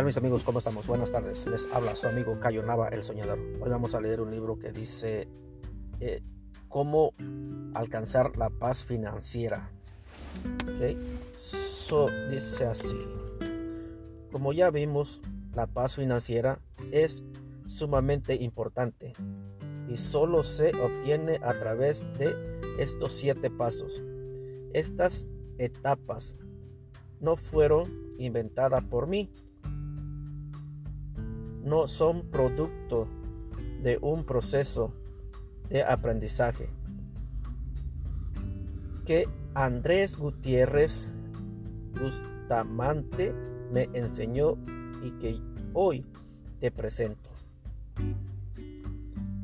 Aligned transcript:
tal 0.00 0.06
mis 0.06 0.16
amigos? 0.16 0.44
¿Cómo 0.44 0.60
estamos? 0.60 0.86
Buenas 0.86 1.12
tardes. 1.12 1.46
Les 1.46 1.68
habla 1.74 1.94
su 1.94 2.08
amigo 2.08 2.40
Cayo 2.40 2.62
Nava, 2.62 2.88
el 2.88 3.02
soñador. 3.02 3.38
Hoy 3.60 3.68
vamos 3.68 3.94
a 3.94 4.00
leer 4.00 4.22
un 4.22 4.30
libro 4.30 4.58
que 4.58 4.72
dice 4.72 5.28
eh, 6.00 6.22
cómo 6.70 7.12
alcanzar 7.74 8.38
la 8.38 8.48
paz 8.48 8.82
financiera. 8.82 9.70
Okay. 10.62 10.96
So, 11.36 12.08
dice 12.30 12.64
así. 12.64 12.96
Como 14.32 14.54
ya 14.54 14.70
vimos, 14.70 15.20
la 15.54 15.66
paz 15.66 15.96
financiera 15.96 16.60
es 16.92 17.22
sumamente 17.66 18.36
importante 18.36 19.12
y 19.86 19.98
solo 19.98 20.44
se 20.44 20.70
obtiene 20.80 21.40
a 21.42 21.52
través 21.52 22.10
de 22.14 22.34
estos 22.78 23.12
siete 23.12 23.50
pasos. 23.50 24.02
Estas 24.72 25.26
etapas 25.58 26.34
no 27.20 27.36
fueron 27.36 28.14
inventadas 28.16 28.82
por 28.84 29.06
mí, 29.06 29.30
no 31.64 31.86
son 31.86 32.30
producto 32.30 33.06
de 33.82 33.98
un 34.00 34.24
proceso 34.24 34.92
de 35.68 35.82
aprendizaje 35.82 36.68
que 39.04 39.28
Andrés 39.54 40.16
Gutiérrez 40.16 41.06
Bustamante 42.00 43.32
me 43.72 43.88
enseñó 43.92 44.56
y 45.02 45.10
que 45.12 45.40
hoy 45.72 46.04
te 46.60 46.70
presento. 46.70 47.30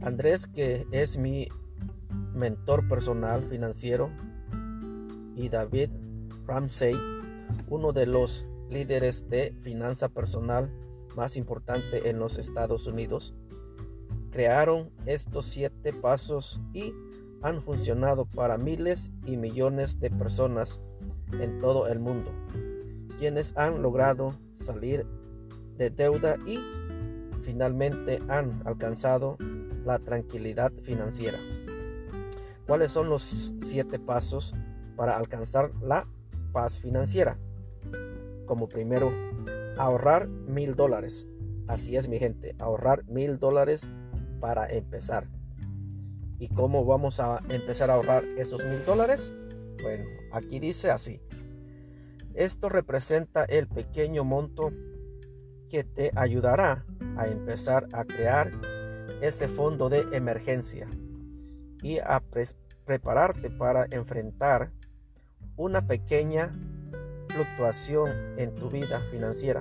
Andrés, 0.03 0.47
que 0.47 0.87
es 0.93 1.17
mi 1.17 1.49
mentor 2.35 2.87
personal 2.89 3.45
financiero, 3.49 4.11
y 5.35 5.49
David 5.49 5.91
Ramsey, 6.47 6.95
uno 7.69 7.93
de 7.93 8.07
los 8.07 8.47
líderes 8.71 9.29
de 9.29 9.53
finanza 9.63 10.09
personal 10.09 10.71
más 11.17 11.37
importante 11.37 12.09
en 12.09 12.19
los 12.19 12.39
Estados 12.39 12.87
Unidos, 12.87 13.35
crearon 14.31 14.91
estos 15.07 15.47
siete 15.47 15.93
pasos 15.93 16.61
y 16.73 16.93
han 17.43 17.63
funcionado 17.63 18.27
para 18.27 18.59
miles 18.59 19.11
y 19.25 19.37
millones 19.37 19.99
de 19.99 20.11
personas 20.11 20.81
en 21.33 21.61
todo 21.61 21.89
el 21.89 21.99
mundo, 21.99 22.31
quienes 23.19 23.57
han 23.57 23.83
logrado 23.83 24.35
salir 24.53 25.07
de 25.77 25.91
deuda 25.91 26.37
y 26.47 26.59
finalmente 27.43 28.23
han 28.29 28.63
alcanzado 28.67 29.37
la 29.85 29.99
tranquilidad 29.99 30.73
financiera. 30.83 31.39
¿Cuáles 32.67 32.91
son 32.91 33.09
los 33.09 33.53
siete 33.61 33.99
pasos 33.99 34.55
para 34.97 35.17
alcanzar 35.17 35.71
la 35.81 36.07
paz 36.53 36.81
financiera? 36.81 37.39
Como 38.47 38.69
primero, 38.69 39.13
ahorrar 39.77 40.29
mil 40.29 40.75
dólares. 40.75 41.27
Así 41.67 41.97
es 41.97 42.09
mi 42.09 42.19
gente, 42.19 42.55
ahorrar 42.59 43.05
mil 43.07 43.39
dólares 43.39 43.89
para 44.41 44.71
empezar. 44.71 45.29
¿Y 46.39 46.49
cómo 46.49 46.85
vamos 46.85 47.19
a 47.21 47.41
empezar 47.49 47.91
a 47.91 47.95
ahorrar 47.95 48.25
esos 48.37 48.65
mil 48.65 48.85
dólares? 48.85 49.33
Bueno, 49.83 50.05
aquí 50.33 50.61
dice 50.61 50.91
así. 50.91 51.21
Esto 52.35 52.69
representa 52.69 53.45
el 53.45 53.67
pequeño 53.67 54.23
monto 54.23 54.71
que 55.71 55.85
te 55.85 56.13
ayudará 56.15 56.85
a 57.17 57.27
empezar 57.27 57.89
a 57.93 58.05
crear 58.05 58.53
ese 59.23 59.49
fondo 59.49 59.89
de 59.89 60.07
emergencia 60.13 60.87
y 61.83 61.99
a 61.99 62.23
prepararte 62.85 63.51
para 63.51 63.87
enfrentar 63.91 64.71
una 65.57 65.87
pequeña 65.87 66.55
fluctuación 67.37 68.11
en 68.39 68.55
tu 68.55 68.71
vida 68.71 69.03
financiera. 69.11 69.61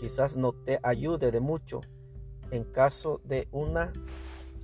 Quizás 0.00 0.36
no 0.36 0.52
te 0.54 0.80
ayude 0.82 1.30
de 1.30 1.38
mucho 1.38 1.82
en 2.50 2.64
caso 2.64 3.20
de 3.24 3.46
una 3.52 3.92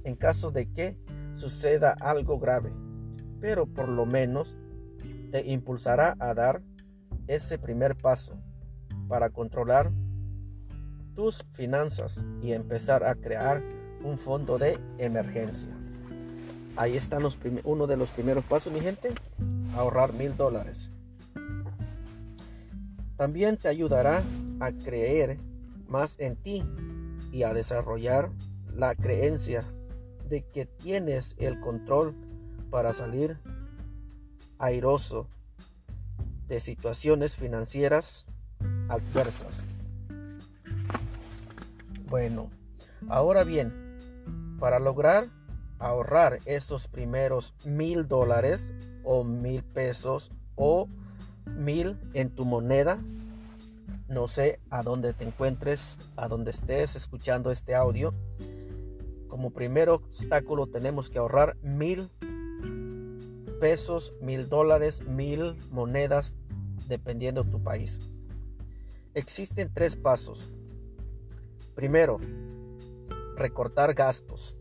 en 0.05 0.17
caso 0.17 0.51
de 0.51 0.71
que 0.71 0.97
suceda 1.35 1.95
algo 2.01 2.39
grave, 2.39 2.73
pero 3.41 3.67
por 3.67 3.89
lo 3.89 4.07
menos 4.07 4.57
te 5.33 5.47
impulsará 5.47 6.17
a 6.19 6.33
dar 6.33 6.63
ese 7.27 7.59
primer 7.59 7.95
paso 7.95 8.39
para 9.09 9.29
controlar 9.29 9.91
tus 11.15 11.45
finanzas 11.53 12.25
y 12.43 12.53
empezar 12.53 13.05
a 13.05 13.15
crear 13.15 13.63
un 14.03 14.19
fondo 14.19 14.57
de 14.57 14.79
emergencia. 14.99 15.71
Ahí 16.77 16.97
están 16.97 17.23
los 17.23 17.39
uno 17.65 17.87
de 17.87 17.97
los 17.97 18.11
primeros 18.11 18.45
pasos, 18.45 18.73
mi 18.73 18.81
gente, 18.81 19.15
ahorrar 19.75 20.13
mil 20.13 20.37
dólares. 20.37 20.91
También 23.17 23.57
te 23.57 23.69
ayudará 23.69 24.23
a 24.61 24.73
creer 24.73 25.39
más 25.89 26.19
en 26.19 26.37
ti 26.37 26.65
y 27.33 27.43
a 27.43 27.55
desarrollar 27.55 28.31
la 28.73 28.95
creencia 28.95 29.63
de 30.29 30.43
que 30.43 30.67
tienes 30.67 31.35
el 31.39 31.61
control 31.61 32.15
para 32.71 32.93
salir 32.93 33.39
airoso 34.59 35.29
de 36.49 36.61
situaciones 36.61 37.37
financieras 37.37 38.27
adversas. 38.89 39.67
Bueno, 42.09 42.51
ahora 43.09 43.45
bien, 43.45 43.99
para 44.59 44.79
lograr 44.79 45.27
ahorrar 45.79 46.39
esos 46.47 46.89
primeros 46.89 47.55
mil 47.65 48.09
dólares 48.09 48.75
o 49.05 49.25
mil 49.25 49.63
pesos 49.63 50.31
o 50.55 50.89
mil 51.47 51.99
en 52.13 52.31
tu 52.31 52.45
moneda. 52.45 52.99
No 54.09 54.29
sé 54.29 54.61
a 54.71 54.83
dónde 54.83 55.13
te 55.13 55.25
encuentres, 55.25 55.97
a 56.17 56.29
dónde 56.29 56.51
estés 56.51 56.95
escuchando 56.97 57.51
este 57.51 57.75
audio. 57.75 58.15
Como 59.29 59.51
primer 59.51 59.89
obstáculo 59.89 60.67
tenemos 60.67 61.11
que 61.11 61.19
ahorrar 61.19 61.57
mil 61.63 62.11
pesos, 63.61 64.13
mil 64.21 64.49
dólares, 64.49 65.03
mil 65.07 65.57
monedas, 65.71 66.37
dependiendo 66.89 67.45
tu 67.45 67.63
país. 67.63 67.99
Existen 69.15 69.71
tres 69.73 69.97
pasos. 69.97 70.51
Primero, 71.75 72.21
recortar 73.37 73.95
gastos. 73.95 74.57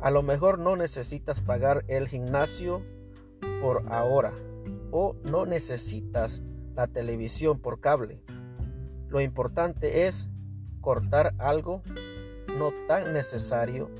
A 0.00 0.10
lo 0.10 0.22
mejor 0.22 0.58
no 0.58 0.76
necesitas 0.76 1.40
pagar 1.40 1.84
el 1.86 2.08
gimnasio 2.08 2.82
por 3.60 3.84
ahora 3.88 4.32
o 4.92 5.16
no 5.28 5.46
necesitas 5.46 6.42
la 6.76 6.86
televisión 6.86 7.58
por 7.58 7.80
cable. 7.80 8.22
Lo 9.08 9.20
importante 9.20 10.06
es 10.06 10.28
cortar 10.80 11.34
algo 11.38 11.82
no 12.56 12.70
tan 12.86 13.12
necesario 13.12 13.90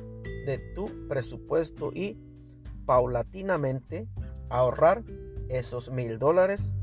de 0.46 0.58
tu 0.74 0.84
presupuesto 1.08 1.90
y 1.92 2.16
paulatinamente 2.86 4.06
ahorrar 4.48 5.02
esos 5.48 5.90
mil 5.90 6.18
dólares. 6.18 6.74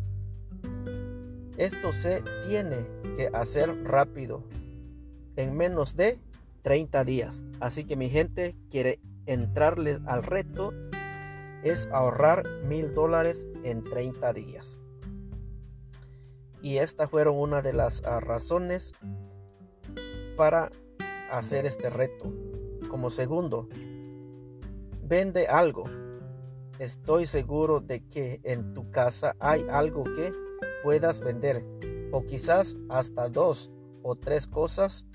Esto 1.57 1.91
se 1.91 2.23
tiene 2.47 2.77
que 3.17 3.27
hacer 3.33 3.83
rápido, 3.83 4.43
en 5.35 5.55
menos 5.55 5.95
de 5.95 6.19
30 6.61 7.03
días. 7.03 7.43
Así 7.59 7.85
que 7.85 7.95
mi 7.95 8.09
gente 8.09 8.55
quiere 8.69 8.99
entrarle 9.25 9.99
al 10.05 10.23
reto 10.23 10.73
es 11.63 11.87
ahorrar 11.91 12.43
mil 12.63 12.93
dólares 12.93 13.47
en 13.63 13.83
30 13.83 14.33
días. 14.33 14.79
Y 16.61 16.77
estas 16.77 17.09
fueron 17.09 17.37
una 17.37 17.61
de 17.61 17.73
las 17.73 18.03
ah, 18.05 18.19
razones 18.19 18.93
para 20.35 20.69
hacer 21.31 21.65
este 21.65 21.89
reto. 21.89 22.33
Como 22.89 23.09
segundo, 23.09 23.69
vende 25.03 25.47
algo. 25.47 25.85
Estoy 26.79 27.27
seguro 27.27 27.81
de 27.81 28.07
que 28.07 28.39
en 28.43 28.73
tu 28.73 28.89
casa 28.91 29.35
hay 29.39 29.65
algo 29.69 30.03
que 30.03 30.31
puedas 30.83 31.19
vender 31.19 31.63
o 32.11 32.25
quizás 32.25 32.77
hasta 32.89 33.29
dos 33.29 33.69
o 34.01 34.15
tres 34.15 34.47
cosas 34.47 35.05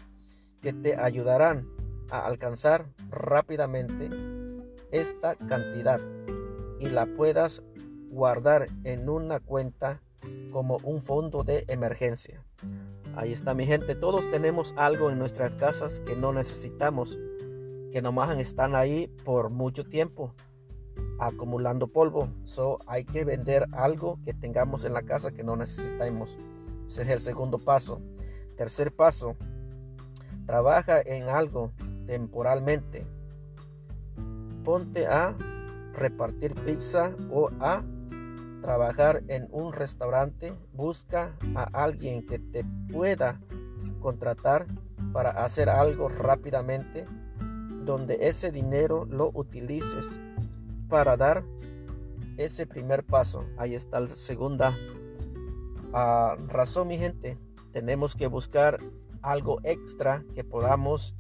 que 0.61 0.73
te 0.73 0.97
ayudarán 0.97 1.69
a 2.11 2.27
alcanzar 2.27 2.87
rápidamente 3.11 4.11
esta 4.91 5.35
cantidad 5.37 6.01
y 6.81 6.89
la 6.89 7.07
puedas 7.07 7.63
guardar 8.11 8.67
en 8.85 9.09
una 9.09 9.41
cuenta 9.41 10.01
como 10.53 10.79
un 10.85 11.03
fondo 11.03 11.43
de 11.43 11.65
emergencia. 11.69 12.43
Ahí 13.17 13.33
está 13.33 13.55
mi 13.55 13.67
gente, 13.67 13.95
todos 13.95 14.29
tenemos 14.31 14.75
algo 14.77 15.11
en 15.11 15.19
nuestras 15.19 15.55
casas 15.55 16.01
que 16.01 16.17
no 16.17 16.33
necesitamos, 16.33 17.19
que 17.93 18.03
nomás 18.03 18.37
están 18.39 18.75
ahí 18.75 19.09
por 19.25 19.51
mucho 19.51 19.85
tiempo 19.85 20.33
acumulando 21.19 21.89
polvo. 21.89 22.29
So 22.45 22.79
hay 22.87 23.05
que 23.05 23.25
vender 23.25 23.67
algo 23.73 24.19
que 24.25 24.35
tengamos 24.35 24.85
en 24.85 24.95
la 24.95 25.03
casa 25.03 25.33
que 25.33 25.45
no 25.45 25.57
necesitamos. 25.57 26.39
Ese 26.87 27.03
es 27.03 27.09
el 27.09 27.21
segundo 27.21 27.59
paso. 27.59 28.01
Tercer 28.57 28.93
paso, 28.93 29.37
trabaja 30.47 31.01
en 31.01 31.29
algo 31.29 31.73
temporalmente. 32.07 33.07
Ponte 34.65 35.07
a 35.07 35.37
repartir 35.97 36.55
pizza 36.55 37.13
o 37.31 37.51
a 37.61 37.83
trabajar 38.63 39.23
en 39.29 39.47
un 39.51 39.73
restaurante, 39.73 40.55
busca 40.73 41.37
a 41.55 41.65
alguien 41.73 42.27
que 42.27 42.39
te 42.39 42.65
pueda 42.91 43.41
contratar 44.01 44.67
para 45.13 45.31
hacer 45.45 45.69
algo 45.69 46.09
rápidamente 46.09 47.05
donde 47.85 48.29
ese 48.29 48.51
dinero 48.51 49.05
lo 49.05 49.31
utilices 49.35 50.19
para 50.89 51.17
dar 51.17 51.45
ese 52.37 52.67
primer 52.67 53.05
paso. 53.05 53.45
Ahí 53.59 53.75
está 53.75 54.01
la 54.01 54.09
segunda 54.09 54.77
ah, 55.93 56.37
razón, 56.49 56.89
mi 56.89 56.97
gente. 56.97 57.39
Tenemos 57.73 58.15
que 58.15 58.27
buscar 58.27 58.79
algo 59.21 59.61
extra 59.63 60.25
que 60.35 60.45
podamos 60.45 61.15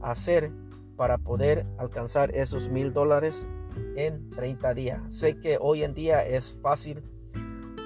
hacer 0.00 0.50
para 0.96 1.18
poder 1.18 1.66
alcanzar 1.78 2.34
esos 2.34 2.68
mil 2.68 2.92
dólares 2.92 3.46
en 3.96 4.30
30 4.30 4.74
días. 4.74 5.14
Sé 5.14 5.38
que 5.38 5.58
hoy 5.60 5.82
en 5.82 5.94
día 5.94 6.24
es 6.24 6.54
fácil 6.62 7.02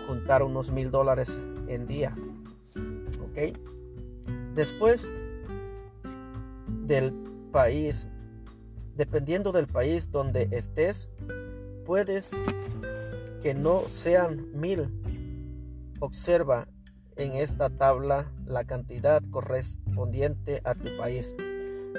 juntar 0.06 0.42
unos 0.42 0.70
mil 0.70 0.90
dólares 0.90 1.38
en 1.68 1.86
día. 1.86 2.16
Ok. 3.22 3.56
Después 4.54 5.10
del 6.66 7.12
país, 7.52 8.08
dependiendo 8.96 9.52
del 9.52 9.66
país 9.66 10.10
donde 10.10 10.48
estés, 10.50 11.08
puedes 11.86 12.30
que 13.42 13.54
no 13.54 13.88
sean 13.88 14.48
mil. 14.58 14.88
Observa 16.00 16.68
en 17.16 17.32
esta 17.32 17.70
tabla 17.70 18.32
la 18.46 18.64
cantidad 18.64 19.22
correspondiente 19.30 20.60
a 20.64 20.74
tu 20.74 20.96
país. 20.96 21.34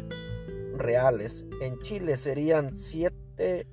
reales. 0.77 1.43
En 1.61 1.79
Chile 1.79 2.17
serían 2.17 2.75
7 2.75 3.65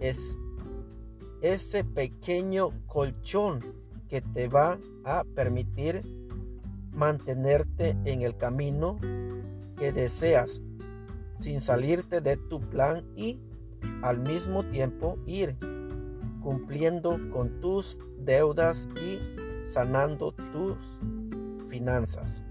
es 0.00 0.36
ese 1.40 1.84
pequeño 1.84 2.70
colchón 2.86 3.60
que 4.08 4.20
te 4.20 4.48
va 4.48 4.78
a 5.04 5.24
permitir 5.34 6.02
mantenerte 6.92 7.96
en 8.04 8.22
el 8.22 8.36
camino 8.36 8.98
que 9.76 9.92
deseas 9.92 10.62
sin 11.34 11.60
salirte 11.60 12.20
de 12.20 12.36
tu 12.36 12.60
plan 12.60 13.04
y 13.14 13.38
al 14.02 14.18
mismo 14.18 14.64
tiempo 14.64 15.18
ir 15.26 15.56
cumpliendo 16.46 17.18
con 17.32 17.60
tus 17.60 17.98
deudas 18.20 18.88
y 19.02 19.18
sanando 19.64 20.30
tus 20.30 21.00
finanzas 21.68 22.44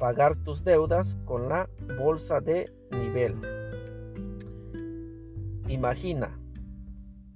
pagar 0.00 0.36
tus 0.36 0.64
deudas 0.64 1.18
con 1.26 1.50
la 1.50 1.68
bolsa 1.98 2.40
de 2.40 2.72
nivel. 2.90 3.36
Imagina 5.68 6.40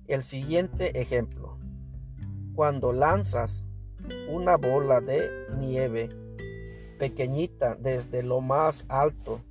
el 0.06 0.22
siguiente 0.22 0.98
ejemplo. 1.02 1.58
Cuando 2.54 2.94
lanzas 2.94 3.62
una 4.30 4.56
bola 4.56 5.02
de 5.02 5.28
nieve 5.58 6.08
pequeñita 6.98 7.74
desde 7.74 8.22
lo 8.22 8.40
más 8.40 8.86
alto 8.88 9.42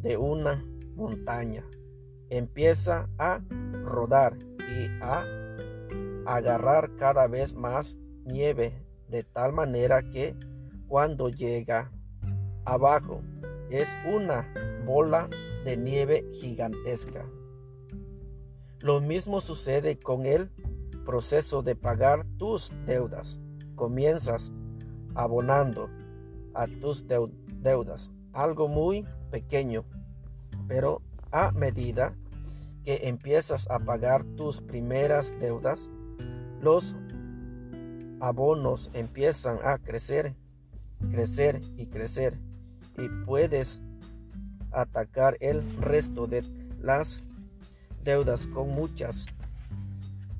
de 0.00 0.16
una 0.18 0.64
montaña. 0.94 1.64
Empieza 2.30 3.08
a 3.18 3.40
rodar 3.82 4.36
y 4.68 4.88
a 5.00 5.24
agarrar 6.26 6.96
cada 6.96 7.26
vez 7.26 7.54
más 7.54 7.98
nieve 8.24 8.74
de 9.08 9.22
tal 9.22 9.52
manera 9.52 10.02
que 10.02 10.34
cuando 10.88 11.28
llega 11.28 11.90
abajo 12.64 13.22
es 13.70 13.88
una 14.06 14.52
bola 14.84 15.28
de 15.64 15.76
nieve 15.76 16.24
gigantesca. 16.32 17.24
Lo 18.80 19.00
mismo 19.00 19.40
sucede 19.40 19.98
con 19.98 20.26
el 20.26 20.50
proceso 21.04 21.62
de 21.62 21.74
pagar 21.74 22.26
tus 22.38 22.72
deudas. 22.86 23.38
Comienzas 23.74 24.52
abonando 25.14 25.88
a 26.54 26.66
tus 26.66 27.06
deudas 27.06 28.10
algo 28.32 28.68
muy 28.68 29.06
pequeño, 29.30 29.84
pero 30.68 31.02
a 31.32 31.50
medida 31.52 32.14
que 32.86 33.08
empiezas 33.08 33.68
a 33.68 33.80
pagar 33.80 34.24
tus 34.36 34.60
primeras 34.60 35.36
deudas, 35.40 35.90
los 36.60 36.94
abonos 38.20 38.90
empiezan 38.94 39.58
a 39.64 39.78
crecer, 39.78 40.36
crecer 41.10 41.60
y 41.76 41.86
crecer 41.86 42.38
y 42.96 43.08
puedes 43.24 43.80
atacar 44.70 45.36
el 45.40 45.76
resto 45.78 46.28
de 46.28 46.44
las 46.80 47.24
deudas 48.04 48.46
con 48.46 48.68
muchas 48.68 49.26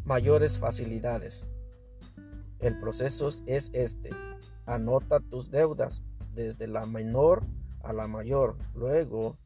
mayores 0.05 0.61
facilidades. 0.61 1.51
El 2.61 2.79
proceso 2.79 3.29
es 3.47 3.71
este. 3.73 4.11
Anota 4.67 5.19
tus 5.19 5.51
deudas 5.51 6.05
desde 6.33 6.69
la 6.69 6.87
menor 6.87 7.43
a 7.83 7.93
la 7.93 8.07
mayor. 8.07 8.57
Luego 8.73 9.37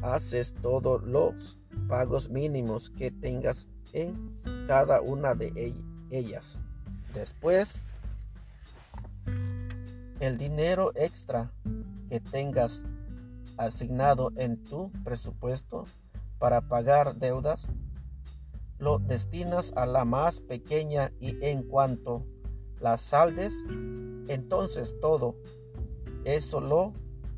haces 0.00 0.54
todos 0.54 1.02
los 1.02 1.59
pagos 1.88 2.28
mínimos 2.28 2.90
que 2.90 3.10
tengas 3.10 3.66
en 3.92 4.40
cada 4.66 5.00
una 5.00 5.34
de 5.34 5.74
ellas. 6.10 6.58
Después, 7.14 7.74
el 10.20 10.38
dinero 10.38 10.92
extra 10.94 11.50
que 12.08 12.20
tengas 12.20 12.82
asignado 13.56 14.32
en 14.36 14.62
tu 14.64 14.90
presupuesto 15.04 15.84
para 16.38 16.62
pagar 16.62 17.16
deudas 17.16 17.68
lo 18.80 18.98
destinas 18.98 19.72
a 19.76 19.84
la 19.84 20.04
más 20.04 20.40
pequeña 20.40 21.12
y 21.20 21.36
en 21.44 21.62
cuanto 21.64 22.24
las 22.80 23.02
saldes, 23.02 23.52
entonces 24.26 24.98
todo 25.00 25.36
eso 26.24 26.60
lo 26.60 26.94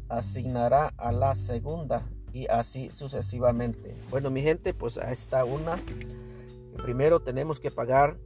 asignará 0.08 0.94
a 0.96 1.10
la 1.10 1.34
segunda 1.34 2.04
y 2.32 2.46
así 2.46 2.90
sucesivamente. 2.90 3.94
Bueno, 4.10 4.30
mi 4.30 4.42
gente, 4.42 4.74
pues 4.74 4.98
ahí 4.98 5.12
está 5.12 5.44
una. 5.44 5.78
Primero 6.82 7.20
tenemos 7.20 7.60
que 7.60 7.70
pagar 7.70 8.16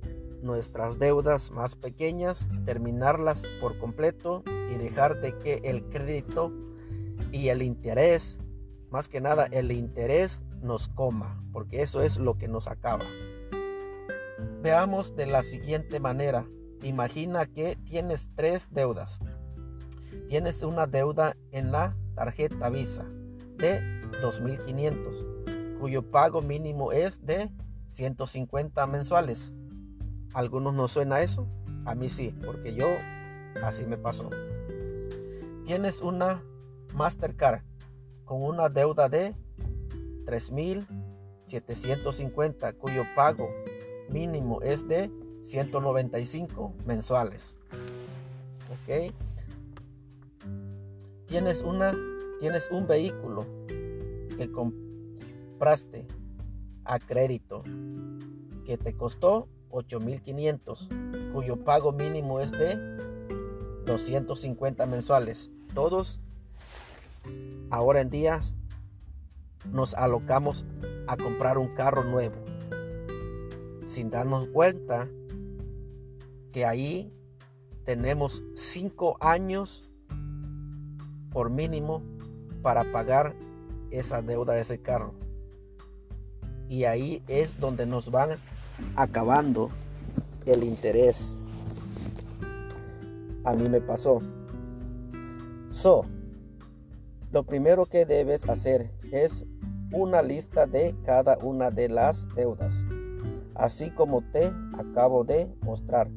nuestras 0.43 0.99
deudas 0.99 1.51
más 1.51 1.75
pequeñas, 1.77 2.49
terminarlas 2.65 3.43
por 3.61 3.79
completo 3.79 4.43
y 4.71 4.77
dejar 4.77 5.21
de 5.21 5.37
que 5.37 5.61
el 5.65 5.85
crédito 5.85 6.53
y 7.33 7.49
el 7.49 7.63
interés, 7.63 8.39
más 8.91 9.09
que 9.09 9.21
nada 9.21 9.47
el 9.51 9.73
interés 9.73 10.45
nos 10.63 10.89
coma, 10.89 11.43
porque 11.53 11.83
eso 11.83 12.01
es 12.01 12.17
lo 12.19 12.39
que 12.39 12.49
nos 12.49 12.69
acaba. 12.69 13.05
Veamos 14.63 15.17
de 15.17 15.27
la 15.27 15.43
siguiente 15.43 16.01
manera. 16.01 16.47
Imagina 16.83 17.47
que 17.47 17.77
tienes 17.85 18.31
tres 18.35 18.69
deudas. 18.71 19.19
Tienes 20.29 20.63
una 20.63 20.87
deuda 20.87 21.37
en 21.53 21.73
la 21.73 21.97
tarjeta 22.15 22.69
Visa 22.69 23.05
de 23.59 23.96
2.500, 24.23 25.79
cuyo 25.79 26.11
pago 26.11 26.43
mínimo 26.43 26.91
es 26.93 27.25
de 27.25 27.51
150 27.89 28.87
mensuales. 28.87 29.53
¿Algunos 30.35 30.75
no 30.75 30.89
suena 30.89 31.23
eso? 31.23 31.47
A 31.85 31.95
mí 31.95 32.09
sí, 32.09 32.35
porque 32.45 32.75
yo 32.75 32.89
así 33.63 33.87
me 33.87 33.97
pasó. 33.97 34.31
Tienes 35.65 36.01
una 36.01 36.43
Mastercard 36.95 37.63
con 38.25 38.43
una 38.43 38.69
deuda 38.69 39.09
de 39.09 39.37
3.750 40.25 42.77
cuyo 42.77 43.05
pago 43.15 43.49
mínimo 44.11 44.61
es 44.63 44.89
de 44.89 45.09
195 45.43 46.75
mensuales. 46.85 47.55
¿Ok? 48.71 49.13
Tienes, 51.27 51.63
una, 51.63 51.95
tienes 52.41 52.69
un 52.71 52.87
vehículo 52.87 53.45
que 54.37 54.51
compraste 54.51 56.07
a 56.85 56.99
crédito 56.99 57.63
que 58.65 58.79
te 58.79 58.95
costó 58.95 59.49
8.500 59.71 61.33
cuyo 61.33 61.57
pago 61.65 61.93
mínimo 61.93 62.41
es 62.41 62.53
de 62.53 62.77
250 63.87 64.87
mensuales. 64.87 65.51
Todos 65.75 66.21
ahora 67.71 68.01
en 68.01 68.11
día 68.11 68.41
nos 69.73 69.95
alocamos 69.95 70.65
a 71.07 71.17
comprar 71.17 71.59
un 71.59 71.75
carro 71.75 72.05
nuevo 72.05 72.37
sin 73.87 74.11
darnos 74.11 74.47
cuenta 74.47 75.09
que 76.53 76.65
ahí 76.65 77.13
tenemos 77.85 78.43
cinco 78.55 79.17
años 79.21 79.89
por 81.31 81.51
mínimo 81.51 82.03
para 82.63 82.91
pagar 82.91 83.37
esa 83.91 84.23
deuda 84.23 84.55
de 84.55 84.61
ese 84.61 84.79
carro. 84.79 85.15
Y 86.69 86.85
ahí 86.85 87.23
es 87.29 87.59
donde 87.61 87.87
nos 87.87 88.11
van 88.11 88.39
acabando 88.97 89.71
el 90.45 90.65
interés. 90.65 91.35
A 93.45 93.53
mí 93.55 93.69
me 93.69 93.81
pasó. 93.81 94.21
So 95.71 96.05
lo 97.33 97.43
primero 97.43 97.87
que 97.87 98.07
debes 98.07 98.49
hacer 98.49 98.91
es 99.13 99.45
una 99.93 100.23
lista 100.23 100.67
de 100.67 100.95
cada 101.05 101.37
una 101.39 101.71
de 101.71 101.89
las 101.89 102.27
deudas, 102.35 102.85
así 103.55 103.91
como 103.91 104.23
te 104.33 104.53
acabo 104.79 105.25
de 105.25 105.47
mostrar, 105.61 106.09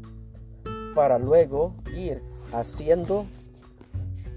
para 0.96 1.20
luego 1.20 1.76
ir 1.96 2.22
haciendo 2.54 3.26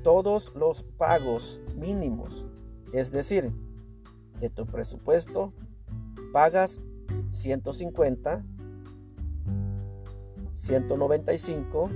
todos 0.03 0.53
los 0.57 0.83
pagos 0.83 1.61
mínimos, 1.77 2.47
es 2.93 3.11
decir, 3.11 3.51
de 4.41 4.51
tu 4.51 4.67
presupuesto 4.67 5.53
pagas 6.33 6.81
150, 7.31 8.45
195 10.53 11.89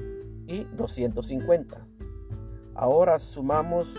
y 0.46 0.64
250. 0.64 1.86
Ahora 2.74 3.18
sumamos 3.18 3.96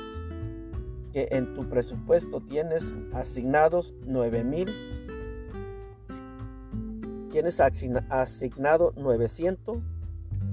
que 1.11 1.27
en 1.31 1.53
tu 1.53 1.69
presupuesto 1.69 2.41
tienes 2.41 2.93
asignados 3.13 3.93
9 4.05 4.43
mil, 4.43 4.69
tienes 7.31 7.59
asignado 7.59 8.93
900 8.95 9.77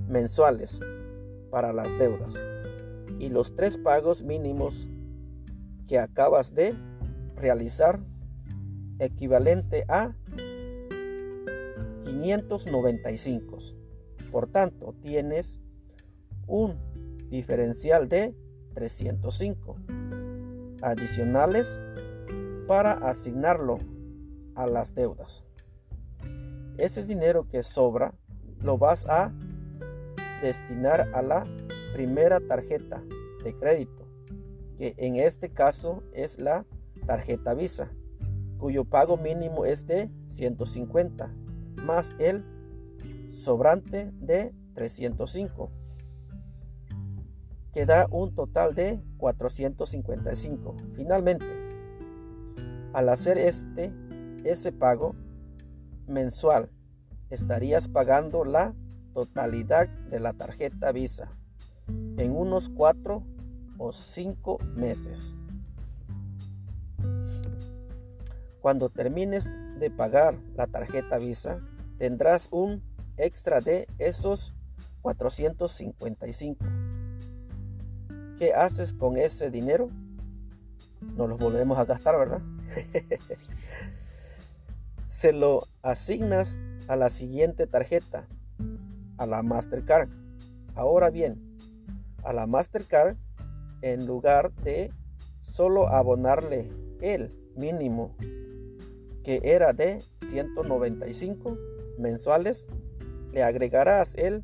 mensuales 0.08 0.80
para 1.50 1.72
las 1.72 1.96
deudas 1.98 2.34
y 3.18 3.28
los 3.28 3.54
tres 3.54 3.76
pagos 3.76 4.22
mínimos 4.22 4.86
que 5.86 5.98
acabas 5.98 6.54
de 6.54 6.74
realizar 7.36 8.00
equivalente 8.98 9.84
a 9.88 10.14
595. 12.04 13.58
Por 14.30 14.48
tanto, 14.48 14.94
tienes 15.02 15.60
un 16.46 16.76
diferencial 17.30 18.08
de 18.08 18.34
305 18.74 19.76
adicionales 20.82 21.82
para 22.66 22.92
asignarlo 22.92 23.78
a 24.54 24.66
las 24.66 24.94
deudas. 24.94 25.44
Ese 26.78 27.04
dinero 27.04 27.48
que 27.48 27.62
sobra 27.62 28.14
lo 28.60 28.78
vas 28.78 29.06
a 29.06 29.32
destinar 30.42 31.08
a 31.14 31.22
la 31.22 31.46
primera 31.94 32.40
tarjeta 32.40 33.02
de 33.44 33.54
crédito, 33.54 34.03
que 34.78 34.94
en 34.98 35.16
este 35.16 35.50
caso 35.50 36.02
es 36.12 36.40
la 36.40 36.64
tarjeta 37.06 37.54
Visa, 37.54 37.90
cuyo 38.58 38.84
pago 38.84 39.16
mínimo 39.16 39.64
es 39.64 39.86
de 39.86 40.10
150, 40.28 41.32
más 41.76 42.16
el 42.18 42.44
sobrante 43.30 44.10
de 44.20 44.52
305 44.74 45.70
que 47.74 47.86
da 47.86 48.06
un 48.10 48.34
total 48.34 48.74
de 48.74 49.02
455. 49.18 50.76
Finalmente, 50.94 51.44
al 52.92 53.08
hacer 53.08 53.36
este 53.36 53.92
ese 54.44 54.70
pago 54.70 55.16
mensual, 56.06 56.70
estarías 57.30 57.88
pagando 57.88 58.44
la 58.44 58.74
totalidad 59.12 59.88
de 59.88 60.20
la 60.20 60.34
tarjeta 60.34 60.92
Visa 60.92 61.32
en 61.88 62.36
unos 62.36 62.68
4 62.68 63.24
o 63.78 63.92
cinco 63.92 64.58
meses. 64.74 65.34
Cuando 68.60 68.88
termines 68.88 69.52
de 69.78 69.90
pagar 69.90 70.36
la 70.56 70.66
tarjeta 70.66 71.18
Visa, 71.18 71.60
tendrás 71.98 72.48
un 72.50 72.82
extra 73.16 73.60
de 73.60 73.86
esos 73.98 74.54
455. 75.02 76.64
¿Qué 78.38 78.54
haces 78.54 78.94
con 78.94 79.18
ese 79.18 79.50
dinero? 79.50 79.90
No 81.16 81.26
lo 81.26 81.36
volvemos 81.36 81.78
a 81.78 81.84
gastar, 81.84 82.16
¿verdad? 82.18 82.40
Se 85.08 85.32
lo 85.32 85.68
asignas 85.82 86.56
a 86.88 86.96
la 86.96 87.10
siguiente 87.10 87.66
tarjeta, 87.66 88.26
a 89.18 89.26
la 89.26 89.42
Mastercard. 89.42 90.08
Ahora 90.74 91.10
bien, 91.10 91.38
a 92.24 92.32
la 92.32 92.46
Mastercard, 92.46 93.16
en 93.84 94.06
lugar 94.06 94.50
de 94.62 94.90
solo 95.42 95.88
abonarle 95.88 96.70
el 97.02 97.30
mínimo 97.54 98.16
que 99.22 99.42
era 99.44 99.74
de 99.74 100.02
195 100.30 101.58
mensuales, 101.98 102.66
le 103.30 103.42
agregarás 103.42 104.14
el 104.14 104.42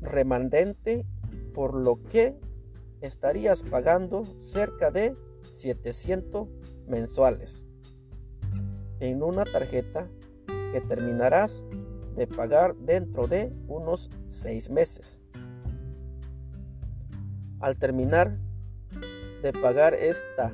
remandente 0.00 1.04
por 1.52 1.74
lo 1.74 2.02
que 2.04 2.34
estarías 3.02 3.62
pagando 3.62 4.24
cerca 4.38 4.90
de 4.90 5.14
700 5.52 6.48
mensuales 6.86 7.66
en 9.00 9.22
una 9.22 9.44
tarjeta 9.44 10.08
que 10.72 10.80
terminarás 10.80 11.62
de 12.16 12.26
pagar 12.26 12.74
dentro 12.76 13.26
de 13.26 13.52
unos 13.68 14.08
seis 14.30 14.70
meses. 14.70 15.17
Al 17.60 17.76
terminar 17.76 18.36
de 19.42 19.52
pagar 19.52 19.94
esta 19.94 20.52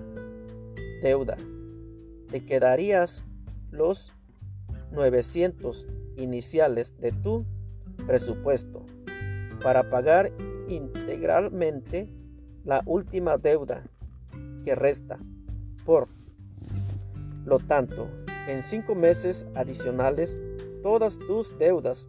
deuda, 1.03 1.37
te 2.31 2.45
quedarías 2.45 3.25
los 3.71 4.15
900 4.93 5.87
iniciales 6.17 6.99
de 6.99 7.13
tu 7.13 7.45
presupuesto 8.07 8.85
para 9.63 9.91
pagar 9.91 10.33
integralmente 10.69 12.09
la 12.65 12.83
última 12.87 13.37
deuda 13.37 13.83
que 14.65 14.75
resta. 14.75 15.19
Por 15.85 16.09
lo 17.45 17.59
tanto, 17.59 18.09
en 18.49 18.63
cinco 18.63 18.95
meses 18.95 19.47
adicionales, 19.55 20.41
todas 20.83 21.19
tus 21.19 21.59
deudas 21.59 22.07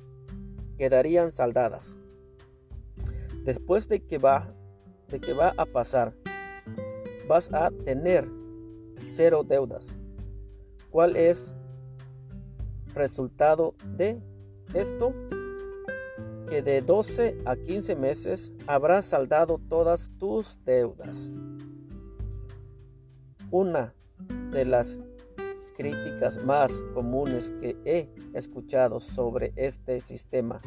quedarían 0.77 1.31
saldadas. 1.31 1.95
Después 3.43 3.87
de 3.89 4.01
que 4.01 4.17
va, 4.17 4.54
de 5.09 5.19
que 5.19 5.33
va 5.33 5.53
a 5.57 5.65
pasar, 5.65 6.13
vas 7.27 7.53
a 7.53 7.71
tener 7.83 8.27
cero 9.13 9.43
deudas. 9.43 9.95
¿Cuál 10.89 11.15
es 11.15 11.53
resultado 12.93 13.75
de 13.97 14.19
esto? 14.73 15.13
que 16.47 16.61
de 16.61 16.81
12 16.81 17.37
a 17.45 17.55
15 17.55 17.95
meses 17.95 18.51
habrás 18.67 19.07
saldado 19.07 19.59
todas 19.67 20.11
tus 20.19 20.63
deudas. 20.63 21.31
Una 23.51 23.93
de 24.51 24.65
las 24.65 24.99
críticas 25.75 26.43
más 26.43 26.71
comunes 26.93 27.51
que 27.59 27.75
he 27.85 28.09
escuchado 28.33 28.99
sobre 28.99 29.53
este 29.55 29.99
sistema 29.99 30.61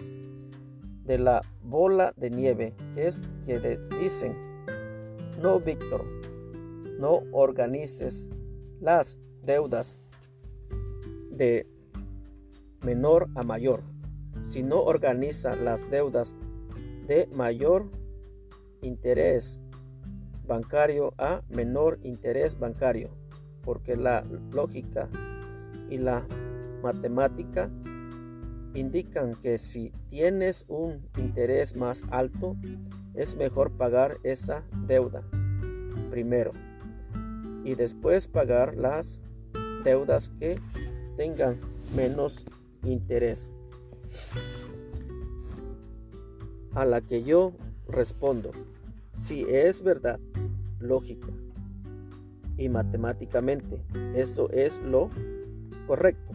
de 1.08 1.18
la 1.18 1.40
bola 1.64 2.12
de 2.16 2.28
nieve 2.28 2.74
es 2.94 3.28
que 3.46 3.78
dicen, 3.98 4.36
no 5.40 5.58
Víctor, 5.58 6.04
no 7.00 7.22
organices 7.32 8.28
las 8.78 9.18
deudas 9.42 9.96
de 11.30 11.66
menor 12.84 13.28
a 13.34 13.42
mayor. 13.42 13.80
Si 14.42 14.62
no 14.62 14.82
organiza 14.82 15.56
las 15.56 15.90
deudas 15.90 16.36
de 17.06 17.26
mayor 17.32 17.86
interés 18.82 19.58
bancario 20.46 21.14
a 21.16 21.40
menor 21.48 21.98
interés 22.02 22.58
bancario, 22.58 23.08
porque 23.64 23.96
la 23.96 24.24
lógica 24.52 25.08
y 25.88 25.96
la 25.96 26.26
matemática 26.82 27.70
indican 28.74 29.34
que 29.36 29.58
si 29.58 29.92
tienes 30.10 30.64
un 30.68 31.08
interés 31.16 31.76
más 31.76 32.04
alto, 32.10 32.56
es 33.14 33.36
mejor 33.36 33.70
pagar 33.72 34.18
esa 34.22 34.62
deuda 34.86 35.22
primero 36.10 36.52
y 37.64 37.74
después 37.74 38.28
pagar 38.28 38.76
las 38.76 39.20
deudas 39.84 40.30
que 40.38 40.60
tengan 41.16 41.58
menos 41.94 42.44
interés. 42.82 43.50
A 46.74 46.84
la 46.84 47.00
que 47.00 47.22
yo 47.24 47.52
respondo, 47.88 48.52
si 49.12 49.42
es 49.42 49.82
verdad, 49.82 50.20
lógica 50.78 51.28
y 52.56 52.68
matemáticamente, 52.68 53.80
eso 54.14 54.50
es 54.50 54.80
lo 54.82 55.10
correcto. 55.86 56.27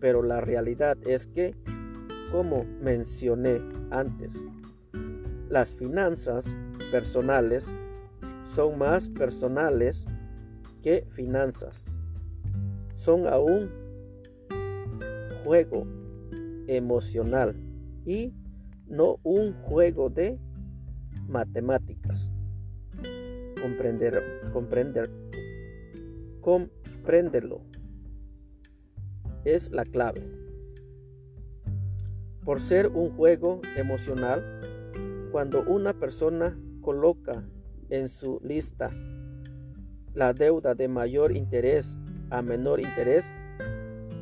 Pero 0.00 0.22
la 0.22 0.40
realidad 0.40 0.96
es 1.06 1.26
que, 1.26 1.54
como 2.32 2.64
mencioné 2.80 3.60
antes, 3.90 4.42
las 5.48 5.74
finanzas 5.74 6.56
personales 6.90 7.66
son 8.54 8.78
más 8.78 9.08
personales 9.08 10.06
que 10.82 11.06
finanzas. 11.10 11.84
Son 12.96 13.26
aún 13.26 13.70
juego 15.44 15.86
emocional 16.66 17.54
y 18.06 18.32
no 18.86 19.18
un 19.22 19.52
juego 19.52 20.08
de 20.08 20.38
matemáticas. 21.28 22.32
Comprender, 23.60 24.22
comprender, 24.52 25.10
comprenderlo 26.40 27.60
es 29.44 29.70
la 29.70 29.84
clave. 29.84 30.22
Por 32.44 32.60
ser 32.60 32.88
un 32.88 33.10
juego 33.10 33.60
emocional, 33.76 34.60
cuando 35.30 35.62
una 35.62 35.92
persona 35.94 36.58
coloca 36.80 37.44
en 37.88 38.08
su 38.08 38.40
lista 38.42 38.90
la 40.14 40.32
deuda 40.32 40.74
de 40.74 40.88
mayor 40.88 41.36
interés 41.36 41.96
a 42.30 42.42
menor 42.42 42.80
interés, 42.80 43.32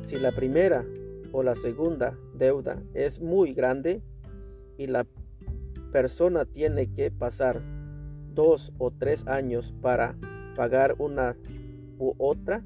si 0.01 0.17
la 0.17 0.31
primera 0.31 0.85
o 1.31 1.43
la 1.43 1.55
segunda 1.55 2.17
deuda 2.33 2.81
es 2.93 3.21
muy 3.21 3.53
grande 3.53 4.01
y 4.77 4.87
la 4.87 5.05
persona 5.91 6.45
tiene 6.45 6.91
que 6.93 7.11
pasar 7.11 7.61
dos 8.33 8.71
o 8.77 8.91
tres 8.91 9.27
años 9.27 9.73
para 9.81 10.15
pagar 10.55 10.95
una 10.97 11.35
u 11.97 12.13
otra, 12.17 12.63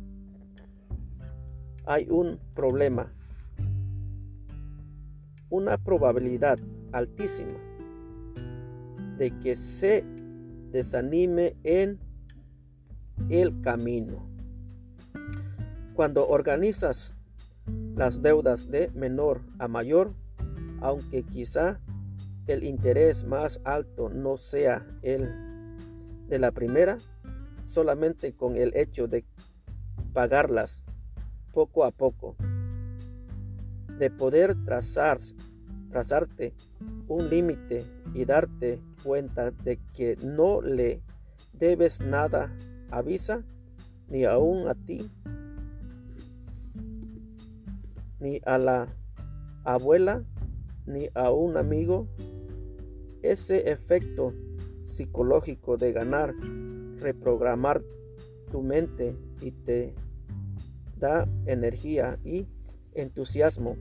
hay 1.86 2.08
un 2.10 2.39
problema. 2.54 3.12
Una 5.50 5.78
probabilidad 5.78 6.58
altísima 6.91 7.60
de 9.17 9.32
que 9.39 9.56
se 9.56 10.04
desanime 10.72 11.56
en 11.63 12.00
el 13.30 13.62
camino. 13.62 14.26
Cuando 15.93 16.28
organizas 16.28 17.15
las 17.96 18.22
deudas 18.22 18.69
de 18.72 18.89
menor 18.96 19.41
a 19.60 19.67
mayor, 19.67 20.13
aunque 20.82 21.24
quizá 21.24 21.80
el 22.48 22.63
interés 22.63 23.24
más 23.24 23.62
alto 23.63 24.10
no 24.10 24.38
sea 24.38 24.86
el 25.02 25.30
de 26.28 26.39
la 26.39 26.52
primera, 26.52 26.98
solamente 27.72 28.34
con 28.34 28.58
el 28.58 28.76
hecho 28.76 29.08
de 29.08 29.24
pagarlas 30.13 30.86
poco 31.54 31.86
a 31.86 31.92
poco, 31.92 32.36
de 33.98 34.10
poder 34.10 34.56
trazar, 34.66 35.20
trazarte 35.89 36.54
un 37.08 37.30
límite 37.30 37.86
y 38.13 38.26
darte 38.26 38.80
cuenta 39.04 39.52
de 39.52 39.80
que 39.94 40.18
no 40.22 40.62
le 40.62 41.02
debes 41.54 42.02
nada 42.02 42.52
a 42.92 43.02
Visa 43.02 43.44
ni 44.10 44.26
aún 44.26 44.68
a 44.68 44.76
ti 44.76 45.10
ni 48.24 48.39
a 48.46 48.58
la 48.58 48.88
abuela, 49.66 50.24
ni 50.86 51.10
a 51.13 51.30
un 51.30 51.58
amigo. 51.58 52.08
Ese 53.22 53.70
efecto 53.70 54.34
psicológico 54.86 55.76
de 55.76 55.92
ganar, 55.92 56.34
reprogramar 57.00 57.82
tu 58.50 58.62
mente 58.62 59.16
y 59.42 59.52
te 59.52 59.94
da 61.04 61.28
energía 61.46 62.18
y 62.24 62.48
entusiasmo 62.94 63.76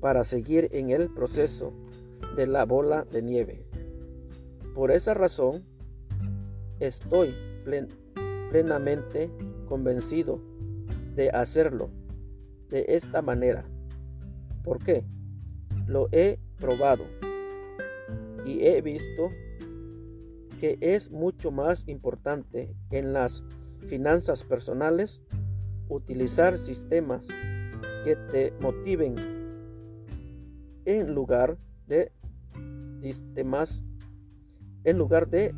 para 0.00 0.22
seguir 0.22 0.68
en 0.72 0.90
el 0.90 1.08
proceso 1.08 1.72
de 2.36 2.46
la 2.46 2.66
bola 2.66 3.06
de 3.10 3.22
nieve. 3.22 3.64
por 4.74 4.90
esa 4.90 5.14
razón 5.14 5.64
estoy 6.78 7.34
plenamente 8.50 9.30
convencido 9.66 10.42
de 11.14 11.30
hacerlo 11.30 11.88
de 12.68 12.84
esta 12.88 13.22
manera. 13.22 13.64
¿Por 14.62 14.84
qué? 14.84 15.04
Lo 15.86 16.08
he 16.12 16.38
probado 16.60 17.04
y 18.44 18.66
he 18.66 18.82
visto 18.82 19.30
que 20.60 20.76
es 20.82 21.10
mucho 21.10 21.50
más 21.50 21.88
importante 21.88 22.76
en 22.90 23.14
las 23.14 23.42
finanzas 23.88 24.44
personales 24.44 25.22
utilizar 25.88 26.58
sistemas 26.58 27.26
que 28.04 28.16
te 28.30 28.52
motiven 28.60 29.14
en 30.84 31.14
lugar 31.14 31.58
de 31.86 32.12
sistemas 33.00 33.84
en 34.84 34.98
lugar 34.98 35.28
de 35.28 35.52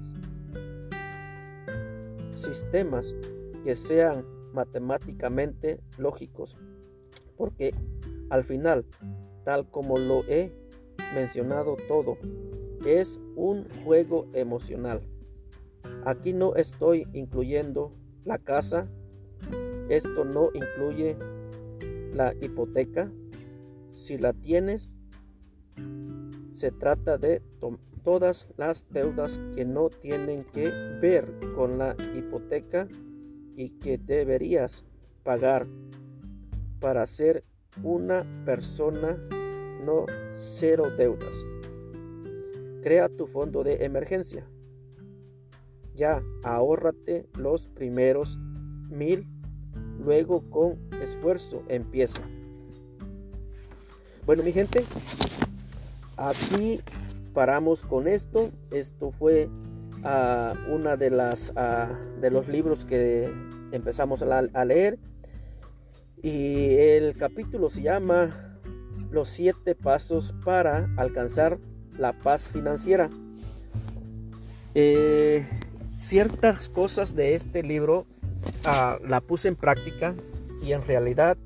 sistemas 2.34 3.14
que 3.62 3.76
sean 3.76 4.24
matemáticamente 4.54 5.80
lógicos. 5.98 6.56
Porque 7.36 7.74
al 8.30 8.44
final 8.44 8.86
tal 9.44 9.68
como 9.70 9.98
lo 9.98 10.24
he 10.24 10.50
mencionado 11.14 11.76
todo 11.88 12.16
es 12.86 13.20
un 13.36 13.66
juego 13.84 14.26
emocional. 14.32 15.02
Aquí 16.04 16.32
no 16.32 16.54
estoy 16.54 17.06
incluyendo 17.12 17.92
la 18.24 18.38
casa 18.38 18.88
esto 19.88 20.24
no 20.24 20.50
incluye 20.54 21.16
la 22.14 22.34
hipoteca. 22.40 23.10
Si 23.90 24.18
la 24.18 24.32
tienes, 24.32 24.94
se 26.52 26.70
trata 26.72 27.18
de 27.18 27.42
todas 28.02 28.48
las 28.56 28.86
deudas 28.90 29.40
que 29.54 29.64
no 29.64 29.88
tienen 29.88 30.44
que 30.44 30.70
ver 31.00 31.32
con 31.54 31.78
la 31.78 31.96
hipoteca 32.16 32.88
y 33.56 33.70
que 33.70 33.98
deberías 33.98 34.84
pagar 35.24 35.66
para 36.80 37.06
ser 37.06 37.44
una 37.82 38.24
persona 38.44 39.16
no 39.84 40.06
cero 40.32 40.84
deudas. 40.96 41.36
Crea 42.82 43.08
tu 43.08 43.26
fondo 43.26 43.62
de 43.64 43.84
emergencia. 43.84 44.46
Ya 45.94 46.22
ahórrate 46.44 47.28
los 47.36 47.68
primeros 47.68 48.38
mil 48.88 49.26
luego 49.98 50.42
con 50.50 50.78
esfuerzo 51.02 51.62
empieza. 51.68 52.20
Bueno, 54.26 54.42
mi 54.42 54.52
gente, 54.52 54.84
aquí 56.16 56.80
paramos 57.32 57.82
con 57.82 58.08
esto. 58.08 58.50
Esto 58.70 59.10
fue 59.12 59.48
uh, 60.04 60.74
una 60.74 60.96
de 60.96 61.10
las 61.10 61.50
uh, 61.50 62.20
de 62.20 62.30
los 62.30 62.48
libros 62.48 62.84
que 62.84 63.30
empezamos 63.72 64.22
a, 64.22 64.38
a, 64.38 64.64
leer 64.64 64.98
y 66.22 66.74
el 66.74 67.16
capítulo 67.16 67.70
se 67.70 67.82
llama 67.82 68.58
Los 69.10 69.28
siete 69.28 69.74
pasos 69.74 70.34
para 70.44 70.88
alcanzar 70.96 71.58
la 71.96 72.12
paz 72.12 72.48
financiera. 72.48 73.10
Eh, 74.74 75.46
ciertas 75.96 76.68
cosas 76.68 77.14
de 77.14 77.34
este 77.34 77.62
libro 77.62 78.06
Ah, 78.64 78.98
la 79.06 79.20
puse 79.20 79.48
en 79.48 79.56
práctica 79.56 80.14
y 80.62 80.72
en 80.72 80.86
realidad 80.86 81.36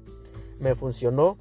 me 0.59 0.75
funcionó 0.75 1.37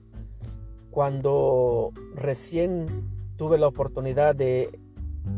cuando 0.92 1.92
recién 2.16 3.10
tuve 3.38 3.58
la 3.58 3.68
oportunidad 3.68 4.36
de 4.36 4.70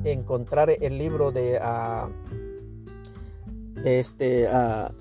encontrar 0.03 0.69
el 0.69 0.97
libro 0.97 1.31
de, 1.31 1.59
uh, 1.59 2.09
de 3.81 3.99
este 3.99 4.47
uh, 4.47 4.91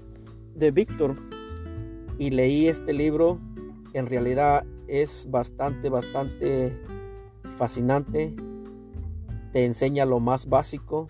de 0.54 0.70
Víctor. 0.70 1.16
Y 2.18 2.30
leí 2.30 2.68
este 2.68 2.92
libro. 2.92 3.40
En 3.94 4.06
realidad 4.06 4.64
es 4.86 5.26
bastante 5.30 5.88
bastante 5.88 6.78
fascinante. 7.56 8.34
Te 9.52 9.64
enseña 9.64 10.04
lo 10.04 10.20
más 10.20 10.48
básico 10.48 11.08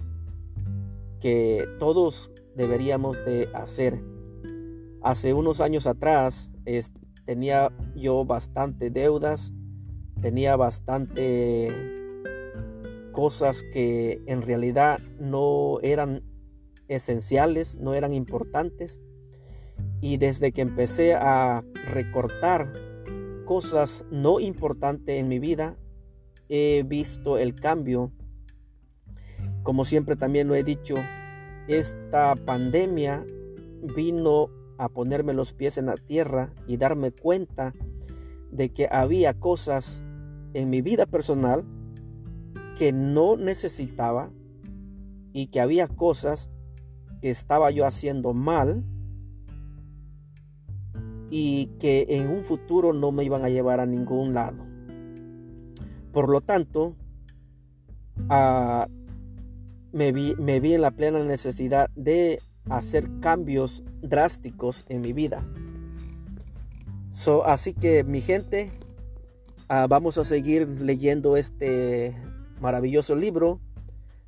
que 1.21 1.69
todos 1.79 2.33
deberíamos 2.57 3.25
de 3.25 3.49
hacer. 3.55 4.03
Hace 5.03 5.35
unos 5.35 5.61
años 5.61 5.87
atrás 5.87 6.51
tenía 7.25 7.73
yo 7.97 8.25
bastante 8.25 8.91
deudas, 8.91 9.53
tenía 10.21 10.57
bastante 10.57 11.71
cosas 13.13 13.63
que 13.73 14.23
en 14.27 14.43
realidad 14.43 15.01
no 15.19 15.79
eran 15.83 16.23
esenciales, 16.89 17.79
no 17.79 17.95
eran 17.95 18.13
importantes. 18.13 19.01
Y 20.01 20.17
desde 20.17 20.53
que 20.53 20.63
empecé 20.63 21.15
a 21.15 21.65
recortar 21.93 22.73
cosas 23.45 24.05
no 24.11 24.41
importantes 24.41 25.21
en 25.21 25.29
mi 25.29 25.39
vida, 25.39 25.77
he 26.49 26.85
visto 26.87 27.39
el 27.39 27.55
cambio. 27.55 28.13
Como 29.63 29.85
siempre 29.85 30.17
también 30.17 30.49
lo 30.49 30.55
he 30.55 30.65
dicho, 30.65 30.97
esta 31.69 32.35
pandemia 32.35 33.25
vino 33.95 34.49
a 34.79 34.89
ponerme 34.89 35.33
los 35.33 35.55
pies 35.55 35.79
en 35.79 35.87
la 35.87 35.97
tierra 35.97 36.53
y 36.67 36.77
darme 36.77 37.13
cuenta 37.13 37.73
de 38.51 38.73
que 38.73 38.89
había 38.91 39.35
cosas 39.35 40.03
en 40.55 40.71
mi 40.71 40.83
vida 40.83 41.07
personal 41.07 41.65
que 42.77 42.93
no 42.93 43.37
necesitaba 43.37 44.31
y 45.33 45.47
que 45.47 45.61
había 45.61 45.89
cosas 45.89 46.51
que 47.21 47.31
estaba 47.31 47.71
yo 47.71 47.87
haciendo 47.87 48.35
mal 48.35 48.85
y 51.31 51.67
que 51.79 52.07
en 52.11 52.29
un 52.29 52.45
futuro 52.45 52.93
no 52.93 53.13
me 53.13 53.25
iban 53.25 53.45
a 53.45 53.49
llevar 53.49 53.81
a 53.81 53.87
ningún 53.87 54.35
lado. 54.35 54.67
Por 56.13 56.29
lo 56.29 56.43
tanto, 56.43 56.95
a 58.29 58.87
me 59.93 60.13
vi, 60.13 60.35
en 60.39 60.81
la 60.81 60.91
plena 60.91 61.23
necesidad 61.23 61.91
de 61.95 62.41
hacer 62.69 63.09
cambios 63.21 63.85
drásticos 64.01 64.85
en 64.89 65.01
mi 65.01 65.13
vida. 65.13 65.45
Así 67.45 67.75
que 67.75 68.05
mi 68.05 68.21
gente, 68.21 68.71
ah, 69.69 69.87
vamos 69.89 70.19
a 70.19 70.25
seguir 70.25 70.69
leyendo 70.81 71.37
este 71.37 72.17
maravilloso 72.61 73.15
libro 73.15 73.61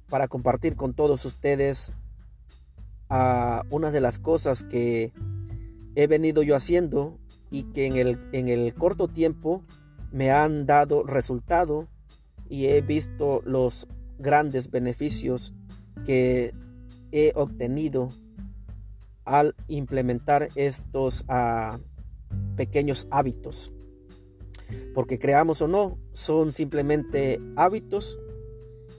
para 0.09 0.29
compartir 0.29 0.77
con 0.77 0.93
todos 0.93 1.25
ustedes 1.25 1.93
uh, 3.11 3.63
una 3.71 3.91
de 3.91 4.01
las 4.01 4.19
cosas 4.19 4.65
que 4.65 5.13
he 5.95 6.07
venido 6.07 6.43
yo 6.43 6.57
haciendo 6.57 7.19
y 7.51 7.65
que 7.73 7.87
en 7.87 7.97
el, 7.97 8.21
en 8.33 8.49
el 8.49 8.75
corto 8.75 9.09
tiempo 9.09 9.63
me 10.13 10.31
han 10.31 10.67
dado 10.67 11.05
resultado 11.05 11.89
y 12.49 12.67
he 12.67 12.83
visto 12.83 13.41
los 13.45 13.89
grandes 14.19 14.71
beneficios 14.71 15.53
que 16.05 16.53
he 17.13 17.33
obtenido 17.35 18.11
al 19.25 19.55
implementar 19.69 20.49
estos 20.55 21.25
ah, 21.29 21.79
pequeños 22.57 23.07
hábitos. 23.11 23.73
Porque 24.95 25.19
creamos 25.19 25.63
o 25.63 25.69
no, 25.69 25.99
son 26.13 26.53
simplemente 26.53 27.41
hábitos 27.57 28.19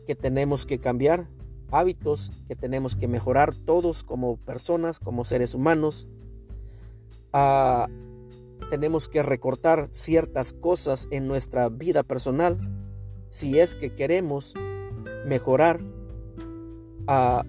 que 0.06 0.16
tenemos 0.16 0.66
que 0.66 0.80
cambiar, 0.80 1.28
hábitos 1.72 2.32
que 2.48 2.56
tenemos 2.56 2.96
que 2.96 3.08
mejorar 3.08 3.54
todos 3.54 4.04
como 4.04 4.38
personas, 4.38 5.00
como 5.00 5.26
seres 5.26 5.54
humanos. 5.54 6.08
Ah, 7.34 7.88
tenemos 8.70 9.10
que 9.10 9.22
recortar 9.22 9.88
ciertas 9.90 10.54
cosas 10.54 11.08
en 11.12 11.28
nuestra 11.28 11.70
vida 11.70 12.04
personal 12.04 12.58
si 13.30 13.60
es 13.60 13.76
que 13.76 13.94
queremos 13.94 14.56
mejorar 15.26 15.80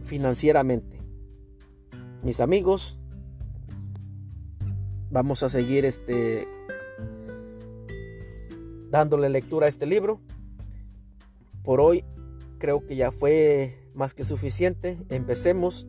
financieramente. 0.04 1.00
Mis 2.22 2.40
amigos, 2.40 2.98
vamos 5.10 5.42
a 5.42 5.48
seguir 5.48 5.84
este 5.84 6.46
dándole 8.90 9.28
lectura 9.28 9.66
a 9.66 9.68
este 9.68 9.86
libro. 9.86 10.20
Por 11.62 11.80
hoy 11.80 12.04
creo 12.58 12.84
que 12.84 12.96
ya 12.96 13.10
fue 13.12 13.78
más 13.94 14.14
que 14.14 14.24
suficiente. 14.24 14.98
Empecemos. 15.08 15.86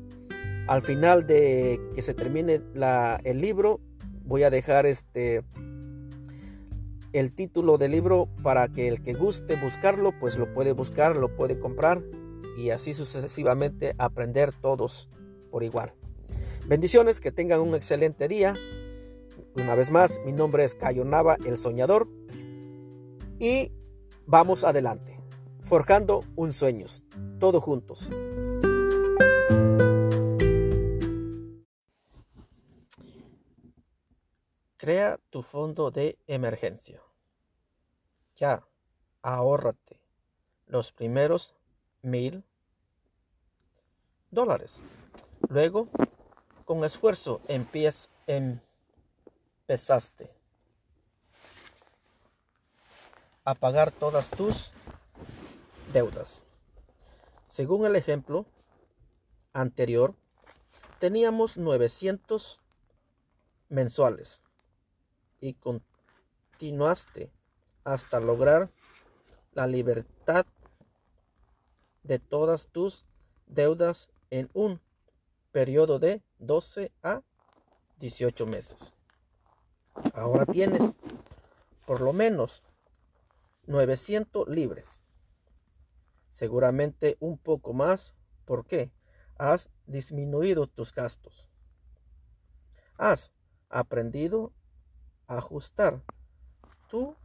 Al 0.68 0.82
final 0.82 1.26
de 1.26 1.80
que 1.96 2.02
se 2.02 2.14
termine 2.14 2.62
la, 2.74 3.22
el 3.24 3.40
libro, 3.40 3.80
voy 4.26 4.44
a 4.44 4.50
dejar 4.50 4.86
este 4.86 5.44
el 7.14 7.34
título 7.34 7.78
del 7.78 7.92
libro 7.92 8.28
para 8.44 8.68
que 8.68 8.88
el 8.88 9.02
que 9.02 9.14
guste 9.14 9.56
buscarlo, 9.56 10.14
pues 10.20 10.38
lo 10.38 10.54
puede 10.54 10.72
buscar, 10.72 11.16
lo 11.16 11.36
puede 11.36 11.60
comprar 11.60 12.04
y 12.58 12.72
así 12.72 12.94
sucesivamente 12.94 13.96
aprender 13.98 14.54
todos 14.54 15.10
por 15.52 15.64
igual. 15.64 15.94
Bendiciones, 16.68 17.22
que 17.22 17.32
tengan 17.32 17.62
un 17.62 17.76
excelente 17.76 18.28
día. 18.28 18.56
Una 19.56 19.76
vez 19.76 19.90
más, 19.90 20.20
mi 20.26 20.34
nombre 20.34 20.64
es 20.64 20.76
Cayo 20.76 21.06
Nava, 21.06 21.38
el 21.46 21.58
soñador. 21.58 22.10
Y 23.40 23.72
vamos 24.26 24.64
adelante. 24.64 25.18
Forjando 25.62 26.24
un 26.36 26.54
sueño, 26.54 26.86
todos 27.40 27.64
juntos. 27.64 28.10
Crea 34.78 35.20
tu 35.32 35.42
fondo 35.42 35.90
de 35.90 36.18
emergencia. 36.28 37.02
Ya, 38.36 38.64
ahórrate 39.24 40.00
los 40.68 40.92
primeros 40.92 41.56
mil 42.04 42.44
dólares. 44.30 44.76
Luego, 45.50 45.88
con 46.66 46.84
esfuerzo, 46.84 47.42
empezaste 48.28 48.60
a 53.44 53.56
pagar 53.56 53.92
todas 53.92 54.30
tus 54.30 54.72
deudas. 55.92 56.44
Según 57.48 57.86
el 57.88 57.96
ejemplo 57.96 58.46
anterior, 59.54 60.14
teníamos 61.00 61.58
900 61.58 62.60
mensuales 63.70 64.44
y 65.40 65.54
continuaste 65.56 67.32
hasta 67.84 68.20
lograr 68.20 68.70
la 69.54 69.68
libertad 69.68 70.46
de 72.04 72.20
todas 72.20 72.70
tus 72.70 73.06
deudas 73.48 74.10
en 74.30 74.50
un 74.54 74.80
periodo 75.52 76.00
de 76.00 76.22
12 76.40 76.92
a 77.04 77.22
18 78.00 78.46
meses. 78.46 78.94
Ahora 80.14 80.46
tienes 80.46 80.94
por 81.86 82.02
lo 82.02 82.14
menos 82.14 82.64
900 83.66 84.48
libres. 84.48 85.02
Seguramente 86.30 87.18
un 87.20 87.38
poco 87.38 87.74
más 87.74 88.14
porque 88.46 88.92
has 89.38 89.70
disminuido 89.86 90.68
tus 90.68 90.94
gastos. 90.94 91.50
Has 92.98 93.32
aprendido 93.70 94.54
ajustar 95.28 96.02
tu 96.90 97.16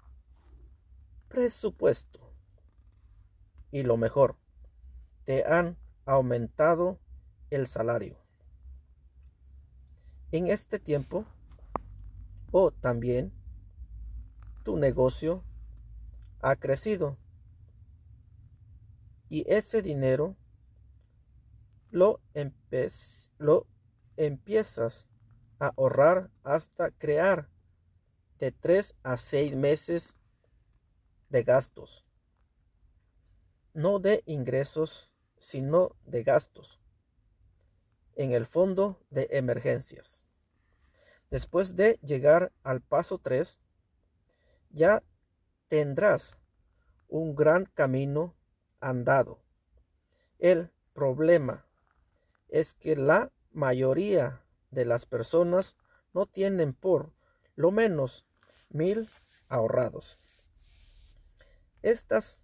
presupuesto. 1.29 2.21
Y 3.71 3.83
lo 3.83 3.97
mejor, 3.97 4.37
te 5.25 5.45
han 5.45 5.77
aumentado 6.05 6.99
el 7.51 7.67
salario. 7.67 8.19
En 10.31 10.49
este 10.49 10.79
tiempo, 10.79 11.25
o 12.51 12.71
también 12.71 13.33
tu 14.63 14.77
negocio 14.77 15.43
ha 16.41 16.57
crecido 16.57 17.17
y 19.33 19.51
ese 19.51 19.81
dinero 19.81 20.37
lo, 21.91 22.21
lo 23.39 23.67
empiezas 24.19 25.07
a 25.59 25.69
ahorrar 25.69 26.31
hasta 26.45 26.91
crear 26.91 27.49
de 28.43 28.51
tres 28.51 28.97
a 29.05 29.17
seis 29.19 29.55
meses 29.55 30.17
de 31.29 31.45
gastos. 31.45 32.05
No 33.73 34.01
de 34.01 34.25
ingresos, 34.27 35.13
sino 35.39 35.95
de 36.07 36.25
gastos. 36.25 36.81
En 38.17 38.33
el 38.33 38.47
fondo 38.47 38.99
de 39.11 39.29
emergencias. 39.31 40.27
Después 41.31 41.77
de 41.77 42.01
llegar 42.03 42.51
al 42.65 42.81
paso 42.81 43.19
3, 43.19 43.61
ya 44.71 45.05
tendrás 45.69 46.37
un 47.07 47.37
gran 47.37 47.67
camino 47.67 48.35
andado. 48.81 49.39
El 50.41 50.69
problema 50.95 51.65
es 52.49 52.75
que 52.75 52.97
la 52.97 53.31
mayoría 53.53 54.43
de 54.73 54.85
las 54.85 55.07
personas 55.07 55.77
no 56.13 56.27
tienen 56.27 56.75
por 56.75 57.13
lo 57.55 57.71
menos 57.71 58.27
mil 58.75 59.09
ahorrados. 59.49 60.19
Estas 61.83 62.39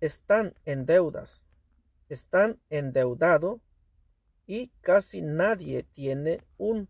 están 0.00 0.54
en 0.64 0.86
deudas, 0.86 1.46
están 2.08 2.60
endeudado 2.70 3.60
y 4.46 4.68
casi 4.80 5.22
nadie 5.22 5.82
tiene 5.82 6.42
un 6.56 6.88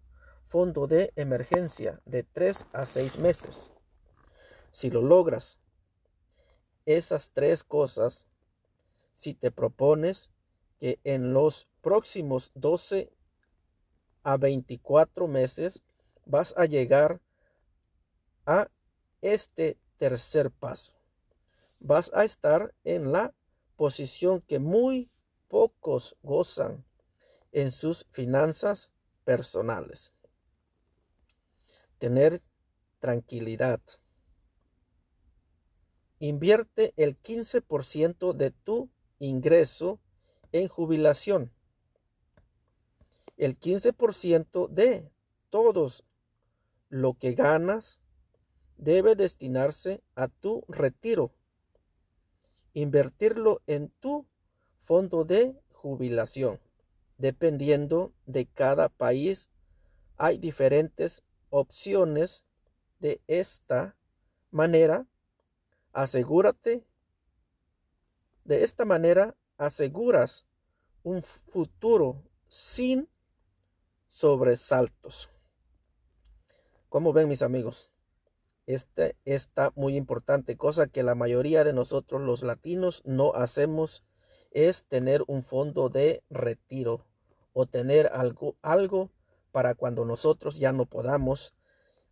fondo 0.49 0.87
de 0.87 1.13
emergencia 1.17 2.01
de 2.05 2.23
tres 2.23 2.65
a 2.73 2.87
seis 2.87 3.19
meses. 3.19 3.75
Si 4.71 4.91
lo 4.91 5.03
logras, 5.03 5.59
esas 6.87 7.31
tres 7.33 7.65
cosas, 7.65 8.27
si 9.15 9.35
te 9.35 9.51
propones 9.51 10.31
que 10.79 11.01
en 11.05 11.33
los 11.33 11.69
próximos 11.83 12.51
12 12.55 13.13
a 14.23 14.37
24 14.37 15.27
meses 15.29 15.83
vas 16.25 16.55
a 16.57 16.67
llegar 16.67 17.21
a 18.49 18.71
este 19.21 19.77
tercer 19.99 20.51
paso. 20.51 20.95
Vas 21.81 22.11
a 22.15 22.25
estar 22.25 22.75
en 22.83 23.13
la 23.13 23.35
posición 23.77 24.41
que 24.41 24.59
muy 24.59 25.11
pocos 25.49 26.17
gozan 26.23 26.83
en 27.53 27.71
sus 27.71 28.07
finanzas 28.11 28.91
personales. 29.25 30.15
Tener 31.99 32.43
tranquilidad. 33.01 33.81
Invierte 36.19 36.95
el 36.97 37.21
15% 37.21 38.33
de 38.33 38.51
tu 38.51 38.89
ingreso 39.19 40.01
en 40.53 40.69
jubilación. 40.69 41.53
El 43.37 43.59
15% 43.61 44.69
de 44.69 45.11
todos 45.51 46.03
lo 46.89 47.15
que 47.15 47.33
ganas 47.33 48.01
debe 48.79 49.17
destinarse 49.17 50.03
a 50.15 50.29
tu 50.29 50.65
retiro. 50.69 51.33
Invertirlo 52.73 53.61
en 53.67 53.91
tu 54.01 54.27
fondo 54.85 55.25
de 55.25 55.55
jubilación. 55.73 56.61
Dependiendo 57.19 58.13
de 58.27 58.47
cada 58.47 58.89
país, 58.89 59.51
hay 60.17 60.39
diferentes 60.39 61.23
opciones 61.51 62.45
de 63.01 63.21
esta 63.27 63.97
manera. 64.51 65.07
Asegúrate. 65.93 66.85
De 68.45 68.63
esta 68.63 68.85
manera 68.85 69.35
aseguras 69.59 70.47
un 71.03 71.23
futuro 71.23 72.23
sin 72.47 73.09
sobresaltos. 74.09 75.29
Como 76.89 77.13
ven 77.13 77.29
mis 77.29 77.43
amigos, 77.43 77.91
este 78.69 79.17
está 79.25 79.73
muy 79.77 79.97
importante, 79.97 80.59
cosa 80.59 80.89
que 80.89 81.03
la 81.03 81.15
mayoría 81.15 81.65
de 81.65 81.73
nosotros 81.73 82.21
los 82.21 82.43
latinos 82.43 83.01
no 83.07 83.35
hacemos, 83.35 84.05
es 84.51 84.85
tener 84.85 85.25
un 85.27 85.43
fondo 85.43 85.89
de 85.89 86.23
retiro 86.29 87.07
o 87.55 87.65
tener 87.65 88.09
algo, 88.13 88.57
algo 88.61 89.11
para 89.53 89.75
cuando 89.75 90.05
nosotros 90.05 90.59
ya 90.59 90.73
no 90.73 90.85
podamos 90.85 91.55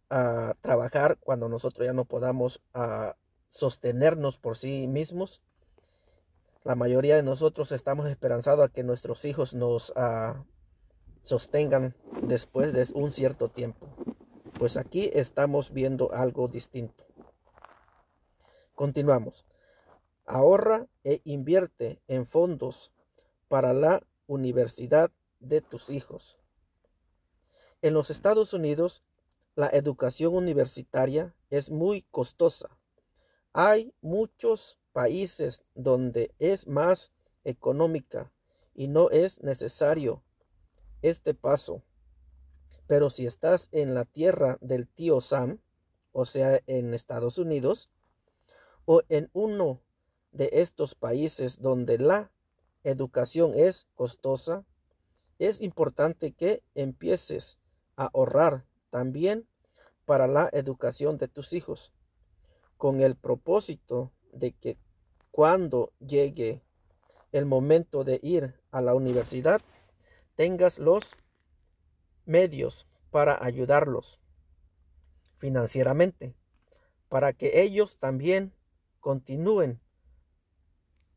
ah, 0.09 0.55
trabajar, 0.63 1.19
cuando 1.21 1.51
nosotros 1.51 1.87
ya 1.87 1.93
no 1.93 2.07
podamos 2.07 2.63
ah, 2.73 3.17
sostenernos 3.51 4.39
por 4.39 4.57
sí 4.57 4.87
mismos. 4.87 5.43
La 6.65 6.75
mayoría 6.75 7.17
de 7.17 7.23
nosotros 7.23 7.71
estamos 7.71 8.09
esperanzados 8.09 8.65
a 8.65 8.73
que 8.73 8.83
nuestros 8.83 9.27
hijos 9.27 9.53
nos 9.53 9.93
ah, 9.95 10.43
sostengan 11.23 11.95
después 12.23 12.73
de 12.73 12.87
un 12.95 13.13
cierto 13.13 13.51
tiempo. 13.51 13.89
Pues 14.59 14.79
aquí 14.79 15.11
estamos 15.13 15.71
viendo 15.71 16.13
algo 16.13 16.49
distinto. 16.49 17.05
Continuamos. 18.75 19.45
Ahorra 20.25 20.87
e 21.05 21.21
invierte 21.25 22.01
en 22.09 22.27
fondos 22.27 22.91
para 23.49 23.75
la 23.75 24.03
universidad 24.27 25.11
de 25.41 25.61
tus 25.61 25.91
hijos. 25.91 26.39
En 27.83 27.93
los 27.93 28.11
Estados 28.11 28.55
Unidos, 28.55 29.05
la 29.57 29.69
educación 29.69 30.35
universitaria 30.35 31.35
es 31.51 31.71
muy 31.71 32.07
costosa. 32.11 32.71
Hay 33.53 33.93
muchos 34.01 34.79
países 34.93 35.67
donde 35.75 36.35
es 36.39 36.67
más 36.67 37.13
económica 37.45 38.33
y 38.75 38.89
no 38.89 39.11
es 39.11 39.43
necesario 39.43 40.23
este 41.03 41.35
paso 41.35 41.83
pero 42.87 43.11
si 43.11 43.27
estás 43.27 43.69
en 43.73 43.95
la 43.95 44.05
tierra 44.05 44.59
del 44.61 44.89
tío 44.89 45.21
Sam, 45.21 45.59
o 46.13 46.25
sea, 46.25 46.61
en 46.67 46.95
Estados 46.95 47.39
Unidos, 47.39 47.91
o 48.85 49.03
en 49.09 49.29
uno 49.33 49.81
de 50.33 50.51
estos 50.53 50.95
países 50.95 51.61
donde 51.61 51.99
la 51.99 52.31
educación 52.85 53.53
es 53.55 53.87
costosa, 53.95 54.65
es 55.39 55.61
importante 55.61 56.33
que 56.33 56.63
empieces 56.75 57.59
a 57.97 58.07
ahorrar 58.07 58.65
también 58.91 59.47
para 60.05 60.27
la 60.29 60.49
educación 60.53 61.19
de 61.19 61.29
tus 61.29 61.53
hijos, 61.53 61.93
con 62.77 63.01
el 63.01 63.17
propósito 63.17 64.13
de 64.33 64.53
que 64.53 64.79
cuando 65.31 65.93
llegue 65.99 66.63
el 67.33 67.45
momento 67.45 68.05
de 68.05 68.21
ir 68.23 68.55
a 68.71 68.81
la 68.81 68.95
universidad, 68.95 69.61
tengas 70.37 70.79
los 70.79 71.05
medios 72.27 72.87
para 73.11 73.43
ayudarlos 73.43 74.21
financieramente, 75.39 76.35
para 77.09 77.33
que 77.33 77.63
ellos 77.63 77.99
también 77.99 78.53
continúen 79.01 79.81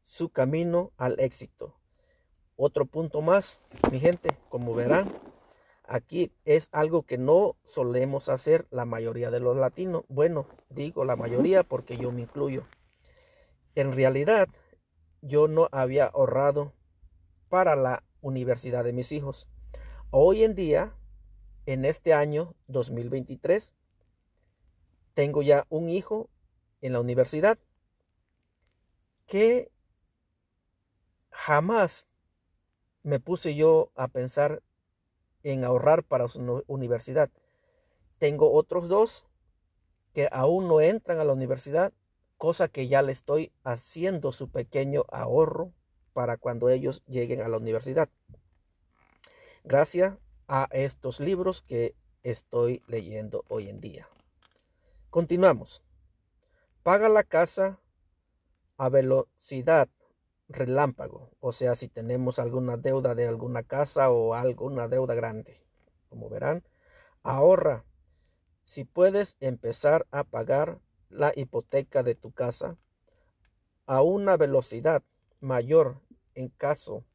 su 0.05 0.29
camino 0.29 0.91
al 0.97 1.19
éxito. 1.19 1.75
Otro 2.55 2.85
punto 2.85 3.21
más, 3.21 3.61
mi 3.91 3.99
gente, 3.99 4.37
como 4.49 4.75
verán, 4.75 5.11
aquí 5.85 6.31
es 6.45 6.69
algo 6.71 7.03
que 7.03 7.17
no 7.17 7.55
solemos 7.63 8.27
hacer 8.29 8.67
la 8.69 8.85
mayoría 8.85 9.31
de 9.31 9.39
los 9.39 9.55
latinos. 9.55 10.03
Bueno, 10.09 10.45
digo 10.69 11.05
la 11.05 11.15
mayoría 11.15 11.63
porque 11.63 11.97
yo 11.97 12.11
me 12.11 12.21
incluyo. 12.21 12.65
En 13.75 13.93
realidad, 13.93 14.49
yo 15.21 15.47
no 15.47 15.69
había 15.71 16.05
ahorrado 16.05 16.73
para 17.49 17.75
la 17.75 18.03
universidad 18.21 18.83
de 18.83 18.93
mis 18.93 19.11
hijos. 19.11 19.47
Hoy 20.11 20.43
en 20.43 20.55
día, 20.55 20.93
en 21.71 21.85
este 21.85 22.15
año 22.15 22.55
2023, 22.65 23.75
tengo 25.13 25.43
ya 25.43 25.67
un 25.69 25.87
hijo 25.87 26.27
en 26.81 26.93
la 26.93 26.99
universidad 26.99 27.59
que 29.27 29.69
jamás 31.29 32.07
me 33.03 33.19
puse 33.19 33.53
yo 33.53 33.91
a 33.93 34.07
pensar 34.07 34.63
en 35.43 35.63
ahorrar 35.63 36.03
para 36.03 36.27
su 36.27 36.63
universidad. 36.65 37.29
Tengo 38.17 38.51
otros 38.51 38.89
dos 38.89 39.27
que 40.15 40.27
aún 40.31 40.67
no 40.67 40.81
entran 40.81 41.19
a 41.19 41.23
la 41.23 41.33
universidad, 41.33 41.93
cosa 42.37 42.67
que 42.67 42.87
ya 42.87 43.03
le 43.03 43.11
estoy 43.11 43.51
haciendo 43.63 44.31
su 44.31 44.49
pequeño 44.49 45.05
ahorro 45.11 45.71
para 46.13 46.37
cuando 46.37 46.69
ellos 46.69 47.03
lleguen 47.05 47.43
a 47.43 47.47
la 47.47 47.57
universidad. 47.57 48.09
Gracias 49.63 50.17
a 50.49 50.67
estos 50.71 51.19
libros 51.19 51.61
que 51.61 51.95
estoy 52.23 52.81
leyendo 52.87 53.45
hoy 53.47 53.69
en 53.69 53.79
día. 53.79 54.09
Continuamos. 55.11 55.83
Paga 56.81 57.07
la 57.07 57.23
casa 57.23 57.79
a 58.77 58.89
velocidad 58.89 59.89
relámpago, 60.47 61.29
o 61.39 61.51
sea, 61.51 61.75
si 61.75 61.87
tenemos 61.87 62.39
alguna 62.39 62.77
deuda 62.77 63.13
de 63.13 63.27
alguna 63.27 63.61
casa 63.61 64.09
o 64.09 64.33
alguna 64.33 64.87
deuda 64.87 65.13
grande. 65.13 65.61
Como 66.09 66.29
verán, 66.29 66.63
ahorra. 67.21 67.85
Si 68.65 68.85
puedes 68.85 69.37
empezar 69.39 70.07
a 70.09 70.23
pagar 70.23 70.79
la 71.09 71.31
hipoteca 71.35 72.01
de 72.01 72.15
tu 72.15 72.31
casa 72.31 72.77
a 73.85 74.01
una 74.01 74.35
velocidad 74.35 75.03
mayor 75.41 76.01
en 76.33 76.49
caso 76.49 77.05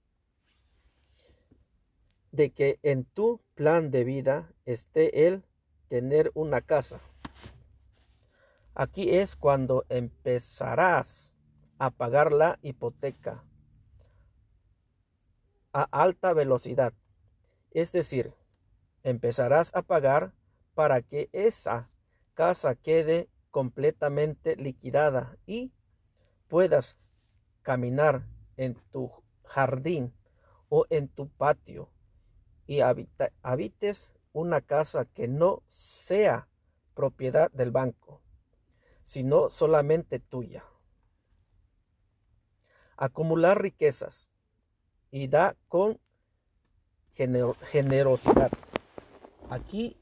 de 2.35 2.51
que 2.51 2.81
en 2.83 3.05
tu 3.05 3.41
plan 3.55 3.93
de 3.93 4.03
vida 4.03 4.53
esté 4.67 5.29
el 5.29 5.45
tener 5.87 6.33
una 6.35 6.63
casa. 6.63 7.01
Aquí 8.75 9.15
es 9.15 9.37
cuando 9.37 9.85
empezarás 9.89 11.33
a 11.79 11.91
pagar 11.91 12.33
la 12.33 12.59
hipoteca 12.61 13.45
a 15.73 15.83
alta 15.93 16.33
velocidad. 16.33 16.93
Es 17.71 17.93
decir, 17.93 18.35
empezarás 19.05 19.73
a 19.73 19.83
pagar 19.83 20.33
para 20.75 21.03
que 21.03 21.29
esa 21.33 21.89
casa 22.35 22.75
quede 22.75 23.29
completamente 23.53 24.57
liquidada 24.57 25.37
y 25.47 25.71
puedas 26.49 26.97
caminar 27.63 28.27
en 28.57 28.75
tu 28.91 29.13
jardín 29.45 30.13
o 30.69 30.85
en 30.91 31.07
tu 31.07 31.29
patio 31.29 31.94
y 32.67 32.81
habites 32.81 34.13
una 34.33 34.61
casa 34.61 35.05
que 35.05 35.29
no 35.29 35.63
sea 35.69 36.49
propiedad 36.95 37.51
del 37.53 37.71
banco, 37.71 38.23
sino 39.03 39.51
solamente 39.51 40.19
tuya 40.19 40.65
acumular 42.97 43.61
riquezas 43.61 44.31
y 45.11 45.29
da 45.29 45.57
con 45.69 46.01
generosidad. 47.13 48.51
Aquí 49.51 50.01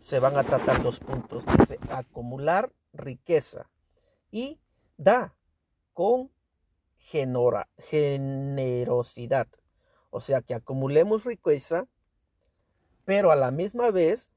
se 0.00 0.18
van 0.18 0.36
a 0.36 0.42
tratar 0.44 0.82
dos 0.82 0.98
puntos. 1.00 1.44
Dice 1.58 1.78
acumular 1.90 2.72
riqueza 2.92 3.70
y 4.30 4.60
da 4.96 5.34
con 5.92 6.30
generosidad. 6.96 9.48
O 10.10 10.20
sea 10.20 10.42
que 10.42 10.54
acumulemos 10.54 11.24
riqueza, 11.24 11.86
pero 13.04 13.30
a 13.30 13.36
la 13.36 13.50
misma 13.50 13.90
vez 13.90 14.30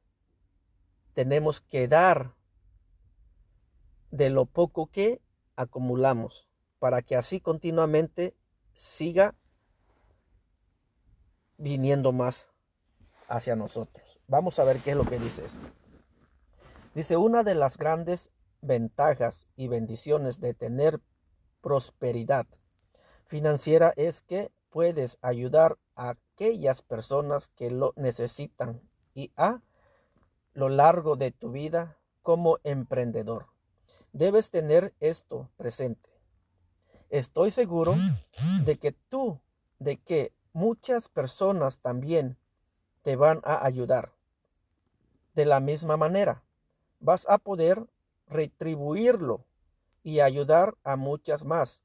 tenemos 1.14 1.62
que 1.62 1.88
dar 1.88 2.34
de 4.12 4.30
lo 4.30 4.46
poco 4.46 4.88
que 4.88 5.22
acumulamos 5.56 6.48
para 6.80 7.02
que 7.02 7.16
así 7.16 7.40
continuamente 7.40 8.36
siga 8.74 9.36
viniendo 11.58 12.12
más 12.12 12.48
hacia 13.28 13.56
nosotros. 13.56 14.20
Vamos 14.28 14.60
a 14.60 14.64
ver 14.64 14.78
qué 14.80 14.92
es 14.92 14.98
lo 14.98 15.06
que 15.06 15.20
dice 15.20 15.46
esto. 15.46 15.68
Dice, 16.94 17.18
una 17.18 17.44
de 17.44 17.56
las 17.56 17.78
grandes 17.78 18.30
ventajas 18.62 19.48
y 19.56 19.68
bendiciones 19.68 20.40
de 20.40 20.54
tener 20.54 21.00
prosperidad 21.62 22.46
financiera 23.26 23.94
es 23.96 24.22
que 24.22 24.52
puedes 24.74 25.20
ayudar 25.22 25.78
a 25.96 26.10
aquellas 26.10 26.82
personas 26.82 27.48
que 27.50 27.70
lo 27.70 27.94
necesitan 27.96 28.82
y 29.14 29.32
a 29.38 29.62
lo 30.54 30.68
largo 30.68 31.16
de 31.16 31.30
tu 31.30 31.52
vida 31.52 32.00
como 32.24 32.58
emprendedor. 32.64 33.46
Debes 34.14 34.50
tener 34.50 34.96
esto 35.00 35.48
presente. 35.58 36.10
Estoy 37.12 37.52
seguro 37.52 37.96
de 38.66 38.78
que 38.80 38.94
tú, 38.94 39.40
de 39.78 39.98
que 39.98 40.34
muchas 40.54 41.08
personas 41.08 41.78
también 41.78 42.36
te 43.04 43.16
van 43.16 43.42
a 43.44 43.64
ayudar. 43.64 44.12
De 45.36 45.46
la 45.46 45.60
misma 45.60 45.98
manera, 45.98 46.42
vas 47.00 47.30
a 47.30 47.38
poder 47.38 47.86
retribuirlo 48.28 49.46
y 50.02 50.20
ayudar 50.20 50.76
a 50.84 50.96
muchas 50.96 51.46
más. 51.46 51.80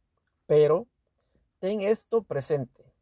Pero 0.47 0.87
ten 1.59 1.81
esto 1.83 2.23
presente. 2.23 2.93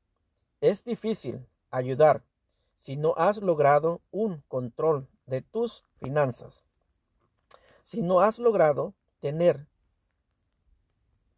Es 0.61 0.85
difícil 0.85 1.47
ayudar 1.71 2.23
si 2.77 2.97
no 2.97 3.15
has 3.17 3.39
logrado 3.39 4.01
un 4.11 4.43
control 4.49 5.09
de 5.27 5.43
tus 5.43 5.85
finanzas. 5.99 6.65
Si 7.83 8.03
no 8.03 8.21
has 8.21 8.39
logrado 8.39 8.95
tener 9.21 9.67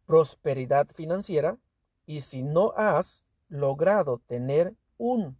prosperidad 0.05 0.87
financiera 0.93 1.57
y 2.05 2.21
si 2.21 2.43
no 2.43 2.73
has 2.75 3.23
logrado 3.49 4.19
tener 4.25 4.75
un 4.97 5.37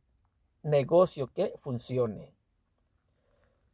negocio 0.63 1.27
que 1.33 1.53
funcione. 1.57 2.33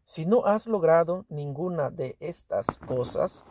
Si 0.05 0.25
no 0.25 0.45
has 0.45 0.67
logrado 0.67 1.25
ninguna 1.29 1.89
de 1.89 2.15
estas 2.19 2.67
cosas, 2.87 3.43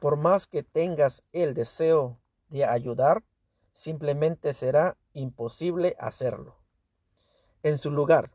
por 0.00 0.16
más 0.16 0.46
que 0.46 0.62
tengas 0.62 1.22
el 1.32 1.54
deseo 1.54 2.18
de 2.48 2.64
ayudar, 2.64 3.22
simplemente 3.76 4.54
será 4.54 4.96
imposible 5.12 5.96
hacerlo. 5.98 6.56
En 7.62 7.76
su 7.76 7.90
lugar, 7.90 8.30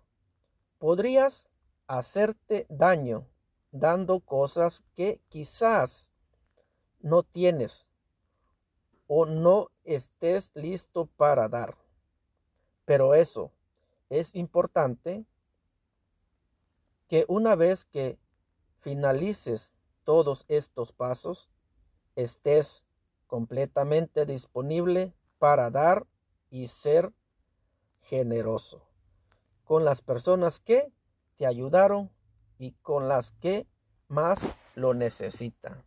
podrías 0.78 1.49
hacerte 1.88 2.68
daño 2.70 3.26
dando 3.72 4.20
cosas 4.20 4.84
que 4.93 5.20
quizás 5.30 6.13
no 6.99 7.24
tienes 7.24 7.89
o 9.07 9.26
no 9.26 9.72
estés 9.84 10.51
listo 10.53 11.07
para 11.07 11.49
dar. 11.49 11.76
Pero 12.86 13.15
eso 13.15 13.51
es 14.09 14.36
importante 14.36 15.26
que 17.07 17.26
una 17.28 17.55
vez 17.55 17.84
que 17.86 18.20
finalices 18.80 19.74
todos 20.03 20.45
estos 20.49 20.93
pasos, 20.93 21.49
estés 22.15 22.86
completamente 23.26 24.28
disponible 24.28 25.15
para 25.41 25.71
dar 25.71 26.05
y 26.51 26.67
ser 26.67 27.11
generoso 28.01 28.87
con 29.63 29.83
las 29.83 30.03
personas 30.03 30.59
que 30.59 30.93
te 31.35 31.47
ayudaron 31.47 32.11
y 32.59 32.73
con 32.83 33.07
las 33.07 33.31
que 33.31 33.65
más 34.07 34.39
lo 34.75 34.93
necesitan. 34.93 35.83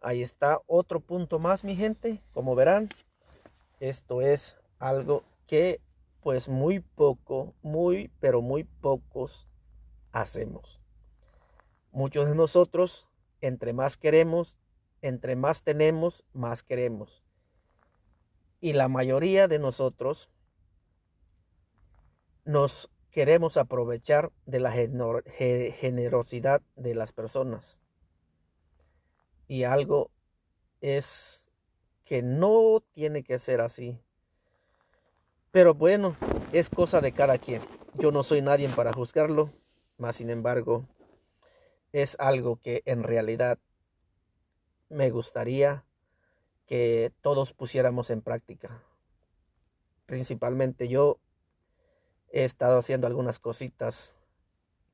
Ahí 0.00 0.22
está 0.22 0.60
otro 0.68 1.00
punto 1.00 1.40
más, 1.40 1.64
mi 1.64 1.74
gente. 1.74 2.22
Como 2.32 2.54
verán, 2.54 2.88
esto 3.80 4.22
es 4.22 4.56
algo 4.78 5.24
que 5.48 5.80
pues 6.20 6.48
muy 6.48 6.78
poco, 6.78 7.56
muy, 7.62 8.12
pero 8.20 8.42
muy 8.42 8.62
pocos 8.62 9.48
hacemos. 10.12 10.80
Muchos 11.90 12.28
de 12.28 12.36
nosotros, 12.36 13.08
entre 13.40 13.72
más 13.72 13.96
queremos, 13.96 14.56
entre 15.00 15.34
más 15.34 15.64
tenemos, 15.64 16.24
más 16.32 16.62
queremos. 16.62 17.24
Y 18.62 18.74
la 18.74 18.86
mayoría 18.86 19.48
de 19.48 19.58
nosotros 19.58 20.30
nos 22.44 22.88
queremos 23.10 23.56
aprovechar 23.56 24.30
de 24.46 24.60
la 24.60 24.70
generosidad 24.70 26.62
de 26.76 26.94
las 26.94 27.12
personas. 27.12 27.80
Y 29.48 29.64
algo 29.64 30.12
es 30.80 31.50
que 32.04 32.22
no 32.22 32.84
tiene 32.92 33.24
que 33.24 33.40
ser 33.40 33.60
así. 33.60 33.98
Pero 35.50 35.74
bueno, 35.74 36.14
es 36.52 36.70
cosa 36.70 37.00
de 37.00 37.10
cada 37.10 37.38
quien. 37.38 37.62
Yo 37.94 38.12
no 38.12 38.22
soy 38.22 38.42
nadie 38.42 38.68
para 38.68 38.92
juzgarlo, 38.92 39.50
mas 39.98 40.14
sin 40.14 40.30
embargo, 40.30 40.86
es 41.90 42.14
algo 42.20 42.60
que 42.60 42.82
en 42.86 43.02
realidad 43.02 43.58
me 44.88 45.10
gustaría 45.10 45.84
que 46.66 47.12
todos 47.20 47.52
pusiéramos 47.52 48.10
en 48.10 48.22
práctica. 48.22 48.82
Principalmente 50.06 50.88
yo 50.88 51.18
he 52.30 52.44
estado 52.44 52.78
haciendo 52.78 53.06
algunas 53.06 53.38
cositas 53.38 54.14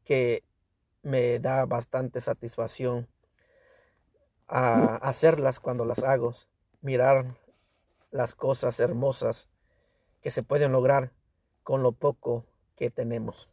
que 0.05 0.43
me 1.03 1.39
da 1.39 1.65
bastante 1.67 2.21
satisfacción 2.21 3.09
a 4.47 4.97
hacerlas 4.97 5.61
cuando 5.61 5.85
las 5.85 6.03
hago, 6.03 6.35
mirar 6.81 7.37
las 8.11 8.35
cosas 8.35 8.81
hermosas 8.81 9.49
que 10.21 10.31
se 10.31 10.43
pueden 10.43 10.73
lograr 10.73 11.13
con 11.63 11.83
lo 11.83 11.93
poco 11.93 12.47
que 12.77 12.91
tenemos. 12.91 13.49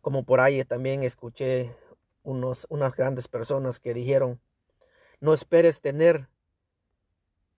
Como 0.00 0.24
por 0.24 0.40
ahí 0.40 0.64
también 0.64 1.02
escuché 1.02 1.74
unos, 2.22 2.66
unas 2.70 2.94
grandes 2.94 3.26
personas 3.28 3.80
que 3.80 3.92
dijeron, 3.92 4.40
no 5.20 5.34
esperes 5.34 5.80
tener 5.80 6.28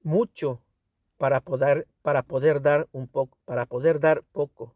mucho 0.02 0.62
para 1.16 1.40
poder, 1.40 1.86
para 2.02 2.22
poder 2.22 2.62
dar 2.62 2.88
un 2.92 3.08
poco, 3.08 3.38
para 3.44 3.66
poder 3.66 4.00
dar 4.00 4.22
poco. 4.32 4.74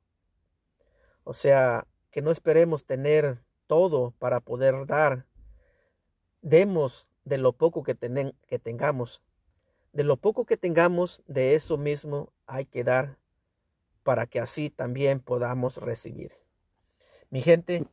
O 1.24 1.34
sea, 1.34 1.86
que 2.10 2.20
no 2.20 2.30
esperemos 2.30 2.84
tener 2.84 3.42
todo 3.66 4.12
para 4.18 4.40
poder 4.40 4.86
dar. 4.86 5.26
Demos 6.42 7.08
de 7.24 7.38
lo 7.38 7.52
poco 7.52 7.82
que, 7.82 7.96
que 8.46 8.58
tengamos. 8.58 9.22
De 9.92 10.04
lo 10.04 10.16
poco 10.16 10.44
que 10.44 10.56
tengamos, 10.56 11.22
de 11.26 11.54
eso 11.54 11.76
mismo 11.76 12.32
hay 12.46 12.66
que 12.66 12.84
dar 12.84 13.16
para 14.02 14.26
que 14.26 14.40
así 14.40 14.70
también 14.70 15.20
podamos 15.20 15.76
recibir. 15.76 16.32
Mi 17.30 17.40
gente, 17.40 17.86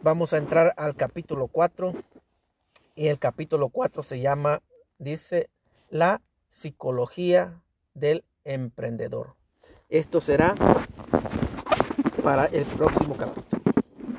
vamos 0.00 0.32
a 0.32 0.38
entrar 0.38 0.72
al 0.76 0.96
capítulo 0.96 1.48
4 1.48 1.92
y 2.94 3.08
el 3.08 3.18
capítulo 3.18 3.68
4 3.68 4.02
se 4.02 4.20
llama, 4.20 4.62
dice, 4.98 5.50
la 5.90 6.22
psicología 6.56 7.62
del 7.92 8.24
emprendedor. 8.44 9.34
Esto 9.90 10.20
será 10.20 10.54
para 12.22 12.46
el 12.46 12.64
próximo 12.64 13.14
capítulo. 13.16 13.62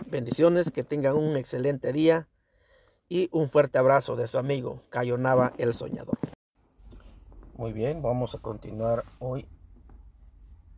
Bendiciones, 0.10 0.72
que 0.72 0.84
tengan 0.84 1.16
un 1.16 1.36
excelente 1.36 1.92
día 1.92 2.28
y 3.10 3.30
un 3.32 3.50
fuerte 3.50 3.80
abrazo 3.80 4.16
de 4.16 4.28
su 4.28 4.38
amigo 4.38 4.84
Cayo 4.90 5.18
Nava 5.18 5.54
el 5.58 5.74
Soñador. 5.74 6.18
Muy 7.56 7.74
bien, 7.74 8.04
vamos 8.04 8.36
a 8.36 8.40
continuar 8.40 9.04
hoy. 9.18 9.48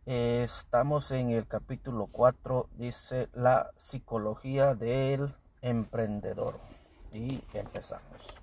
Estamos 0.06 1.10
en 1.10 1.30
el 1.30 1.46
capítulo 1.46 2.08
4, 2.10 2.70
dice 2.78 3.28
la 3.34 3.70
psicología 3.76 4.74
del 4.74 5.34
emprendedor. 5.60 6.58
Y 7.12 7.42
empezamos. 7.52 8.39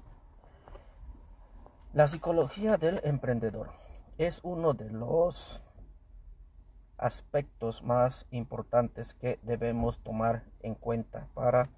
La 1.98 2.08
psicología 2.08 2.78
del 2.78 3.02
emprendedor 3.04 3.72
es 4.20 4.42
uno 4.44 4.76
de 4.76 4.88
los 4.92 5.64
aspectos 7.00 7.82
más 7.82 8.28
importantes 8.30 9.16
que 9.16 9.40
debemos 9.42 9.98
tomar 10.04 10.44
en 10.60 10.76
cuenta 10.76 11.28
para 11.34 11.72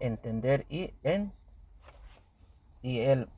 entender 0.00 0.64
y 0.70 0.94
en 1.02 1.34
y 2.80 3.00
el 3.00 3.28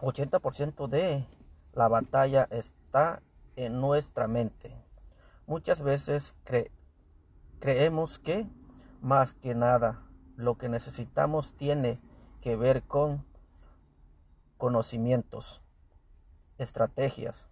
80% 0.00 0.86
de 0.86 1.24
la 1.72 1.88
batalla 1.88 2.46
está 2.50 3.22
en 3.56 3.80
nuestra 3.80 4.28
mente. 4.28 4.76
Muchas 5.46 5.80
veces 5.80 6.34
creemos 7.58 8.18
que 8.18 8.46
más 9.00 9.32
que 9.32 9.54
nada 9.54 10.02
lo 10.36 10.58
que 10.58 10.68
necesitamos 10.68 11.54
tiene 11.54 12.02
que 12.42 12.54
ver 12.54 12.82
con 12.82 13.24
conocimientos, 14.58 15.64
estrategias, 16.60 17.48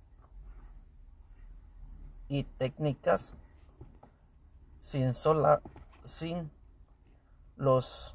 y 2.28 2.44
técnicas 2.44 3.34
sin 4.78 5.14
sola 5.14 5.62
sin 6.02 6.50
los 7.56 8.14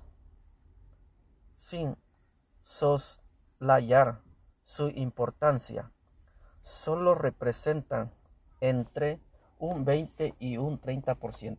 sin 1.55 1.97
soslayar 2.61 4.21
su 4.61 4.89
importancia 4.89 5.91
solo 6.61 7.15
representan 7.15 8.13
entre 8.61 9.19
un 9.59 9.83
20 9.83 10.35
y 10.39 10.57
un 10.57 10.79
30%. 10.79 11.57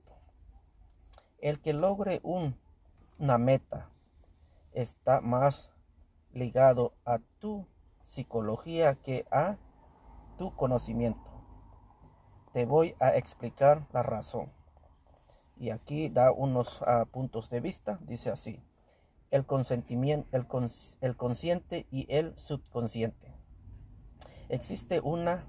El 1.39 1.61
que 1.61 1.75
logre 1.75 2.21
una 2.23 3.39
meta 3.39 3.91
está 4.73 5.21
más 5.21 5.73
ligado 6.33 6.95
a 7.05 7.19
tu 7.39 7.67
psicología 8.05 8.95
que 8.95 9.27
a 9.31 9.57
tu 10.39 10.55
conocimiento. 10.55 11.31
Te 12.53 12.67
voy 12.67 12.95
a 13.01 13.17
explicar 13.17 13.87
la 13.93 14.03
razón. 14.03 14.53
Y 15.57 15.71
aquí 15.71 16.09
da 16.09 16.31
unos 16.33 16.83
ah, 16.83 17.07
puntos 17.11 17.51
de 17.51 17.61
vista. 17.61 17.99
Dice 18.03 18.31
así. 18.31 18.63
El 19.31 19.47
consentimiento, 19.47 20.29
el, 20.33 20.47
el 21.01 21.17
consciente 21.17 21.87
y 21.91 22.07
el 22.15 22.39
subconsciente. 22.39 23.35
Existe 24.49 25.01
una 25.01 25.45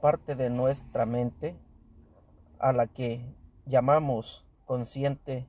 parte 0.00 0.34
de 0.34 0.48
nuestra 0.48 1.04
mente 1.04 1.58
a 2.58 2.72
la 2.72 2.86
que 2.86 3.34
llamamos 3.66 4.46
consciente 4.64 5.46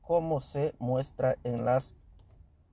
como 0.00 0.40
se 0.40 0.74
muestra 0.78 1.36
en 1.44 1.64
las 1.64 1.96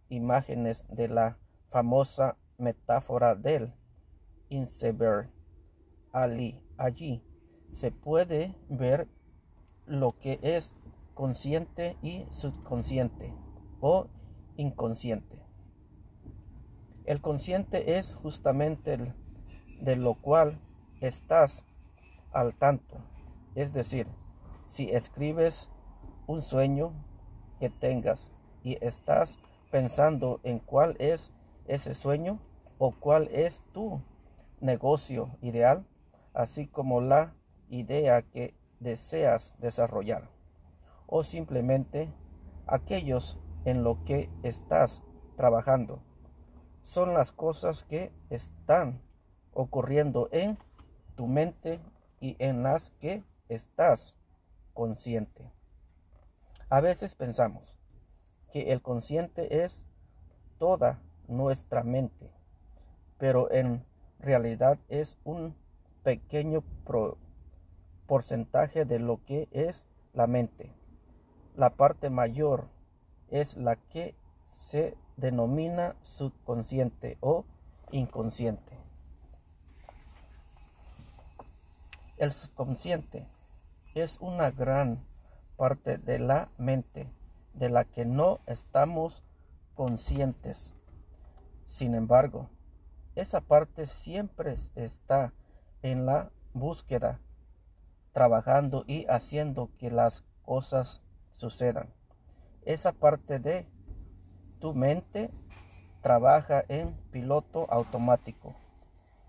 imágenes 0.10 0.88
de 0.90 1.08
la 1.08 1.38
famosa 1.72 2.38
metáfora 2.58 3.36
del 3.36 3.74
iceberg 4.50 5.30
allí 6.12 7.24
se 7.72 7.92
puede 7.92 8.56
ver 8.70 9.08
lo 9.86 10.18
que 10.20 10.40
es 10.42 10.76
consciente 11.14 11.98
y 12.02 12.26
subconsciente 12.30 13.34
o 13.82 14.08
inconsciente. 14.56 15.40
El 17.06 17.20
consciente 17.20 17.98
es 17.98 18.14
justamente 18.16 18.94
el 18.94 19.14
de 19.82 19.96
lo 19.96 20.14
cual 20.16 20.60
estás 21.02 21.66
al 22.32 22.56
tanto. 22.56 22.98
Es 23.56 23.74
decir, 23.74 24.08
si 24.68 24.90
escribes 24.90 25.70
un 26.28 26.42
sueño 26.42 26.94
que 27.60 27.70
tengas 27.70 28.32
y 28.64 28.78
estás 28.86 29.38
pensando 29.72 30.40
en 30.44 30.60
cuál 30.60 30.96
es 31.00 31.34
ese 31.66 31.94
sueño 31.94 32.40
o 32.78 32.92
cuál 32.92 33.28
es 33.32 33.64
tu 33.74 34.02
negocio 34.60 35.38
ideal, 35.42 35.86
así 36.34 36.68
como 36.68 37.02
la 37.02 37.34
idea 37.70 38.22
que 38.22 38.56
deseas 38.80 39.56
desarrollar 39.60 40.30
o 41.08 41.24
simplemente 41.24 42.12
aquellos 42.68 43.38
en 43.66 43.84
lo 43.84 44.04
que 44.04 44.30
estás 44.42 45.04
trabajando. 45.38 46.02
Son 46.82 47.14
las 47.14 47.32
cosas 47.32 47.84
que 47.84 48.12
están 48.30 49.02
ocurriendo 49.54 50.28
en 50.32 50.58
tu 51.16 51.28
mente 51.28 51.80
y 52.20 52.36
en 52.40 52.64
las 52.64 52.92
que 53.00 53.24
estás 53.48 54.16
consciente. 54.74 55.52
A 56.70 56.82
veces 56.82 57.16
pensamos 57.16 57.78
que 58.52 58.72
el 58.72 58.82
consciente 58.82 59.64
es 59.64 59.86
toda 60.58 61.00
nuestra 61.28 61.84
mente, 61.84 62.32
pero 63.18 63.52
en 63.52 63.86
realidad 64.20 64.80
es 64.90 65.18
un 65.24 65.56
pequeño 66.04 66.64
porcentaje 68.08 68.86
de 68.86 69.00
lo 69.00 69.24
que 69.26 69.48
es 69.52 69.88
la 70.14 70.28
mente. 70.28 70.72
La 71.56 71.72
parte 71.72 72.10
mayor 72.10 72.68
es 73.30 73.58
la 73.58 73.76
que 73.76 74.16
se 74.48 74.96
denomina 75.18 75.96
subconsciente 76.02 77.18
o 77.22 77.46
inconsciente. 77.92 78.78
El 82.18 82.32
subconsciente 82.32 83.28
es 83.96 84.18
una 84.22 84.52
gran 84.52 85.04
parte 85.58 85.98
de 85.98 86.20
la 86.20 86.50
mente 86.58 87.10
de 87.54 87.70
la 87.70 87.86
que 87.86 88.06
no 88.06 88.40
estamos 88.48 89.24
conscientes. 89.76 90.74
Sin 91.74 91.96
embargo, 91.96 92.52
esa 93.16 93.42
parte 93.42 93.88
siempre 93.88 94.54
está 94.76 95.34
en 95.82 96.06
la 96.06 96.32
búsqueda, 96.54 97.20
trabajando 98.12 98.84
y 98.86 99.08
haciendo 99.08 99.72
que 99.80 99.90
las 99.90 100.24
cosas 100.44 101.02
sucedan. 101.32 101.92
Esa 102.62 102.92
parte 102.92 103.40
de 103.40 103.66
tu 104.60 104.76
mente 104.76 105.32
trabaja 106.02 106.64
en 106.68 106.94
piloto 107.10 107.66
automático. 107.72 108.54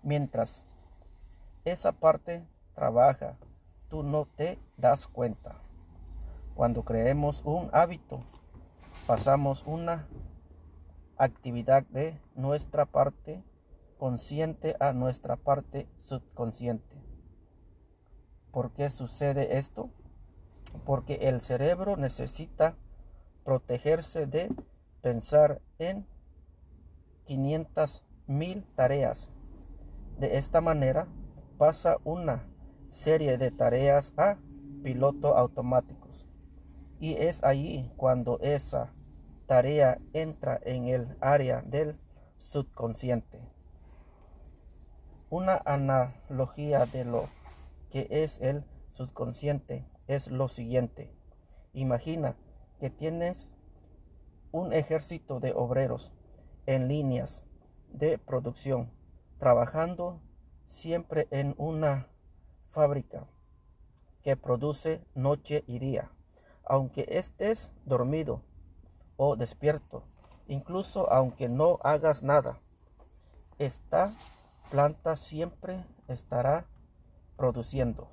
Mientras 0.03 0.67
esa 1.63 1.93
parte 1.93 2.47
trabaja, 2.75 3.39
tú 3.89 4.03
no 4.03 4.27
te 4.27 4.59
das 4.77 5.07
cuenta. 5.07 5.55
Cuando 6.53 6.85
creemos 6.85 7.41
un 7.43 7.71
hábito, 7.73 8.19
pasamos 9.07 9.63
una 9.65 10.07
actividad 11.17 11.83
de 11.87 12.19
nuestra 12.35 12.85
parte 12.85 13.43
consciente 13.97 14.75
a 14.79 14.93
nuestra 14.93 15.35
parte 15.37 15.87
subconsciente. 15.97 17.01
¿Por 18.51 18.71
qué 18.71 18.89
sucede 18.89 19.57
esto? 19.57 19.89
Porque 20.85 21.15
el 21.27 21.41
cerebro 21.41 21.97
necesita 21.97 22.75
protegerse 23.43 24.27
de 24.27 24.53
pensar 25.01 25.61
en 25.77 26.05
500 27.25 28.03
mil 28.27 28.65
tareas. 28.75 29.31
De 30.19 30.37
esta 30.37 30.61
manera 30.61 31.07
pasa 31.57 31.97
una 32.03 32.47
serie 32.89 33.37
de 33.37 33.51
tareas 33.51 34.13
a 34.17 34.37
piloto 34.83 35.37
automáticos. 35.37 36.27
Y 36.99 37.13
es 37.13 37.43
allí 37.43 37.91
cuando 37.97 38.39
esa 38.39 38.94
tarea 39.45 39.99
entra 40.13 40.59
en 40.63 40.87
el 40.87 41.17
área 41.21 41.61
del 41.61 41.99
subconsciente. 42.37 43.39
Una 45.29 45.61
analogía 45.65 46.85
de 46.85 47.05
lo 47.05 47.29
que 47.89 48.07
es 48.09 48.39
el 48.41 48.63
subconsciente 48.91 49.87
es 50.07 50.29
lo 50.29 50.47
siguiente. 50.47 51.13
Imagina 51.73 52.35
que 52.79 52.89
tienes 52.89 53.55
un 54.51 54.73
ejército 54.73 55.39
de 55.39 55.53
obreros 55.53 56.13
en 56.65 56.87
líneas 56.87 57.45
de 57.91 58.17
producción, 58.17 58.91
trabajando 59.37 60.21
siempre 60.67 61.27
en 61.31 61.55
una 61.57 62.07
fábrica 62.69 63.27
que 64.23 64.35
produce 64.37 65.05
noche 65.13 65.63
y 65.67 65.79
día. 65.79 66.11
Aunque 66.63 67.05
estés 67.09 67.71
dormido 67.85 68.41
o 69.17 69.35
despierto, 69.35 70.03
incluso 70.47 71.11
aunque 71.11 71.49
no 71.49 71.79
hagas 71.83 72.23
nada, 72.23 72.59
esta 73.57 74.13
planta 74.69 75.15
siempre 75.15 75.85
estará 76.07 76.65
produciendo. 77.37 78.07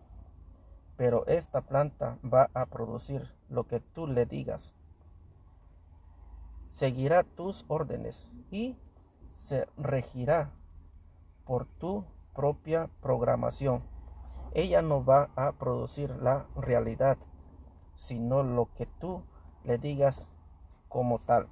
Pero 0.97 1.27
esta 1.27 1.63
planta 1.63 2.19
va 2.23 2.51
a 2.55 2.67
producir 2.67 3.35
lo 3.49 3.67
que 3.67 3.81
tú 3.81 4.07
le 4.07 4.27
digas. 4.27 4.75
Seguirá 6.69 7.23
tus 7.23 7.65
órdenes 7.69 8.29
y 8.51 8.77
se 9.33 9.67
regirá 9.77 10.53
por 11.45 11.67
tu 11.67 12.05
propia 12.35 12.89
programación. 13.01 13.83
Ella 14.55 14.83
no 14.83 15.05
va 15.05 15.31
a 15.35 15.53
producir 15.53 16.11
la 16.23 16.47
realidad, 16.55 17.17
sino 17.95 18.43
lo 18.43 18.73
que 18.75 18.87
tú 18.87 19.25
le 19.65 19.79
digas 19.79 20.29
como 20.93 21.21
tal. 21.21 21.49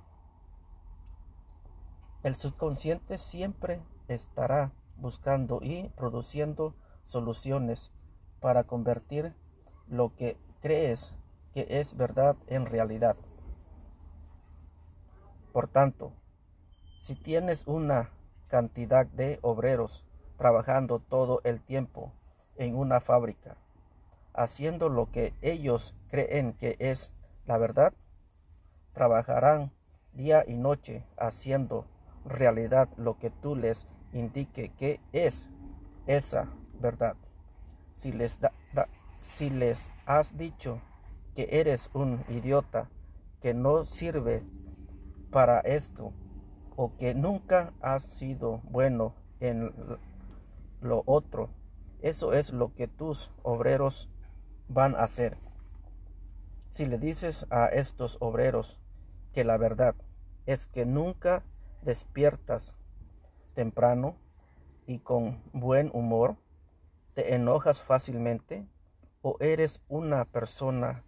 El 2.22 2.36
subconsciente 2.36 3.16
siempre 3.16 3.80
estará 4.06 4.72
buscando 4.98 5.60
y 5.62 5.88
produciendo 5.96 6.74
soluciones 7.04 7.90
para 8.40 8.64
convertir 8.64 9.34
lo 9.88 10.14
que 10.14 10.36
crees 10.60 11.14
que 11.54 11.66
es 11.70 11.96
verdad 11.96 12.36
en 12.48 12.66
realidad. 12.66 13.16
Por 15.54 15.68
tanto, 15.68 16.12
si 17.00 17.14
tienes 17.14 17.66
una 17.66 18.10
cantidad 18.48 19.06
de 19.06 19.38
obreros 19.40 20.04
trabajando 20.36 20.98
todo 20.98 21.40
el 21.44 21.62
tiempo 21.62 22.12
en 22.56 22.76
una 22.76 23.00
fábrica, 23.00 23.56
haciendo 24.34 24.90
lo 24.90 25.10
que 25.10 25.32
ellos 25.40 25.94
creen 26.10 26.52
que 26.52 26.76
es 26.78 27.10
la 27.46 27.56
verdad, 27.56 27.94
trabajarán 28.92 29.72
día 30.12 30.44
y 30.46 30.54
noche 30.56 31.04
haciendo 31.16 31.86
realidad 32.24 32.88
lo 32.96 33.18
que 33.18 33.30
tú 33.30 33.56
les 33.56 33.86
indique 34.12 34.72
que 34.76 35.00
es 35.12 35.48
esa 36.06 36.48
verdad. 36.80 37.16
Si 37.94 38.12
les, 38.12 38.40
si 39.20 39.50
les 39.50 39.90
has 40.06 40.36
dicho 40.36 40.80
que 41.34 41.48
eres 41.50 41.90
un 41.94 42.24
idiota, 42.28 42.88
que 43.40 43.54
no 43.54 43.84
sirve 43.84 44.42
para 45.30 45.60
esto, 45.60 46.12
o 46.76 46.96
que 46.96 47.14
nunca 47.14 47.72
has 47.80 48.02
sido 48.02 48.60
bueno 48.64 49.14
en 49.40 49.72
lo 50.80 51.02
otro, 51.06 51.50
eso 52.00 52.32
es 52.32 52.52
lo 52.52 52.74
que 52.74 52.88
tus 52.88 53.30
obreros 53.42 54.08
van 54.68 54.94
a 54.94 55.00
hacer. 55.00 55.36
Si 56.70 56.86
le 56.86 56.98
dices 56.98 57.46
a 57.50 57.66
estos 57.66 58.16
obreros 58.20 58.78
que 59.32 59.44
la 59.44 59.56
verdad 59.56 59.94
es 60.46 60.66
que 60.66 60.86
nunca 60.86 61.42
despiertas 61.82 62.76
temprano 63.54 64.16
y 64.86 64.98
con 64.98 65.42
buen 65.52 65.90
humor? 65.92 66.36
¿Te 67.14 67.34
enojas 67.34 67.82
fácilmente? 67.82 68.66
¿O 69.22 69.36
eres 69.40 69.82
una 69.88 70.24
persona 70.24 71.02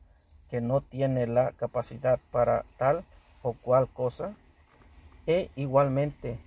que 0.48 0.60
no 0.60 0.82
tiene 0.82 1.26
la 1.26 1.52
capacidad 1.52 2.20
para 2.30 2.64
tal 2.76 3.04
o 3.42 3.54
cual 3.54 3.88
cosa? 3.88 4.34
E 5.26 5.50
igualmente 5.56 6.38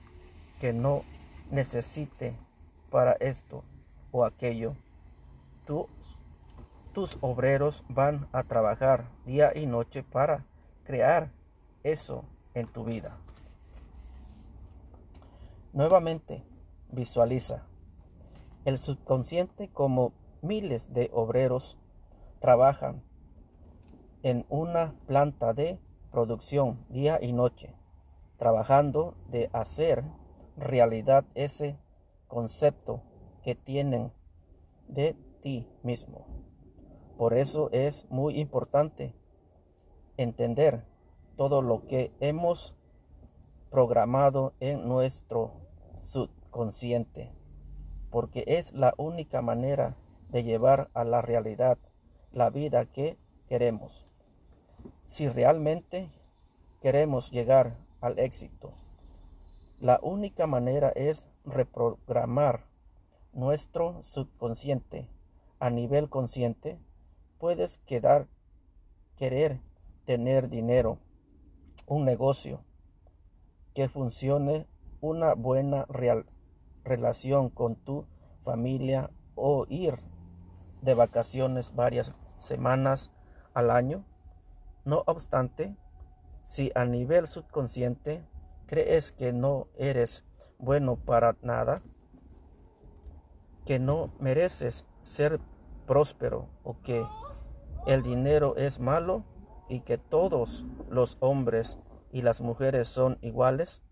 que 0.60 0.74
no 0.74 1.04
necesite 1.52 2.36
para 2.92 3.14
esto 3.14 3.64
o 4.12 4.26
aquello. 4.26 4.76
Tus 6.96 7.18
obreros 7.20 7.84
van 7.90 8.30
a 8.32 8.44
trabajar 8.44 9.10
día 9.26 9.52
y 9.54 9.66
noche 9.66 10.02
para 10.02 10.46
crear 10.86 11.30
eso 11.84 12.24
en 12.54 12.68
tu 12.68 12.86
vida. 12.86 13.18
Nuevamente, 15.74 16.42
visualiza 16.94 17.64
el 18.64 18.78
subconsciente 18.78 19.68
como 19.68 20.14
miles 20.42 20.94
de 20.94 21.12
obreros 21.14 21.78
trabajan 22.40 23.04
en 24.24 24.46
una 24.48 24.96
planta 25.06 25.54
de 25.54 25.78
producción 26.14 26.80
día 26.88 27.20
y 27.22 27.34
noche, 27.34 27.76
trabajando 28.38 29.16
de 29.28 29.50
hacer 29.52 30.06
realidad 30.56 31.26
ese 31.36 31.78
concepto 32.30 33.02
que 33.44 33.54
tienen 33.54 34.14
de 34.88 35.18
ti 35.42 35.68
mismo. 35.84 36.45
Por 37.18 37.34
eso 37.34 37.70
es 37.72 38.06
muy 38.10 38.40
importante 38.40 39.14
entender 40.18 40.84
todo 41.38 41.62
lo 41.62 41.86
que 41.88 42.12
hemos 42.20 42.76
programado 43.70 44.54
en 44.60 44.88
nuestro 44.88 45.54
subconsciente, 45.98 47.32
porque 48.10 48.44
es 48.48 48.74
la 48.74 48.94
única 48.98 49.42
manera 49.42 49.96
de 50.30 50.44
llevar 50.44 50.90
a 50.94 51.04
la 51.04 51.22
realidad 51.22 51.78
la 52.32 52.50
vida 52.50 52.86
que 52.86 53.18
queremos. 53.48 54.06
Si 55.06 55.28
realmente 55.30 56.12
queremos 56.82 57.32
llegar 57.32 57.78
al 58.02 58.20
éxito, 58.20 58.74
la 59.80 60.00
única 60.02 60.48
manera 60.48 60.90
es 60.90 61.28
reprogramar 61.46 62.66
nuestro 63.34 64.02
subconsciente 64.04 65.10
a 65.60 65.70
nivel 65.70 66.10
consciente. 66.10 66.80
Puedes 67.38 67.78
quedar, 67.80 68.28
querer 69.18 69.60
tener 70.06 70.50
dinero, 70.50 71.00
un 71.88 72.06
negocio 72.06 72.64
que 73.74 73.90
funcione 73.90 74.68
una 75.02 75.34
buena 75.34 75.86
relación 76.84 77.50
con 77.50 77.76
tu 77.76 78.06
familia 78.44 79.12
o 79.36 79.66
ir 79.70 80.00
de 80.82 80.94
vacaciones 80.94 81.76
varias 81.76 82.14
semanas 82.38 83.12
al 83.54 83.70
año. 83.70 84.04
No 84.86 85.04
obstante, 85.08 85.76
si 86.44 86.72
a 86.76 86.86
nivel 86.86 87.28
subconsciente 87.28 88.24
crees 88.66 89.12
que 89.12 89.34
no 89.34 89.68
eres 89.78 90.24
bueno 90.58 90.96
para 90.96 91.36
nada, 91.42 91.82
que 93.66 93.80
no 93.80 94.14
mereces 94.20 94.86
ser 95.02 95.40
próspero 95.86 96.48
o 96.64 96.80
que 96.82 97.06
el 97.86 98.02
dinero 98.02 98.56
es 98.58 98.80
malo 98.80 99.24
y 99.70 99.82
que 99.82 99.98
todos 99.98 100.66
los 100.90 101.18
hombres 101.20 101.78
y 102.12 102.22
las 102.22 102.42
mujeres 102.42 102.88
son 102.88 103.18
iguales, 103.22 103.84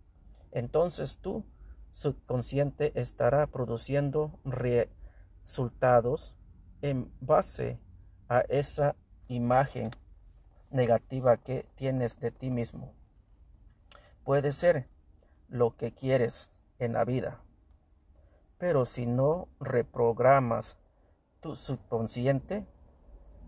entonces 0.52 1.18
tu 1.20 1.46
subconsciente 1.92 3.00
estará 3.00 3.48
produciendo 3.48 4.40
resultados 4.46 6.36
en 6.82 7.12
base 7.22 7.80
a 8.30 8.40
esa 8.42 8.96
imagen 9.28 9.92
negativa 10.72 11.38
que 11.38 11.68
tienes 11.76 12.20
de 12.20 12.32
ti 12.32 12.50
mismo. 12.50 12.94
Puede 14.24 14.52
ser 14.52 14.90
lo 15.48 15.76
que 15.76 15.94
quieres 15.94 16.52
en 16.80 16.94
la 16.94 17.06
vida, 17.06 17.42
pero 18.58 18.86
si 18.86 19.06
no 19.06 19.50
reprogramas 19.60 20.80
tu 21.42 21.56
subconsciente, 21.56 22.66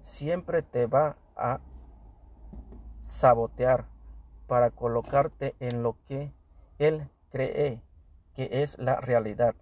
siempre 0.06 0.62
te 0.62 0.86
va 0.86 1.18
a 1.36 1.60
sabotear 3.02 3.88
para 4.46 4.70
colocarte 4.70 5.56
en 5.60 5.82
lo 5.82 5.98
que 6.06 6.32
él 6.78 7.10
cree 7.32 7.82
que 8.36 8.62
es 8.62 8.78
la 8.78 9.02
realidad, 9.02 9.56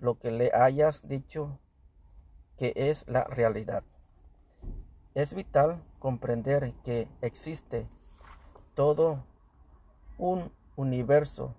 lo 0.00 0.18
que 0.18 0.30
le 0.30 0.50
hayas 0.54 1.06
dicho 1.06 1.58
que 2.56 2.72
es 2.74 3.06
la 3.08 3.24
realidad. 3.24 3.84
Es 5.14 5.34
vital 5.34 5.84
comprender 5.98 6.72
que 6.82 7.06
existe 7.20 7.86
todo 8.74 9.22
un 10.16 10.50
universo 10.76 11.54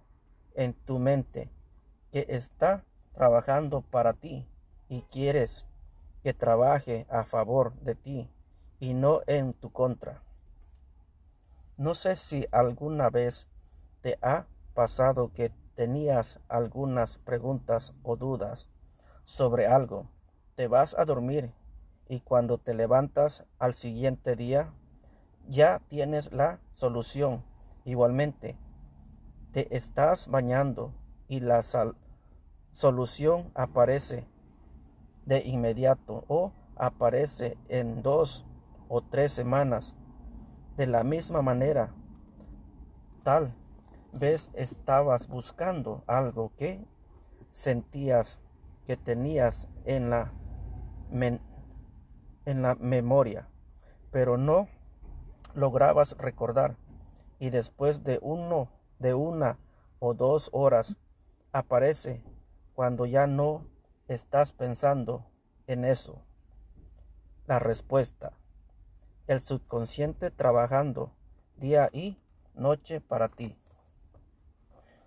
en 0.56 0.74
tu 0.74 0.98
mente 0.98 1.52
que 2.12 2.26
está 2.30 2.84
trabajando 3.14 3.82
para 3.82 4.14
ti 4.14 4.48
y 4.88 5.04
quieres 5.04 5.69
que 6.24 6.34
trabaje 6.34 7.06
a 7.10 7.24
favor 7.24 7.74
de 7.82 7.96
ti 7.96 8.30
y 8.80 8.94
no 8.94 9.22
en 9.28 9.54
tu 9.54 9.72
contra. 9.72 10.22
No 11.78 11.96
sé 11.96 12.16
si 12.16 12.46
alguna 12.52 13.10
vez 13.10 13.48
te 14.02 14.18
ha 14.22 14.48
pasado 14.74 15.32
que 15.34 15.50
tenías 15.76 16.40
algunas 16.50 17.18
preguntas 17.20 17.94
o 18.04 18.16
dudas 18.18 18.68
sobre 19.24 19.68
algo. 19.68 20.10
Te 20.56 20.68
vas 20.68 20.94
a 20.98 21.06
dormir 21.06 21.54
y 22.10 22.20
cuando 22.20 22.58
te 22.58 22.74
levantas 22.74 23.46
al 23.60 23.74
siguiente 23.74 24.36
día 24.36 24.74
ya 25.48 25.80
tienes 25.88 26.34
la 26.34 26.60
solución. 26.72 27.46
Igualmente, 27.86 28.58
te 29.52 29.76
estás 29.76 30.28
bañando 30.28 30.94
y 31.28 31.40
la 31.40 31.62
solución 32.72 33.52
aparece 33.56 34.28
de 35.26 35.42
inmediato 35.46 36.24
o 36.28 36.52
aparece 36.76 37.58
en 37.68 38.02
dos 38.02 38.46
o 38.88 39.02
tres 39.02 39.32
semanas. 39.32 39.96
De 40.78 40.88
la 40.88 41.04
misma 41.04 41.42
manera, 41.42 41.94
tal 43.24 43.54
vez 44.14 44.50
estabas 44.54 45.28
buscando 45.28 46.04
algo 46.08 46.52
que 46.58 46.86
sentías 47.52 48.40
que 48.86 48.98
tenías 48.98 49.68
en 49.86 50.10
la, 50.10 50.32
en 51.12 52.62
la 52.62 52.76
memoria, 52.76 53.48
pero 54.12 54.38
no 54.38 54.68
lograbas 55.54 56.18
recordar. 56.18 56.78
Y 57.38 57.52
después 57.52 58.04
de 58.04 58.20
uno, 58.22 58.70
de 58.98 59.14
una 59.14 59.60
o 60.00 60.14
dos 60.14 60.50
horas, 60.54 60.98
aparece 61.52 62.24
cuando 62.74 63.06
ya 63.06 63.28
no 63.28 63.66
estás 64.10 64.54
pensando 64.54 65.26
en 65.68 65.86
eso. 65.86 66.24
La 67.46 67.60
respuesta. 67.60 68.34
El 69.28 69.40
subconsciente 69.40 70.32
trabajando 70.32 71.14
día 71.58 71.90
y 71.94 72.18
noche 72.56 73.02
para 73.02 73.30
ti. 73.30 73.56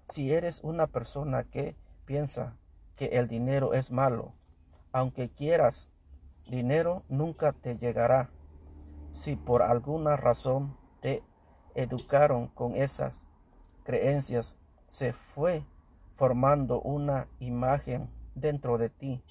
Si 0.08 0.32
eres 0.32 0.60
una 0.62 0.86
persona 0.86 1.44
que 1.44 1.76
piensa 2.04 2.56
que 2.94 3.06
el 3.06 3.26
dinero 3.26 3.74
es 3.74 3.90
malo, 3.90 4.34
aunque 4.92 5.30
quieras 5.30 5.90
dinero 6.46 7.02
nunca 7.08 7.52
te 7.52 7.76
llegará. 7.76 8.30
Si 9.10 9.34
por 9.34 9.62
alguna 9.62 10.16
razón 10.16 10.76
te 11.00 11.24
educaron 11.74 12.48
con 12.48 12.76
esas 12.76 13.24
creencias, 13.82 14.58
se 14.86 15.12
fue 15.12 15.64
formando 16.14 16.80
una 16.80 17.26
imagen 17.40 18.08
dentro 18.34 18.78
de 18.78 18.88
ti 18.88 19.22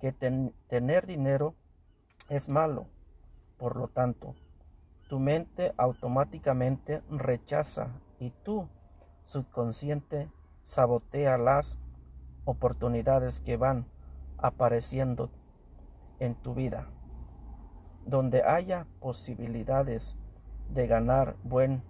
que 0.00 0.12
tener 0.12 1.06
dinero 1.06 1.54
es 2.28 2.48
malo. 2.48 2.86
Por 3.58 3.76
lo 3.76 3.88
tanto, 3.88 4.34
tu 5.08 5.18
mente 5.18 5.72
automáticamente 5.76 7.02
rechaza 7.10 7.88
y 8.18 8.30
tu 8.30 8.68
subconsciente 9.22 10.28
sabotea 10.64 11.38
las 11.38 11.78
oportunidades 12.44 13.40
que 13.40 13.56
van 13.56 13.86
apareciendo 14.38 15.30
en 16.18 16.34
tu 16.34 16.54
vida. 16.54 16.88
Donde 18.04 18.42
haya 18.42 18.86
posibilidades 19.00 20.16
de 20.72 20.86
ganar 20.86 21.36
buen 21.42 21.82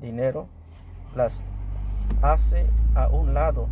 dinero, 0.00 0.48
las 1.14 1.46
hace 2.22 2.66
a 2.94 3.08
un 3.08 3.34
lado 3.34 3.68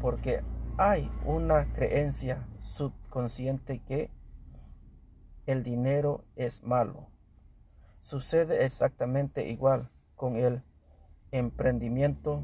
porque 0.00 0.42
hay 0.76 1.08
una 1.24 1.72
creencia 1.72 2.48
subconsciente 2.58 3.78
que 3.80 4.10
el 5.46 5.62
dinero 5.62 6.24
es 6.34 6.64
malo. 6.64 7.06
Sucede 8.00 8.64
exactamente 8.64 9.48
igual 9.48 9.90
con 10.16 10.36
el 10.36 10.62
emprendimiento. 11.30 12.42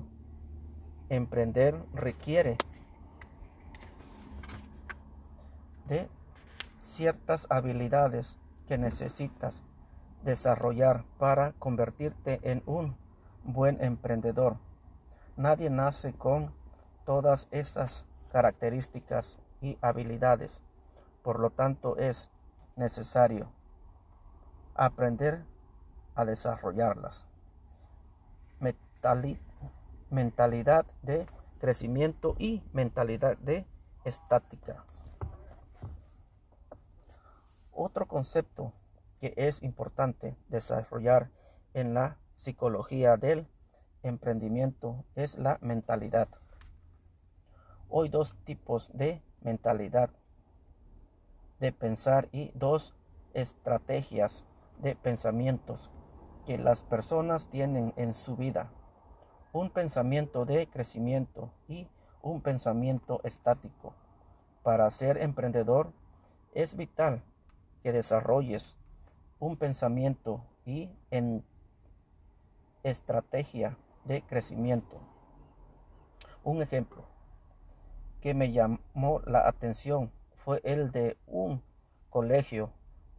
Emprender 1.09 1.83
requiere 1.93 2.57
de 5.89 6.09
ciertas 6.78 7.49
habilidades 7.51 8.37
que 8.68 8.78
necesitas 8.78 9.64
desarrollar 10.22 11.05
para 11.18 11.53
convertirte 11.55 12.39
en 12.49 12.62
un 12.66 12.97
buen 13.43 13.83
emprendedor. 13.83 14.57
Nadie 15.37 15.68
nace 15.68 16.12
con 16.12 16.55
todas 17.05 17.49
esas 17.51 18.05
características 18.33 19.37
y 19.61 19.78
habilidades. 19.81 20.61
Por 21.22 21.39
lo 21.39 21.51
tanto, 21.51 21.97
es 21.97 22.31
necesario 22.76 23.53
aprender 24.74 25.45
a 26.14 26.24
desarrollarlas. 26.24 27.26
Mentalidad 30.11 30.87
de 31.03 31.26
crecimiento 31.61 32.35
y 32.39 32.62
mentalidad 32.72 33.39
de 33.39 33.66
estática. 34.05 34.85
Otro 37.70 38.09
concepto 38.09 38.72
que 39.20 39.35
es 39.37 39.62
importante 39.62 40.37
desarrollar 40.49 41.31
en 41.74 41.95
la 41.95 42.16
psicología 42.35 43.16
del 43.16 43.47
emprendimiento 44.03 45.05
es 45.14 45.39
la 45.39 45.59
mentalidad. 45.61 46.28
Hoy 47.93 48.09
dos 48.09 48.36
tipos 48.45 48.88
de 48.97 49.20
mentalidad 49.41 50.11
de 51.59 51.72
pensar 51.72 52.28
y 52.30 52.53
dos 52.55 52.95
estrategias 53.34 54.47
de 54.78 54.95
pensamientos 54.95 55.91
que 56.47 56.57
las 56.57 56.84
personas 56.84 57.49
tienen 57.49 57.93
en 57.97 58.14
su 58.14 58.36
vida. 58.36 58.70
Un 59.53 59.70
pensamiento 59.70 60.45
de 60.45 60.68
crecimiento 60.68 61.51
y 61.66 61.88
un 62.22 62.43
pensamiento 62.43 63.20
estático. 63.24 63.93
Para 64.62 64.88
ser 64.93 65.16
emprendedor 65.16 65.93
es 66.55 66.76
vital 66.76 67.24
que 67.82 67.91
desarrolles 67.91 68.78
un 69.41 69.57
pensamiento 69.57 70.45
y 70.64 70.91
en 71.11 71.43
estrategia 72.84 73.76
de 74.05 74.22
crecimiento. 74.22 74.97
Un 76.45 76.62
ejemplo 76.62 77.20
que 78.21 78.35
me 78.35 78.53
llamó 78.53 79.21
la 79.25 79.49
atención 79.49 80.11
fue 80.37 80.61
el 80.64 80.91
de 80.91 81.16
un 81.27 81.62
colegio 82.11 82.71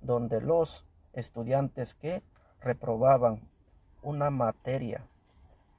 donde 0.01 0.41
los 0.41 0.85
estudiantes 1.13 1.93
que 1.95 2.23
reprobaban 2.59 3.41
una 4.01 4.29
materia, 4.29 5.05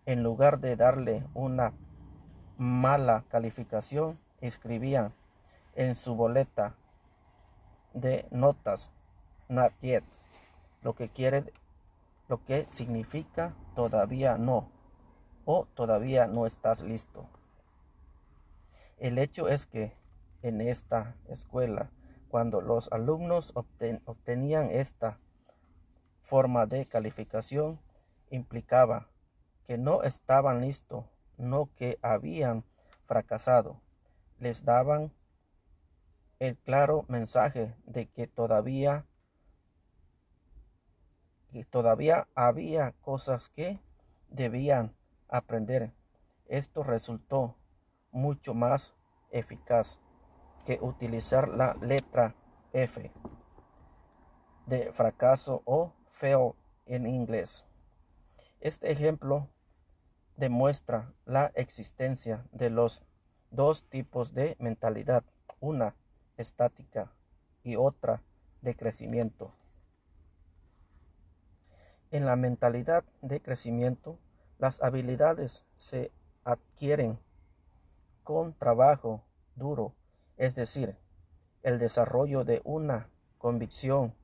en 0.07 0.23
lugar 0.23 0.61
de 0.61 0.77
darle 0.77 1.25
una 1.35 1.73
mala 2.57 3.25
calificación, 3.29 4.19
escribían 4.41 5.13
en 5.75 5.95
su 5.95 6.15
boleta 6.15 6.75
de 7.95 8.27
notas 8.31 8.93
not 9.49 9.73
yet, 9.81 10.05
lo 10.83 10.95
que 10.95 11.09
quiere 11.09 11.53
lo 12.29 12.45
que 12.45 12.65
significa 12.69 13.55
todavía 13.75 14.39
no 14.39 14.71
o 15.45 15.67
todavía 15.75 16.27
no 16.27 16.47
estás 16.47 16.83
listo. 16.83 17.27
El 19.03 19.19
hecho 19.19 19.49
es 19.49 19.67
que 19.67 19.97
en 20.43 20.61
esta 20.61 21.17
escuela, 21.27 21.91
cuando 22.29 22.61
los 22.61 22.93
alumnos 22.93 23.53
obtenían 23.53 24.71
esta 24.71 25.19
forma 26.21 26.67
de 26.67 26.87
calificación, 26.87 27.81
implicaba 28.31 29.09
que 29.67 29.77
no 29.77 30.05
estaban 30.05 30.61
listos, 30.61 31.05
no 31.37 31.69
que 31.75 31.99
habían 32.01 32.63
fracasado. 33.05 33.81
Les 34.39 34.65
daban 34.65 35.11
el 36.39 36.57
claro 36.59 37.05
mensaje 37.09 37.75
de 37.85 38.07
que 38.07 38.29
todavía 38.29 39.05
todavía 41.71 42.29
había 42.37 42.93
cosas 43.01 43.49
que 43.49 43.81
debían 44.29 44.95
aprender. 45.27 45.93
Esto 46.47 46.85
resultó 46.85 47.57
mucho 48.13 48.55
más 48.55 48.95
eficaz 49.31 49.99
que 50.65 50.79
utilizar 50.81 51.49
la 51.49 51.75
letra 51.81 52.35
F 52.73 53.11
de 54.67 54.93
fracaso 54.93 55.63
o 55.65 55.93
fail 56.11 56.53
en 56.87 57.07
inglés. 57.07 57.67
Este 58.61 58.93
ejemplo 58.93 59.49
demuestra 60.37 61.13
la 61.25 61.47
existencia 61.55 62.47
de 62.53 62.71
los 62.71 63.05
dos 63.51 63.85
tipos 63.89 64.33
de 64.35 64.57
mentalidad, 64.59 65.25
una 65.61 65.95
estática 66.37 67.13
y 67.63 67.77
otra 67.77 68.23
de 68.61 68.75
crecimiento. 68.77 69.53
En 72.11 72.27
la 72.27 72.37
mentalidad 72.37 73.05
de 73.21 73.41
crecimiento, 73.41 74.19
las 74.59 74.83
habilidades 74.83 75.65
se 75.77 76.13
adquieren 76.45 77.19
con 78.23 78.55
trabajo 78.55 79.23
duro, 79.57 79.95
es 80.37 80.55
decir, 80.55 80.97
el 81.63 81.79
desarrollo 81.79 82.45
de 82.45 82.61
una 82.65 83.09
convicción 83.39 84.15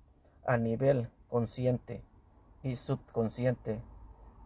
a 0.46 0.56
nivel 0.56 1.10
consciente 1.28 2.04
y 2.62 2.76
subconsciente 2.76 3.82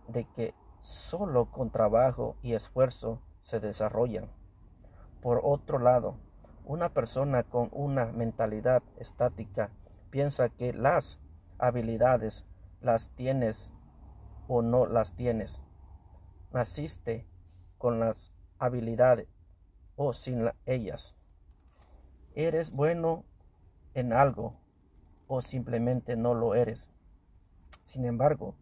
de 0.09 0.25
que 0.35 0.55
solo 0.81 1.51
con 1.51 1.71
trabajo 1.71 2.37
y 2.43 2.55
esfuerzo 2.55 3.21
se 3.41 3.61
desarrollan. 3.61 4.29
Por 5.21 5.41
otro 5.45 5.79
lado, 5.79 6.17
una 6.65 6.89
persona 6.89 7.45
con 7.45 7.69
una 7.73 8.07
mentalidad 8.07 8.83
estática 8.99 9.71
piensa 10.11 10.49
que 10.49 10.73
las 10.73 11.21
habilidades 11.59 12.45
las 12.81 13.11
tienes 13.11 13.73
o 14.49 14.63
no 14.63 14.87
las 14.87 15.15
tienes. 15.15 15.63
Naciste 16.53 17.27
con 17.79 18.01
las 18.01 18.33
habilidades 18.59 19.29
o 19.97 20.13
sin 20.13 20.51
ellas. 20.67 21.17
Eres 22.35 22.71
bueno 22.71 23.25
en 23.95 24.13
algo 24.13 24.55
o 25.27 25.41
simplemente 25.43 26.17
no 26.17 26.35
lo 26.35 26.55
eres. 26.55 26.91
Sin 27.85 28.05
embargo, 28.05 28.55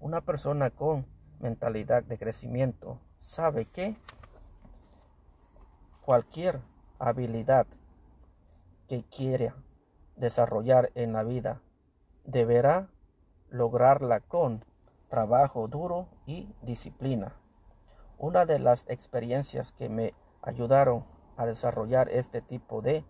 una 0.00 0.20
persona 0.20 0.70
con 0.70 1.06
mentalidad 1.40 2.02
de 2.02 2.18
crecimiento 2.18 3.00
sabe 3.18 3.66
que 3.66 3.96
cualquier 6.02 6.60
habilidad 6.98 7.66
que 8.88 9.04
quiera 9.04 9.54
desarrollar 10.16 10.90
en 10.94 11.12
la 11.12 11.22
vida 11.22 11.60
deberá 12.24 12.88
lograrla 13.50 14.20
con 14.20 14.64
trabajo 15.08 15.68
duro 15.68 16.08
y 16.26 16.54
disciplina. 16.62 17.34
Una 18.18 18.46
de 18.46 18.58
las 18.58 18.88
experiencias 18.88 19.72
que 19.72 19.88
me 19.88 20.14
ayudaron 20.42 21.04
a 21.36 21.46
desarrollar 21.46 22.08
este 22.08 22.40
tipo 22.40 22.82
de 22.82 23.04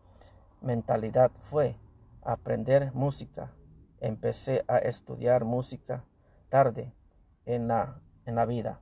mentalidad 0.61 1.31
fue 1.39 1.77
aprender 2.23 2.93
música. 2.95 3.53
Empecé 4.01 4.65
a 4.69 4.79
estudiar 4.79 5.45
música 5.45 6.05
tarde 6.49 6.93
en 7.47 7.69
la, 7.69 8.01
en 8.27 8.35
la 8.35 8.47
vida. 8.47 8.81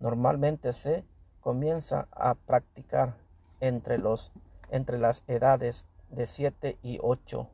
Normalmente 0.00 0.72
se 0.72 1.04
comienza 1.40 2.08
a 2.12 2.34
practicar 2.34 3.16
entre, 3.60 3.98
los, 3.98 4.32
entre 4.70 4.98
las 4.98 5.24
edades 5.26 5.86
de 6.10 6.26
7 6.26 6.78
y 6.82 6.98
8 7.02 7.48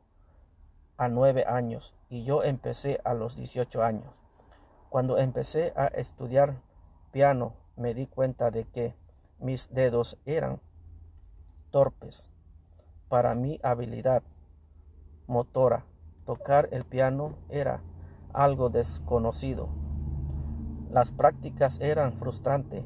a 0.97 1.07
9 1.07 1.45
años 1.47 1.95
y 2.09 2.23
yo 2.23 2.43
empecé 2.43 2.99
a 3.03 3.13
los 3.13 3.35
18 3.35 3.81
años. 3.83 4.13
Cuando 4.89 5.17
empecé 5.17 5.73
a 5.75 5.87
estudiar 5.87 6.61
piano 7.11 7.55
me 7.75 7.93
di 7.93 8.07
cuenta 8.07 8.51
de 8.51 8.65
que 8.65 8.95
mis 9.41 9.73
dedos 9.73 10.17
eran 10.25 10.61
torpes. 11.71 12.31
Para 13.09 13.35
mi 13.35 13.59
habilidad 13.63 14.23
motora, 15.27 15.85
tocar 16.25 16.69
el 16.71 16.85
piano 16.85 17.37
era 17.49 17.81
algo 18.33 18.69
desconocido. 18.69 19.69
Las 20.89 21.11
prácticas 21.11 21.79
eran 21.79 22.13
frustrantes, 22.13 22.83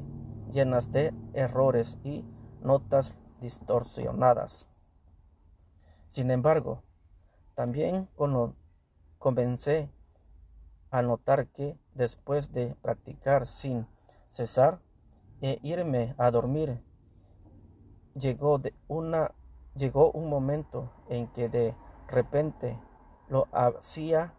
llenas 0.50 0.90
de 0.90 1.12
errores 1.34 1.98
y 2.02 2.24
notas 2.60 3.18
distorsionadas. 3.40 4.68
Sin 6.08 6.30
embargo, 6.30 6.82
también 7.54 8.08
comencé 9.18 9.90
a 10.90 11.02
notar 11.02 11.48
que 11.48 11.78
después 11.94 12.52
de 12.52 12.74
practicar 12.76 13.46
sin 13.46 13.86
cesar 14.28 14.80
e 15.40 15.58
irme 15.62 16.14
a 16.18 16.30
dormir, 16.30 16.82
llegó, 18.14 18.58
de 18.58 18.74
una, 18.88 19.32
llegó 19.74 20.10
un 20.12 20.28
momento 20.28 20.90
en 21.08 21.28
que 21.28 21.48
de 21.48 21.74
repente 22.08 22.78
lo 23.28 23.48
hacía 23.52 24.34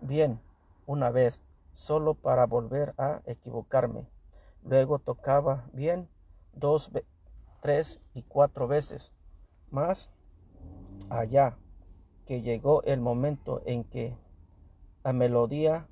bien 0.00 0.40
una 0.86 1.10
vez 1.10 1.42
solo 1.74 2.14
para 2.14 2.46
volver 2.46 2.94
a 2.98 3.22
equivocarme. 3.26 4.06
Luego 4.62 4.98
tocaba 4.98 5.68
bien 5.72 6.08
dos, 6.54 6.90
tres 7.60 8.00
y 8.14 8.22
cuatro 8.22 8.66
veces. 8.68 9.12
Más 9.70 10.10
allá 11.10 11.58
que 12.24 12.42
llegó 12.42 12.82
el 12.82 13.00
momento 13.00 13.62
en 13.66 13.84
que 13.84 14.16
la 15.04 15.12
melodía 15.12 15.86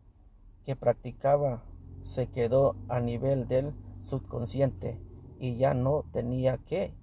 que 0.64 0.74
practicaba 0.74 1.62
se 2.02 2.26
quedó 2.28 2.76
a 2.88 3.00
nivel 3.00 3.46
del 3.46 3.74
subconsciente 4.04 5.00
y 5.38 5.56
ya 5.56 5.74
no 5.74 6.04
tenía 6.12 6.58
que 6.58 6.94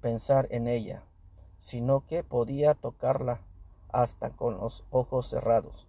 pensar 0.00 0.46
en 0.50 0.68
ella, 0.68 1.04
sino 1.58 2.06
que 2.06 2.22
podía 2.22 2.74
tocarla 2.74 3.40
hasta 3.88 4.30
con 4.30 4.58
los 4.58 4.84
ojos 4.90 5.26
cerrados. 5.26 5.88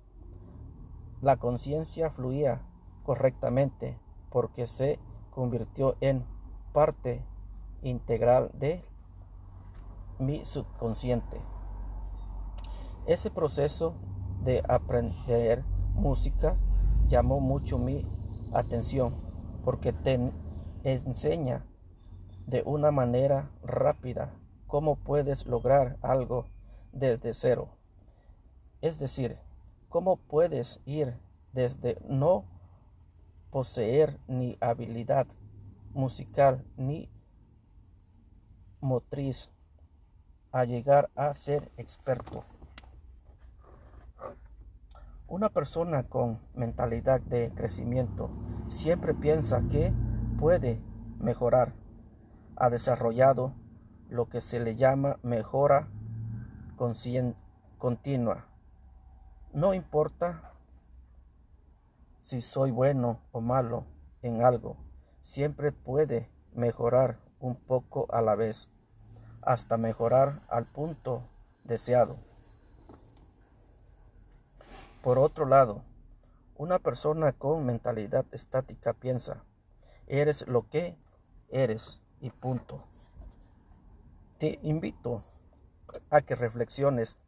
La 1.22 1.38
conciencia 1.38 2.10
fluía 2.10 2.62
correctamente 3.04 4.00
porque 4.30 4.68
se 4.68 5.00
convirtió 5.32 5.96
en 6.02 6.26
parte 6.74 7.24
integral 7.82 8.52
de 8.54 8.84
mi 10.20 10.46
subconsciente. 10.46 11.42
Ese 13.06 13.30
proceso 13.30 13.96
de 14.44 14.64
aprender 14.68 15.64
música 15.94 16.58
llamó 17.08 17.40
mucho 17.40 17.78
mi 17.78 18.08
atención 18.54 19.16
porque 19.64 19.94
te 19.94 20.32
enseña 20.94 21.66
de 22.46 22.62
una 22.66 22.92
manera 22.92 23.50
rápida 23.64 24.32
cómo 24.68 24.96
puedes 24.98 25.46
lograr 25.46 25.98
algo 26.02 26.46
desde 26.92 27.34
cero. 27.34 27.70
Es 28.82 29.00
decir, 29.00 29.38
cómo 29.90 30.18
puedes 30.18 30.80
ir 30.86 31.18
desde 31.54 31.98
no 32.08 32.46
poseer 33.50 34.20
ni 34.28 34.58
habilidad 34.60 35.28
musical 35.94 36.64
ni 36.78 37.10
motriz 38.82 39.50
a 40.52 40.66
llegar 40.66 41.10
a 41.16 41.34
ser 41.34 41.72
experto. 41.78 42.44
Una 45.28 45.50
persona 45.50 46.04
con 46.04 46.40
mentalidad 46.54 47.20
de 47.22 47.52
crecimiento 47.56 48.30
siempre 48.68 49.16
piensa 49.16 49.64
que 49.72 49.92
puede 50.40 50.80
mejorar. 51.20 51.74
Ha 52.56 52.70
desarrollado 52.70 53.54
lo 54.10 54.30
que 54.30 54.42
se 54.42 54.60
le 54.60 54.76
llama 54.76 55.18
mejora 55.24 55.88
continua. 57.78 58.46
No 59.54 59.74
importa 59.74 60.54
si 62.20 62.42
soy 62.42 62.72
bueno 62.72 63.20
o 63.32 63.42
malo 63.42 63.86
en 64.22 64.44
algo, 64.44 64.78
siempre 65.22 65.72
puede 65.72 66.30
mejorar 66.54 67.20
un 67.40 67.56
poco 67.56 68.08
a 68.10 68.22
la 68.22 68.36
vez, 68.36 68.70
hasta 69.42 69.78
mejorar 69.78 70.42
al 70.50 70.66
punto 70.66 71.22
deseado. 71.64 72.18
Por 75.04 75.20
otro 75.20 75.46
lado, 75.46 75.84
una 76.58 76.80
persona 76.80 77.32
con 77.32 77.66
mentalidad 77.66 78.26
estática 78.32 78.94
piensa, 78.94 79.44
eres 80.08 80.48
lo 80.48 80.70
que 80.70 80.98
eres 81.50 82.02
y 82.20 82.30
punto. 82.30 82.84
Te 84.38 84.60
invito 84.62 85.24
a 86.10 86.22
que 86.22 86.36
reflexiones 86.36 87.20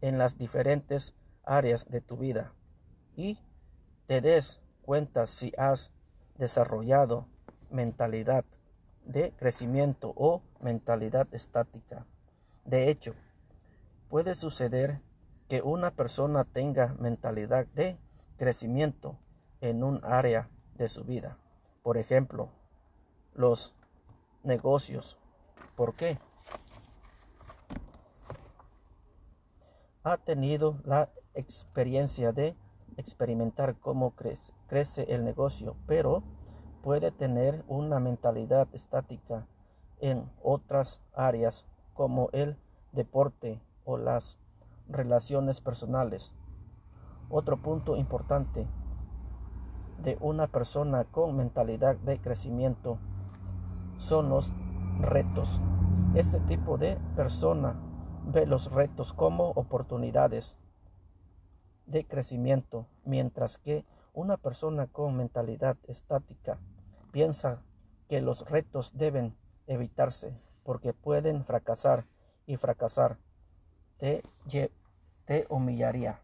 en 0.00 0.18
las 0.18 0.38
diferentes 0.38 1.14
áreas 1.44 1.90
de 1.90 2.00
tu 2.00 2.16
vida 2.16 2.52
y 3.16 3.38
te 4.06 4.20
des 4.20 4.60
cuenta 4.82 5.26
si 5.26 5.52
has 5.58 5.92
desarrollado 6.38 7.26
mentalidad 7.70 8.44
de 9.04 9.32
crecimiento 9.32 10.12
o 10.16 10.42
mentalidad 10.60 11.26
estática. 11.32 12.06
De 12.64 12.88
hecho, 12.88 13.14
puede 14.08 14.34
suceder 14.34 15.00
que 15.48 15.62
una 15.62 15.90
persona 15.90 16.44
tenga 16.44 16.94
mentalidad 16.98 17.66
de 17.66 17.98
crecimiento 18.36 19.18
en 19.60 19.82
un 19.82 20.00
área 20.04 20.48
de 20.76 20.88
su 20.88 21.04
vida. 21.04 21.36
Por 21.82 21.96
ejemplo, 21.96 22.50
los 23.34 23.74
negocios. 24.42 25.18
¿Por 25.76 25.94
qué? 25.94 26.18
Ha 30.02 30.16
tenido 30.18 30.78
la 30.84 31.10
experiencia 31.34 32.32
de 32.32 32.56
experimentar 32.96 33.76
cómo 33.78 34.14
crece, 34.14 35.04
el 35.08 35.24
negocio, 35.24 35.76
pero 35.86 36.22
puede 36.82 37.10
tener 37.10 37.64
una 37.68 37.98
mentalidad 37.98 38.68
estática 38.72 39.46
en 40.00 40.30
otras 40.42 41.00
áreas 41.14 41.66
como 41.94 42.30
el 42.32 42.56
deporte 42.92 43.60
o 43.84 43.96
las 43.96 44.38
relaciones 44.88 45.60
personales. 45.60 46.32
Otro 47.28 47.62
punto 47.62 47.96
importante 47.96 48.66
de 50.02 50.16
una 50.20 50.46
persona 50.46 51.04
con 51.04 51.36
mentalidad 51.36 51.96
de 51.96 52.20
crecimiento 52.20 52.98
son 53.98 54.28
los 54.28 54.52
retos. 55.00 55.60
Este 56.14 56.40
tipo 56.40 56.78
de 56.78 56.98
persona 57.16 57.76
ve 58.24 58.46
los 58.46 58.70
retos 58.70 59.12
como 59.12 59.50
oportunidades 59.50 60.56
de 61.86 62.06
crecimiento, 62.06 62.86
mientras 63.04 63.58
que 63.58 63.84
una 64.12 64.36
persona 64.36 64.86
con 64.86 65.16
mentalidad 65.16 65.76
estática 65.86 66.58
piensa 67.12 67.62
que 68.08 68.20
los 68.20 68.48
retos 68.48 68.96
deben 68.96 69.36
evitarse 69.66 70.36
porque 70.64 70.92
pueden 70.92 71.44
fracasar 71.44 72.04
y 72.46 72.56
fracasar 72.56 73.18
te, 73.98 74.22
humillaría. 75.48 76.20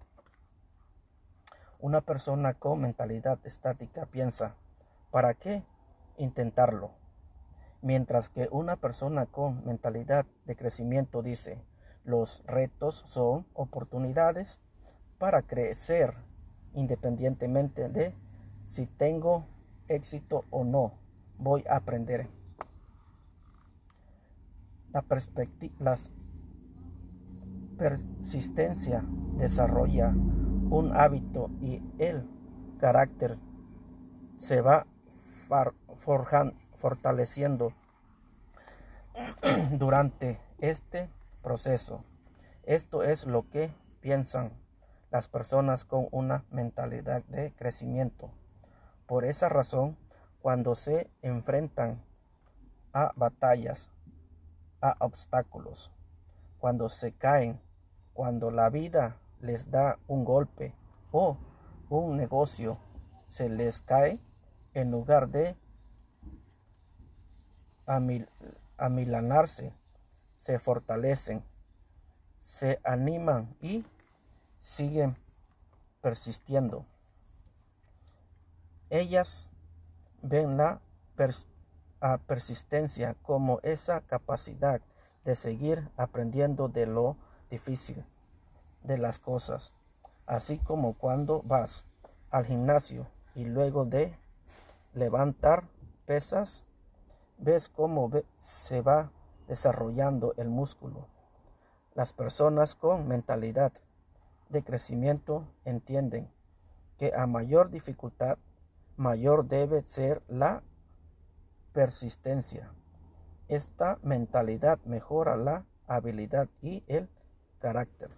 Una 1.80 2.00
persona 2.00 2.54
con 2.54 2.80
mentalidad 2.80 3.38
estática 3.44 4.06
piensa, 4.06 4.54
¿para 5.10 5.34
qué 5.34 5.62
intentarlo? 6.16 6.90
Mientras 7.82 8.30
que 8.30 8.48
una 8.50 8.76
persona 8.76 9.26
con 9.26 9.64
mentalidad 9.64 10.24
de 10.46 10.56
crecimiento 10.56 11.22
dice, 11.22 11.62
los 12.04 12.42
retos 12.46 13.04
son 13.08 13.46
oportunidades 13.52 14.58
para 15.18 15.42
crecer 15.42 16.14
independientemente 16.74 17.88
de 17.88 18.14
si 18.66 18.86
tengo 18.86 19.46
éxito 19.88 20.44
o 20.50 20.64
no, 20.64 20.92
voy 21.38 21.64
a 21.68 21.76
aprender. 21.76 22.28
La, 24.92 25.02
persistencia 27.76 29.04
desarrolla 29.36 30.14
un 30.70 30.96
hábito 30.96 31.50
y 31.60 31.82
el 31.98 32.28
carácter 32.78 33.36
se 34.34 34.60
va 34.60 34.86
fortaleciendo 36.76 37.72
durante 39.72 40.40
este 40.58 41.08
proceso. 41.42 42.04
Esto 42.64 43.02
es 43.02 43.26
lo 43.26 43.48
que 43.48 43.70
piensan 44.00 44.52
las 45.10 45.28
personas 45.28 45.84
con 45.84 46.08
una 46.10 46.44
mentalidad 46.50 47.22
de 47.24 47.52
crecimiento. 47.52 48.30
Por 49.06 49.24
esa 49.24 49.48
razón, 49.48 49.96
cuando 50.42 50.74
se 50.74 51.08
enfrentan 51.22 52.02
a 52.92 53.12
batallas, 53.14 53.90
a 54.80 54.96
obstáculos, 54.98 55.92
cuando 56.58 56.88
se 56.88 57.12
caen, 57.12 57.60
cuando 58.12 58.50
la 58.50 58.68
vida 58.68 59.16
les 59.40 59.70
da 59.70 59.98
un 60.08 60.24
golpe 60.24 60.74
o 61.12 61.36
un 61.88 62.16
negocio 62.16 62.78
se 63.28 63.48
les 63.48 63.80
cae, 63.82 64.20
en 64.74 64.90
lugar 64.90 65.28
de 65.28 65.56
amilanarse, 68.76 69.72
se 70.36 70.58
fortalecen, 70.58 71.44
se 72.40 72.80
animan 72.84 73.56
y 73.60 73.84
siguen 74.60 75.16
persistiendo. 76.00 76.86
Ellas 78.90 79.50
ven 80.22 80.56
la 80.56 80.80
persistencia 82.26 83.14
como 83.22 83.60
esa 83.62 84.00
capacidad 84.02 84.80
de 85.24 85.36
seguir 85.36 85.90
aprendiendo 85.96 86.68
de 86.68 86.86
lo 86.86 87.16
difícil 87.50 88.04
de 88.86 88.98
las 88.98 89.18
cosas, 89.18 89.72
así 90.26 90.58
como 90.58 90.94
cuando 90.94 91.42
vas 91.42 91.84
al 92.30 92.46
gimnasio 92.46 93.06
y 93.34 93.44
luego 93.44 93.84
de 93.84 94.16
levantar 94.94 95.64
pesas, 96.06 96.64
ves 97.38 97.68
cómo 97.68 98.10
se 98.38 98.80
va 98.80 99.10
desarrollando 99.46 100.34
el 100.36 100.48
músculo. 100.48 101.06
Las 101.94 102.12
personas 102.12 102.74
con 102.74 103.08
mentalidad 103.08 103.72
de 104.48 104.62
crecimiento 104.62 105.46
entienden 105.64 106.30
que 106.98 107.14
a 107.14 107.26
mayor 107.26 107.70
dificultad, 107.70 108.38
mayor 108.96 109.46
debe 109.46 109.82
ser 109.86 110.22
la 110.28 110.62
persistencia. 111.72 112.72
Esta 113.48 113.98
mentalidad 114.02 114.78
mejora 114.84 115.36
la 115.36 115.64
habilidad 115.86 116.48
y 116.62 116.82
el 116.86 117.08
carácter. 117.58 118.10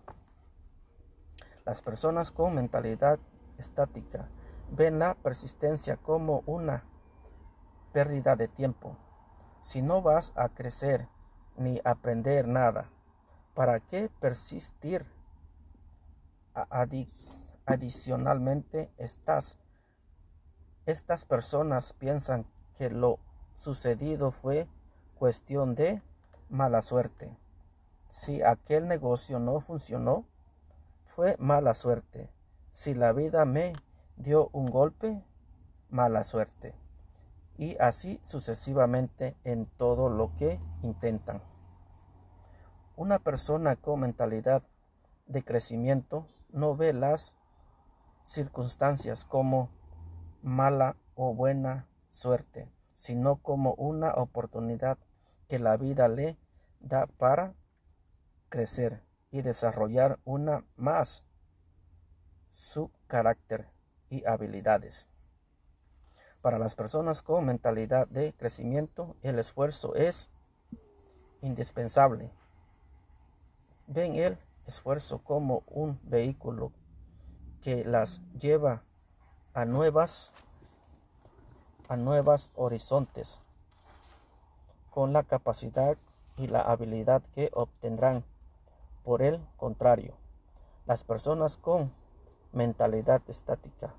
Las 1.68 1.82
personas 1.82 2.32
con 2.32 2.54
mentalidad 2.54 3.18
estática 3.58 4.26
ven 4.70 4.98
la 4.98 5.14
persistencia 5.14 5.98
como 5.98 6.42
una 6.46 6.84
pérdida 7.92 8.36
de 8.36 8.48
tiempo. 8.48 8.96
Si 9.60 9.82
no 9.82 10.00
vas 10.00 10.32
a 10.34 10.48
crecer 10.48 11.08
ni 11.58 11.78
aprender 11.84 12.48
nada, 12.48 12.88
¿para 13.54 13.80
qué 13.80 14.10
persistir? 14.18 15.04
adicionalmente, 17.66 18.90
estas, 18.96 19.58
estas 20.86 21.26
personas 21.26 21.92
piensan 21.92 22.46
que 22.78 22.88
lo 22.88 23.18
sucedido 23.56 24.30
fue 24.30 24.66
cuestión 25.18 25.74
de 25.74 26.00
mala 26.48 26.80
suerte. 26.80 27.36
Si 28.08 28.42
aquel 28.42 28.88
negocio 28.88 29.38
no 29.38 29.60
funcionó, 29.60 30.24
fue 31.08 31.36
mala 31.38 31.74
suerte. 31.74 32.30
Si 32.72 32.94
la 32.94 33.12
vida 33.12 33.44
me 33.44 33.72
dio 34.16 34.50
un 34.52 34.66
golpe, 34.66 35.24
mala 35.88 36.22
suerte. 36.22 36.74
Y 37.56 37.76
así 37.78 38.20
sucesivamente 38.22 39.34
en 39.42 39.66
todo 39.66 40.10
lo 40.10 40.36
que 40.36 40.60
intentan. 40.82 41.42
Una 42.94 43.18
persona 43.18 43.74
con 43.76 44.00
mentalidad 44.00 44.62
de 45.26 45.42
crecimiento 45.42 46.26
no 46.50 46.76
ve 46.76 46.92
las 46.92 47.34
circunstancias 48.24 49.24
como 49.24 49.70
mala 50.42 50.96
o 51.14 51.34
buena 51.34 51.88
suerte, 52.10 52.70
sino 52.94 53.36
como 53.36 53.72
una 53.74 54.12
oportunidad 54.12 54.98
que 55.48 55.58
la 55.58 55.76
vida 55.76 56.06
le 56.06 56.36
da 56.80 57.06
para 57.06 57.54
crecer 58.50 59.07
y 59.30 59.42
desarrollar 59.42 60.18
una 60.24 60.64
más 60.76 61.24
su 62.50 62.90
carácter 63.06 63.68
y 64.10 64.24
habilidades. 64.26 65.06
Para 66.40 66.58
las 66.58 66.74
personas 66.74 67.22
con 67.22 67.44
mentalidad 67.44 68.06
de 68.08 68.32
crecimiento, 68.32 69.16
el 69.22 69.38
esfuerzo 69.38 69.94
es 69.94 70.30
indispensable. 71.42 72.30
Ven 73.86 74.16
el 74.16 74.38
esfuerzo 74.66 75.18
como 75.18 75.62
un 75.66 75.98
vehículo 76.02 76.72
que 77.62 77.84
las 77.84 78.20
lleva 78.38 78.82
a 79.54 79.64
nuevas 79.64 80.32
a 81.88 81.96
nuevos 81.96 82.50
horizontes 82.54 83.42
con 84.90 85.12
la 85.12 85.22
capacidad 85.22 85.96
y 86.36 86.46
la 86.46 86.60
habilidad 86.60 87.22
que 87.34 87.50
obtendrán. 87.54 88.24
Por 89.08 89.22
el 89.22 89.40
contrario, 89.56 90.18
las 90.84 91.02
personas 91.02 91.56
con 91.56 91.94
mentalidad 92.52 93.22
estática 93.26 93.94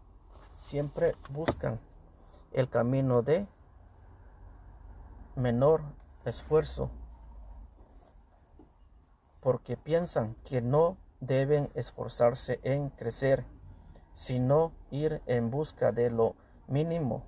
siempre 0.55 1.15
buscan 1.31 1.79
el 2.51 2.69
camino 2.69 3.23
de 3.23 3.47
menor 5.35 5.81
esfuerzo 6.25 6.91
porque 9.39 9.77
piensan 9.77 10.35
que 10.47 10.61
no 10.61 10.97
deben 11.21 11.71
esforzarse 11.73 12.59
en 12.61 12.91
crecer, 12.91 13.45
sino 14.13 14.73
ir 14.91 15.23
en 15.25 15.49
busca 15.49 15.91
de 15.91 16.11
lo 16.11 16.35
mínimo 16.67 17.23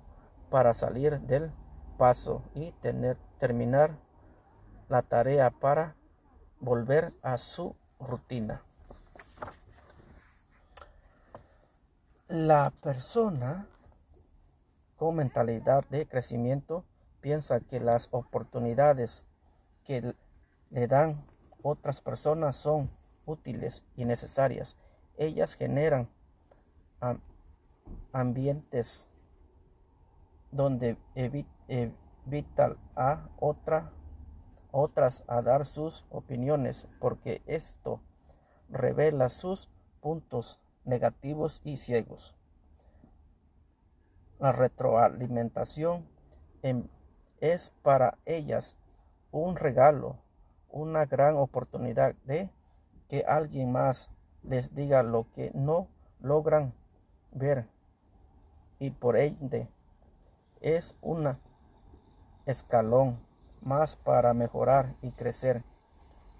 para 0.50 0.72
salir 0.72 1.20
del 1.22 1.50
paso 1.98 2.44
y 2.54 2.70
tener, 2.80 3.16
terminar 3.38 3.98
la 4.88 5.02
tarea 5.02 5.50
para 5.50 5.96
volver 6.62 7.12
a 7.22 7.36
su 7.36 7.76
rutina. 8.00 8.62
La 12.28 12.72
persona 12.80 13.66
con 14.96 15.16
mentalidad 15.16 15.84
de 15.90 16.06
crecimiento 16.06 16.84
piensa 17.20 17.60
que 17.60 17.80
las 17.80 18.08
oportunidades 18.12 19.26
que 19.84 20.14
le 20.70 20.86
dan 20.86 21.26
otras 21.62 22.00
personas 22.00 22.56
son 22.56 22.90
útiles 23.26 23.84
y 23.96 24.04
necesarias. 24.04 24.76
Ellas 25.18 25.54
generan 25.54 26.08
ambientes 28.12 29.10
donde 30.52 30.96
evitan 31.14 32.76
a 32.96 33.28
otra, 33.38 33.90
otras 34.72 35.22
a 35.28 35.42
dar 35.42 35.64
sus 35.64 36.04
opiniones 36.10 36.88
porque 36.98 37.42
esto 37.46 38.00
revela 38.68 39.28
sus 39.28 39.70
puntos 40.00 40.60
negativos 40.84 41.60
y 41.64 41.76
ciegos. 41.76 42.34
La 44.40 44.50
retroalimentación 44.50 46.08
es 47.40 47.70
para 47.82 48.18
ellas 48.24 48.76
un 49.30 49.56
regalo, 49.56 50.16
una 50.68 51.06
gran 51.06 51.36
oportunidad 51.36 52.16
de 52.24 52.50
que 53.08 53.24
alguien 53.26 53.70
más 53.70 54.10
les 54.42 54.74
diga 54.74 55.02
lo 55.02 55.30
que 55.32 55.52
no 55.54 55.86
logran 56.18 56.74
ver 57.30 57.68
y 58.78 58.90
por 58.90 59.16
ende 59.16 59.68
es 60.60 60.96
un 61.02 61.38
escalón 62.46 63.20
más 63.62 63.96
para 63.96 64.34
mejorar 64.34 64.94
y 65.02 65.12
crecer. 65.12 65.64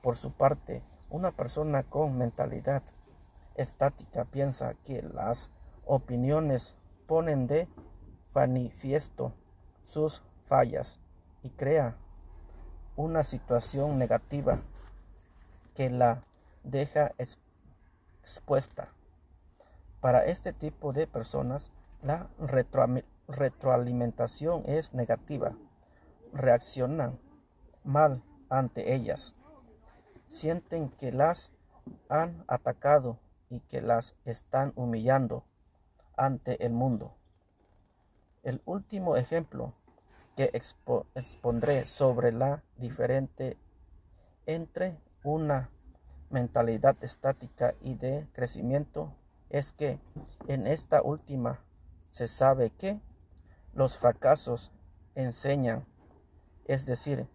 Por 0.03 0.17
su 0.17 0.33
parte, 0.33 0.83
una 1.11 1.31
persona 1.31 1.83
con 1.83 2.19
mentalidad 2.19 2.83
estática 3.55 4.25
piensa 4.25 4.75
que 4.85 5.03
las 5.03 5.51
opiniones 5.85 6.75
ponen 7.07 7.47
de 7.47 7.69
manifiesto 8.35 9.33
sus 9.83 10.23
fallas 10.45 11.01
y 11.43 11.51
crea 11.51 11.97
una 12.97 13.25
situación 13.25 13.99
negativa 13.99 14.61
que 15.75 15.91
la 15.91 16.25
deja 16.63 17.13
expuesta. 18.23 18.89
Para 20.01 20.25
este 20.27 20.53
tipo 20.53 20.93
de 20.93 21.07
personas, 21.07 21.71
la 22.03 22.29
retroalimentación 23.29 24.63
es 24.67 24.95
negativa. 24.95 25.55
Reaccionan 26.33 27.19
mal 27.85 28.23
ante 28.49 28.95
ellas. 28.95 29.35
Sienten 30.29 30.89
que 30.91 31.13
las 31.13 31.53
han 32.09 32.45
atacado 32.49 33.19
y 33.51 33.61
que 33.61 33.83
las 33.83 34.17
están 34.25 34.73
humillando 34.77 35.45
ante 36.17 36.65
el 36.65 36.73
mundo. 36.73 37.15
El 38.43 38.63
último 38.65 39.17
ejemplo 39.17 39.75
que 40.37 40.51
expondré 41.15 41.85
sobre 41.85 42.33
la 42.33 42.63
diferente 42.77 43.59
entre 44.47 44.99
una 45.23 45.71
mentalidad 46.31 46.97
estática 47.03 47.75
y 47.81 47.95
de 47.95 48.27
crecimiento 48.33 49.15
es 49.51 49.73
que 49.73 50.01
en 50.49 50.67
esta 50.67 51.03
última 51.03 51.61
se 52.09 52.27
sabe 52.27 52.71
que 52.71 53.01
los 53.75 53.99
fracasos 53.99 54.73
enseñan, 55.15 55.87
es 56.65 56.87
decir, 56.87 57.27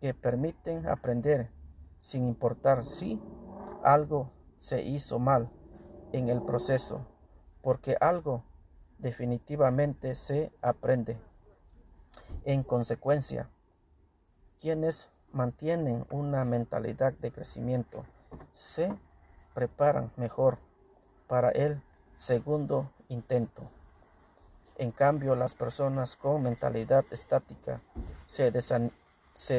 que 0.00 0.14
permiten 0.14 0.86
aprender 0.88 1.50
sin 1.98 2.26
importar 2.26 2.84
si 2.84 3.20
algo 3.84 4.30
se 4.58 4.82
hizo 4.82 5.18
mal 5.18 5.50
en 6.12 6.28
el 6.28 6.42
proceso, 6.42 7.06
porque 7.62 7.96
algo 8.00 8.44
definitivamente 8.98 10.14
se 10.14 10.52
aprende. 10.62 11.18
En 12.44 12.62
consecuencia, 12.62 13.48
quienes 14.60 15.08
mantienen 15.32 16.06
una 16.10 16.44
mentalidad 16.44 17.12
de 17.14 17.32
crecimiento 17.32 18.04
se 18.52 18.94
preparan 19.54 20.12
mejor 20.16 20.58
para 21.26 21.50
el 21.50 21.82
segundo 22.16 22.90
intento. 23.08 23.62
En 24.76 24.90
cambio, 24.90 25.34
las 25.34 25.54
personas 25.54 26.16
con 26.16 26.42
mentalidad 26.42 27.04
estática 27.10 27.80
se, 28.26 28.50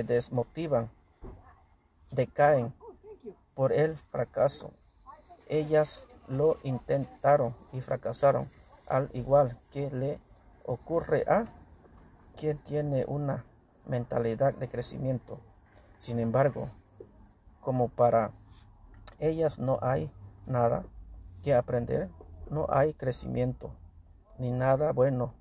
desmotivan, 0.03 0.89
decaen 2.11 2.73
por 3.53 3.71
el 3.71 3.97
fracaso 4.11 4.71
ellas 5.53 6.05
lo 6.27 6.57
intentaron 6.63 7.55
y 7.71 7.81
fracasaron, 7.81 8.49
al 8.87 9.09
igual 9.13 9.59
que 9.71 9.91
le 9.91 10.19
ocurre 10.65 11.25
a 11.27 11.45
quien 12.37 12.57
tiene 12.57 13.05
una 13.07 13.45
mentalidad 13.85 14.53
de 14.53 14.67
crecimiento. 14.67 15.39
Sin 15.97 16.19
embargo, 16.19 16.69
como 17.61 17.89
para 17.89 18.31
ellas 19.19 19.59
no 19.59 19.79
hay 19.81 20.11
nada 20.45 20.85
que 21.43 21.53
aprender, 21.53 22.09
no 22.49 22.65
hay 22.69 22.93
crecimiento 22.93 23.71
ni 24.37 24.51
nada 24.51 24.91
bueno 24.91 25.33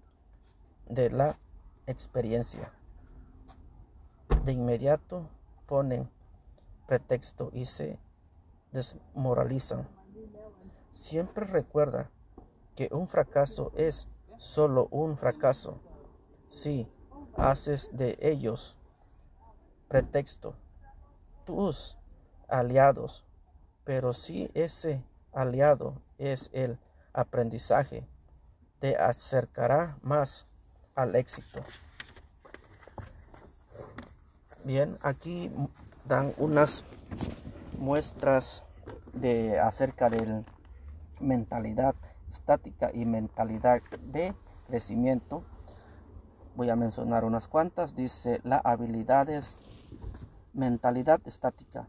de 0.88 1.11
la 1.11 1.38
experiencia. 1.86 2.72
De 4.45 4.53
inmediato 4.53 5.28
ponen 5.66 6.11
pretexto 6.86 7.51
y 7.53 7.66
se 7.66 7.99
desmoralizan. 8.72 9.88
Siempre 10.93 11.47
recuerda 11.47 12.11
que 12.74 12.88
un 12.93 13.09
fracaso 13.09 13.72
es 13.76 14.09
solo 14.38 14.88
un 14.90 15.16
fracaso 15.16 15.80
si 16.49 16.88
haces 17.36 17.90
de 17.93 18.18
ellos 18.20 18.78
pretexto 19.88 20.55
tus 21.45 21.97
aliados, 22.49 23.24
pero 23.84 24.12
si 24.12 24.51
ese 24.55 25.05
aliado 25.32 26.03
es 26.18 26.51
el 26.53 26.78
aprendizaje, 27.12 28.07
te 28.83 28.97
acercará 28.97 29.97
más 30.03 30.49
al 30.97 31.14
éxito. 31.14 31.61
Bien, 34.64 34.99
aquí 35.03 35.53
dan 36.05 36.35
unas 36.37 36.85
muestras 37.78 38.64
de 39.12 39.61
acerca 39.61 40.11
de 40.11 40.43
mentalidad 41.20 41.95
estática 42.33 42.91
y 42.93 43.05
mentalidad 43.05 43.83
de 44.03 44.35
crecimiento. 44.66 45.45
Voy 46.57 46.68
a 46.68 46.74
mencionar 46.74 47.24
unas 47.24 47.47
cuantas. 47.47 47.95
Dice 47.95 48.41
la 48.43 48.57
habilidades, 48.57 49.59
mentalidad 50.55 51.20
estática. 51.24 51.87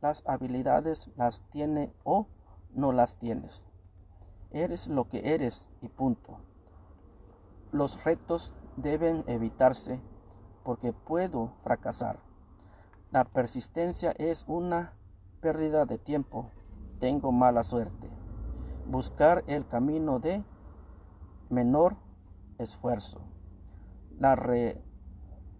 Las 0.00 0.22
habilidades 0.24 1.10
las 1.16 1.42
tiene 1.50 1.92
o 2.04 2.28
no 2.74 2.92
las 2.92 3.16
tienes. 3.16 3.67
Eres 4.50 4.88
lo 4.88 5.08
que 5.08 5.34
eres 5.34 5.68
y 5.82 5.88
punto. 5.88 6.38
Los 7.70 8.02
retos 8.04 8.54
deben 8.76 9.24
evitarse 9.26 10.00
porque 10.64 10.92
puedo 10.92 11.52
fracasar. 11.62 12.18
La 13.10 13.24
persistencia 13.24 14.12
es 14.12 14.44
una 14.48 14.92
pérdida 15.40 15.86
de 15.86 15.98
tiempo, 15.98 16.50
tengo 16.98 17.32
mala 17.32 17.62
suerte. 17.62 18.08
Buscar 18.86 19.44
el 19.46 19.66
camino 19.66 20.18
de 20.18 20.42
menor 21.50 21.96
esfuerzo. 22.58 23.20
La 24.18 24.34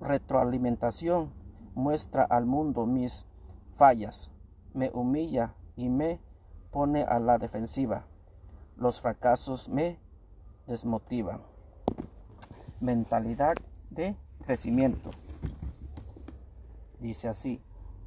retroalimentación 0.01 1.33
muestra 1.75 2.25
al 2.25 2.47
mundo 2.47 2.87
mis 2.87 3.27
fallas, 3.77 4.31
me 4.75 4.91
humilla 4.93 5.55
y 5.77 5.89
me 5.89 6.21
pone 6.71 7.05
a 7.05 7.19
la 7.19 7.39
defensiva. 7.39 8.07
Los 8.79 9.01
fracasos 9.01 9.69
me 9.69 9.99
desmotivan. 10.69 11.43
Mentalidad 12.79 13.55
de 13.91 14.15
crecimiento. 14.47 15.11
Dice 17.01 17.27
así, 17.27 17.61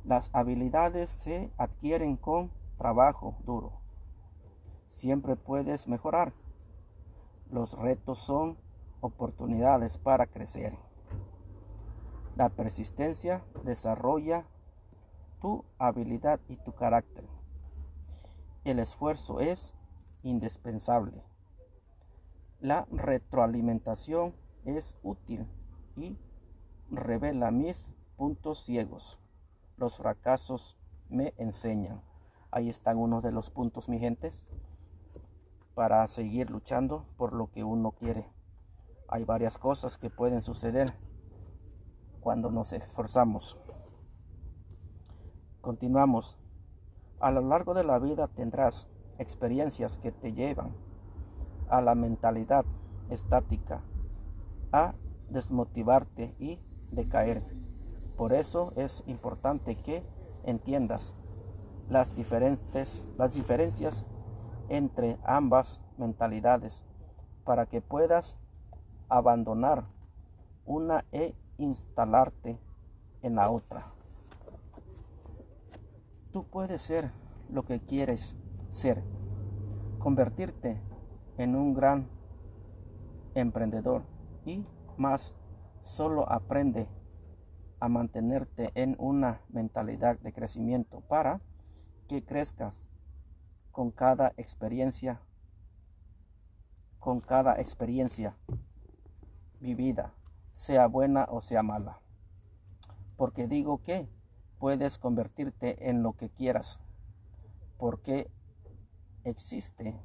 las 0.05 0.29
habilidades 0.31 1.09
se 1.09 1.51
adquieren 1.57 2.15
con 2.15 2.51
trabajo 2.77 3.35
duro. 3.45 3.73
Siempre 4.87 5.35
puedes 5.35 5.89
mejorar. 5.89 6.31
Los 7.51 7.73
retos 7.73 8.19
son 8.19 8.57
oportunidades 9.01 9.97
para 9.97 10.25
crecer. 10.25 10.77
La 12.37 12.47
persistencia 12.47 13.43
desarrolla 13.65 14.45
tu 15.41 15.65
habilidad 15.77 16.39
y 16.47 16.55
tu 16.55 16.71
carácter. 16.71 17.25
El 18.63 18.79
esfuerzo 18.79 19.41
es 19.41 19.73
indispensable. 20.23 21.23
La 22.59 22.85
retroalimentación 22.91 24.35
es 24.65 24.95
útil 25.03 25.47
y 25.95 26.17
revela 26.91 27.51
mis 27.51 27.91
puntos 28.17 28.63
ciegos. 28.63 29.19
Los 29.77 29.97
fracasos 29.97 30.77
me 31.09 31.33
enseñan. 31.37 32.01
Ahí 32.51 32.69
están 32.69 32.97
uno 32.97 33.21
de 33.21 33.31
los 33.31 33.49
puntos, 33.49 33.89
mi 33.89 33.97
gentes, 33.97 34.45
para 35.73 36.05
seguir 36.05 36.49
luchando 36.51 37.05
por 37.17 37.33
lo 37.33 37.49
que 37.49 37.63
uno 37.63 37.91
quiere. 37.91 38.29
Hay 39.07 39.23
varias 39.23 39.57
cosas 39.57 39.97
que 39.97 40.09
pueden 40.09 40.41
suceder 40.41 40.93
cuando 42.19 42.51
nos 42.51 42.73
esforzamos. 42.73 43.57
Continuamos. 45.61 46.37
A 47.19 47.31
lo 47.31 47.41
largo 47.41 47.73
de 47.73 47.83
la 47.83 47.99
vida 47.99 48.27
tendrás 48.27 48.87
experiencias 49.21 49.97
que 49.99 50.11
te 50.11 50.33
llevan 50.33 50.71
a 51.69 51.79
la 51.79 51.95
mentalidad 51.95 52.65
estática, 53.09 53.81
a 54.71 54.93
desmotivarte 55.29 56.35
y 56.39 56.59
decaer. 56.91 57.43
Por 58.17 58.33
eso 58.33 58.73
es 58.75 59.03
importante 59.07 59.75
que 59.75 60.03
entiendas 60.43 61.15
las, 61.87 62.15
diferentes, 62.15 63.07
las 63.17 63.35
diferencias 63.35 64.05
entre 64.69 65.19
ambas 65.23 65.81
mentalidades 65.97 66.83
para 67.43 67.67
que 67.67 67.81
puedas 67.81 68.37
abandonar 69.07 69.85
una 70.65 71.05
e 71.11 71.35
instalarte 71.57 72.59
en 73.21 73.35
la 73.35 73.51
otra. 73.51 73.91
Tú 76.31 76.45
puedes 76.45 76.81
ser 76.81 77.11
lo 77.49 77.63
que 77.63 77.81
quieres 77.81 78.35
ser, 78.71 79.03
convertirte 79.99 80.81
en 81.37 81.55
un 81.55 81.73
gran 81.73 82.07
emprendedor 83.35 84.03
y 84.45 84.65
más 84.97 85.35
solo 85.83 86.29
aprende 86.31 86.87
a 87.79 87.89
mantenerte 87.89 88.71
en 88.75 88.95
una 88.99 89.41
mentalidad 89.49 90.19
de 90.19 90.33
crecimiento 90.33 91.01
para 91.01 91.41
que 92.07 92.23
crezcas 92.23 92.87
con 93.71 93.91
cada 93.91 94.33
experiencia 94.37 95.21
con 96.99 97.19
cada 97.19 97.59
experiencia 97.59 98.37
vivida, 99.59 100.13
sea 100.53 100.85
buena 100.85 101.25
o 101.29 101.41
sea 101.41 101.63
mala. 101.63 101.99
Porque 103.17 103.47
digo 103.47 103.81
que 103.81 104.07
puedes 104.59 104.99
convertirte 104.99 105.89
en 105.89 106.03
lo 106.03 106.13
que 106.13 106.29
quieras, 106.29 106.79
porque 107.79 108.29
existe 109.23 109.95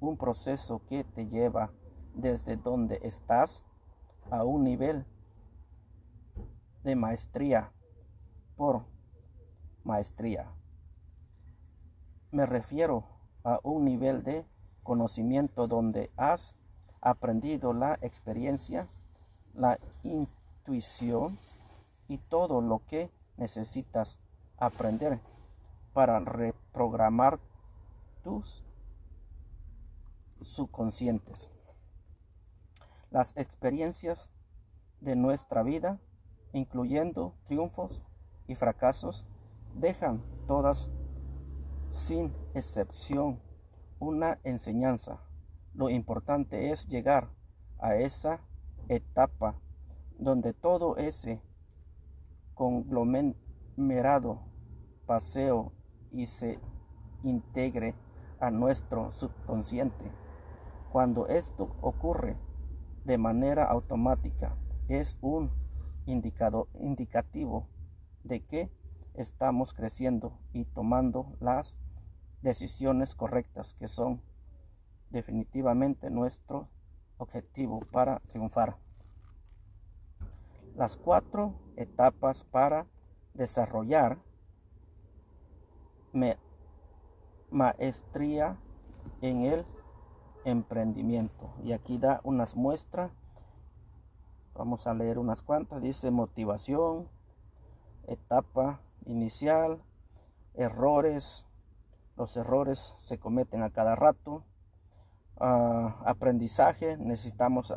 un 0.00 0.16
proceso 0.16 0.82
que 0.88 1.04
te 1.04 1.26
lleva 1.26 1.70
desde 2.14 2.56
donde 2.56 3.00
estás 3.02 3.64
a 4.30 4.44
un 4.44 4.64
nivel 4.64 5.04
de 6.84 6.96
maestría 6.96 7.72
por 8.56 8.84
maestría. 9.84 10.46
Me 12.30 12.46
refiero 12.46 13.04
a 13.44 13.60
un 13.62 13.84
nivel 13.84 14.22
de 14.22 14.44
conocimiento 14.82 15.66
donde 15.66 16.10
has 16.16 16.56
aprendido 17.00 17.72
la 17.72 17.98
experiencia, 18.02 18.88
la 19.54 19.78
intuición 20.02 21.38
y 22.08 22.18
todo 22.18 22.60
lo 22.60 22.82
que 22.86 23.10
necesitas 23.36 24.18
aprender 24.58 25.20
para 25.92 26.20
reprogramar 26.20 27.38
subconscientes. 30.42 31.50
Las 33.10 33.36
experiencias 33.36 34.30
de 35.00 35.16
nuestra 35.16 35.62
vida, 35.62 35.98
incluyendo 36.52 37.34
triunfos 37.44 38.02
y 38.46 38.54
fracasos, 38.54 39.26
dejan 39.74 40.22
todas 40.46 40.90
sin 41.90 42.32
excepción 42.54 43.40
una 43.98 44.38
enseñanza. 44.44 45.20
Lo 45.74 45.88
importante 45.90 46.70
es 46.70 46.86
llegar 46.86 47.30
a 47.78 47.96
esa 47.96 48.40
etapa 48.88 49.54
donde 50.18 50.52
todo 50.52 50.96
ese 50.96 51.40
conglomerado 52.54 54.40
paseo 55.06 55.72
y 56.12 56.26
se 56.26 56.58
integre 57.22 57.94
a 58.40 58.50
nuestro 58.50 59.10
subconsciente. 59.10 60.10
Cuando 60.92 61.26
esto 61.28 61.76
ocurre 61.80 62.36
de 63.04 63.18
manera 63.18 63.64
automática, 63.64 64.56
es 64.88 65.18
un 65.20 65.50
indicador 66.06 66.68
indicativo 66.74 67.66
de 68.24 68.40
que 68.44 68.70
estamos 69.14 69.74
creciendo 69.74 70.38
y 70.52 70.64
tomando 70.64 71.36
las 71.40 71.80
decisiones 72.42 73.14
correctas 73.14 73.74
que 73.74 73.88
son 73.88 74.22
definitivamente 75.10 76.10
nuestro 76.10 76.68
objetivo 77.18 77.80
para 77.90 78.20
triunfar 78.30 78.76
las 80.76 80.96
cuatro 80.96 81.54
etapas 81.76 82.44
para 82.44 82.86
desarrollar 83.34 84.18
maestría 87.50 88.56
en 89.20 89.44
el 89.44 89.64
emprendimiento. 90.44 91.52
Y 91.62 91.72
aquí 91.72 91.98
da 91.98 92.20
unas 92.24 92.56
muestras. 92.56 93.12
Vamos 94.54 94.86
a 94.86 94.94
leer 94.94 95.18
unas 95.18 95.42
cuantas. 95.42 95.82
Dice 95.82 96.10
motivación, 96.10 97.08
etapa 98.06 98.80
inicial, 99.06 99.82
errores. 100.54 101.44
Los 102.16 102.36
errores 102.36 102.94
se 102.98 103.18
cometen 103.18 103.62
a 103.62 103.70
cada 103.70 103.94
rato. 103.94 104.44
Ah, 105.38 106.02
aprendizaje. 106.04 106.96
Necesitamos 106.96 107.72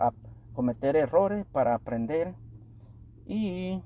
cometer 0.53 0.95
errores 0.95 1.45
para 1.45 1.75
aprender 1.75 2.35
y 3.25 3.83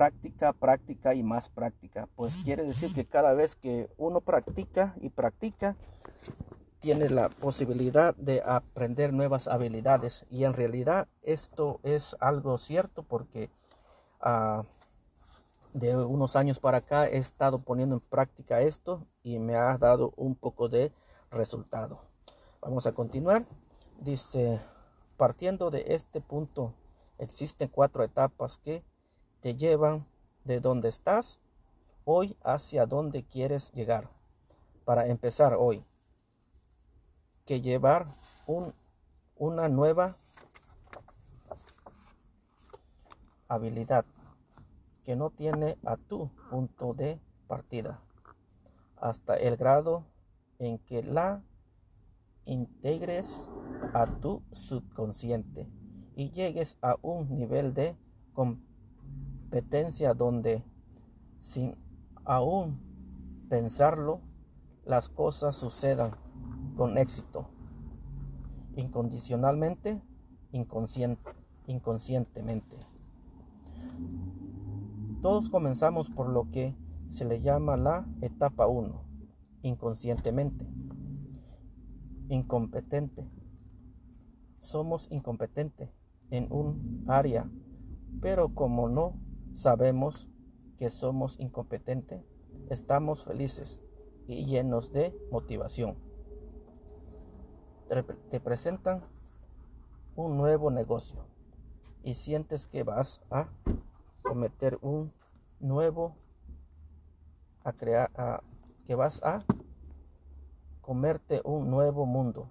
práctica, 0.00 0.54
práctica 0.54 1.14
y 1.14 1.22
más 1.22 1.50
práctica. 1.50 2.08
Pues 2.16 2.34
quiere 2.42 2.64
decir 2.64 2.94
que 2.94 3.04
cada 3.04 3.34
vez 3.34 3.54
que 3.54 3.90
uno 3.98 4.22
practica 4.22 4.94
y 5.02 5.10
practica, 5.10 5.76
tiene 6.78 7.10
la 7.10 7.28
posibilidad 7.28 8.16
de 8.16 8.40
aprender 8.40 9.12
nuevas 9.12 9.46
habilidades. 9.46 10.24
Y 10.30 10.44
en 10.44 10.54
realidad 10.54 11.06
esto 11.20 11.80
es 11.82 12.16
algo 12.18 12.56
cierto 12.56 13.02
porque 13.02 13.50
ah, 14.22 14.64
de 15.74 15.94
unos 15.94 16.34
años 16.34 16.60
para 16.60 16.78
acá 16.78 17.06
he 17.06 17.18
estado 17.18 17.58
poniendo 17.58 17.96
en 17.96 18.00
práctica 18.00 18.62
esto 18.62 19.06
y 19.22 19.38
me 19.38 19.54
ha 19.56 19.76
dado 19.76 20.14
un 20.16 20.34
poco 20.34 20.70
de 20.70 20.92
resultado. 21.30 22.00
Vamos 22.62 22.86
a 22.86 22.92
continuar. 22.92 23.44
Dice, 23.98 24.62
partiendo 25.18 25.68
de 25.68 25.84
este 25.88 26.22
punto 26.22 26.72
Existen 27.20 27.68
cuatro 27.68 28.02
etapas 28.02 28.56
que 28.56 28.82
te 29.40 29.56
llevan 29.56 30.06
de 30.44 30.60
donde 30.60 30.88
estás 30.88 31.40
hoy 32.04 32.36
hacia 32.42 32.86
donde 32.86 33.24
quieres 33.24 33.72
llegar. 33.72 34.08
Para 34.84 35.06
empezar 35.06 35.54
hoy, 35.54 35.84
que 37.44 37.60
llevar 37.60 38.06
un, 38.46 38.74
una 39.36 39.68
nueva 39.68 40.16
habilidad 43.48 44.04
que 45.04 45.16
no 45.16 45.30
tiene 45.30 45.76
a 45.84 45.96
tu 45.96 46.30
punto 46.50 46.94
de 46.94 47.18
partida 47.48 48.00
hasta 48.96 49.36
el 49.36 49.56
grado 49.56 50.04
en 50.58 50.78
que 50.78 51.02
la 51.02 51.42
integres 52.44 53.48
a 53.94 54.06
tu 54.06 54.42
subconsciente 54.52 55.68
y 56.14 56.30
llegues 56.30 56.78
a 56.82 56.96
un 57.02 57.34
nivel 57.34 57.74
de 57.74 57.96
competencia 58.34 58.69
donde 60.16 60.62
sin 61.40 61.74
aún 62.24 62.78
pensarlo 63.48 64.20
las 64.84 65.08
cosas 65.08 65.56
sucedan 65.56 66.12
con 66.76 66.98
éxito, 66.98 67.48
incondicionalmente, 68.76 70.00
inconscientemente. 70.52 72.76
Todos 75.20 75.50
comenzamos 75.50 76.08
por 76.08 76.28
lo 76.28 76.48
que 76.50 76.76
se 77.08 77.24
le 77.24 77.40
llama 77.40 77.76
la 77.76 78.06
etapa 78.20 78.68
1, 78.68 79.02
inconscientemente, 79.62 80.68
incompetente. 82.28 83.28
Somos 84.60 85.10
incompetentes 85.10 85.90
en 86.30 86.46
un 86.52 87.04
área, 87.08 87.50
pero 88.20 88.54
como 88.54 88.88
no 88.88 89.14
sabemos 89.52 90.28
que 90.76 90.90
somos 90.90 91.38
incompetentes, 91.38 92.22
estamos 92.68 93.24
felices 93.24 93.82
y 94.26 94.46
llenos 94.46 94.92
de 94.92 95.14
motivación. 95.30 95.96
Te 98.30 98.40
presentan 98.40 99.02
un 100.14 100.36
nuevo 100.36 100.70
negocio 100.70 101.26
y 102.02 102.14
sientes 102.14 102.66
que 102.66 102.82
vas 102.82 103.20
a 103.30 103.48
cometer 104.22 104.78
un 104.80 105.12
nuevo 105.58 106.16
a 107.64 107.72
crear 107.72 108.42
que 108.84 108.94
vas 108.94 109.22
a 109.22 109.44
comerte 110.80 111.42
un 111.44 111.68
nuevo 111.68 112.06
mundo 112.06 112.50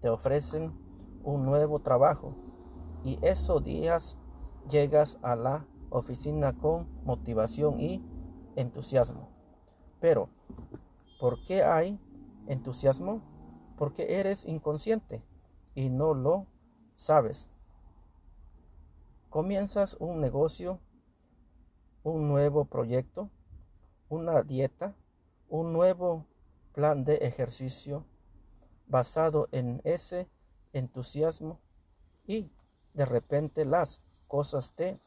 te 0.00 0.08
ofrecen 0.08 0.72
un 1.24 1.44
nuevo 1.44 1.80
trabajo 1.80 2.34
y 3.02 3.18
esos 3.22 3.62
días 3.64 4.16
llegas 4.68 5.18
a 5.22 5.34
la 5.36 5.66
oficina 5.90 6.52
con 6.52 6.86
motivación 7.04 7.80
y 7.80 8.02
entusiasmo 8.56 9.38
pero 10.00 10.28
¿por 11.18 11.42
qué 11.44 11.62
hay 11.62 11.98
entusiasmo? 12.46 13.22
Porque 13.76 14.18
eres 14.20 14.44
inconsciente 14.44 15.22
y 15.74 15.88
no 15.88 16.14
lo 16.14 16.46
sabes. 16.94 17.50
Comienzas 19.28 19.96
un 20.00 20.20
negocio, 20.20 20.80
un 22.02 22.28
nuevo 22.28 22.64
proyecto, 22.64 23.30
una 24.08 24.42
dieta, 24.42 24.94
un 25.48 25.72
nuevo 25.72 26.24
plan 26.72 27.04
de 27.04 27.16
ejercicio 27.16 28.04
basado 28.86 29.48
en 29.52 29.80
ese 29.84 30.28
entusiasmo 30.72 31.60
y 32.26 32.50
de 32.94 33.04
repente 33.04 33.64
las 33.64 34.00
cosas 34.28 34.74
te 34.74 34.98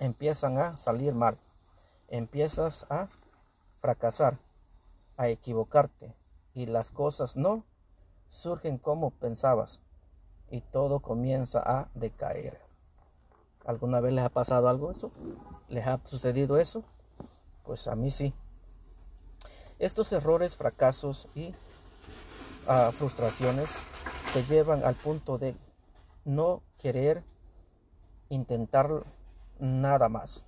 empiezan 0.00 0.58
a 0.58 0.76
salir 0.76 1.14
mal. 1.14 1.38
Empiezas 2.08 2.86
a 2.90 3.08
fracasar, 3.80 4.38
a 5.16 5.28
equivocarte 5.28 6.14
y 6.54 6.66
las 6.66 6.90
cosas 6.90 7.36
no 7.36 7.64
surgen 8.28 8.78
como 8.78 9.10
pensabas 9.10 9.82
y 10.50 10.60
todo 10.60 11.00
comienza 11.00 11.60
a 11.60 11.88
decaer. 11.94 12.60
¿Alguna 13.64 14.00
vez 14.00 14.12
les 14.14 14.24
ha 14.24 14.30
pasado 14.30 14.68
algo 14.68 14.90
eso? 14.90 15.10
¿Les 15.68 15.86
ha 15.86 16.00
sucedido 16.04 16.58
eso? 16.58 16.84
Pues 17.64 17.86
a 17.86 17.94
mí 17.94 18.10
sí. 18.10 18.32
Estos 19.78 20.12
errores, 20.12 20.56
fracasos 20.56 21.28
y 21.34 21.54
ah, 22.66 22.90
frustraciones 22.92 23.70
te 24.32 24.42
llevan 24.44 24.84
al 24.84 24.94
punto 24.94 25.38
de 25.38 25.54
no 26.24 26.62
querer 26.78 27.22
intentar 28.28 29.04
nada 29.58 30.08
más. 30.08 30.46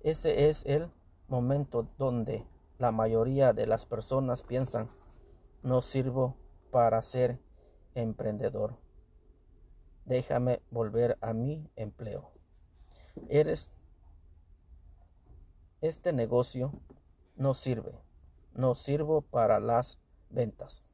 Ese 0.00 0.48
es 0.48 0.64
el 0.66 0.90
momento 1.28 1.88
donde 1.98 2.46
la 2.78 2.92
mayoría 2.92 3.52
de 3.52 3.66
las 3.66 3.86
personas 3.86 4.42
piensan, 4.42 4.90
no 5.62 5.82
sirvo 5.82 6.36
para 6.70 7.00
ser 7.02 7.40
emprendedor. 7.94 8.76
Déjame 10.04 10.62
volver 10.70 11.18
a 11.20 11.32
mi 11.32 11.68
empleo. 11.74 12.30
Eres 13.28 13.72
este 15.80 16.12
negocio 16.12 16.72
no 17.36 17.54
sirve. 17.54 18.00
No 18.54 18.74
sirvo 18.74 19.20
para 19.20 19.60
las 19.60 20.00
ventas. 20.30 20.86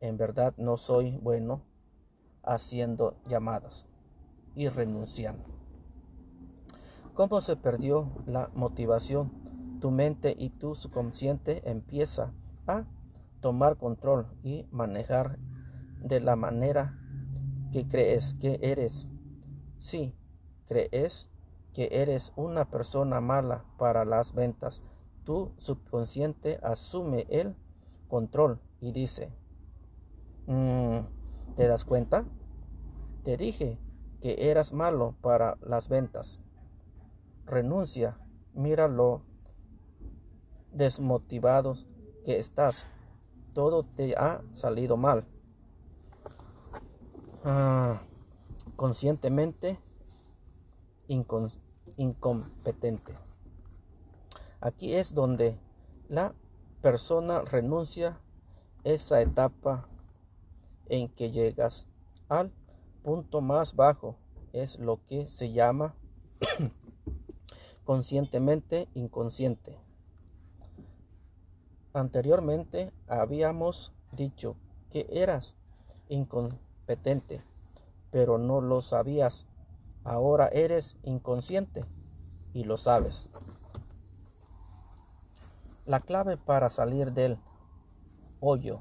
En 0.00 0.16
verdad 0.16 0.54
no 0.56 0.76
soy 0.76 1.16
bueno 1.18 1.64
haciendo 2.42 3.20
llamadas 3.26 3.88
y 4.54 4.68
renunciando. 4.68 5.55
¿Cómo 7.16 7.40
se 7.40 7.56
perdió 7.56 8.12
la 8.26 8.50
motivación? 8.54 9.32
Tu 9.80 9.90
mente 9.90 10.36
y 10.38 10.50
tu 10.50 10.74
subconsciente 10.74 11.62
empieza 11.64 12.34
a 12.66 12.84
tomar 13.40 13.78
control 13.78 14.26
y 14.42 14.66
manejar 14.70 15.38
de 16.02 16.20
la 16.20 16.36
manera 16.36 16.98
que 17.72 17.88
crees 17.88 18.34
que 18.34 18.58
eres. 18.60 19.08
Si 19.78 20.14
crees 20.66 21.30
que 21.72 21.88
eres 21.90 22.34
una 22.36 22.68
persona 22.68 23.22
mala 23.22 23.64
para 23.78 24.04
las 24.04 24.34
ventas, 24.34 24.82
tu 25.24 25.52
subconsciente 25.56 26.60
asume 26.62 27.26
el 27.30 27.56
control 28.08 28.60
y 28.78 28.92
dice, 28.92 29.32
mm, 30.48 30.98
¿te 31.54 31.66
das 31.66 31.86
cuenta? 31.86 32.26
Te 33.22 33.38
dije 33.38 33.78
que 34.20 34.50
eras 34.50 34.74
malo 34.74 35.14
para 35.22 35.56
las 35.62 35.88
ventas 35.88 36.42
renuncia, 37.46 38.18
mira 38.54 38.88
lo 38.88 39.22
desmotivados 40.72 41.86
que 42.24 42.38
estás. 42.38 42.86
Todo 43.54 43.84
te 43.84 44.14
ha 44.16 44.42
salido 44.50 44.96
mal. 44.96 45.24
Ah, 47.44 48.02
conscientemente 48.76 49.78
incompetente. 51.96 53.14
Aquí 54.60 54.94
es 54.94 55.14
donde 55.14 55.58
la 56.08 56.34
persona 56.82 57.40
renuncia 57.42 58.20
esa 58.84 59.20
etapa 59.20 59.88
en 60.88 61.08
que 61.08 61.30
llegas 61.30 61.88
al 62.28 62.52
punto 63.02 63.40
más 63.40 63.74
bajo. 63.74 64.16
Es 64.52 64.78
lo 64.78 65.00
que 65.06 65.26
se 65.26 65.52
llama 65.52 65.94
conscientemente 67.86 68.88
inconsciente. 68.94 69.78
Anteriormente 71.94 72.92
habíamos 73.06 73.94
dicho 74.10 74.56
que 74.90 75.06
eras 75.08 75.56
incompetente, 76.08 77.42
pero 78.10 78.38
no 78.38 78.60
lo 78.60 78.82
sabías. 78.82 79.48
Ahora 80.02 80.48
eres 80.48 80.98
inconsciente 81.04 81.84
y 82.52 82.64
lo 82.64 82.76
sabes. 82.76 83.30
La 85.84 86.00
clave 86.00 86.36
para 86.36 86.68
salir 86.68 87.12
del 87.12 87.38
hoyo 88.40 88.80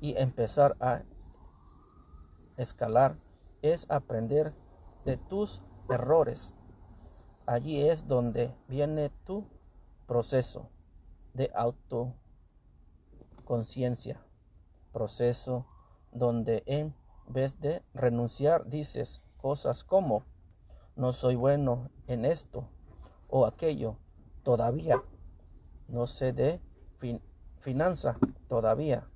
y 0.00 0.16
empezar 0.16 0.76
a 0.78 1.02
escalar 2.56 3.16
es 3.62 3.90
aprender 3.90 4.54
de 5.04 5.16
tus 5.16 5.60
errores 5.90 6.54
Allí 7.46 7.86
es 7.86 8.08
donde 8.08 8.54
viene 8.68 9.10
tu 9.24 9.44
proceso 10.06 10.70
de 11.34 11.52
autoconciencia. 11.54 14.18
Proceso 14.92 15.66
donde 16.10 16.62
en 16.64 16.94
vez 17.28 17.60
de 17.60 17.82
renunciar 17.92 18.66
dices 18.66 19.20
cosas 19.36 19.84
como 19.84 20.24
no 20.96 21.12
soy 21.12 21.34
bueno 21.34 21.90
en 22.06 22.24
esto 22.24 22.66
o 23.28 23.44
aquello 23.44 23.98
todavía. 24.42 25.02
No 25.88 26.06
sé 26.06 26.32
de 26.32 26.62
finanza 27.60 28.16
todavía. 28.48 29.06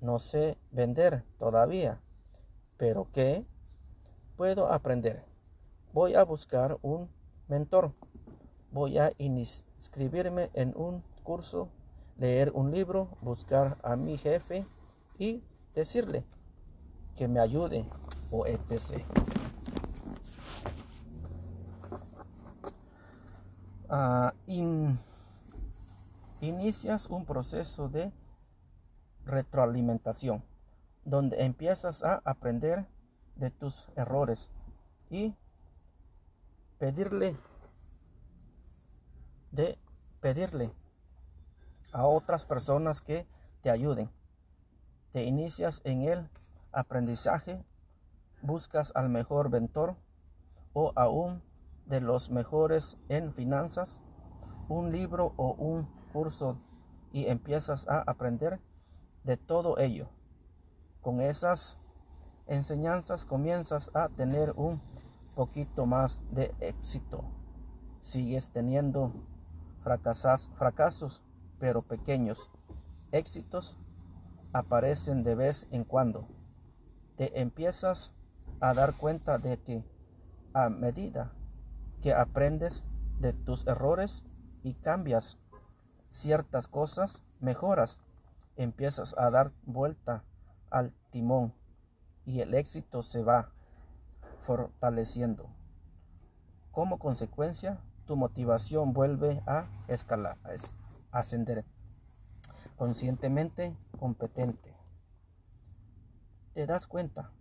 No 0.00 0.18
sé 0.18 0.56
vender 0.70 1.22
todavía. 1.36 2.00
Pero 2.78 3.08
¿qué 3.12 3.44
puedo 4.36 4.72
aprender? 4.72 5.22
Voy 5.92 6.14
a 6.14 6.22
buscar 6.22 6.78
un 6.82 7.15
mentor. 7.48 7.92
Voy 8.72 8.98
a 8.98 9.12
inscribirme 9.18 10.50
en 10.54 10.72
un 10.76 11.02
curso, 11.22 11.68
leer 12.18 12.52
un 12.54 12.70
libro, 12.70 13.08
buscar 13.20 13.78
a 13.82 13.96
mi 13.96 14.18
jefe 14.18 14.66
y 15.18 15.42
decirle 15.74 16.24
que 17.16 17.28
me 17.28 17.40
ayude 17.40 17.86
o 18.30 18.46
etc. 18.46 19.02
Ah, 23.88 24.34
inicias 26.40 27.06
un 27.06 27.24
proceso 27.24 27.88
de 27.88 28.12
retroalimentación 29.24 30.42
donde 31.04 31.44
empiezas 31.44 32.02
a 32.02 32.20
aprender 32.24 32.86
de 33.36 33.50
tus 33.50 33.88
errores 33.96 34.48
y 35.08 35.34
pedirle 36.78 37.36
de 39.50 39.78
pedirle 40.20 40.72
a 41.92 42.06
otras 42.06 42.44
personas 42.44 43.00
que 43.00 43.26
te 43.62 43.70
ayuden. 43.70 44.10
Te 45.12 45.24
inicias 45.24 45.80
en 45.84 46.02
el 46.02 46.28
aprendizaje, 46.72 47.64
buscas 48.42 48.92
al 48.94 49.08
mejor 49.08 49.48
mentor 49.50 49.96
o 50.74 50.92
aún 50.94 51.42
de 51.86 52.00
los 52.00 52.30
mejores 52.30 52.98
en 53.08 53.32
finanzas, 53.32 54.02
un 54.68 54.92
libro 54.92 55.32
o 55.36 55.54
un 55.54 55.88
curso 56.12 56.58
y 57.12 57.26
empiezas 57.28 57.88
a 57.88 58.02
aprender 58.02 58.60
de 59.24 59.36
todo 59.36 59.78
ello. 59.78 60.08
Con 61.00 61.20
esas 61.20 61.78
enseñanzas 62.46 63.24
comienzas 63.24 63.90
a 63.94 64.08
tener 64.08 64.52
un 64.56 64.80
poquito 65.36 65.84
más 65.84 66.22
de 66.32 66.54
éxito. 66.60 67.22
Sigues 68.00 68.50
teniendo 68.50 69.12
fracasas, 69.82 70.50
fracasos, 70.56 71.22
pero 71.60 71.82
pequeños. 71.82 72.50
Éxitos 73.12 73.76
aparecen 74.52 75.22
de 75.22 75.34
vez 75.34 75.68
en 75.70 75.84
cuando. 75.84 76.26
Te 77.16 77.40
empiezas 77.40 78.14
a 78.60 78.72
dar 78.72 78.94
cuenta 78.94 79.38
de 79.38 79.58
que 79.58 79.84
a 80.54 80.70
medida 80.70 81.32
que 82.00 82.14
aprendes 82.14 82.84
de 83.20 83.34
tus 83.34 83.66
errores 83.66 84.24
y 84.62 84.72
cambias 84.74 85.38
ciertas 86.08 86.66
cosas, 86.66 87.22
mejoras, 87.40 88.00
empiezas 88.56 89.14
a 89.18 89.30
dar 89.30 89.52
vuelta 89.66 90.24
al 90.70 90.94
timón 91.10 91.52
y 92.24 92.40
el 92.40 92.54
éxito 92.54 93.02
se 93.02 93.22
va 93.22 93.52
fortaleciendo. 94.46 95.50
Como 96.70 96.98
consecuencia, 96.98 97.80
tu 98.06 98.14
motivación 98.14 98.92
vuelve 98.92 99.42
a 99.44 99.66
escalar, 99.88 100.38
a 101.10 101.18
ascender. 101.18 101.64
Conscientemente 102.76 103.76
competente. 103.98 104.76
Te 106.52 106.66
das 106.66 106.86
cuenta 106.86 107.32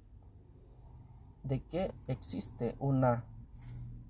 de 1.44 1.64
que 1.64 1.94
existe 2.08 2.76
una 2.80 3.24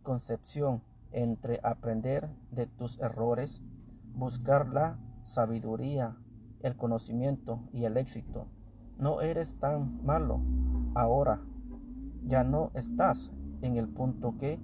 concepción 0.01 0.81
entre 1.11 1.59
aprender 1.63 2.29
de 2.51 2.65
tus 2.65 2.97
errores, 2.99 3.61
buscar 4.13 4.69
la 4.69 4.97
sabiduría, 5.21 6.15
el 6.61 6.77
conocimiento 6.77 7.59
y 7.73 7.83
el 7.83 7.97
éxito. 7.97 8.47
No 8.97 9.19
eres 9.19 9.59
tan 9.59 10.05
malo 10.05 10.39
ahora. 10.93 11.41
Ya 12.25 12.43
no 12.43 12.71
estás 12.73 13.31
en 13.61 13.77
el 13.77 13.87
punto 13.87 14.37
que 14.37 14.59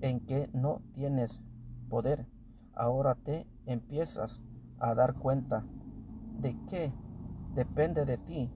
en 0.00 0.20
que 0.20 0.50
no 0.52 0.82
tienes 0.92 1.42
poder. 1.88 2.26
Ahora 2.74 3.14
te 3.14 3.46
empiezas 3.66 4.42
a 4.78 4.94
dar 4.94 5.14
cuenta 5.14 5.64
de 6.38 6.56
que 6.66 6.92
depende 7.54 8.04
de 8.04 8.18
ti. 8.18 8.50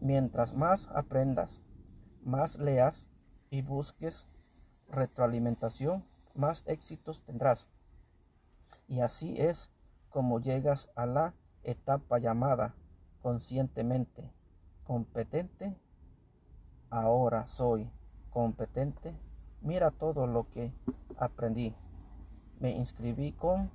Mientras 0.00 0.54
más 0.54 0.88
aprendas, 0.94 1.62
más 2.22 2.58
leas 2.58 3.08
y 3.50 3.62
busques 3.62 4.28
retroalimentación, 4.88 6.04
más 6.34 6.64
éxitos 6.66 7.22
tendrás. 7.22 7.68
Y 8.86 9.00
así 9.00 9.34
es 9.38 9.70
como 10.08 10.40
llegas 10.40 10.90
a 10.94 11.06
la 11.06 11.34
etapa 11.62 12.18
llamada 12.18 12.74
conscientemente 13.22 14.32
competente. 14.84 15.76
Ahora 16.90 17.46
soy 17.46 17.90
competente. 18.30 19.14
Mira 19.60 19.90
todo 19.90 20.26
lo 20.26 20.48
que 20.48 20.72
aprendí. 21.18 21.74
Me 22.60 22.70
inscribí 22.70 23.32
con 23.32 23.70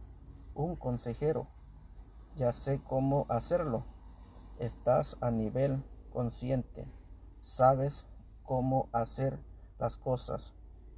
un 0.56 0.76
consejero. 0.76 1.48
Ya 2.36 2.52
sé 2.52 2.82
cómo 2.82 3.28
hacerlo. 3.30 3.86
Estás 4.58 5.16
a 5.22 5.30
nivel 5.30 5.84
consciente. 6.12 6.88
Sabes 7.40 8.08
cómo 8.44 8.90
hacer 8.92 9.40
las 9.78 9.98
cosas, 9.98 10.56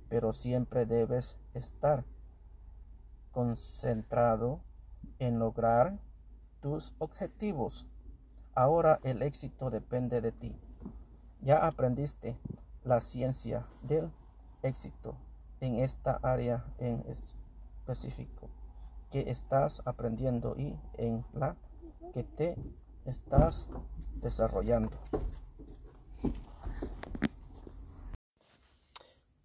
pero 0.07 0.31
siempre 0.31 0.85
debes 0.85 1.37
estar 1.53 2.05
concentrado 3.31 4.61
en 5.19 5.39
lograr 5.39 5.99
tus 6.61 6.95
objetivos. 6.99 7.87
Ahora 8.53 8.99
el 9.03 9.21
éxito 9.21 9.69
depende 9.69 10.21
de 10.21 10.31
ti. 10.31 10.64
Ya 11.45 11.63
aprendiste 11.63 12.35
la 12.83 12.99
ciencia 12.99 13.67
del 13.83 14.11
éxito 14.63 15.15
en 15.59 15.75
esta 15.75 16.19
área 16.23 16.65
en 16.79 17.05
específico 17.07 18.49
que 19.11 19.29
estás 19.29 19.83
aprendiendo 19.85 20.55
y 20.57 20.75
en 20.97 21.23
la 21.33 21.55
que 22.15 22.23
te 22.23 22.55
estás 23.05 23.67
desarrollando. 24.15 24.97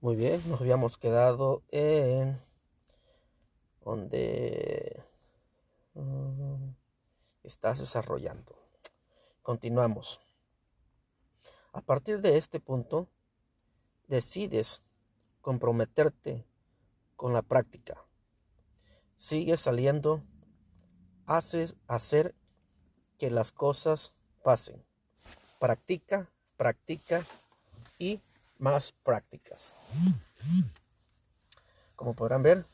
Muy 0.01 0.17
bien, 0.17 0.41
nos 0.49 0.59
habíamos 0.63 0.97
quedado 0.97 1.63
en 1.69 2.41
donde 3.85 5.05
mm, 5.93 6.71
estás 7.45 7.79
desarrollando. 7.79 8.57
Continuamos. 9.43 10.30
A 11.73 11.81
partir 11.81 12.21
de 12.21 12.37
este 12.37 12.61
punto, 12.61 13.09
decides 14.09 14.83
comprometerte 15.41 16.45
con 17.17 17.33
la 17.33 17.43
práctica. 17.43 18.05
Sigues 19.17 19.61
saliendo, 19.61 20.23
haces 21.27 21.77
hacer 21.87 22.35
que 23.19 23.31
las 23.31 23.53
cosas 23.53 24.15
pasen. 24.43 24.83
Practica, 25.59 26.29
practica 26.57 27.25
y 27.99 28.21
más 28.59 28.93
prácticas. 28.93 29.77
Como 31.95 32.15
podrán 32.15 32.43
ver, 32.43 32.67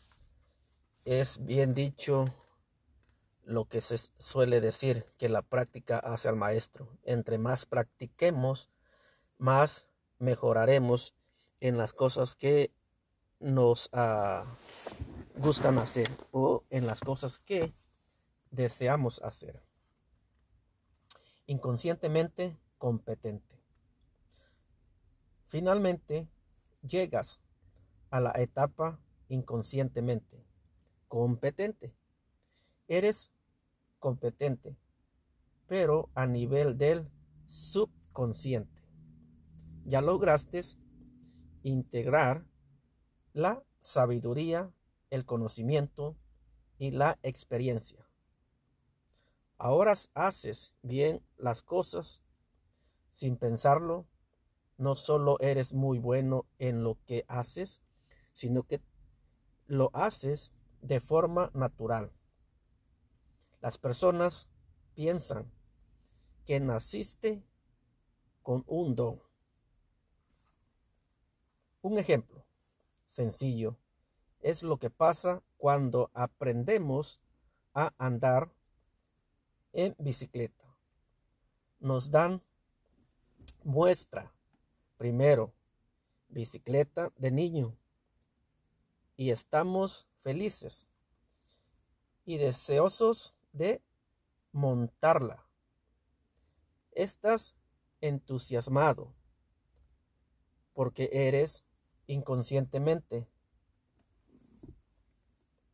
es 1.05 1.44
bien 1.44 1.74
dicho 1.74 2.27
lo 3.44 3.64
que 3.66 3.81
se 3.81 3.97
suele 4.18 4.60
decir, 4.60 5.06
que 5.18 5.28
la 5.28 5.43
práctica 5.43 5.98
hace 5.98 6.28
al 6.28 6.36
maestro. 6.36 6.89
Entre 7.02 7.39
más 7.39 7.66
practiquemos, 7.66 8.70
más 9.38 9.86
mejoraremos 10.18 11.14
en 11.60 11.78
las 11.78 11.92
cosas 11.92 12.34
que 12.34 12.72
nos 13.38 13.90
uh, 13.92 14.44
gustan 15.38 15.78
hacer 15.78 16.08
o 16.30 16.64
en 16.70 16.86
las 16.86 17.00
cosas 17.00 17.38
que 17.38 17.74
deseamos 18.50 19.20
hacer. 19.22 19.62
Inconscientemente 21.46 22.56
competente. 22.78 23.56
Finalmente, 25.46 26.28
llegas 26.82 27.40
a 28.10 28.20
la 28.20 28.32
etapa 28.36 28.98
inconscientemente 29.28 30.44
competente. 31.08 31.94
Eres 32.88 33.30
competente, 33.98 34.76
pero 35.66 36.10
a 36.14 36.26
nivel 36.26 36.76
del 36.78 37.08
subconsciente. 37.48 38.85
Ya 39.86 40.00
lograste 40.00 40.60
integrar 41.62 42.44
la 43.32 43.62
sabiduría, 43.78 44.72
el 45.10 45.24
conocimiento 45.24 46.16
y 46.76 46.90
la 46.90 47.20
experiencia. 47.22 48.04
Ahora 49.58 49.94
haces 50.14 50.74
bien 50.82 51.22
las 51.36 51.62
cosas 51.62 52.20
sin 53.12 53.36
pensarlo 53.36 54.06
no 54.76 54.96
solo 54.96 55.38
eres 55.40 55.72
muy 55.72 55.98
bueno 55.98 56.46
en 56.58 56.82
lo 56.82 56.98
que 57.06 57.24
haces, 57.28 57.80
sino 58.32 58.64
que 58.64 58.82
lo 59.66 59.90
haces 59.94 60.52
de 60.82 61.00
forma 61.00 61.50
natural. 61.54 62.12
Las 63.60 63.78
personas 63.78 64.48
piensan 64.94 65.50
que 66.44 66.60
naciste 66.60 67.42
con 68.42 68.64
un 68.66 68.94
don. 68.94 69.26
Un 71.86 71.98
ejemplo 71.98 72.44
sencillo 73.06 73.76
es 74.40 74.64
lo 74.64 74.76
que 74.76 74.90
pasa 74.90 75.44
cuando 75.56 76.10
aprendemos 76.14 77.20
a 77.74 77.94
andar 77.96 78.52
en 79.72 79.94
bicicleta. 79.96 80.64
Nos 81.78 82.10
dan 82.10 82.42
muestra 83.62 84.34
Primero, 84.96 85.54
bicicleta 86.26 87.12
de 87.18 87.30
niño. 87.30 87.76
Y 89.16 89.30
estamos 89.30 90.08
felices 90.18 90.88
y 92.24 92.36
deseosos 92.38 93.36
de 93.52 93.80
montarla. 94.50 95.46
Estás 96.90 97.54
entusiasmado 98.00 99.14
porque 100.72 101.08
eres 101.12 101.62
inconscientemente, 102.06 103.26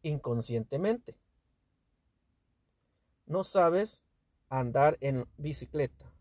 inconscientemente. 0.02 1.16
No 3.26 3.44
sabes 3.44 4.02
andar 4.48 4.98
en 5.00 5.26
bicicleta. 5.36 6.12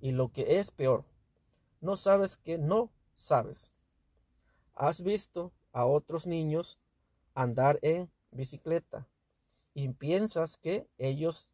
Y 0.00 0.12
lo 0.12 0.30
que 0.30 0.58
es 0.58 0.70
peor, 0.70 1.04
no 1.80 1.96
sabes 1.96 2.36
que 2.36 2.58
no 2.58 2.90
sabes. 3.12 3.72
Has 4.74 5.02
visto 5.02 5.52
a 5.72 5.86
otros 5.86 6.26
niños 6.26 6.78
andar 7.34 7.78
en 7.82 8.10
bicicleta 8.30 9.08
y 9.74 9.88
piensas 9.88 10.56
que 10.56 10.88
ellos 10.98 11.50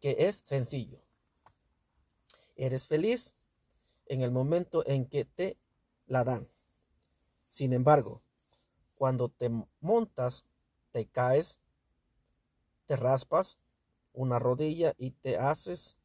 que 0.00 0.16
es 0.18 0.36
sencillo. 0.36 1.00
Eres 2.56 2.86
feliz 2.86 3.34
en 4.06 4.22
el 4.22 4.30
momento 4.30 4.86
en 4.86 5.06
que 5.06 5.24
te 5.24 5.56
la 6.06 6.24
dan. 6.24 6.48
Sin 7.58 7.72
embargo, 7.72 8.22
cuando 8.94 9.30
te 9.30 9.50
montas, 9.80 10.46
te 10.92 11.06
caes, 11.06 11.58
te 12.86 12.94
raspas 12.94 13.58
una 14.12 14.38
rodilla 14.38 14.94
y 14.96 15.10
te 15.10 15.38
haces 15.38 15.98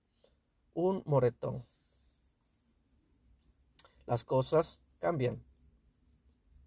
un 0.73 1.03
moretón 1.05 1.63
las 4.07 4.23
cosas 4.23 4.81
cambian. 4.97 5.43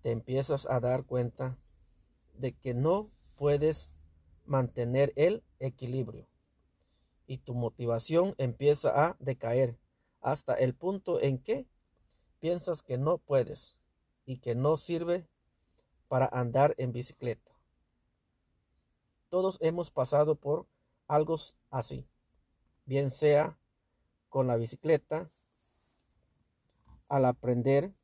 te 0.03 0.13
empiezas 0.13 0.67
a 0.67 0.79
dar 0.79 1.05
cuenta 1.05 1.59
de 2.35 2.53
que 2.53 2.73
no 2.73 3.11
puedes 3.35 3.91
mantener 4.45 5.13
el 5.17 5.43
equilibrio 5.59 6.29
y 7.27 7.39
tu 7.39 7.55
motivación 7.55 8.37
empieza 8.39 9.05
a 9.05 9.17
decaer 9.19 9.77
hasta 10.21 10.55
el 10.55 10.77
punto 10.77 11.21
en 11.21 11.39
que 11.39 11.67
piensas 12.39 12.85
que 12.85 12.99
no 12.99 13.19
puedes 13.19 13.76
y 14.27 14.39
que 14.39 14.55
no 14.55 14.77
sirve 14.77 15.27
para 16.09 16.27
andar 16.27 16.75
en 16.79 16.93
bicicleta. 16.93 17.53
Todos 19.31 19.59
hemos 19.61 19.91
pasado 19.91 20.35
por 20.35 20.67
algo 21.07 21.37
así, 21.71 22.07
bien 22.85 23.11
sea 23.11 23.59
con 24.29 24.47
la 24.47 24.57
bicicleta, 24.57 25.31
al 27.09 27.25
aprender 27.25 27.95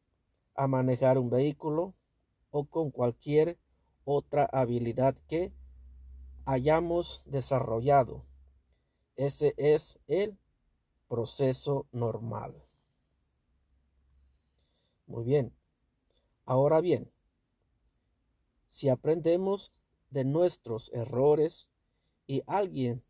a 0.55 0.67
manejar 0.69 1.19
un 1.19 1.29
vehículo 1.29 1.95
o 2.51 2.65
con 2.67 2.91
cualquier 2.91 3.59
otra 4.05 4.45
habilidad 4.45 5.17
que 5.29 5.53
hayamos 6.45 7.23
desarrollado. 7.27 8.25
Ese 9.17 9.55
es 9.57 9.99
el 10.07 10.39
proceso 11.09 11.87
normal. 11.93 12.55
Muy 15.07 15.25
bien. 15.25 15.62
Ahora 16.45 16.81
bien, 16.81 17.11
si 18.69 18.89
aprendemos 18.89 19.73
de 20.11 20.25
nuestros 20.25 20.91
errores 20.93 21.69
y 22.27 22.43
alguien 22.47 23.03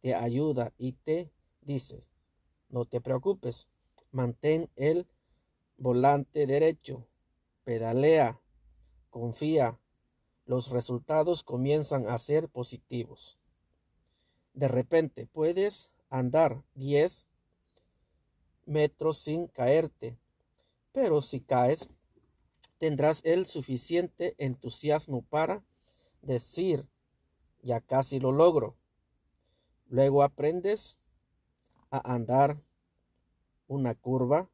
te 0.00 0.14
ayuda 0.14 0.72
y 0.76 0.92
te 0.92 1.30
dice, 1.62 2.04
no 2.68 2.84
te 2.84 3.00
preocupes, 3.00 3.68
mantén 4.10 4.68
el 4.76 5.06
volante 5.78 6.46
derecho, 6.46 7.06
pedalea, 7.64 8.40
confía, 9.10 9.78
los 10.46 10.70
resultados 10.70 11.42
comienzan 11.42 12.08
a 12.08 12.18
ser 12.18 12.48
positivos. 12.48 13.38
De 14.52 14.68
repente 14.68 15.26
puedes 15.26 15.90
andar 16.10 16.62
10 16.74 17.28
metros 18.66 19.18
sin 19.18 19.46
caerte, 19.46 20.16
pero 20.92 21.20
si 21.20 21.40
caes, 21.40 21.90
tendrás 22.84 23.22
el 23.24 23.46
suficiente 23.46 24.34
entusiasmo 24.36 25.22
para 25.22 25.64
decir, 26.20 26.86
ya 27.62 27.80
casi 27.80 28.20
lo 28.20 28.30
logro. 28.30 28.76
Luego 29.88 30.22
aprendes 30.22 30.98
a 31.90 32.12
andar 32.12 32.60
una 33.68 33.94
curva, 33.94 34.50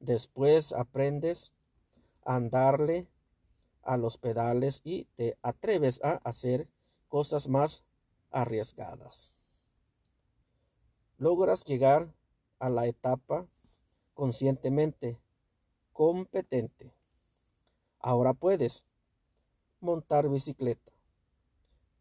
después 0.00 0.72
aprendes 0.72 1.52
a 2.24 2.34
andarle 2.34 3.06
a 3.82 3.96
los 3.98 4.18
pedales 4.18 4.80
y 4.82 5.04
te 5.14 5.38
atreves 5.40 6.02
a 6.02 6.14
hacer 6.24 6.66
cosas 7.06 7.46
más 7.46 7.84
arriesgadas. 8.32 9.32
Logras 11.18 11.64
llegar 11.64 12.12
a 12.58 12.68
la 12.68 12.86
etapa 12.86 13.46
conscientemente 14.12 15.20
competente. 15.92 16.92
Ahora 18.06 18.34
puedes 18.34 18.84
montar 19.80 20.28
bicicleta. 20.28 20.92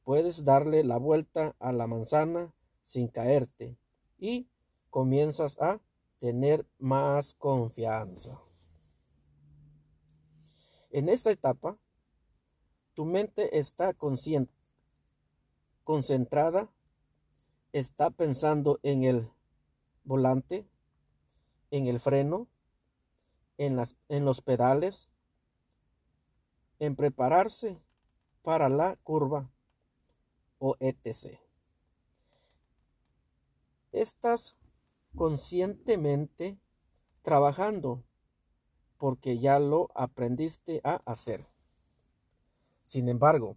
Puedes 0.03 0.43
darle 0.43 0.83
la 0.83 0.97
vuelta 0.97 1.55
a 1.59 1.71
la 1.71 1.87
manzana 1.87 2.53
sin 2.81 3.07
caerte 3.07 3.77
y 4.17 4.49
comienzas 4.89 5.61
a 5.61 5.79
tener 6.19 6.67
más 6.77 7.35
confianza. 7.35 8.37
En 10.89 11.07
esta 11.07 11.31
etapa, 11.31 11.77
tu 12.95 13.05
mente 13.05 13.57
está 13.57 13.93
consciente, 13.93 14.53
concentrada, 15.85 16.69
está 17.71 18.09
pensando 18.09 18.77
en 18.83 19.03
el 19.03 19.31
volante, 20.03 20.67
en 21.71 21.87
el 21.87 22.01
freno, 22.01 22.49
en, 23.57 24.25
los 24.25 24.41
pedales, 24.41 25.09
en 26.83 26.97
prepararse 26.97 27.81
para 28.41 28.67
la 28.67 28.97
curva 29.03 29.49
o 30.57 30.75
etc. 30.81 31.39
Estás 33.93 34.57
conscientemente 35.15 36.59
trabajando 37.21 38.03
porque 38.97 39.39
ya 39.39 39.59
lo 39.59 39.91
aprendiste 39.95 40.81
a 40.83 40.95
hacer. 41.05 41.47
Sin 42.83 43.07
embargo, 43.07 43.55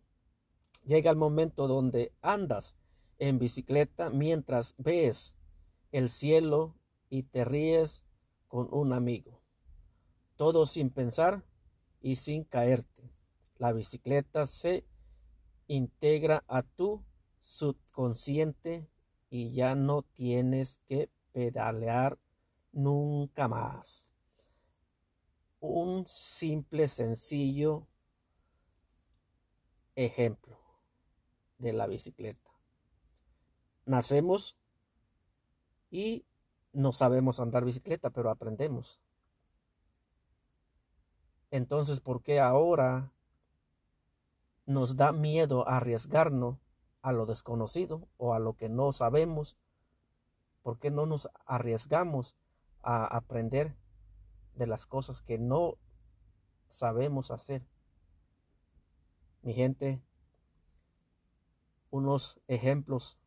llega 0.84 1.10
el 1.10 1.16
momento 1.16 1.66
donde 1.66 2.12
andas 2.22 2.76
en 3.18 3.40
bicicleta 3.40 4.08
mientras 4.08 4.76
ves 4.78 5.34
el 5.90 6.10
cielo 6.10 6.76
y 7.10 7.24
te 7.24 7.44
ríes 7.44 8.04
con 8.46 8.68
un 8.72 8.92
amigo. 8.92 9.40
Todo 10.36 10.64
sin 10.64 10.90
pensar 10.90 11.42
y 12.00 12.16
sin 12.16 12.44
caerte. 12.44 12.95
La 13.58 13.72
bicicleta 13.72 14.46
se 14.46 14.84
integra 15.66 16.44
a 16.46 16.62
tu 16.62 17.02
subconsciente 17.40 18.88
y 19.30 19.52
ya 19.52 19.74
no 19.74 20.02
tienes 20.02 20.80
que 20.86 21.10
pedalear 21.32 22.18
nunca 22.72 23.48
más. 23.48 24.06
Un 25.60 26.04
simple, 26.06 26.88
sencillo 26.88 27.86
ejemplo 29.94 30.58
de 31.58 31.72
la 31.72 31.86
bicicleta. 31.86 32.50
Nacemos 33.86 34.56
y 35.90 36.26
no 36.72 36.92
sabemos 36.92 37.40
andar 37.40 37.64
bicicleta, 37.64 38.10
pero 38.10 38.30
aprendemos. 38.30 39.00
Entonces, 41.50 42.00
¿por 42.00 42.22
qué 42.22 42.40
ahora 42.40 43.12
nos 44.66 44.97
da 44.97 45.12
miedo 45.12 45.68
arriesgarnos 45.68 46.59
a 47.01 47.12
lo 47.12 47.24
desconocido 47.24 48.09
o 48.18 48.34
a 48.34 48.38
lo 48.38 48.56
que 48.56 48.68
no 48.68 48.93
sabemos? 48.93 49.56
¿Por 50.62 50.78
qué 50.78 50.90
no 50.90 51.06
nos 51.06 51.30
arriesgamos 51.47 52.36
a 52.82 53.06
aprender 53.06 53.76
de 54.55 54.66
las 54.66 54.86
cosas 54.86 55.22
que 55.22 55.38
no 55.38 55.78
sabemos 56.68 57.30
hacer? 57.30 57.64
Mi 59.43 59.55
gente, 59.55 60.02
unos 61.90 62.40
ejemplos 62.48 63.18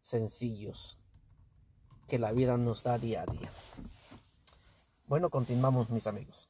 sencillos 0.00 0.98
que 2.06 2.18
la 2.18 2.32
vida 2.32 2.56
nos 2.56 2.82
da 2.82 2.98
día 2.98 3.22
a 3.22 3.26
día. 3.26 3.50
Bueno, 5.06 5.28
continuamos 5.28 5.90
mis 5.90 6.06
amigos. 6.06 6.48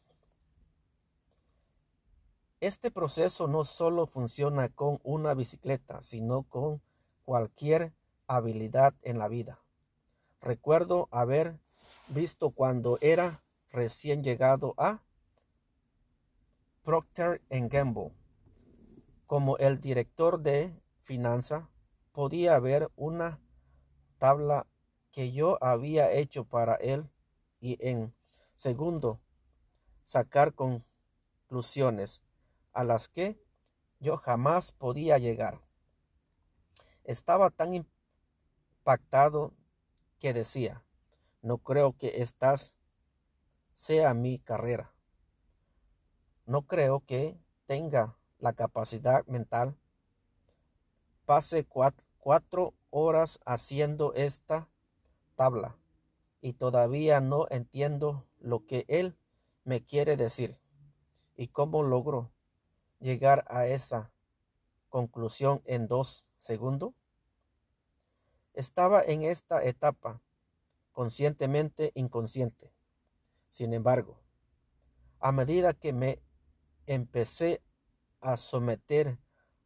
Este 2.61 2.91
proceso 2.91 3.47
no 3.47 3.65
solo 3.65 4.09
funciona 4.09 4.69
con 4.69 4.99
una 5.05 5.33
bicicleta, 5.35 6.03
sino 6.03 6.43
con 6.43 6.83
cualquier 7.25 7.93
habilidad 8.27 8.95
en 9.03 9.19
la 9.21 9.29
vida. 9.29 9.61
Recuerdo 10.41 11.07
haber 11.13 11.61
visto 12.09 12.51
cuando 12.51 12.99
era 13.01 13.45
recién 13.71 14.25
llegado 14.25 14.75
a 14.77 15.05
Procter 16.83 17.41
Gamble. 17.49 18.11
Como 19.27 19.57
el 19.59 19.81
director 19.81 20.41
de 20.41 20.75
finanza, 21.03 21.71
podía 22.11 22.59
ver 22.59 22.91
una 22.97 23.39
tabla 24.19 24.67
que 25.13 25.31
yo 25.31 25.63
había 25.63 26.11
hecho 26.11 26.43
para 26.45 26.75
él 26.75 27.09
y 27.61 27.79
en 27.87 28.13
segundo 28.57 29.21
sacar 30.03 30.55
conclusiones 30.55 32.21
a 32.79 32.85
las 32.85 33.09
que 33.09 33.37
yo 33.99 34.17
jamás 34.17 34.71
podía 34.71 35.19
llegar. 35.19 35.61
Estaba 37.03 37.51
tan 37.51 37.75
impactado 37.75 39.53
que 40.21 40.33
decía, 40.33 40.85
no 41.43 41.59
creo 41.59 41.99
que 41.99 42.23
estas 42.23 42.77
sea 43.75 44.15
mi 44.15 44.39
carrera. 44.39 44.93
No 46.47 46.69
creo 46.69 47.01
que 47.01 47.37
tenga 47.67 48.17
la 48.39 48.53
capacidad 48.53 49.27
mental. 49.27 49.77
Pase 51.25 51.67
cuatro, 51.67 52.75
horas 52.91 53.41
haciendo 53.45 54.15
esta 54.15 54.69
tabla 55.35 55.77
y 56.41 56.53
todavía 56.53 57.21
no 57.21 57.49
entiendo 57.51 58.29
lo 58.39 58.67
que 58.67 58.85
él 58.87 59.17
me 59.65 59.85
quiere 59.85 60.17
decir 60.17 60.61
y 61.35 61.49
cómo 61.49 61.83
logró 61.83 62.31
llegar 63.01 63.45
a 63.49 63.67
esa 63.67 64.11
conclusión 64.89 65.63
en 65.65 65.87
dos 65.87 66.27
segundos? 66.37 66.95
Estaba 68.55 69.03
en 69.03 69.23
esta 69.23 69.63
etapa 69.63 70.21
conscientemente 70.93 71.93
inconsciente. 71.95 72.73
Sin 73.51 73.73
embargo, 73.73 74.19
a 75.21 75.33
medida 75.33 75.73
que 75.73 75.93
me 75.93 76.21
empecé 76.87 77.63
a 78.21 78.37
someter 78.37 79.19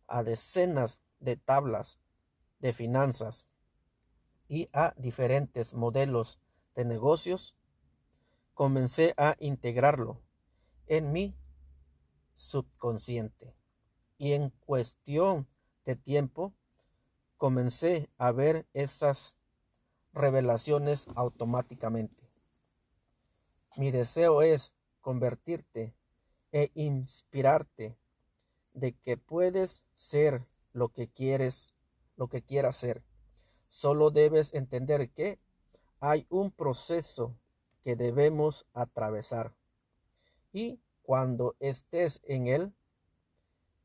a 0.07 0.23
decenas 0.23 1.01
de 1.21 1.37
tablas 1.37 1.99
de 2.59 2.73
finanzas 2.73 3.47
y 4.49 4.69
a 4.73 4.93
diferentes 4.97 5.73
modelos 5.75 6.39
de 6.75 6.85
negocios, 6.85 7.57
comencé 8.55 9.15
a 9.17 9.37
integrarlo 9.39 10.21
en 10.87 11.13
mi 11.13 11.35
subconsciente 12.43 13.55
y 14.19 14.33
en 14.33 14.51
cuestión 14.67 15.47
de 15.85 15.97
tiempo 15.97 16.53
comencé 17.37 18.11
a 18.19 18.31
ver 18.31 18.67
esas 18.73 19.37
revelaciones 20.13 21.09
automáticamente. 21.15 22.29
Mi 23.77 23.91
deseo 23.91 24.43
es 24.43 24.73
convertirte 25.01 25.95
e 26.53 26.71
inspirarte 26.75 27.97
de 28.75 28.93
que 28.93 29.17
puedes 29.17 29.83
ser 29.95 30.45
lo 30.73 30.91
que 30.91 31.09
quieres, 31.09 31.75
lo 32.17 32.29
que 32.29 32.43
quieras 32.43 32.77
ser. 32.77 33.03
Solo 33.71 34.11
debes 34.11 34.53
entender 34.53 35.11
que 35.11 35.39
hay 36.01 36.27
un 36.29 36.51
proceso 36.51 37.35
que 37.83 37.97
debemos 37.97 38.67
atravesar. 38.75 39.55
Y 40.53 40.81
cuando 41.03 41.57
estés 41.61 42.21
en 42.25 42.47
él, 42.47 42.73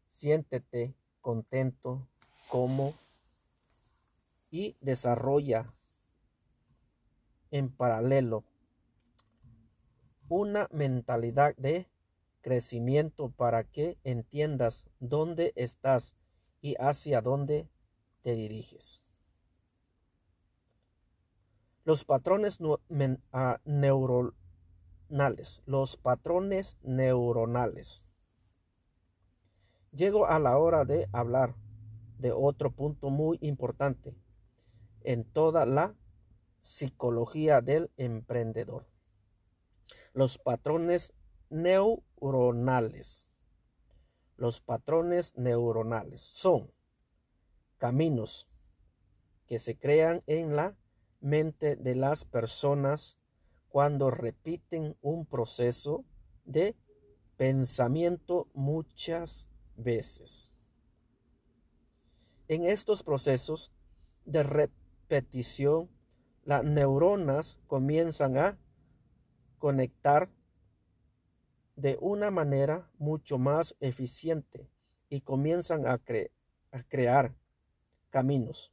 siéntete 0.10 0.94
contento 1.22 2.07
como 2.49 2.94
y 4.49 4.77
desarrolla 4.81 5.73
en 7.52 7.69
paralelo 7.69 8.44
una 10.30 10.68
mentalidad 10.72 11.56
de 11.57 11.88
crecimiento 12.41 13.30
para 13.30 13.64
que 13.64 13.98
entiendas 14.03 14.85
dónde 14.99 15.53
estás 15.56 16.15
y 16.61 16.76
hacia 16.80 17.22
dónde 17.22 17.68
te 18.22 18.35
diriges. 18.35 19.02
Los 21.84 22.03
patrones 22.03 22.60
ah, 23.31 23.61
Los 25.09 25.95
patrones 25.95 26.77
neuronales. 26.84 28.05
Llego 29.93 30.27
a 30.27 30.38
la 30.38 30.57
hora 30.57 30.84
de 30.84 31.07
hablar 31.13 31.55
de 32.17 32.34
otro 32.34 32.71
punto 32.71 33.09
muy 33.09 33.38
importante 33.39 34.17
en 35.03 35.23
toda 35.23 35.65
la 35.65 35.95
psicología 36.61 37.61
del 37.61 37.89
emprendedor. 37.95 38.85
Los 40.11 40.38
patrones 40.38 41.13
neuronales. 41.49 43.29
Los 44.35 44.59
patrones 44.59 45.38
neuronales 45.38 46.21
son 46.21 46.69
caminos 47.77 48.49
que 49.45 49.57
se 49.59 49.77
crean 49.77 50.19
en 50.27 50.57
la 50.57 50.75
mente 51.21 51.77
de 51.77 51.95
las 51.95 52.25
personas 52.25 53.17
cuando 53.69 54.11
repiten 54.11 54.95
un 55.02 55.26
proceso 55.26 56.06
de 56.45 56.76
pensamiento 57.35 58.48
muchas 58.53 59.49
veces. 59.76 60.53
En 62.48 62.65
estos 62.65 63.03
procesos 63.03 63.72
de 64.26 64.44
repetición, 64.44 65.89
las 66.44 66.64
neuronas 66.64 67.57
comienzan 67.68 68.38
a 68.38 68.57
conectar 69.57 70.30
de 71.76 71.98
una 71.99 72.31
manera 72.31 72.89
mucho 72.98 73.38
más 73.38 73.76
eficiente 73.80 74.69
y 75.10 75.22
comienzan 75.22 75.85
a, 75.85 76.02
a 76.72 76.84
crear 76.84 77.35
caminos 78.10 78.72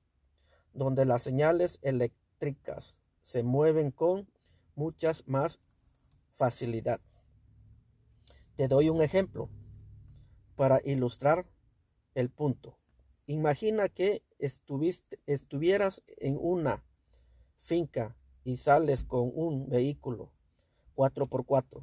donde 0.74 1.04
las 1.04 1.22
señales 1.22 1.78
eléctricas 1.82 2.98
se 3.22 3.42
mueven 3.42 3.90
con 3.90 4.28
muchas 4.76 5.26
más 5.26 5.60
facilidad. 6.34 7.00
Te 8.56 8.68
doy 8.68 8.88
un 8.88 9.02
ejemplo 9.02 9.48
para 10.56 10.80
ilustrar 10.84 11.46
el 12.14 12.30
punto. 12.30 12.78
Imagina 13.26 13.88
que 13.88 14.22
estuviste, 14.38 15.18
estuvieras 15.26 16.02
en 16.18 16.38
una 16.40 16.84
finca 17.58 18.16
y 18.44 18.56
sales 18.58 19.04
con 19.04 19.32
un 19.34 19.68
vehículo 19.68 20.30
4x4 20.94 21.82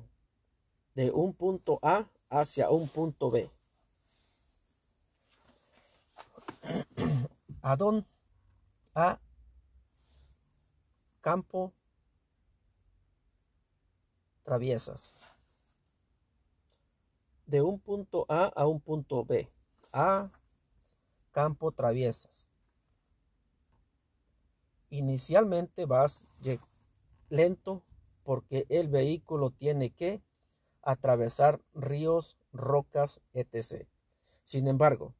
de 0.95 1.11
un 1.11 1.33
punto 1.33 1.79
A 1.81 2.09
hacia 2.29 2.69
un 2.69 2.87
punto 2.87 3.31
B. 3.31 3.49
¿A 7.61 7.75
dónde? 7.75 8.05
A 8.93 9.19
campo 11.21 11.73
traviesas. 14.51 15.13
De 17.45 17.61
un 17.61 17.79
punto 17.79 18.25
A 18.27 18.47
a 18.47 18.67
un 18.67 18.81
punto 18.81 19.23
B. 19.23 19.49
A 19.93 20.29
campo 21.31 21.71
traviesas. 21.71 22.49
Inicialmente 24.89 25.85
vas 25.85 26.25
lento 27.29 27.81
porque 28.25 28.65
el 28.67 28.89
vehículo 28.89 29.51
tiene 29.51 29.91
que 29.91 30.21
atravesar 30.81 31.61
ríos, 31.73 32.35
rocas, 32.51 33.21
etc. 33.31 33.87
Sin 34.43 34.67
embargo, 34.67 35.13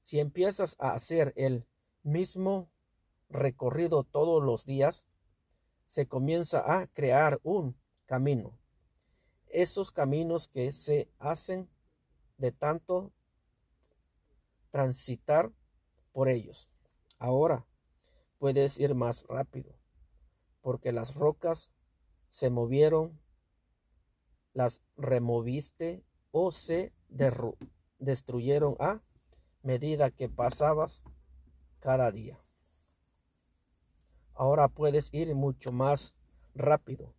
si 0.00 0.18
empiezas 0.18 0.76
a 0.78 0.94
hacer 0.94 1.34
el 1.36 1.66
mismo 2.02 2.70
recorrido 3.28 4.02
todos 4.02 4.42
los 4.42 4.64
días, 4.64 5.06
se 5.88 6.08
comienza 6.08 6.78
a 6.78 6.86
crear 6.86 7.38
un 7.42 7.76
camino. 8.06 8.61
Esos 9.52 9.92
caminos 9.92 10.48
que 10.48 10.72
se 10.72 11.10
hacen 11.18 11.68
de 12.38 12.52
tanto 12.52 13.12
transitar 14.70 15.52
por 16.12 16.30
ellos. 16.30 16.70
Ahora 17.18 17.66
puedes 18.38 18.80
ir 18.80 18.94
más 18.94 19.24
rápido, 19.28 19.74
porque 20.62 20.90
las 20.90 21.14
rocas 21.14 21.70
se 22.30 22.48
movieron, 22.48 23.20
las 24.54 24.82
removiste 24.96 26.02
o 26.30 26.50
se 26.50 26.94
destruyeron 27.98 28.76
a 28.80 29.02
medida 29.62 30.10
que 30.10 30.30
pasabas 30.30 31.04
cada 31.78 32.10
día. 32.10 32.42
Ahora 34.32 34.68
puedes 34.68 35.12
ir 35.12 35.34
mucho 35.34 35.72
más 35.72 36.14
rápido 36.54 37.14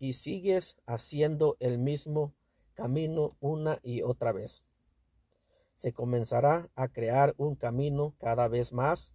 y 0.00 0.14
sigues 0.14 0.76
haciendo 0.86 1.56
el 1.60 1.78
mismo 1.78 2.34
camino 2.74 3.36
una 3.38 3.78
y 3.82 4.00
otra 4.02 4.32
vez. 4.32 4.64
Se 5.74 5.92
comenzará 5.92 6.70
a 6.74 6.88
crear 6.88 7.34
un 7.36 7.54
camino 7.54 8.14
cada 8.18 8.48
vez 8.48 8.72
más 8.72 9.14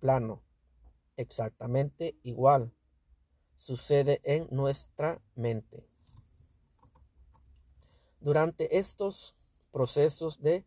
plano, 0.00 0.42
exactamente 1.16 2.18
igual. 2.24 2.72
Sucede 3.54 4.20
en 4.24 4.48
nuestra 4.50 5.22
mente. 5.36 5.88
Durante 8.20 8.78
estos 8.78 9.36
procesos 9.70 10.40
de 10.40 10.66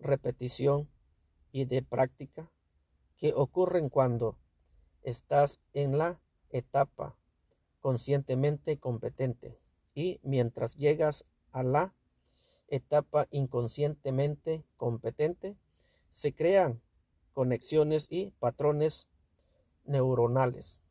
repetición 0.00 0.88
y 1.52 1.66
de 1.66 1.82
práctica 1.82 2.50
que 3.16 3.32
ocurren 3.32 3.88
cuando 3.90 4.36
estás 5.02 5.60
en 5.72 5.98
la 5.98 6.20
etapa 6.50 7.17
conscientemente 7.88 8.78
competente 8.78 9.58
y 9.94 10.20
mientras 10.22 10.76
llegas 10.76 11.24
a 11.52 11.62
la 11.62 11.94
etapa 12.66 13.28
inconscientemente 13.30 14.62
competente, 14.76 15.56
se 16.10 16.34
crean 16.34 16.82
conexiones 17.32 18.08
y 18.10 18.26
patrones 18.40 19.08
neuronales, 19.86 20.82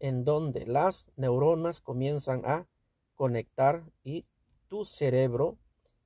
en 0.00 0.24
donde 0.24 0.64
las 0.66 1.10
neuronas 1.16 1.82
comienzan 1.82 2.40
a 2.46 2.66
conectar 3.14 3.84
y 4.02 4.24
tu 4.68 4.86
cerebro 4.86 5.58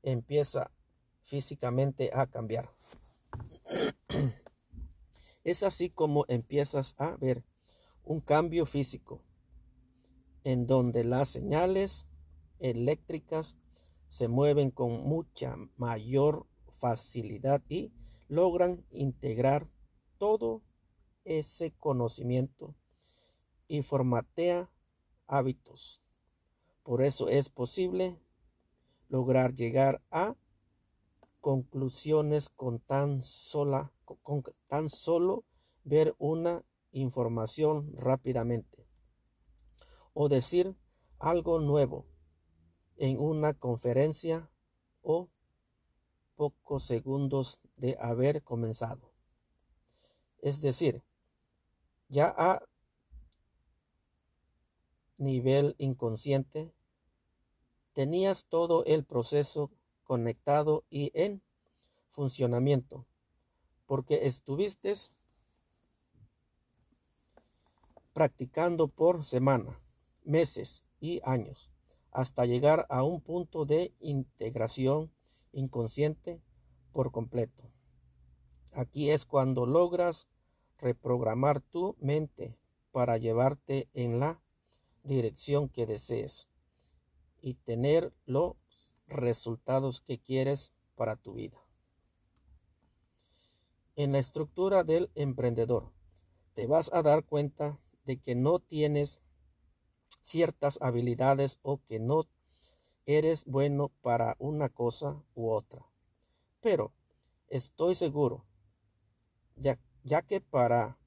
empieza 0.03 0.73
físicamente 1.23 2.11
a 2.13 2.27
cambiar. 2.27 2.71
Es 5.45 5.63
así 5.63 5.91
como 5.91 6.25
empiezas 6.27 6.97
a 6.99 7.15
ver 7.19 7.45
un 8.03 8.21
cambio 8.21 8.67
físico 8.67 9.23
en 10.45 10.67
donde 10.67 11.05
las 11.05 11.29
señales 11.29 12.07
eléctricas 12.59 13.57
se 14.09 14.29
mueven 14.29 14.71
con 14.71 15.03
mucha 15.05 15.57
mayor 15.77 16.47
facilidad 16.73 17.63
y 17.69 17.93
logran 18.29 18.85
integrar 18.91 19.69
todo 20.19 20.63
ese 21.25 21.73
conocimiento 21.73 22.75
y 23.69 23.83
formatea 23.83 24.71
hábitos. 25.27 26.03
Por 26.83 27.03
eso 27.03 27.29
es 27.29 27.49
posible 27.49 28.19
lograr 29.09 29.55
llegar 29.55 30.03
a 30.11 30.35
conclusiones 31.41 32.49
con 32.49 32.81
tan, 32.81 33.23
sola, 33.23 33.93
con 34.05 34.43
tan 34.67 34.89
solo 34.89 35.45
ver 35.85 36.15
una 36.19 36.65
información 36.93 37.93
rápidamente 37.97 38.83
o 40.15 40.29
decir 40.29 40.77
algo 41.19 41.61
nuevo 41.61 42.07
en 42.97 43.19
una 43.19 43.55
conferencia 43.55 44.51
o 45.03 45.29
pocos 46.37 46.85
segundos 46.85 47.61
de 47.77 47.97
haber 48.01 48.43
comenzado. 48.43 49.13
Es 50.39 50.61
decir, 50.61 51.03
ya 52.09 52.35
a 52.37 52.63
nivel 55.19 55.75
inconsciente 55.79 56.73
tenías 57.93 58.47
todo 58.47 58.85
el 58.85 59.05
proceso 59.05 59.71
conectado 60.05 60.85
y 60.91 61.11
en 61.15 61.43
funcionamiento, 62.11 63.07
porque 63.87 64.27
estuviste 64.27 64.93
practicando 68.13 68.89
por 68.89 69.25
semana, 69.25 69.79
meses 70.25 70.85
y 71.01 71.21
años, 71.25 71.71
hasta 72.11 72.45
llegar 72.45 72.87
a 72.89 73.03
un 73.03 73.21
punto 73.21 73.65
de 73.65 73.95
integración 74.01 75.13
inconsciente 75.53 76.41
por 76.93 77.11
completo. 77.11 77.71
Aquí 78.73 79.11
es 79.11 79.27
cuando 79.27 79.67
logras 79.67 80.29
reprogramar 80.79 81.61
tu 81.61 81.97
mente 82.01 82.57
para 82.91 83.17
llevarte 83.17 83.89
en 83.95 84.21
la 84.21 84.43
dirección 85.03 85.69
que 85.69 85.87
desees 85.87 86.49
y 87.41 87.55
tener 87.55 88.13
los 88.25 88.55
resultados 89.07 90.01
que 90.01 90.19
quieres 90.19 90.73
para 90.95 91.17
tu 91.17 91.35
vida. 91.35 91.59
En 93.97 94.13
la 94.13 94.19
estructura 94.19 94.85
del 94.85 95.11
emprendedor, 95.15 95.93
te 96.55 96.67
vas 96.67 96.91
a 96.93 97.03
dar 97.03 97.25
cuenta 97.25 97.79
de 98.05 98.19
que 98.19 98.35
no 98.35 98.59
tienes 98.59 99.21
ciertas 100.23 100.79
habilidades 100.81 101.59
o 101.63 101.81
que 101.87 101.99
no 101.99 102.23
eres 103.05 103.45
bueno 103.45 103.91
para 104.01 104.37
una 104.39 104.69
cosa 104.69 105.23
u 105.35 105.51
otra. 105.51 105.85
Pero 106.61 106.93
estoy 107.49 107.95
seguro, 107.95 108.47
ya, 109.57 109.79
que 110.23 110.41
para 110.41 110.99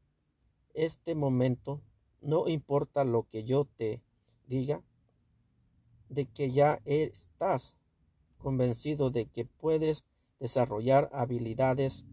este 0.74 1.16
momento 1.16 1.82
no 2.22 2.48
importa 2.48 3.04
lo 3.04 3.24
que 3.30 3.46
yo 3.46 3.66
te 3.66 4.04
diga, 4.48 4.84
de 6.10 6.26
que 6.26 6.52
ya 6.52 6.82
estás 6.86 7.76
convencido 8.38 9.10
de 9.10 9.26
que 9.26 9.46
puedes 9.46 10.06
desarrollar 10.40 11.10
habilidades 11.14 12.06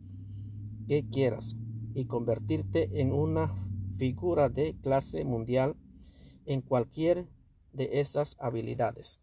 que 0.87 1.07
quieras 1.07 1.57
y 1.95 2.07
convertirte 2.07 3.01
en 3.01 3.13
una 3.13 3.55
figura 3.99 4.49
de 4.49 4.77
clase 4.81 5.25
mundial 5.25 5.77
en 6.47 6.61
cualquier 6.61 7.27
de 7.73 8.01
esas 8.01 8.37
habilidades. 8.39 9.21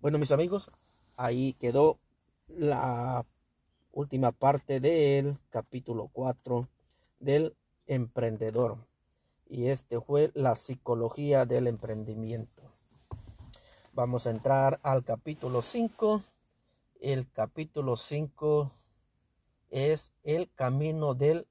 Bueno, 0.00 0.18
mis 0.18 0.32
amigos, 0.32 0.70
ahí 1.16 1.54
quedó 1.54 1.98
la 2.48 3.24
última 3.92 4.30
parte 4.32 4.78
del 4.78 5.38
capítulo 5.50 6.08
4 6.12 6.68
del 7.18 7.56
emprendedor. 7.86 8.78
Y 9.48 9.66
este 9.66 10.00
fue 10.00 10.30
la 10.34 10.54
psicología 10.54 11.46
del 11.46 11.66
emprendimiento. 11.66 12.62
Vamos 13.92 14.26
a 14.26 14.30
entrar 14.30 14.80
al 14.82 15.04
capítulo 15.04 15.62
5. 15.62 16.22
El 17.00 17.30
capítulo 17.30 17.96
5 17.96 18.70
es 19.70 20.12
el 20.22 20.50
camino 20.54 21.14
del 21.14 21.46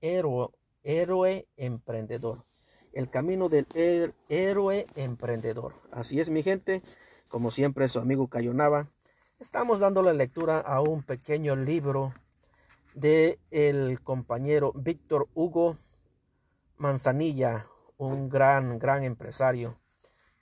héroe, 0.00 0.48
héroe 0.82 1.46
emprendedor. 1.56 2.44
El 2.94 3.10
camino 3.10 3.48
del 3.48 3.66
héroe 4.28 4.86
emprendedor. 4.94 5.74
Así 5.90 6.20
es, 6.20 6.30
mi 6.30 6.44
gente. 6.44 6.80
Como 7.28 7.50
siempre, 7.50 7.88
su 7.88 7.98
amigo 7.98 8.28
Cayonaba. 8.28 8.88
Estamos 9.40 9.80
dando 9.80 10.00
la 10.02 10.12
lectura 10.12 10.60
a 10.60 10.80
un 10.80 11.02
pequeño 11.02 11.56
libro 11.56 12.14
de 12.94 13.40
el 13.50 14.00
compañero 14.00 14.72
Víctor 14.76 15.26
Hugo 15.34 15.76
Manzanilla, 16.76 17.66
un 17.96 18.28
gran, 18.28 18.78
gran 18.78 19.02
empresario. 19.02 19.76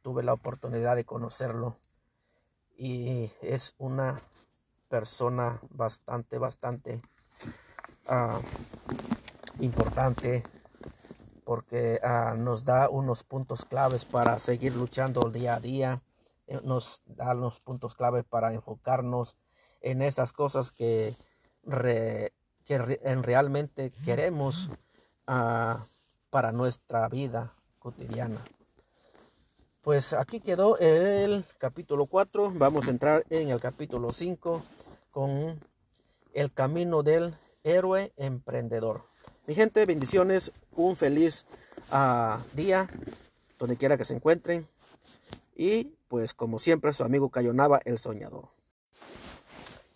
Tuve 0.03 0.23
la 0.23 0.35
oportunidad 0.35 0.95
de 0.95 1.07
conocerlo 1.07 1.79
y 2.77 3.31
es 3.41 3.74
una 3.79 4.20
persona 4.89 5.59
bastante, 5.70 6.37
bastante 6.37 7.01
uh, 8.09 8.43
importante 9.62 10.43
porque 11.44 12.01
uh, 12.02 12.36
nos 12.36 12.64
da 12.64 12.89
unos 12.89 13.24
puntos 13.24 13.64
claves 13.64 14.05
para 14.05 14.39
seguir 14.39 14.74
luchando 14.77 15.31
día 15.31 15.56
a 15.56 15.60
día 15.60 16.02
eh, 16.47 16.60
nos 16.64 17.02
da 17.06 17.35
los 17.35 17.60
puntos 17.60 17.94
clave 17.94 18.24
para 18.24 18.52
enfocarnos 18.52 19.36
en 19.81 20.02
esas 20.02 20.32
cosas 20.32 20.73
que, 20.73 21.16
que 22.64 23.01
en 23.02 23.23
realmente 23.23 23.90
queremos 24.05 24.69
uh, 25.28 25.82
para 26.31 26.52
nuestra 26.52 27.09
vida 27.09 27.55
cotidiana. 27.78 28.43
Pues 29.82 30.12
aquí 30.12 30.40
quedó 30.40 30.78
el 30.78 31.44
capítulo 31.59 32.06
4. 32.06 32.52
Vamos 32.55 32.86
a 32.86 32.90
entrar 32.90 33.24
en 33.31 33.48
el 33.48 33.59
capítulo 33.59 34.12
5 34.12 34.62
con 35.10 35.59
el 36.32 36.52
camino 36.52 37.02
del 37.02 37.35
héroe 37.64 38.12
emprendedor. 38.16 39.11
Mi 39.44 39.56
gente, 39.56 39.85
bendiciones, 39.86 40.52
un 40.77 40.94
feliz 40.94 41.44
uh, 41.90 42.40
día, 42.55 42.89
donde 43.59 43.77
quiera 43.77 43.97
que 43.98 44.05
se 44.05 44.14
encuentren. 44.14 44.69
Y 45.56 45.97
pues 46.06 46.32
como 46.32 46.60
siempre 46.60 46.93
su 46.93 47.02
amigo 47.02 47.28
Cayonaba 47.28 47.81
el 47.85 47.98
Soñador. 47.98 48.51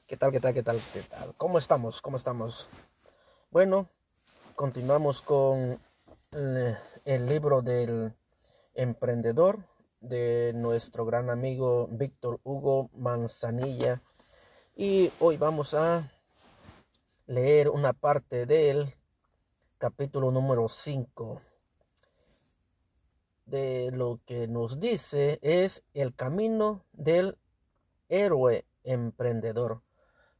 ¿Qué 0.08 0.16
tal, 0.16 0.32
qué 0.32 0.40
tal, 0.40 0.52
qué 0.52 0.64
tal, 0.64 0.80
qué 0.92 1.00
tal? 1.02 1.32
¿Cómo 1.36 1.58
estamos? 1.58 2.02
¿Cómo 2.02 2.16
estamos? 2.16 2.68
Bueno, 3.52 3.88
continuamos 4.56 5.22
con 5.22 5.78
el, 6.32 7.26
libro 7.26 7.62
del 7.62 8.14
emprendedor 8.74 9.60
de 10.00 10.54
nuestro 10.56 11.04
gran 11.06 11.30
amigo 11.30 11.86
Víctor 11.92 12.40
Hugo 12.42 12.90
Manzanilla. 12.94 14.02
Y 14.74 15.12
hoy 15.20 15.36
vamos 15.36 15.72
a 15.72 16.10
leer 17.28 17.68
una 17.68 17.92
parte 17.92 18.44
del 18.44 18.92
capítulo 19.78 20.30
número 20.30 20.68
5 20.68 21.42
de 23.44 23.90
lo 23.92 24.20
que 24.24 24.48
nos 24.48 24.80
dice 24.80 25.38
es 25.42 25.82
el 25.92 26.14
camino 26.14 26.84
del 26.92 27.36
héroe 28.08 28.64
emprendedor. 28.84 29.82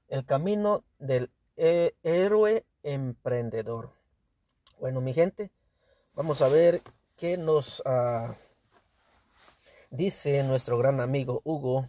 El 0.08 0.24
camino 0.24 0.84
del 0.98 1.30
héroe 1.56 2.64
emprendedor. 2.82 3.90
Bueno, 4.80 5.00
mi 5.00 5.12
gente, 5.12 5.50
vamos 6.14 6.40
a 6.40 6.48
ver 6.48 6.80
qué 7.16 7.36
nos 7.36 7.80
uh, 7.80 8.34
dice 9.90 10.42
nuestro 10.44 10.78
gran 10.78 11.00
amigo 11.00 11.42
Hugo 11.44 11.88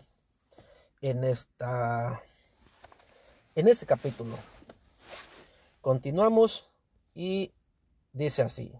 en 1.01 1.23
esta 1.23 2.21
en 3.55 3.67
este 3.67 3.85
capítulo. 3.85 4.35
Continuamos 5.81 6.66
y 7.17 7.51
dice 8.13 8.43
así. 8.43 8.79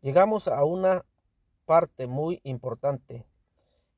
Llegamos 0.00 0.48
a 0.48 0.64
una 0.64 1.06
parte 1.66 2.08
muy 2.08 2.40
importante 2.42 3.24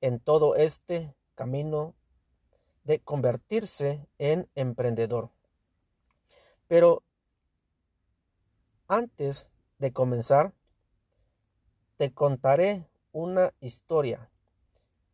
en 0.03 0.21
todo 0.21 0.57
este 0.57 1.15
camino 1.35 1.95
de 2.85 3.01
convertirse 3.01 4.07
en 4.19 4.47
emprendedor. 4.55 5.31
Pero 6.69 7.03
antes 8.89 9.49
de 9.79 9.91
comenzar, 9.91 10.53
te 11.97 12.13
contaré 12.13 12.87
una 13.11 13.55
historia 13.61 14.29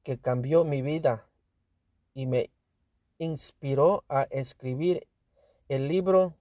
que 0.02 0.18
cambió 0.18 0.64
mi 0.64 0.82
vida 0.82 1.28
y 2.12 2.26
me 2.26 2.50
inspiró 3.18 4.02
a 4.08 4.22
escribir 4.22 5.06
el 5.68 5.86
libro 5.86 6.34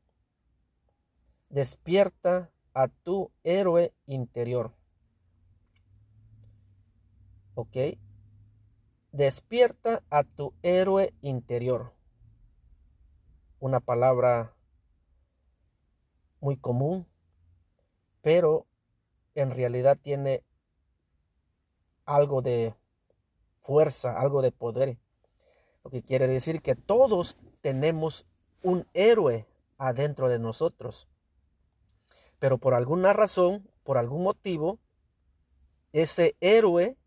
Despierta 1.50 2.52
a 2.74 2.88
tu 2.88 3.32
héroe 3.44 3.94
interior. 4.06 4.74
¿ok? 7.58 7.76
Despierta 9.12 10.04
a 10.12 10.24
tu 10.24 10.54
héroe 10.62 11.12
interior. 11.22 11.92
Una 13.60 13.80
palabra 13.80 14.54
muy 16.40 16.56
común, 16.56 17.08
pero 18.22 18.68
en 19.34 19.50
realidad 19.50 19.98
tiene 20.00 20.44
algo 22.06 22.44
de 22.44 22.76
fuerza, 23.62 24.20
algo 24.20 24.44
de 24.44 24.52
poder. 24.52 25.00
Lo 25.84 25.90
que 25.90 26.04
quiere 26.04 26.28
decir 26.28 26.62
que 26.62 26.76
todos 26.76 27.38
tenemos 27.62 28.28
un 28.62 28.86
héroe 28.94 29.48
adentro 29.80 30.30
de 30.30 30.38
nosotros. 30.38 31.08
Pero 32.40 32.58
por 32.58 32.74
alguna 32.74 33.14
razón, 33.14 33.70
por 33.84 33.98
algún 33.98 34.24
motivo, 34.24 34.80
ese 35.92 36.36
héroe 36.40 36.98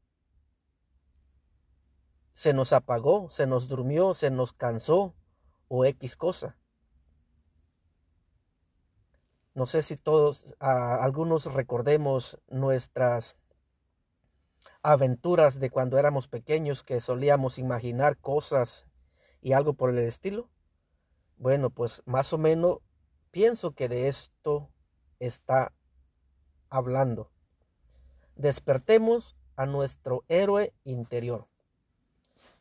se 2.32 2.52
nos 2.52 2.72
apagó, 2.72 3.28
se 3.30 3.46
nos 3.46 3.68
durmió, 3.68 4.14
se 4.14 4.30
nos 4.30 4.52
cansó 4.52 5.14
o 5.68 5.84
X 5.84 6.16
cosa. 6.16 6.56
No 9.54 9.66
sé 9.66 9.82
si 9.82 9.96
todos, 9.96 10.56
algunos 10.58 11.52
recordemos 11.52 12.38
nuestras 12.48 13.36
aventuras 14.82 15.60
de 15.60 15.70
cuando 15.70 15.98
éramos 15.98 16.28
pequeños 16.28 16.82
que 16.82 17.00
solíamos 17.00 17.58
imaginar 17.58 18.16
cosas 18.16 18.86
y 19.42 19.52
algo 19.52 19.74
por 19.74 19.90
el 19.90 19.98
estilo. 19.98 20.48
Bueno, 21.36 21.70
pues 21.70 22.02
más 22.06 22.32
o 22.32 22.38
menos 22.38 22.78
pienso 23.30 23.74
que 23.74 23.88
de 23.88 24.08
esto 24.08 24.70
está 25.20 25.72
hablando. 26.68 27.30
Despertemos 28.34 29.36
a 29.54 29.66
nuestro 29.66 30.24
héroe 30.28 30.72
interior. 30.84 31.46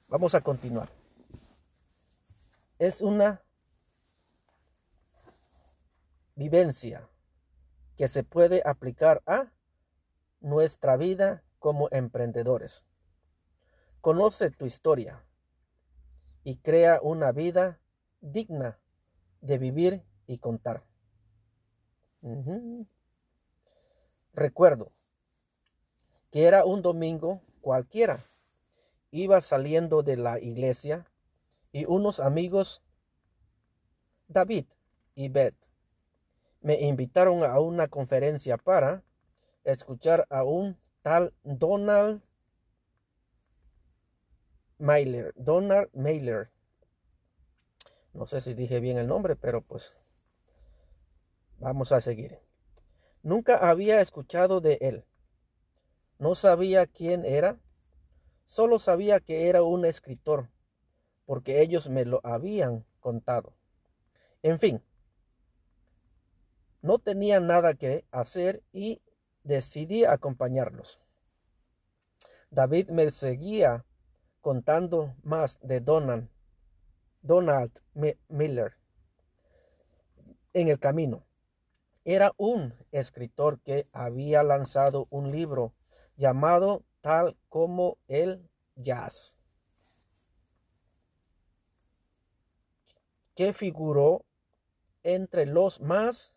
Vamos 0.07 0.35
a 0.35 0.41
continuar. 0.41 0.89
Es 2.77 3.01
una 3.01 3.41
vivencia 6.35 7.09
que 7.97 8.07
se 8.07 8.23
puede 8.23 8.61
aplicar 8.65 9.21
a 9.25 9.51
nuestra 10.39 10.95
vida 10.95 11.43
como 11.59 11.89
emprendedores. 11.91 12.85
Conoce 14.01 14.49
tu 14.51 14.65
historia 14.65 15.23
y 16.43 16.57
crea 16.57 16.99
una 17.01 17.31
vida 17.31 17.79
digna 18.21 18.79
de 19.41 19.57
vivir 19.57 20.03
y 20.27 20.37
contar. 20.37 20.88
Recuerdo 24.33 24.91
que 26.31 26.45
era 26.45 26.65
un 26.65 26.81
domingo 26.81 27.41
cualquiera 27.61 28.25
iba 29.11 29.41
saliendo 29.41 30.03
de 30.03 30.17
la 30.17 30.39
iglesia 30.39 31.05
y 31.71 31.85
unos 31.85 32.19
amigos, 32.19 32.83
David 34.27 34.65
y 35.15 35.29
Beth, 35.29 35.55
me 36.61 36.81
invitaron 36.81 37.43
a 37.43 37.59
una 37.59 37.87
conferencia 37.87 38.57
para 38.57 39.03
escuchar 39.63 40.25
a 40.29 40.43
un 40.43 40.77
tal 41.01 41.33
Donald 41.43 42.21
Mailer. 44.77 45.33
Donald 45.35 45.89
Mailer. 45.93 46.49
No 48.13 48.25
sé 48.25 48.41
si 48.41 48.53
dije 48.53 48.79
bien 48.79 48.97
el 48.97 49.07
nombre, 49.07 49.35
pero 49.35 49.61
pues 49.61 49.93
vamos 51.59 51.91
a 51.91 52.01
seguir. 52.01 52.39
Nunca 53.21 53.57
había 53.57 54.01
escuchado 54.01 54.61
de 54.61 54.77
él. 54.81 55.05
No 56.17 56.35
sabía 56.35 56.85
quién 56.87 57.25
era 57.25 57.59
Solo 58.49 58.79
sabía 58.79 59.19
que 59.19 59.47
era 59.47 59.61
un 59.61 59.85
escritor, 59.85 60.49
porque 61.27 61.61
ellos 61.61 61.87
me 61.87 62.03
lo 62.03 62.19
habían 62.23 62.83
contado. 62.99 63.53
En 64.41 64.57
fin, 64.57 64.81
no 66.81 66.97
tenía 66.97 67.39
nada 67.39 67.75
que 67.75 68.05
hacer 68.09 68.63
y 68.73 69.03
decidí 69.43 70.03
acompañarlos. 70.03 70.99
David 72.49 72.89
me 72.89 73.11
seguía 73.11 73.85
contando 74.41 75.13
más 75.21 75.59
de 75.61 75.79
Donald, 75.79 76.27
Donald 77.21 77.71
Miller 78.29 78.77
en 80.53 80.69
el 80.69 80.79
camino. 80.79 81.23
Era 82.11 82.33
un 82.37 82.73
escritor 82.91 83.59
que 83.61 83.87
había 83.93 84.41
lanzado 84.41 85.05
un 85.11 85.31
libro 85.31 85.75
llamado 86.17 86.83
tal 87.01 87.37
como 87.49 87.99
el 88.07 88.49
jazz, 88.75 89.35
que 93.35 93.53
figuró 93.53 94.25
entre 95.03 95.45
los 95.45 95.81
más 95.81 96.33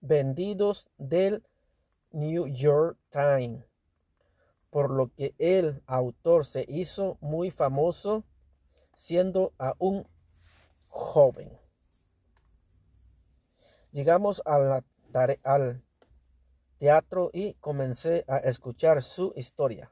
vendidos 0.00 0.88
del 0.96 1.44
New 2.12 2.46
York 2.46 2.96
Times, 3.10 3.66
por 4.70 4.92
lo 4.92 5.12
que 5.12 5.34
el 5.38 5.82
autor 5.86 6.46
se 6.46 6.64
hizo 6.68 7.18
muy 7.20 7.50
famoso 7.50 8.22
siendo 8.94 9.54
aún 9.58 10.06
joven. 10.86 11.50
Llegamos 13.90 14.40
a 14.44 14.58
la 14.58 14.84
al 15.42 15.82
teatro 16.78 17.30
y 17.32 17.54
comencé 17.54 18.24
a 18.28 18.36
escuchar 18.38 19.02
su 19.02 19.32
historia. 19.34 19.90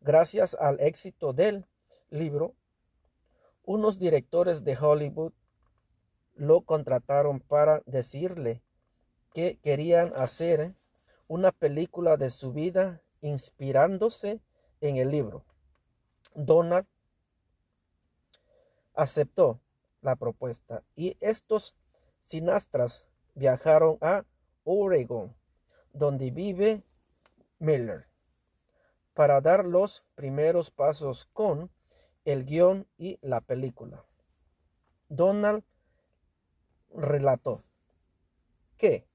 Gracias 0.00 0.54
al 0.54 0.80
éxito 0.80 1.32
del 1.32 1.66
libro, 2.10 2.54
unos 3.64 3.98
directores 3.98 4.64
de 4.64 4.76
Hollywood 4.76 5.32
lo 6.34 6.62
contrataron 6.62 7.40
para 7.40 7.82
decirle 7.86 8.62
que 9.32 9.58
querían 9.62 10.12
hacer 10.16 10.74
una 11.28 11.52
película 11.52 12.16
de 12.16 12.30
su 12.30 12.52
vida 12.52 13.02
inspirándose 13.20 14.40
en 14.80 14.96
el 14.96 15.10
libro. 15.10 15.44
Donald 16.34 16.86
aceptó 18.94 19.60
la 20.02 20.16
propuesta 20.16 20.82
y 20.94 21.16
estos 21.20 21.74
sinastras 22.20 23.06
viajaron 23.36 23.98
a 24.00 24.24
Oregon, 24.64 25.32
donde 25.92 26.32
vive 26.32 26.82
Miller 27.60 28.06
para 29.14 29.40
dar 29.40 29.64
los 29.64 30.04
primeros 30.14 30.70
pasos 30.70 31.26
con 31.32 31.70
el 32.24 32.44
guion 32.44 32.86
y 32.98 33.18
la 33.22 33.40
película. 33.40 34.04
Donald 35.08 35.62
relató 36.92 37.62
que 38.76 39.06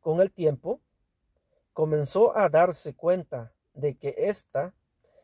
con 0.00 0.20
el 0.20 0.30
tiempo 0.30 0.80
comenzó 1.72 2.36
a 2.36 2.48
darse 2.48 2.94
cuenta 2.94 3.52
de 3.72 3.96
que 3.96 4.14
esta 4.16 4.74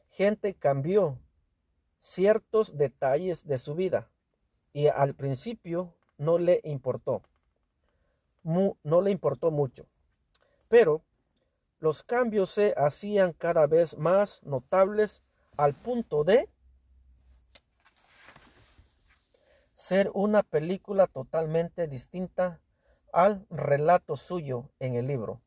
gente 0.08 0.54
cambió 0.54 1.18
ciertos 2.00 2.76
detalles 2.76 3.46
de 3.46 3.58
su 3.58 3.74
vida 3.74 4.10
y 4.72 4.86
al 4.88 5.14
principio 5.14 5.94
no 6.18 6.38
le 6.38 6.60
importó, 6.64 7.22
no 8.42 9.02
le 9.02 9.10
importó 9.10 9.50
mucho, 9.50 9.86
pero 10.68 11.02
los 11.78 12.02
cambios 12.02 12.50
se 12.50 12.74
hacían 12.76 13.32
cada 13.32 13.66
vez 13.66 13.96
más 13.96 14.42
notables 14.42 15.22
al 15.56 15.72
punto 15.74 16.24
de 16.24 16.50
ser 19.74 20.10
una 20.12 20.42
película 20.42 21.06
totalmente 21.06 21.88
distinta 21.88 22.60
al 23.12 23.46
relato 23.50 24.16
suyo 24.16 24.68
en 24.78 24.94
el 24.94 25.06
libro, 25.06 25.40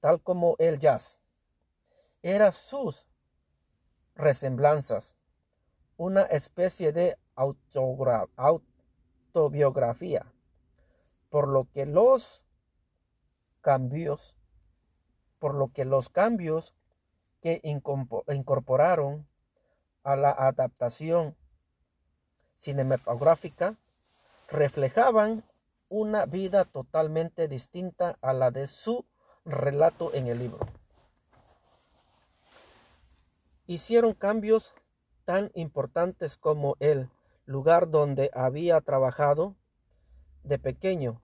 tal 0.00 0.20
como 0.20 0.56
el 0.58 0.80
jazz. 0.80 1.20
Era 2.22 2.50
sus 2.50 3.06
resemblanzas, 4.16 5.16
una 5.96 6.22
especie 6.22 6.92
de 6.92 7.16
autobiografía, 7.36 10.26
por 11.36 11.48
lo 11.48 11.68
que 11.70 11.84
los 11.84 12.42
cambios 13.60 14.34
por 15.38 15.54
lo 15.54 15.70
que 15.70 15.84
los 15.84 16.08
cambios 16.08 16.74
que 17.42 17.60
incorporaron 17.62 19.28
a 20.02 20.16
la 20.16 20.30
adaptación 20.30 21.36
cinematográfica 22.54 23.76
reflejaban 24.48 25.44
una 25.90 26.24
vida 26.24 26.64
totalmente 26.64 27.48
distinta 27.48 28.16
a 28.22 28.32
la 28.32 28.50
de 28.50 28.66
su 28.66 29.04
relato 29.44 30.14
en 30.14 30.28
el 30.28 30.38
libro. 30.38 30.66
Hicieron 33.66 34.14
cambios 34.14 34.72
tan 35.26 35.50
importantes 35.52 36.38
como 36.38 36.76
el 36.80 37.10
lugar 37.44 37.90
donde 37.90 38.30
había 38.32 38.80
trabajado 38.80 39.54
de 40.44 40.58
pequeño, 40.58 41.20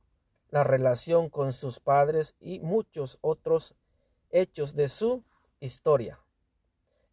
la 0.52 0.64
relación 0.64 1.30
con 1.30 1.54
sus 1.54 1.80
padres 1.80 2.36
y 2.38 2.60
muchos 2.60 3.18
otros 3.22 3.74
hechos 4.30 4.76
de 4.76 4.88
su 4.88 5.24
historia. 5.60 6.20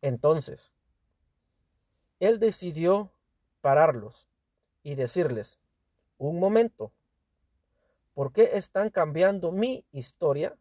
Entonces, 0.02 0.74
él 2.20 2.40
decidió 2.40 3.14
pararlos 3.61 4.28
y 4.84 4.95
decirles, 4.95 5.57
un 6.18 6.38
momento, 6.38 6.91
¿por 8.14 8.34
qué 8.34 8.57
están 8.57 8.90
cambiando 8.90 9.53
mi 9.53 9.86
historia? 9.94 10.57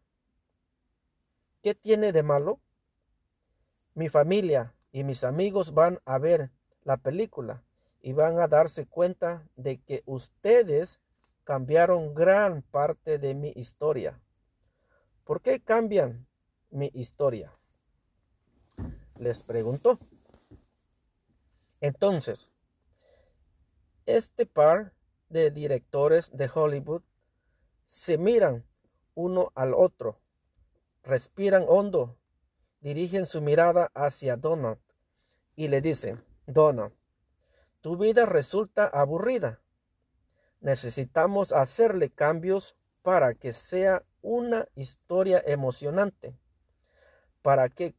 ¿Qué 1.61 1.75
tiene 1.75 2.13
de 2.13 2.23
malo? 2.23 2.61
Mi 3.93 4.07
familia 4.07 4.73
y 4.93 5.03
mis 5.03 5.25
amigos 5.25 5.73
van 5.73 5.99
a 6.05 6.17
ver 6.17 6.49
la 6.83 6.95
película 6.95 7.61
y 8.01 8.13
van 8.13 8.39
a 8.39 8.47
darse 8.47 8.85
cuenta 8.85 9.45
de 9.57 9.81
que 9.81 10.01
ustedes 10.05 11.01
cambiaron 11.49 12.13
gran 12.13 12.61
parte 12.61 13.17
de 13.17 13.33
mi 13.33 13.51
historia. 13.55 14.21
¿Por 15.23 15.41
qué 15.41 15.59
cambian 15.59 16.27
mi 16.69 16.91
historia? 16.93 17.51
Les 19.17 19.41
preguntó. 19.41 19.97
Entonces, 21.81 22.51
este 24.05 24.45
par 24.45 24.93
de 25.29 25.49
directores 25.49 26.29
de 26.37 26.51
Hollywood 26.53 27.01
se 27.87 28.19
miran 28.19 28.63
uno 29.15 29.51
al 29.55 29.73
otro, 29.73 30.21
respiran 31.01 31.65
hondo, 31.67 32.15
dirigen 32.79 33.25
su 33.25 33.41
mirada 33.41 33.89
hacia 33.95 34.37
Donald 34.37 34.77
y 35.55 35.67
le 35.67 35.81
dicen, 35.81 36.23
Donald, 36.45 36.93
tu 37.81 37.97
vida 37.97 38.27
resulta 38.27 38.85
aburrida. 38.85 39.59
Necesitamos 40.61 41.53
hacerle 41.53 42.09
cambios 42.09 42.75
para 43.01 43.33
que 43.33 43.53
sea 43.53 44.03
una 44.21 44.67
historia 44.75 45.41
emocionante, 45.45 46.37
para 47.41 47.69
que 47.69 47.95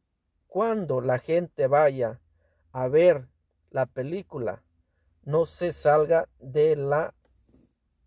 cuando 0.47 1.01
la 1.01 1.17
gente 1.17 1.67
vaya 1.67 2.19
a 2.71 2.87
ver 2.87 3.27
la 3.69 3.85
película 3.85 4.63
no 5.23 5.45
se 5.45 5.71
salga 5.71 6.27
de 6.39 6.75
la 6.75 7.13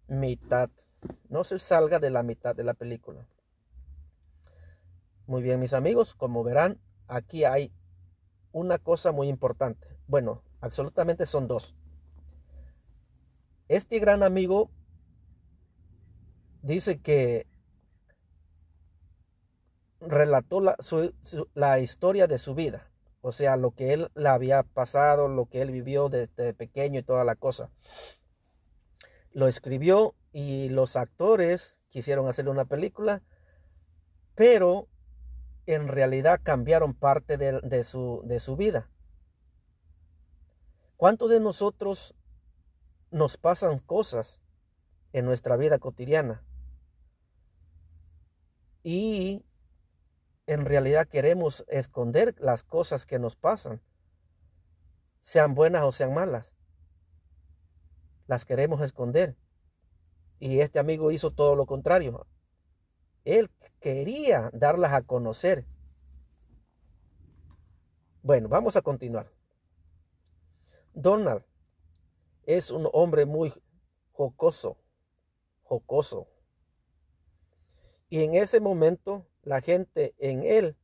mitad, 0.07 0.71
no 1.29 1.45
se 1.45 1.59
salga 1.59 1.99
de 1.99 2.11
la 2.11 2.23
mitad 2.23 2.55
de 2.55 2.65
la 2.65 2.75
película. 2.75 3.27
Muy 5.27 5.43
bien, 5.43 5.59
mis 5.59 5.73
amigos, 5.73 6.15
como 6.15 6.45
verán, 6.45 6.79
aquí 7.09 7.45
hay 7.45 7.73
una 8.53 8.79
cosa 8.79 9.11
muy 9.11 9.29
importante. 9.29 9.97
Bueno, 10.07 10.43
absolutamente 10.61 11.27
son 11.27 11.49
dos. 11.49 11.75
Este 13.69 13.99
gran 13.99 14.23
amigo 14.23 14.71
dice 16.63 17.01
que 17.01 17.47
relató 20.01 20.61
la, 20.61 21.79
historia 21.79 22.27
de 22.27 22.39
su 22.39 22.55
vida, 22.55 22.91
o 23.23 23.33
sea, 23.33 23.57
lo 23.57 23.71
que 23.71 23.95
él 23.95 24.11
le 24.15 24.29
había 24.29 24.63
pasado, 24.63 25.29
lo 25.29 25.47
que 25.47 25.63
él 25.63 25.71
vivió 25.71 26.11
desde 26.11 26.53
pequeño 26.53 27.01
y 27.01 27.05
toda 27.05 27.25
la 27.25 27.37
cosa. 27.37 27.71
Lo 29.33 29.49
escribió 29.49 30.15
y 30.33 30.69
los 30.69 30.97
actores 30.97 31.77
quisieron 31.89 32.29
hacerle 32.29 32.51
una 32.51 32.67
película, 32.67 33.23
pero 34.35 34.89
en 35.67 35.89
realidad 35.89 36.41
cambiaron 36.43 36.93
parte 36.93 37.39
de, 37.39 37.85
su, 37.85 38.21
de 38.25 38.41
su 38.41 38.57
vida. 38.57 38.91
¿Cuántos 40.97 41.31
de 41.31 41.41
nosotros 41.41 42.15
nos 43.11 43.37
pasan 43.37 43.79
cosas 43.79 44.41
en 45.13 45.25
nuestra 45.25 45.57
vida 45.57 45.79
cotidiana? 45.79 46.43
Y 48.83 49.45
en 50.47 50.65
realidad 50.67 51.09
queremos 51.09 51.65
esconder 51.69 52.35
las 52.39 52.65
cosas 52.65 53.07
que 53.07 53.19
nos 53.19 53.37
pasan, 53.37 53.81
sean 55.23 55.55
buenas 55.55 55.83
o 55.83 55.93
sean 55.93 56.13
malas. 56.13 56.53
Las 58.27 58.45
queremos 58.45 58.83
esconder. 58.83 59.37
Y 60.39 60.61
este 60.61 60.79
amigo 60.79 61.11
hizo 61.11 61.31
todo 61.31 61.57
lo 61.57 61.65
contrario. 61.65 62.27
Él 63.25 63.51
quería 63.81 64.51
darlas 64.53 64.93
a 64.93 65.03
conocer. 65.03 65.67
Bueno, 68.23 68.49
vamos 68.49 68.77
a 68.77 68.83
continuar. 68.83 69.31
Donald 70.93 71.45
es 72.47 72.71
un 72.71 72.89
hombre 72.93 73.27
muy 73.27 73.53
jocoso, 74.13 74.77
jocoso. 75.63 76.29
Y 78.09 78.23
en 78.23 78.35
ese 78.35 78.61
momento 78.61 79.27
la 79.43 79.61
gente 79.61 80.15
en 80.19 80.45
el 80.45 80.77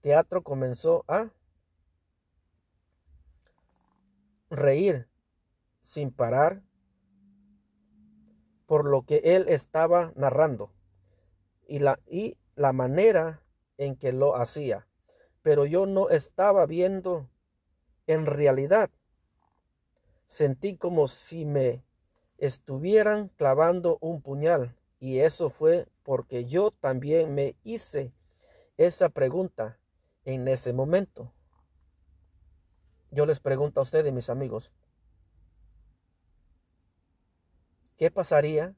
teatro 0.00 0.42
comenzó 0.42 1.04
a 1.08 1.30
reír 4.50 5.08
sin 5.82 6.12
parar 6.12 6.62
por 8.66 8.84
lo 8.84 9.02
que 9.02 9.20
él 9.24 9.46
estaba 9.48 10.12
narrando 10.14 10.72
y 11.66 11.78
la, 11.78 11.98
y 12.06 12.36
la 12.54 12.72
manera 12.72 13.42
en 13.78 13.96
que 13.96 14.12
lo 14.12 14.36
hacía. 14.36 14.86
Pero 15.42 15.66
yo 15.66 15.86
no 15.86 16.10
estaba 16.10 16.66
viendo 16.66 17.28
en 18.06 18.26
realidad. 18.26 18.90
Sentí 20.30 20.76
como 20.76 21.08
si 21.08 21.44
me 21.44 21.82
estuvieran 22.38 23.30
clavando 23.36 23.98
un 24.00 24.22
puñal 24.22 24.76
y 25.00 25.18
eso 25.18 25.50
fue 25.50 25.88
porque 26.04 26.44
yo 26.44 26.70
también 26.70 27.34
me 27.34 27.56
hice 27.64 28.12
esa 28.76 29.08
pregunta 29.08 29.76
en 30.24 30.46
ese 30.46 30.72
momento. 30.72 31.32
Yo 33.10 33.26
les 33.26 33.40
pregunto 33.40 33.80
a 33.80 33.82
ustedes, 33.82 34.12
mis 34.12 34.30
amigos, 34.30 34.70
¿qué 37.96 38.12
pasaría 38.12 38.76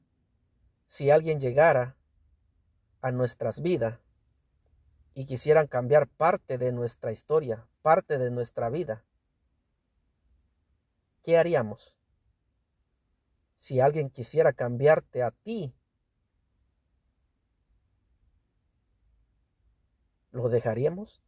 si 0.87 1.11
alguien 1.11 1.39
llegara 1.39 1.95
a 2.99 3.11
nuestras 3.11 3.61
vidas 3.61 3.99
y 5.13 5.27
quisieran 5.27 5.67
cambiar 5.67 6.07
parte 6.07 6.57
de 6.57 6.71
nuestra 6.71 7.11
historia, 7.11 7.67
parte 7.83 8.17
de 8.17 8.31
nuestra 8.31 8.71
vida, 8.71 9.03
¿qué 11.23 11.37
haríamos? 11.37 11.95
Si 13.57 13.79
alguien 13.79 14.09
quisiera 14.09 14.53
cambiarte 14.53 15.23
a 15.23 15.31
ti, 15.31 15.73
¿lo 20.31 20.49
dejaríamos? 20.49 21.21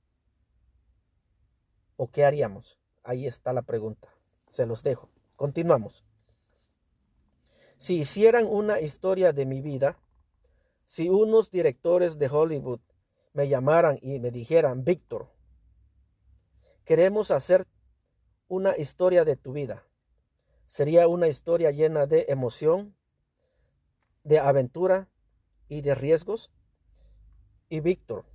¿O 1.96 2.12
qué 2.12 2.26
haríamos? 2.26 2.78
Ahí 3.04 3.26
está 3.26 3.54
la 3.54 3.62
pregunta. 3.62 4.10
Se 4.50 4.66
los 4.66 4.84
dejo. 4.84 5.10
Continuamos. 5.36 6.04
Si 7.78 8.00
hicieran 8.00 8.46
una 8.46 8.82
historia 8.82 9.32
de 9.32 9.46
mi 9.46 9.62
vida, 9.62 9.98
si 10.86 11.10
unos 11.10 11.52
directores 11.52 12.18
de 12.18 12.28
Hollywood 12.28 12.80
me 13.34 13.48
llamaran 13.48 13.98
y 14.02 14.20
me 14.20 14.32
dijeran, 14.32 14.84
Víctor, 14.84 15.30
queremos 16.84 17.32
hacer 17.32 17.68
una 18.48 18.78
historia 18.78 19.26
de 19.26 19.36
tu 19.36 19.54
vida, 19.54 19.84
sería 20.68 21.08
una 21.08 21.28
historia 21.28 21.72
llena 21.72 22.06
de 22.06 22.26
emoción, 22.30 22.96
de 24.24 24.40
aventura 24.40 25.08
y 25.68 25.82
de 25.82 25.96
riesgos. 25.96 26.52
Y 27.70 27.80
Víctor, 27.80 28.26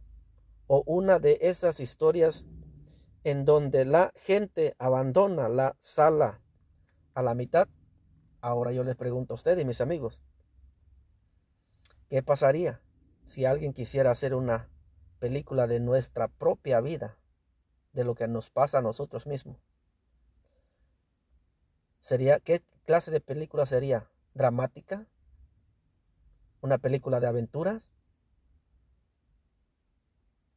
o 0.67 0.83
una 0.87 1.19
de 1.19 1.39
esas 1.43 1.81
historias 1.81 2.47
en 3.23 3.45
donde 3.45 3.85
la 3.85 4.13
gente 4.17 4.75
abandona 4.79 5.49
la 5.49 5.77
sala 5.79 6.41
a 7.15 7.23
la 7.23 7.35
mitad. 7.35 7.69
Ahora 8.41 8.73
yo 8.73 8.83
les 8.83 8.97
pregunto 8.97 9.35
a 9.35 9.37
ustedes, 9.37 9.65
mis 9.65 9.81
amigos, 9.81 10.21
¿Qué 12.11 12.25
pasaría 12.25 12.81
si 13.25 13.45
alguien 13.45 13.73
quisiera 13.73 14.11
hacer 14.11 14.35
una 14.35 14.69
película 15.21 15.69
de 15.69 15.79
nuestra 15.79 16.27
propia 16.27 16.81
vida, 16.81 17.17
de 17.93 18.03
lo 18.03 18.17
que 18.17 18.27
nos 18.27 18.51
pasa 18.51 18.79
a 18.79 18.83
nosotros 18.83 19.29
mismos? 19.29 19.70
Sería 22.01 22.41
¿qué 22.41 22.63
clase 22.85 23.11
de 23.11 23.21
película 23.21 23.67
sería? 23.67 24.09
¿Dramática? 24.35 25.07
¿Una 26.61 26.79
película 26.79 27.21
de 27.21 27.27
aventuras? 27.27 27.91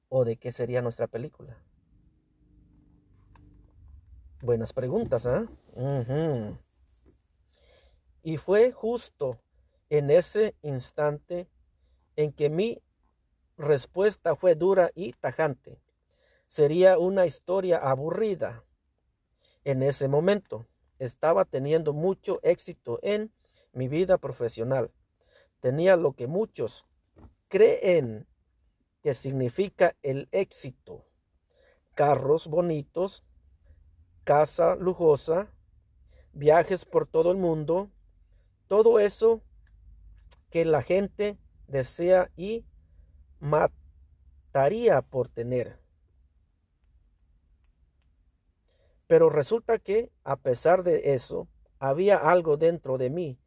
¿O 0.09 0.25
de 0.25 0.37
qué 0.37 0.51
sería 0.51 0.81
nuestra 0.81 1.07
película? 1.07 1.57
Buenas 4.41 4.73
preguntas, 4.73 5.25
¿ah? 5.25 5.47
Y 8.21 8.37
fue 8.37 8.71
justo 8.71 9.39
en 9.89 10.11
ese 10.11 10.55
instante 10.61 11.49
en 12.15 12.33
que 12.33 12.49
mi 12.49 12.81
respuesta 13.57 14.35
fue 14.35 14.55
dura 14.55 14.91
y 14.95 15.13
tajante. 15.13 15.81
Sería 16.47 16.97
una 16.97 17.25
historia 17.25 17.77
aburrida. 17.77 18.63
En 19.63 19.81
ese 19.81 20.07
momento 20.07 20.67
estaba 21.05 21.45
teniendo 21.45 21.93
mucho 21.93 22.39
éxito 22.43 22.99
en 23.01 23.31
mi 23.71 23.87
vida 23.87 24.17
profesional. 24.17 24.91
Tenía 25.59 25.95
lo 25.95 26.13
que 26.13 26.27
muchos 26.27 26.85
creen 27.47 28.27
que 29.01 29.13
significa 29.13 29.95
el 30.01 30.27
éxito. 30.31 31.05
Carros 31.93 32.47
bonitos, 32.47 33.23
casa 34.23 34.75
lujosa, 34.75 35.47
viajes 36.31 36.85
por 36.85 37.07
todo 37.07 37.31
el 37.31 37.37
mundo. 37.37 37.89
Todo 38.67 38.99
eso 38.99 39.41
que 40.49 40.65
la 40.65 40.81
gente 40.81 41.37
desea 41.67 42.31
y 42.35 42.65
mataría 43.39 45.01
por 45.01 45.27
tener. 45.27 45.82
Pero 49.07 49.29
resulta 49.29 49.79
que, 49.79 50.11
a 50.23 50.37
pesar 50.37 50.83
de 50.83 51.13
eso, 51.13 51.47
había 51.79 52.17
algo 52.17 52.57
dentro 52.57 52.97
de 52.97 53.09
mí 53.09 53.39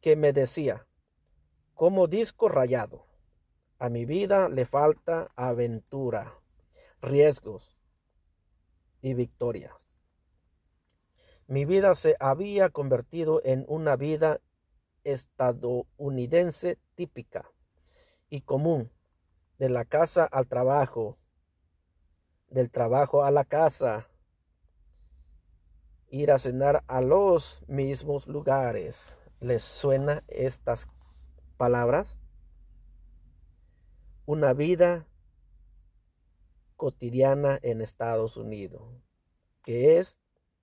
que 0.00 0.16
me 0.16 0.32
decía, 0.32 0.86
como 1.74 2.06
disco 2.06 2.48
rayado, 2.48 3.06
a 3.78 3.88
mi 3.88 4.04
vida 4.04 4.48
le 4.48 4.66
falta 4.66 5.30
aventura, 5.36 6.38
riesgos 7.00 7.76
y 9.00 9.14
victorias. 9.14 9.72
Mi 11.46 11.64
vida 11.64 11.94
se 11.94 12.16
había 12.20 12.68
convertido 12.68 13.40
en 13.44 13.64
una 13.66 13.96
vida 13.96 14.40
estadounidense 15.04 16.78
típica 16.94 17.50
y 18.28 18.42
común, 18.42 18.92
de 19.58 19.68
la 19.68 19.84
casa 19.84 20.24
al 20.24 20.46
trabajo, 20.46 21.18
del 22.48 22.70
trabajo 22.70 23.24
a 23.24 23.30
la 23.30 23.44
casa, 23.44 24.09
ir 26.10 26.32
a 26.32 26.38
cenar 26.38 26.82
a 26.88 27.00
los 27.00 27.62
mismos 27.68 28.26
lugares. 28.26 29.16
¿Les 29.40 29.62
suena 29.62 30.22
estas 30.28 30.88
palabras? 31.56 32.18
Una 34.26 34.52
vida 34.52 35.06
cotidiana 36.76 37.58
en 37.62 37.80
Estados 37.80 38.36
Unidos, 38.36 38.82
que 39.62 39.98
es 39.98 40.18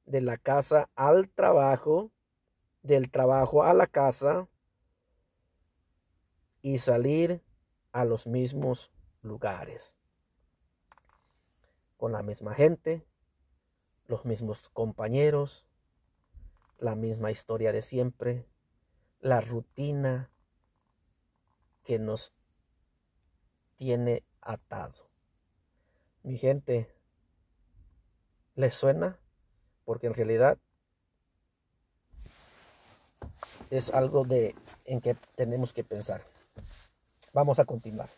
de 0.05 0.21
la 0.21 0.37
casa 0.37 0.89
al 0.95 1.29
trabajo, 1.29 2.11
del 2.83 3.09
trabajo 3.09 3.63
a 3.63 3.73
la 3.73 3.87
casa 3.87 4.47
y 6.61 6.79
salir 6.79 7.41
a 7.91 8.05
los 8.05 8.27
mismos 8.27 8.91
lugares. 9.21 9.95
Con 11.97 12.11
la 12.11 12.21
misma 12.21 12.53
gente, 12.53 13.06
los 14.07 14.25
mismos 14.25 14.69
compañeros, 14.69 15.65
la 16.79 16.95
misma 16.95 17.31
historia 17.31 17.71
de 17.71 17.81
siempre, 17.81 18.45
la 19.19 19.41
rutina 19.41 20.29
que 21.83 21.99
nos 21.99 22.33
tiene 23.75 24.23
atado. 24.41 25.09
Mi 26.23 26.37
gente, 26.37 26.93
¿les 28.55 28.73
suena? 28.73 29.19
Porque 29.85 30.07
en 30.07 30.13
realidad 30.13 30.57
es 33.69 33.89
algo 33.91 34.23
de 34.25 34.55
en 34.85 35.01
que 35.01 35.15
tenemos 35.35 35.73
que 35.73 35.83
pensar. 35.83 36.23
Vamos 37.33 37.59
a 37.59 37.65
continuar. 37.65 38.09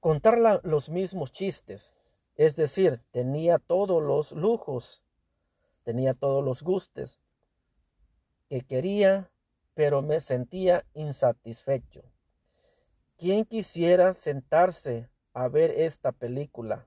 Contar 0.00 0.38
los 0.62 0.88
mismos 0.88 1.32
chistes, 1.32 1.94
es 2.36 2.54
decir, 2.56 3.00
tenía 3.10 3.58
todos 3.58 4.02
los 4.02 4.32
lujos, 4.32 5.02
tenía 5.84 6.14
todos 6.14 6.44
los 6.44 6.62
gustes 6.62 7.20
que 8.48 8.60
quería, 8.60 9.30
pero 9.74 10.02
me 10.02 10.20
sentía 10.20 10.84
insatisfecho. 10.94 12.02
¿Quién 13.16 13.44
quisiera 13.46 14.12
sentarse 14.12 15.08
a 15.32 15.48
ver 15.48 15.70
esta 15.70 16.12
película? 16.12 16.86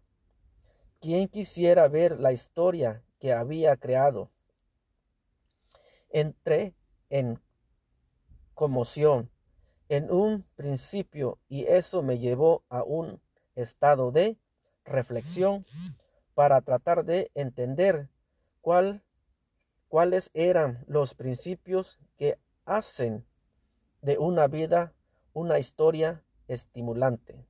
¿Quién 0.99 1.27
quisiera 1.27 1.87
ver 1.87 2.19
la 2.19 2.31
historia 2.31 3.03
que 3.19 3.33
había 3.33 3.75
creado? 3.77 4.29
Entré 6.09 6.75
en 7.09 7.39
conmoción 8.53 9.31
en 9.87 10.11
un 10.11 10.43
principio 10.55 11.39
y 11.47 11.65
eso 11.65 12.03
me 12.03 12.19
llevó 12.19 12.63
a 12.69 12.83
un 12.83 13.19
estado 13.55 14.11
de 14.11 14.37
reflexión 14.89 15.65
para 16.33 16.61
tratar 16.61 17.05
de 17.05 17.31
entender 17.35 18.09
cuál, 18.61 19.03
cuáles 19.87 20.29
eran 20.33 20.83
los 20.87 21.13
principios 21.13 21.97
que 22.17 22.37
hacen 22.65 23.25
de 24.01 24.17
una 24.17 24.47
vida 24.47 24.93
una 25.33 25.59
historia 25.59 26.23
estimulante, 26.47 27.45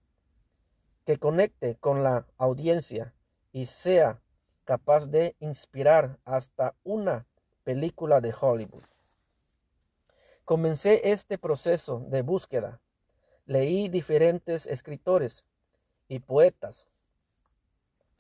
que 1.06 1.18
conecte 1.18 1.76
con 1.76 2.04
la 2.04 2.28
audiencia 2.38 3.14
y 3.52 3.66
sea 3.66 4.22
capaz 4.66 5.08
de 5.08 5.36
inspirar 5.40 6.20
hasta 6.26 6.76
una 6.84 7.26
película 7.64 8.22
de 8.22 8.34
Hollywood. 8.40 8.84
Comencé 10.46 11.12
este 11.12 11.38
proceso 11.38 12.00
de 12.10 12.22
búsqueda. 12.22 12.80
Leí 13.46 13.90
diferentes 13.90 14.68
escritores 14.68 15.46
y 16.08 16.20
poetas 16.20 16.86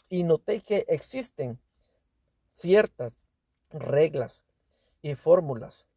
y 0.09 0.23
noté 0.23 0.61
que 0.61 0.85
existen 0.89 1.59
ciertas 2.53 3.15
reglas 3.69 4.43
y 5.01 5.15
fórmulas 5.15 5.87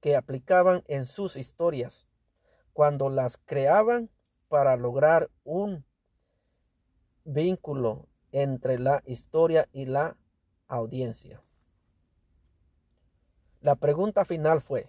que 0.00 0.16
aplicaban 0.16 0.82
en 0.86 1.06
sus 1.06 1.36
historias 1.36 2.06
cuando 2.72 3.08
las 3.08 3.38
creaban 3.38 4.10
para 4.48 4.76
lograr 4.76 5.30
un 5.44 5.84
vínculo 7.24 8.08
entre 8.32 8.78
la 8.78 9.02
historia 9.06 9.68
y 9.72 9.86
la 9.86 10.16
audiencia. 10.66 11.42
La 13.60 13.76
pregunta 13.76 14.24
final 14.24 14.60
fue, 14.60 14.88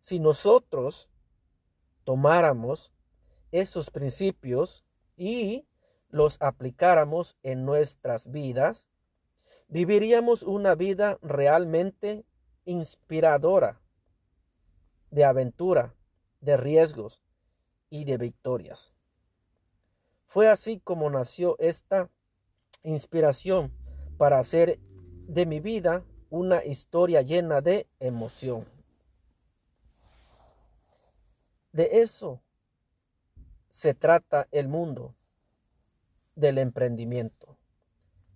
si 0.00 0.18
nosotros 0.18 1.08
tomáramos 2.04 2.92
esos 3.52 3.90
principios 3.90 4.84
y 5.16 5.67
los 6.10 6.40
aplicáramos 6.40 7.36
en 7.42 7.64
nuestras 7.64 8.30
vidas, 8.30 8.88
viviríamos 9.68 10.42
una 10.42 10.74
vida 10.74 11.18
realmente 11.22 12.24
inspiradora, 12.64 13.80
de 15.10 15.24
aventura, 15.24 15.94
de 16.40 16.56
riesgos 16.56 17.22
y 17.90 18.04
de 18.04 18.18
victorias. 18.18 18.94
Fue 20.26 20.48
así 20.48 20.80
como 20.80 21.08
nació 21.08 21.56
esta 21.58 22.10
inspiración 22.82 23.72
para 24.18 24.38
hacer 24.38 24.78
de 25.26 25.46
mi 25.46 25.60
vida 25.60 26.04
una 26.30 26.64
historia 26.64 27.22
llena 27.22 27.60
de 27.60 27.86
emoción. 28.00 28.66
De 31.72 32.00
eso 32.00 32.42
se 33.68 33.94
trata 33.94 34.48
el 34.50 34.68
mundo 34.68 35.14
del 36.38 36.58
emprendimiento. 36.58 37.58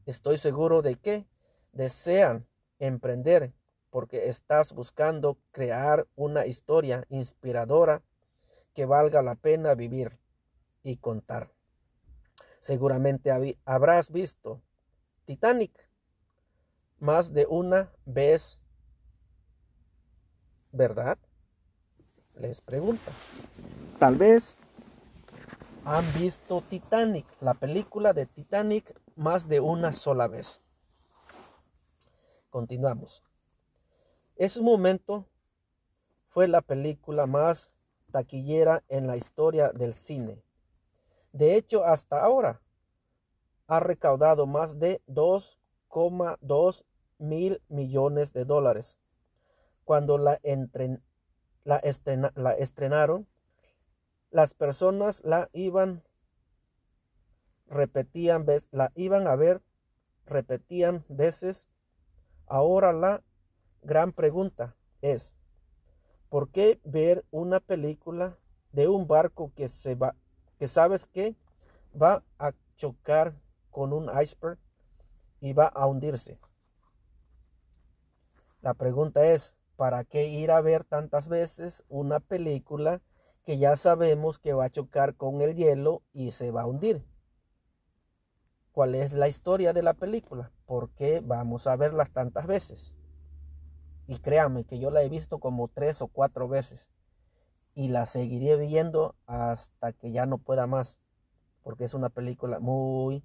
Estoy 0.07 0.37
seguro 0.37 0.83
de 0.83 0.97
que 0.97 1.25
desean 1.71 2.47
emprender 2.81 3.53
porque 3.91 4.29
estás 4.29 4.73
buscando 4.73 5.39
crear 5.53 6.09
una 6.17 6.47
historia 6.47 7.05
inspiradora 7.11 8.03
que 8.75 8.87
valga 8.87 9.23
la 9.23 9.37
pena 9.37 9.75
vivir 9.75 10.19
y 10.83 10.97
contar. 10.97 11.53
Seguramente 12.59 13.31
habrás 13.65 14.11
visto 14.11 14.61
Titanic 15.25 15.89
más 16.99 17.33
de 17.33 17.47
una 17.47 17.93
vez, 18.05 18.59
¿verdad? 20.73 21.19
Les 22.35 22.61
pregunto. 22.61 23.13
Tal 24.01 24.17
vez 24.17 24.57
han 25.85 26.05
visto 26.15 26.63
Titanic, 26.69 27.27
la 27.41 27.55
película 27.55 28.13
de 28.13 28.27
Titanic, 28.27 28.95
más 29.17 29.49
de 29.49 29.61
una 29.61 29.93
sola 29.93 30.29
vez. 30.29 30.63
Continuamos. 32.51 33.25
Ese 34.37 34.61
momento 34.61 35.27
fue 36.29 36.47
la 36.47 36.61
película 36.61 37.27
más 37.27 37.73
taquillera 38.13 38.85
en 38.89 39.07
la 39.07 39.17
historia 39.17 39.71
del 39.71 39.93
cine. 39.93 40.43
De 41.33 41.57
hecho, 41.57 41.85
hasta 41.85 42.23
ahora 42.23 42.61
ha 43.67 43.81
recaudado 43.81 44.47
más 44.47 44.79
de 44.79 45.03
2,2 45.09 46.85
mil 47.19 47.61
millones 47.69 48.33
de 48.33 48.45
dólares. 48.45 48.99
Cuando 49.85 50.19
la, 50.19 50.39
la 51.65 51.77
estrenaron, 52.53 53.27
las 54.33 54.55
personas 54.55 55.23
la 55.25 55.51
iban 55.53 56.03
repetían 57.69 58.47
la 58.71 58.91
iban 58.95 59.27
a 59.27 59.37
ver 59.37 59.63
repetían 60.27 61.05
veces. 61.09 61.69
Ahora 62.47 62.93
la 62.93 63.23
gran 63.83 64.13
pregunta 64.13 64.75
es 65.03 65.35
¿por 66.31 66.51
qué 66.51 66.81
ver 66.83 67.25
una 67.31 67.61
película 67.61 68.39
de 68.73 68.89
un 68.89 69.07
barco 69.07 69.53
que 69.55 69.69
se 69.69 69.95
va 69.95 70.17
que 70.59 70.67
sabes 70.67 71.05
que 71.07 71.37
va 72.01 72.25
a 72.39 72.53
chocar 72.77 73.35
con 73.71 73.93
un 73.93 74.11
iceberg 74.19 74.59
y 75.41 75.53
va 75.53 75.67
a 75.67 75.87
hundirse 75.87 76.39
la 78.61 78.75
pregunta 78.75 79.27
es 79.27 79.55
¿para 79.77 80.05
qué 80.05 80.29
ir 80.29 80.51
a 80.53 80.61
ver 80.61 80.85
tantas 80.85 81.29
veces 81.29 81.85
una 81.89 82.21
película 82.21 83.03
que 83.45 83.59
ya 83.59 83.77
sabemos 83.77 84.39
que 84.39 84.53
va 84.53 84.67
a 84.67 84.71
chocar 84.71 85.17
con 85.17 85.41
el 85.43 85.55
hielo 85.55 86.03
y 86.13 86.33
se 86.33 86.51
va 86.51 86.63
a 86.63 86.67
hundir. 86.67 87.05
cuál 88.73 88.95
es 88.95 89.13
la 89.13 89.29
historia 89.29 89.73
de 89.73 89.83
la 89.83 89.95
película, 89.95 90.51
por 90.67 90.91
qué 90.95 91.21
vamos 91.23 91.67
a 91.67 91.77
verla 91.77 92.07
tantas 92.07 92.47
veces. 92.47 92.97
Y 94.07 94.19
créanme 94.19 94.65
que 94.65 94.79
yo 94.79 94.91
la 94.91 95.03
he 95.03 95.09
visto 95.09 95.39
como 95.41 95.69
tres 95.69 96.01
o 96.03 96.09
cuatro 96.09 96.49
veces 96.49 96.91
y 97.75 97.89
la 97.89 98.07
seguiré 98.07 98.57
viendo 98.57 99.15
hasta 99.27 99.93
que 99.93 100.13
ya 100.13 100.27
no 100.27 100.39
pueda 100.39 100.67
más, 100.67 101.01
porque 101.63 101.85
es 101.85 101.95
una 101.95 102.09
película 102.11 102.61
muy, 102.61 103.23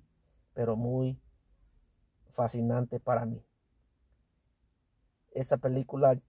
pero 0.53 0.76
muy 0.76 1.19
fascinante 2.31 2.99
para 2.99 3.26
mí. 3.26 3.44
Esa 5.31 5.57
película 5.57 6.19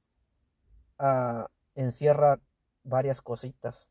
ah, 0.99 1.49
encierra 1.75 2.41
varias 2.89 3.23
cositas 3.23 3.89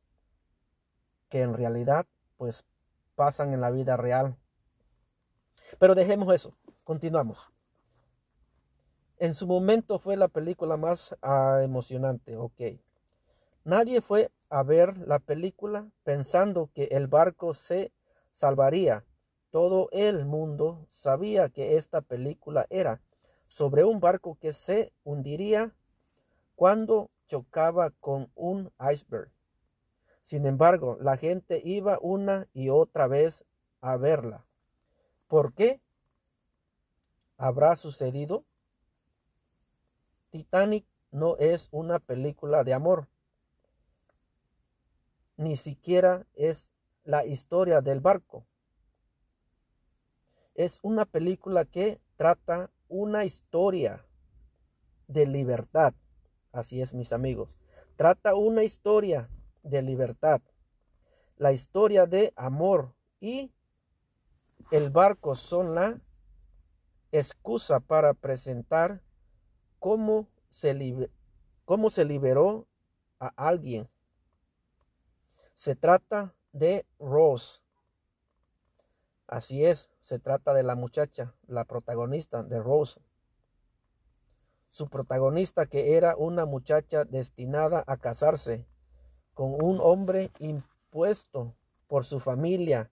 que 1.29 1.41
en 1.41 1.53
realidad 1.53 2.05
pues 2.37 2.65
pasan 3.15 3.53
en 3.53 3.61
la 3.61 3.71
vida 3.71 3.97
real. 3.97 4.35
Pero 5.79 5.95
dejemos 5.95 6.33
eso, 6.33 6.53
continuamos. 6.83 7.49
En 9.17 9.33
su 9.33 9.47
momento 9.47 9.99
fue 9.99 10.15
la 10.15 10.27
película 10.27 10.77
más 10.77 11.15
ah, 11.21 11.61
emocionante, 11.63 12.37
ok. 12.37 12.61
Nadie 13.63 14.01
fue 14.01 14.31
a 14.49 14.63
ver 14.63 14.97
la 14.99 15.19
película 15.19 15.89
pensando 16.03 16.69
que 16.73 16.85
el 16.85 17.07
barco 17.07 17.53
se 17.53 17.91
salvaría. 18.31 19.03
Todo 19.49 19.89
el 19.91 20.25
mundo 20.25 20.85
sabía 20.87 21.49
que 21.49 21.77
esta 21.77 22.01
película 22.01 22.67
era 22.69 23.01
sobre 23.47 23.83
un 23.83 23.99
barco 23.99 24.37
que 24.39 24.53
se 24.53 24.93
hundiría 25.03 25.73
cuando 26.55 27.09
chocaba 27.27 27.91
con 27.99 28.31
un 28.35 28.71
iceberg. 28.91 29.31
Sin 30.21 30.45
embargo, 30.45 30.97
la 30.99 31.17
gente 31.17 31.61
iba 31.63 31.99
una 32.01 32.47
y 32.53 32.69
otra 32.69 33.07
vez 33.07 33.45
a 33.81 33.95
verla. 33.97 34.45
¿Por 35.27 35.53
qué? 35.53 35.79
¿Habrá 37.37 37.75
sucedido? 37.75 38.43
Titanic 40.31 40.85
no 41.11 41.37
es 41.37 41.69
una 41.71 41.99
película 41.99 42.63
de 42.63 42.73
amor 42.73 43.07
ni 45.37 45.55
siquiera 45.55 46.25
es 46.33 46.73
la 47.03 47.25
historia 47.25 47.81
del 47.81 48.01
barco. 48.01 48.45
Es 50.55 50.79
una 50.81 51.05
película 51.05 51.65
que 51.65 52.01
trata 52.15 52.71
una 52.89 53.23
historia 53.23 54.03
de 55.07 55.27
libertad. 55.27 55.93
Así 56.57 56.81
es, 56.81 56.93
mis 56.93 57.13
amigos. 57.13 57.57
Trata 57.95 58.35
una 58.35 58.63
historia 58.63 59.29
de 59.63 59.81
libertad. 59.81 60.41
La 61.37 61.51
historia 61.51 62.05
de 62.05 62.33
amor 62.35 62.93
y 63.19 63.51
el 64.71 64.89
barco 64.89 65.35
son 65.35 65.75
la 65.75 66.01
excusa 67.11 67.79
para 67.79 68.13
presentar 68.13 69.01
cómo 69.79 70.27
se, 70.49 71.09
cómo 71.65 71.89
se 71.89 72.05
liberó 72.05 72.67
a 73.19 73.27
alguien 73.35 73.87
se 75.57 75.75
trata 75.75 76.35
de 76.53 76.85
Rose. 76.99 77.61
Así 79.25 79.65
es, 79.65 79.89
se 79.99 80.19
trata 80.19 80.53
de 80.53 80.61
la 80.61 80.75
muchacha, 80.75 81.33
la 81.47 81.65
protagonista 81.65 82.43
de 82.43 82.59
Rose. 82.59 83.01
Su 84.77 84.89
protagonista 84.89 85.65
que 85.65 85.97
era 85.97 86.15
una 86.15 86.45
muchacha 86.45 87.03
destinada 87.03 87.83
a 87.87 87.97
casarse 87.97 88.63
con 89.33 89.59
un 89.59 89.79
hombre 89.81 90.29
impuesto 90.37 91.55
por 91.87 92.05
su 92.05 92.19
familia 92.19 92.91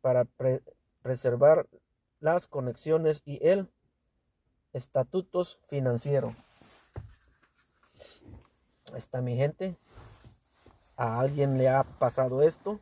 para 0.00 0.26
preservar 1.02 1.66
las 2.18 2.48
conexiones 2.48 3.20
y 3.26 3.46
el 3.46 3.68
estatutos 4.72 5.58
financieros 5.66 6.32
está 8.96 9.20
mi 9.20 9.36
gente. 9.36 9.76
A 10.96 11.20
alguien 11.20 11.58
le 11.58 11.68
ha 11.68 11.82
pasado 11.82 12.40
esto, 12.40 12.80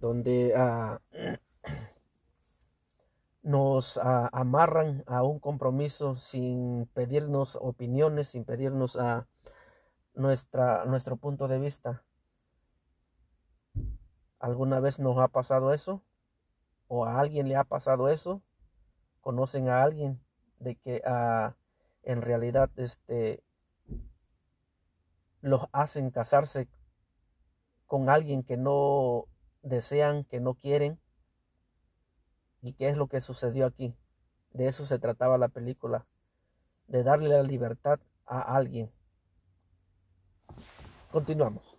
donde 0.00 0.54
ah, 0.56 0.98
nos 3.42 3.98
ah, 3.98 4.28
amarran 4.32 5.04
a 5.06 5.22
un 5.22 5.38
compromiso 5.38 6.16
sin 6.16 6.86
pedirnos 6.94 7.56
opiniones, 7.60 8.28
sin 8.28 8.44
pedirnos 8.44 8.96
a 8.96 9.16
ah, 9.16 9.26
nuestra, 10.14 10.84
nuestro 10.84 11.16
punto 11.16 11.48
de 11.48 11.58
vista. 11.58 12.02
¿Alguna 14.38 14.80
vez 14.80 14.98
nos 14.98 15.18
ha 15.18 15.28
pasado 15.28 15.72
eso? 15.72 16.02
¿O 16.88 17.04
a 17.04 17.20
alguien 17.20 17.48
le 17.48 17.56
ha 17.56 17.64
pasado 17.64 18.08
eso? 18.08 18.42
¿Conocen 19.20 19.68
a 19.68 19.82
alguien 19.82 20.20
de 20.58 20.76
que 20.76 21.02
en 22.02 22.22
realidad 22.22 22.70
este, 22.76 23.42
los 25.40 25.62
hacen 25.72 26.10
casarse 26.10 26.68
con 27.86 28.08
alguien 28.08 28.42
que 28.42 28.56
no 28.56 29.26
desean, 29.62 30.24
que 30.24 30.40
no 30.40 30.54
quieren. 30.54 30.98
¿Y 32.62 32.74
qué 32.74 32.88
es 32.88 32.96
lo 32.96 33.08
que 33.08 33.20
sucedió 33.20 33.66
aquí? 33.66 33.94
De 34.52 34.68
eso 34.68 34.86
se 34.86 34.98
trataba 34.98 35.36
la 35.36 35.48
película, 35.48 36.06
de 36.86 37.02
darle 37.02 37.28
la 37.28 37.42
libertad 37.42 37.98
a 38.24 38.56
alguien. 38.56 38.90
Continuamos. 41.10 41.76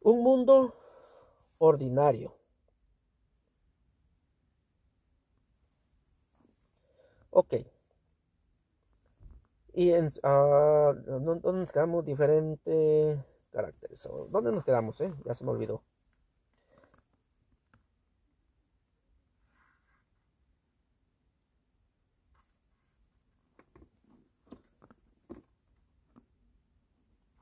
Un 0.00 0.22
mundo 0.22 0.74
ordinario. 1.58 2.36
Ok. 7.30 7.54
Y 9.72 9.92
en, 9.92 10.06
uh, 10.06 10.94
¿dónde 11.20 11.52
nos 11.52 11.72
quedamos? 11.72 12.04
Diferentes 12.04 13.18
caracteres. 13.56 14.06
¿Dónde 14.30 14.52
nos 14.52 14.64
quedamos? 14.64 15.00
Eh? 15.00 15.12
Ya 15.24 15.34
se 15.34 15.42
me 15.44 15.50
olvidó. 15.50 15.82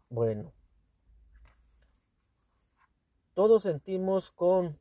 Bueno. 0.08 0.52
Todos 3.34 3.64
sentimos 3.64 4.30
con 4.30 4.78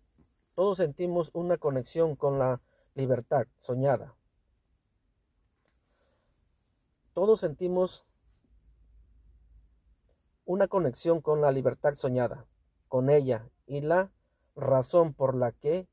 todos 0.53 0.77
sentimos 0.77 1.31
una 1.33 1.57
conexión 1.57 2.15
con 2.15 2.37
la 2.37 2.61
libertad 2.93 3.47
soñada 3.57 4.15
todos 7.13 7.39
sentimos 7.39 8.05
una 10.45 10.67
conexión 10.67 11.21
con 11.21 11.41
la 11.41 11.51
libertad 11.51 11.95
soñada, 11.95 12.45
con 12.87 13.09
ella 13.09 13.49
y 13.65 13.81
la 13.81 14.11
razón 14.55 15.13
por 15.13 15.35
la 15.35 15.51
que 15.51 15.87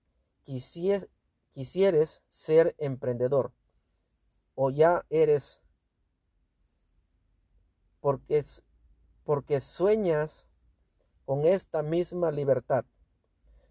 quisieres 0.44 2.22
ser 2.28 2.74
emprendedor 2.78 3.52
o 4.54 4.70
ya 4.70 5.06
eres 5.08 5.62
porque, 8.00 8.44
porque 9.24 9.60
sueñas 9.60 10.48
con 11.24 11.46
esta 11.46 11.82
misma 11.82 12.30
libertad. 12.30 12.84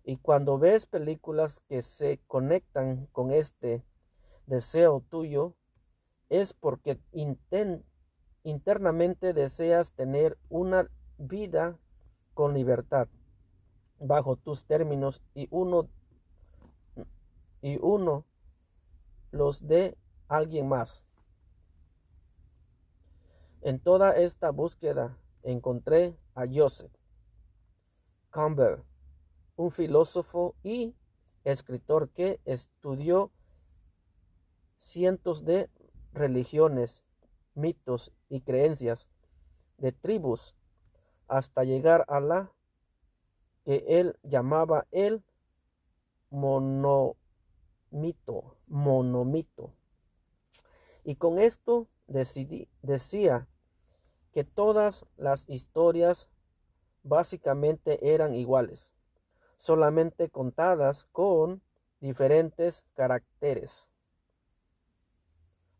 Y 0.03 0.17
cuando 0.17 0.57
ves 0.57 0.85
películas 0.85 1.61
que 1.67 1.81
se 1.81 2.19
conectan 2.25 3.07
con 3.11 3.31
este 3.31 3.83
deseo 4.47 5.03
tuyo, 5.09 5.53
es 6.29 6.53
porque 6.53 6.99
internamente 8.43 9.33
deseas 9.33 9.93
tener 9.93 10.37
una 10.49 10.89
vida 11.17 11.77
con 12.33 12.53
libertad 12.53 13.07
bajo 13.99 14.37
tus 14.37 14.63
términos 14.63 15.21
y 15.35 15.47
uno 15.51 15.89
y 17.61 17.77
uno 17.81 18.25
los 19.31 19.67
de 19.67 19.97
alguien 20.27 20.67
más. 20.69 21.03
En 23.61 23.79
toda 23.79 24.13
esta 24.13 24.51
búsqueda 24.51 25.17
encontré 25.43 26.15
a 26.33 26.45
Joseph 26.47 26.91
Campbell, 28.29 28.83
un 29.57 29.71
filósofo 29.71 30.55
y 30.63 30.95
escritor 31.43 32.09
que 32.09 32.39
estudió 32.45 33.31
cientos 34.77 35.43
de 35.43 35.69
religiones, 36.13 37.03
mitos 37.53 38.13
y 38.29 38.41
creencias 38.41 39.07
de 39.77 39.91
tribus 39.91 40.55
hasta 41.27 41.63
llegar 41.63 42.05
a 42.07 42.19
la 42.19 42.51
que 43.65 43.83
él 43.87 44.17
llamaba 44.23 44.87
el 44.91 45.23
monomito, 46.29 47.15
monomito. 48.67 49.73
Y 51.03 51.15
con 51.15 51.39
esto 51.39 51.87
decía 52.07 53.47
que 54.31 54.43
todas 54.43 55.05
las 55.17 55.49
historias 55.49 56.29
básicamente 57.03 58.13
eran 58.13 58.35
iguales, 58.35 58.93
solamente 59.57 60.29
contadas 60.29 61.05
con 61.11 61.61
diferentes 61.99 62.85
caracteres. 62.93 63.89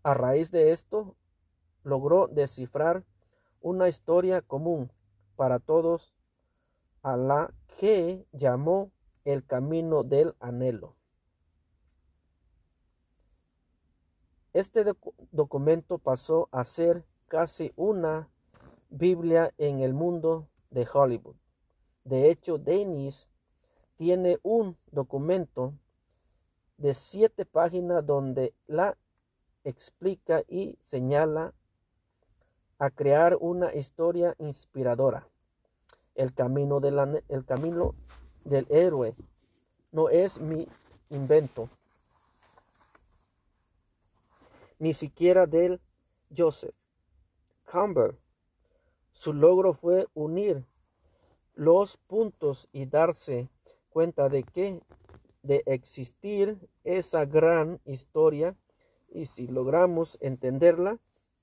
A 0.04 0.14
raíz 0.14 0.52
de 0.52 0.72
esto, 0.72 1.16
logró 1.84 2.28
descifrar 2.28 3.04
una 3.62 3.88
historia 3.90 4.42
común 4.42 4.92
para 5.36 5.60
todos 5.60 6.14
a 7.02 7.18
la 7.18 7.54
que 7.80 8.26
llamó 8.32 8.92
el 9.26 9.46
camino 9.46 10.04
del 10.04 10.36
anhelo. 10.40 10.96
Este 14.54 14.84
documento 15.32 16.00
pasó 16.00 16.50
a 16.52 16.64
ser 16.66 17.06
casi 17.28 17.72
una 17.76 18.30
Biblia 18.90 19.54
en 19.58 19.80
el 19.80 19.94
mundo 19.94 20.50
de 20.72 20.88
Hollywood. 20.92 21.36
De 22.04 22.32
hecho, 22.32 22.58
Dennis 22.58 23.30
tiene 23.96 24.40
un 24.42 24.78
documento 24.92 25.74
de 26.78 26.94
siete 26.94 27.46
páginas 27.46 28.06
donde 28.06 28.54
la 28.66 28.98
explica 29.64 30.44
y 30.48 30.78
señala 30.82 31.54
a 32.80 32.90
crear 32.90 33.38
una 33.40 33.74
historia 33.76 34.36
inspiradora. 34.40 35.28
El 36.16 36.34
camino, 36.34 36.80
el 37.28 37.46
camino 37.46 37.94
del 38.46 38.66
héroe 38.70 39.16
no 39.92 40.10
es 40.10 40.40
mi 40.40 40.68
invento, 41.10 41.70
ni 44.80 44.94
siquiera 44.94 45.46
del 45.46 45.82
Joseph 46.36 46.74
Campbell. 47.66 48.16
Su 49.12 49.34
logro 49.34 49.74
fue 49.74 50.08
unir 50.14 50.64
los 51.56 51.98
puntos 51.98 52.70
y 52.72 52.86
darse 52.86 53.50
cuenta 53.90 54.30
de 54.30 54.44
que 54.44 54.82
de 55.44 55.64
existir 55.66 56.58
esa 56.84 57.26
gran 57.26 57.82
historia 57.86 58.56
y 59.10 59.26
si 59.26 59.48
logramos 59.48 60.18
entenderla 60.22 61.00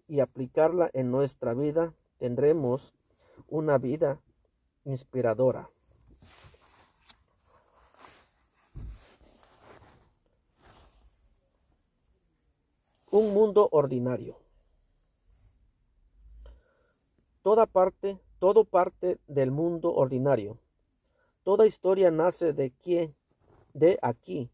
y 0.08 0.20
aplicarla 0.20 0.90
en 0.92 1.10
nuestra 1.10 1.54
vida, 1.54 1.94
tendremos 2.18 2.94
una 3.48 3.78
vida 3.78 4.20
inspiradora. 4.84 5.70
Un 13.10 13.32
mundo 13.32 13.68
ordinario. 13.72 14.36
Toda 17.42 17.66
parte, 17.66 18.18
todo 18.38 18.64
parte 18.64 19.18
del 19.26 19.50
mundo 19.50 19.94
ordinario. 19.94 20.58
Toda 21.44 21.66
historia 21.66 22.10
nace 22.10 22.52
de 22.52 22.72
quién, 22.72 23.14
de 23.72 23.98
aquí. 24.02 24.50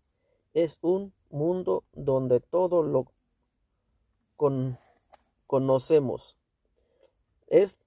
Es 0.53 0.79
un 0.83 1.13
mundo 1.31 1.85
donde 1.93 2.41
todo 2.41 2.83
lo 2.83 3.07
conocemos. 5.53 6.39
Es 7.47 7.79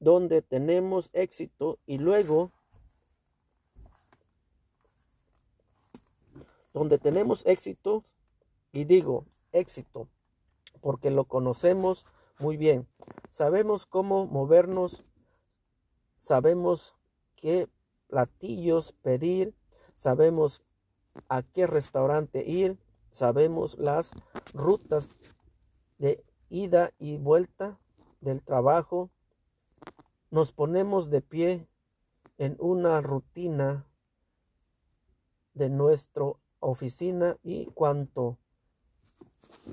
donde 0.00 0.42
tenemos 0.42 1.08
éxito 1.12 1.78
y 1.86 1.98
luego 1.98 2.50
donde 6.74 6.98
tenemos 6.98 7.46
éxito 7.46 8.02
y 8.72 8.82
digo 8.86 9.24
éxito 9.52 10.08
porque 10.80 11.12
lo 11.12 11.26
conocemos 11.26 12.06
muy 12.40 12.56
bien. 12.56 12.88
Sabemos 13.30 13.86
cómo 13.86 14.26
movernos, 14.26 15.04
sabemos 16.18 16.96
qué 17.36 17.68
platillos 18.08 18.90
pedir, 18.90 19.54
sabemos 19.94 20.64
a 21.28 21.44
qué 21.44 21.68
restaurante 21.68 22.44
ir, 22.44 22.80
sabemos 23.12 23.78
las 23.78 24.10
rutas 24.52 25.12
de 25.98 26.24
ida 26.52 26.92
y 26.98 27.18
vuelta 27.18 27.78
del 28.20 28.42
trabajo, 28.42 29.10
nos 30.30 30.52
ponemos 30.52 31.10
de 31.10 31.20
pie 31.20 31.66
en 32.38 32.56
una 32.58 33.00
rutina 33.00 33.86
de 35.54 35.68
nuestra 35.68 36.24
oficina 36.60 37.36
y 37.42 37.66
cuanto 37.66 38.38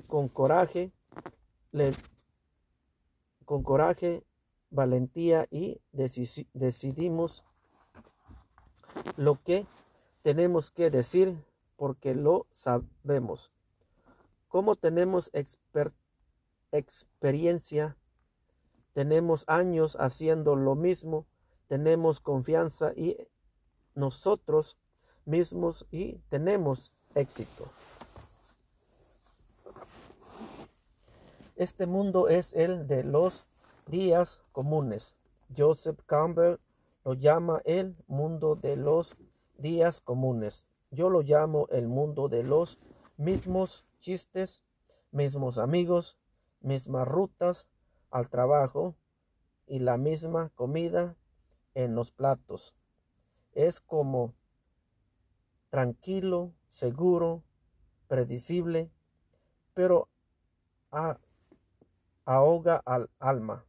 con 0.06 0.28
coraje 0.28 0.92
con 3.44 3.62
coraje, 3.62 4.24
valentía 4.70 5.46
y 5.50 5.80
decidimos 5.92 7.44
lo 9.16 9.42
que 9.42 9.66
tenemos 10.22 10.70
que 10.70 10.90
decir 10.90 11.36
porque 11.76 12.14
lo 12.14 12.46
sabemos. 12.50 13.52
Como 14.48 14.76
tenemos 14.76 15.30
experiencia, 16.72 17.96
tenemos 18.92 19.44
años 19.46 19.96
haciendo 20.00 20.56
lo 20.56 20.74
mismo, 20.74 21.26
tenemos 21.68 22.20
confianza 22.20 22.92
y 22.96 23.16
nosotros 23.94 24.76
mismos 25.24 25.86
y 25.90 26.18
tenemos 26.28 26.92
éxito. 27.14 27.68
Este 31.56 31.86
mundo 31.86 32.28
es 32.28 32.54
el 32.54 32.86
de 32.86 33.04
los 33.04 33.46
días 33.86 34.40
comunes. 34.52 35.14
Joseph 35.54 36.00
Campbell 36.06 36.56
lo 37.04 37.14
llama 37.14 37.60
el 37.64 37.96
mundo 38.06 38.56
de 38.56 38.76
los 38.76 39.16
días 39.58 40.00
comunes. 40.00 40.64
Yo 40.90 41.10
lo 41.10 41.22
llamo 41.22 41.66
el 41.70 41.86
mundo 41.86 42.28
de 42.28 42.42
los 42.42 42.78
mismos 43.16 43.84
chistes, 43.98 44.64
mismos 45.12 45.58
amigos, 45.58 46.16
mismas 46.60 47.06
rutas 47.06 47.68
al 48.10 48.28
trabajo 48.28 48.96
y 49.66 49.78
la 49.78 49.96
misma 49.96 50.50
comida 50.54 51.16
en 51.74 51.94
los 51.94 52.10
platos. 52.10 52.74
Es 53.52 53.80
como 53.80 54.34
tranquilo, 55.70 56.52
seguro, 56.68 57.42
predecible, 58.08 58.90
pero 59.74 60.08
ahoga 62.24 62.82
al 62.84 63.10
alma. 63.18 63.64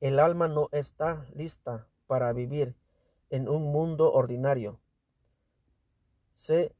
El 0.00 0.18
alma 0.18 0.48
no 0.48 0.68
está 0.72 1.26
lista 1.34 1.88
para 2.06 2.32
vivir 2.32 2.76
en 3.30 3.48
un 3.48 3.72
mundo 3.72 4.12
ordinario. 4.12 4.80
Se 6.34 6.74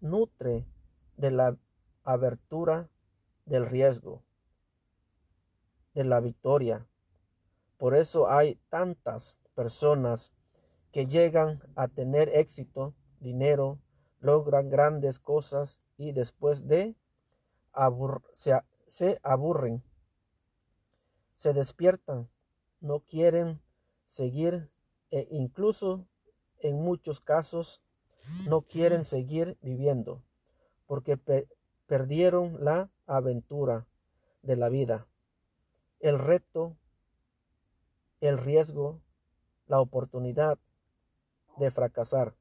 nutre 0.00 0.66
de 1.16 1.30
la 1.30 1.56
abertura 2.04 2.88
del 3.44 3.66
riesgo, 3.66 4.22
de 5.94 6.04
la 6.04 6.20
victoria. 6.20 6.86
Por 7.76 7.94
eso 7.94 8.30
hay 8.30 8.56
tantas 8.68 9.36
personas 9.54 10.32
que 10.92 11.06
llegan 11.06 11.62
a 11.74 11.88
tener 11.88 12.28
éxito, 12.28 12.94
dinero, 13.20 13.78
logran 14.20 14.68
grandes 14.68 15.18
cosas 15.18 15.80
y 15.96 16.12
después 16.12 16.68
de 16.68 16.94
se 18.32 19.20
aburren 19.22 19.82
se 21.42 21.52
despiertan, 21.52 22.28
no 22.80 23.00
quieren 23.00 23.60
seguir 24.04 24.70
e 25.10 25.26
incluso 25.32 26.06
en 26.60 26.76
muchos 26.76 27.18
casos 27.18 27.82
no 28.48 28.62
quieren 28.62 29.02
seguir 29.02 29.58
viviendo 29.60 30.22
porque 30.86 31.16
perdieron 31.92 32.64
la 32.64 32.88
aventura 33.06 33.86
de 34.40 34.56
la 34.56 34.70
vida, 34.70 35.06
el 36.00 36.18
reto, 36.18 36.78
el 38.22 38.38
riesgo, 38.38 39.02
la 39.66 39.78
oportunidad 39.78 40.58
de 41.58 41.70
fracasar 41.70 42.34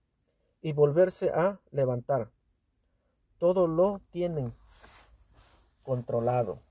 y 0.61 0.71
volverse 0.71 1.31
a 1.31 1.59
levantar. 1.69 2.31
Todo 3.39 3.67
lo 3.67 3.99
tienen 4.09 4.53
controlado. 5.83 6.61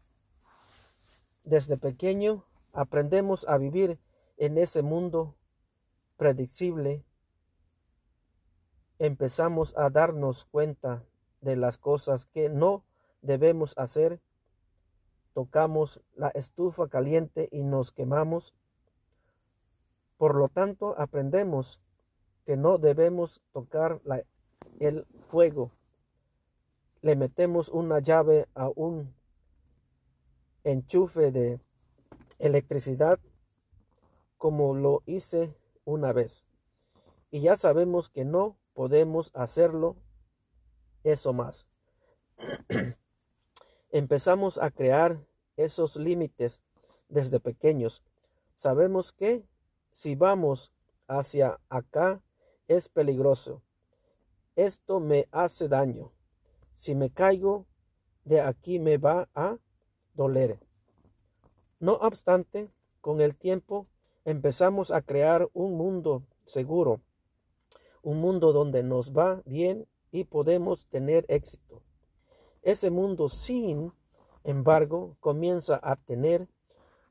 Desde 1.44 1.77
pequeño 1.77 2.47
aprendemos 2.73 3.47
a 3.47 3.59
vivir 3.59 4.01
en 4.39 4.57
ese 4.57 4.81
mundo 4.81 5.36
predecible. 6.16 7.05
Empezamos 8.98 9.77
a 9.77 9.90
darnos 9.90 10.47
cuenta 10.47 11.05
de 11.40 11.56
las 11.56 11.78
cosas 11.78 12.26
que 12.26 12.48
no 12.48 12.84
debemos 13.22 13.76
hacer. 13.76 14.20
Tocamos 15.34 16.00
la 16.16 16.28
estufa 16.28 16.88
caliente 16.88 17.48
y 17.52 17.62
nos 17.62 17.92
quemamos. 17.92 18.54
Por 20.16 20.34
lo 20.34 20.48
tanto, 20.48 20.94
aprendemos 20.98 21.80
que 22.44 22.56
no 22.56 22.78
debemos 22.78 23.42
tocar 23.52 24.00
el 24.78 25.06
fuego. 25.28 25.70
Le 27.02 27.16
metemos 27.16 27.68
una 27.68 28.00
llave 28.00 28.46
a 28.54 28.68
un 28.74 29.14
enchufe 30.64 31.30
de 31.30 31.60
electricidad 32.38 33.18
como 34.36 34.74
lo 34.74 35.02
hice 35.06 35.54
una 35.84 36.12
vez. 36.12 36.44
Y 37.30 37.40
ya 37.40 37.56
sabemos 37.56 38.08
que 38.08 38.24
no 38.24 38.56
podemos 38.74 39.30
hacerlo 39.34 39.96
eso 41.05 41.32
más. 41.32 41.66
Empezamos 43.90 44.59
a 44.59 44.70
crear 44.70 45.20
esos 45.56 45.97
límites 45.97 46.62
desde 47.09 47.40
pequeños. 47.40 48.02
Sabemos 48.55 49.12
que 49.12 49.44
si 49.90 50.14
vamos 50.14 50.72
hacia 51.09 51.60
acá 51.68 52.22
es 52.68 52.89
peligroso. 52.89 53.62
Esto 54.55 55.01
me 55.01 55.28
hace 55.32 55.68
daño. 55.68 56.12
Si 56.74 56.94
me 56.94 57.10
caigo 57.10 57.66
de 58.24 58.40
aquí 58.40 58.78
me 58.78 58.97
va 58.97 59.28
a 59.35 59.59
doler. 60.14 60.60
No 61.78 61.94
obstante, 61.94 62.70
con 63.01 63.20
el 63.20 63.35
tiempo 63.35 63.89
empezamos 64.24 64.90
a 64.90 65.02
crear 65.02 65.48
un 65.52 65.77
mundo 65.77 66.22
seguro, 66.44 67.01
un 68.02 68.20
mundo 68.20 68.52
donde 68.52 68.82
nos 68.82 69.12
va 69.16 69.43
bien 69.47 69.86
y 70.10 70.24
podemos 70.24 70.86
tener 70.86 71.24
éxito. 71.28 71.82
Ese 72.62 72.90
mundo, 72.90 73.28
sin 73.28 73.92
embargo, 74.44 75.16
comienza 75.20 75.78
a 75.82 75.96
tener 75.96 76.48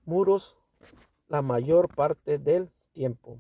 muros 0.06 0.58
la 1.28 1.42
mayor 1.42 1.94
parte 1.94 2.38
del 2.38 2.72
tiempo 2.92 3.40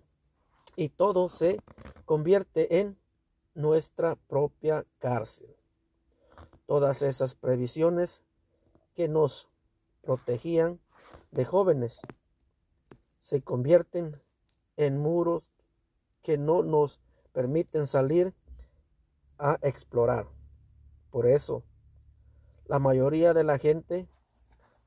y 0.76 0.90
todo 0.90 1.27
se 1.30 1.60
convierte 2.06 2.80
en 2.80 2.98
nuestra 3.53 4.15
propia 4.15 4.86
cárcel. 4.99 5.53
Todas 6.65 7.02
esas 7.02 7.36
previsiones 7.36 8.23
que 8.95 9.07
nos 9.07 9.49
protegían 10.02 10.80
de 11.31 11.45
jóvenes 11.45 11.99
se 13.19 13.41
convierten 13.41 14.22
en 14.77 14.98
muros 14.98 15.52
que 16.22 16.38
no 16.38 16.64
nos 16.64 17.02
permiten 17.34 17.86
salir 17.86 18.34
a 19.40 19.57
explorar. 19.61 20.28
Por 21.10 21.26
eso, 21.26 21.64
la 22.66 22.78
mayoría 22.78 23.34
de 23.34 23.44
la 23.44 23.57
gente 23.57 24.07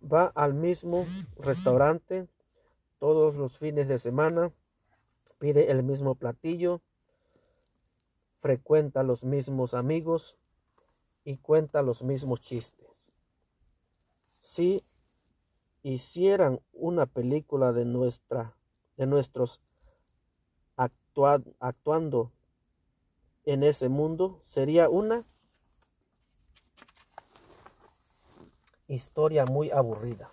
va 0.00 0.26
al 0.34 0.54
mismo 0.54 1.06
restaurante 1.36 2.28
todos 3.00 3.34
los 3.34 3.58
fines 3.58 3.88
de 3.88 3.98
semana, 3.98 4.52
pide 5.38 5.72
el 5.72 5.82
mismo 5.82 6.14
platillo, 6.14 6.80
frecuenta 8.38 9.02
los 9.02 9.24
mismos 9.24 9.74
amigos 9.74 10.36
y 11.24 11.38
cuenta 11.38 11.82
los 11.82 12.02
mismos 12.04 12.40
chistes. 12.40 13.10
Si 14.40 14.84
hicieran 15.82 16.60
una 16.72 17.06
película 17.06 17.72
de 17.72 17.84
nuestra 17.84 18.56
de 18.96 19.06
nuestros 19.06 19.60
actuando 20.76 22.32
en 23.44 23.62
ese 23.62 23.88
mundo 23.88 24.40
sería 24.42 24.88
una 24.88 25.24
historia 28.86 29.44
muy 29.46 29.70
aburrida. 29.70 30.30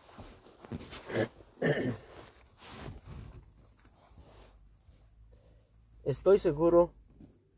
Estoy 6.03 6.39
seguro 6.39 6.93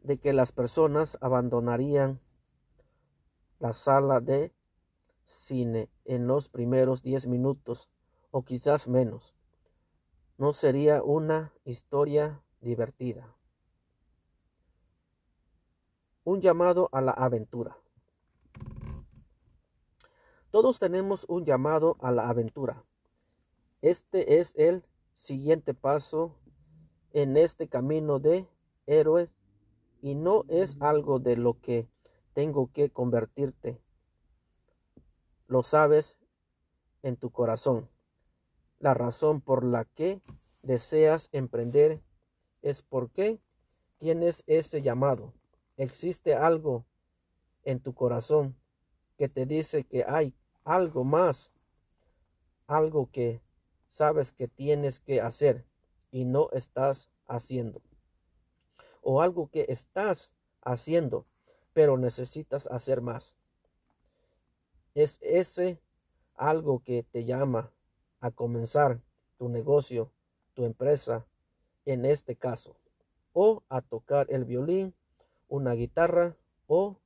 de 0.04 0.18
que 0.18 0.34
las 0.34 0.52
personas 0.52 1.18
abandonarían 1.22 2.20
la 3.60 3.74
sala 3.74 4.20
de 4.20 4.52
cine 5.26 5.90
en 6.06 6.28
los 6.28 6.50
primeros 6.50 7.04
10 7.04 7.28
minutos 7.28 7.90
o 8.32 8.44
quizás 8.44 8.88
menos. 8.88 9.36
No 10.38 10.54
sería 10.54 11.04
una 11.04 11.54
historia 11.64 12.42
divertida. 12.60 13.36
Un 16.32 16.40
llamado 16.40 16.88
a 16.94 17.02
la 17.02 17.12
aventura. 17.12 17.76
Todos 20.50 20.80
tenemos 20.80 21.26
un 21.28 21.44
llamado 21.44 21.98
a 22.00 22.10
la 22.10 22.30
aventura. 22.30 22.86
Este 23.82 24.40
es 24.40 24.56
el 24.56 24.86
siguiente 25.12 25.74
paso 25.74 26.38
en 27.12 27.36
este 27.36 27.68
camino 27.68 28.20
de 28.20 28.48
héroes 28.88 29.42
y 30.02 30.16
no 30.16 30.46
es 30.48 30.78
algo 30.80 31.20
de 31.20 31.36
lo 31.36 31.60
que 31.60 31.90
tengo 32.32 32.72
que 32.72 32.92
convertirte. 32.92 33.82
Lo 35.48 35.64
sabes 35.64 36.18
en 37.04 37.18
tu 37.18 37.32
corazón. 37.32 37.90
La 38.80 38.94
razón 38.94 39.42
por 39.42 39.66
la 39.66 39.84
que 39.84 40.22
deseas 40.62 41.28
emprender 41.34 42.00
es 42.62 42.84
porque 42.84 43.42
tienes 43.98 44.46
ese 44.48 44.82
llamado. 44.82 45.34
Existe 45.82 46.36
algo 46.36 46.86
en 47.64 47.80
tu 47.80 47.96
corazón 47.96 48.56
que 49.18 49.28
te 49.28 49.48
dice 49.48 49.84
que 49.84 50.04
hay 50.04 50.36
algo 50.64 51.04
más, 51.04 51.52
algo 52.68 53.10
que 53.12 53.42
sabes 53.90 54.32
que 54.32 54.48
tienes 54.48 55.00
que 55.00 55.22
hacer 55.22 55.66
y 56.12 56.24
no 56.26 56.52
estás 56.52 57.10
haciendo. 57.28 57.82
O 59.02 59.24
algo 59.24 59.50
que 59.50 59.66
estás 59.70 60.32
haciendo, 60.62 61.26
pero 61.74 61.98
necesitas 61.98 62.68
hacer 62.68 63.02
más. 63.02 63.36
Es 64.94 65.18
ese 65.24 65.80
algo 66.36 66.84
que 66.84 67.08
te 67.12 67.26
llama 67.26 67.72
a 68.20 68.30
comenzar 68.30 69.00
tu 69.40 69.50
negocio, 69.50 70.12
tu 70.54 70.64
empresa, 70.64 71.26
en 71.86 72.06
este 72.06 72.36
caso, 72.36 72.76
o 73.34 73.64
a 73.68 73.82
tocar 73.82 74.28
el 74.30 74.46
violín, 74.46 74.94
una 75.52 75.74
guitarra 75.74 76.38
o 76.68 76.98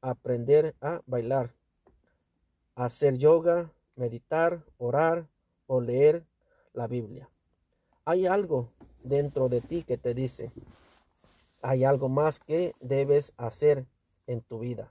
aprender 0.00 0.74
a 0.80 1.00
bailar, 1.06 1.54
hacer 2.74 3.18
yoga, 3.18 3.70
meditar, 3.94 4.64
orar 4.78 5.28
o 5.68 5.80
leer 5.80 6.26
la 6.72 6.88
Biblia. 6.88 7.28
Hay 8.04 8.26
algo 8.26 8.72
dentro 9.04 9.48
de 9.48 9.60
ti 9.60 9.84
que 9.84 9.96
te 9.96 10.12
dice, 10.12 10.50
hay 11.62 11.84
algo 11.84 12.08
más 12.08 12.40
que 12.40 12.74
debes 12.80 13.32
hacer 13.36 13.86
en 14.26 14.40
tu 14.40 14.58
vida. 14.58 14.90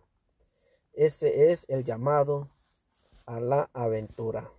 Ese 0.93 1.51
es 1.51 1.65
el 1.67 1.83
llamado 1.83 2.47
a 3.25 3.41
la 3.41 3.69
aventura. 3.73 4.49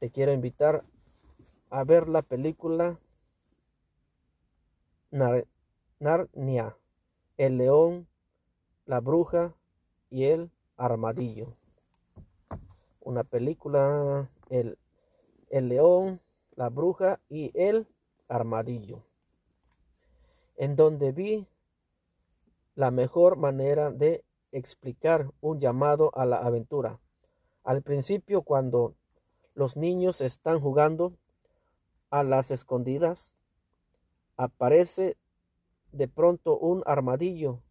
Te 0.00 0.10
quiero 0.10 0.32
invitar 0.32 0.82
a 1.70 1.84
ver 1.84 2.08
la 2.08 2.22
película 2.22 2.98
Narnia, 5.98 6.76
el 7.38 7.56
león, 7.56 8.06
la 8.84 9.00
bruja 9.00 9.54
y 10.10 10.24
el 10.24 10.50
armadillo. 10.76 11.56
Una 13.00 13.24
película, 13.24 14.30
el, 14.50 14.78
el 15.48 15.68
león, 15.68 16.20
la 16.54 16.68
bruja 16.68 17.20
y 17.30 17.50
el 17.58 17.86
armadillo, 18.28 19.04
en 20.56 20.76
donde 20.76 21.12
vi 21.12 21.46
la 22.74 22.90
mejor 22.90 23.36
manera 23.36 23.90
de 23.90 24.22
explicar 24.52 25.32
un 25.40 25.60
llamado 25.60 26.10
a 26.14 26.26
la 26.26 26.36
aventura. 26.36 27.00
Al 27.64 27.80
principio, 27.80 28.42
cuando 28.42 28.94
los 29.54 29.78
niños 29.78 30.20
están 30.20 30.60
jugando 30.60 31.14
a 32.10 32.22
las 32.22 32.50
escondidas, 32.50 33.38
aparece 34.36 35.16
de 35.96 36.08
pronto 36.08 36.58
un 36.58 36.82
armadillo 36.86 37.62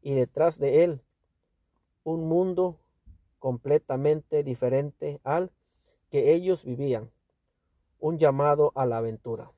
y 0.00 0.14
detrás 0.14 0.58
de 0.58 0.84
él 0.84 1.02
un 2.04 2.28
mundo 2.28 2.78
completamente 3.38 4.44
diferente 4.44 5.20
al 5.24 5.50
que 6.10 6.32
ellos 6.32 6.64
vivían 6.64 7.10
un 7.98 8.18
llamado 8.18 8.72
a 8.76 8.86
la 8.86 8.98
aventura. 8.98 9.50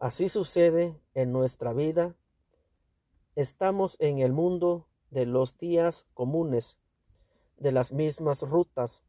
Así 0.00 0.28
sucede 0.28 0.98
en 1.14 1.32
nuestra 1.32 1.72
vida. 1.72 2.16
Estamos 3.36 3.96
en 4.00 4.18
el 4.18 4.32
mundo 4.32 4.88
de 5.10 5.26
los 5.26 5.58
días 5.58 6.08
comunes, 6.14 6.76
de 7.58 7.70
las 7.70 7.92
mismas 7.92 8.42
rutas, 8.42 9.04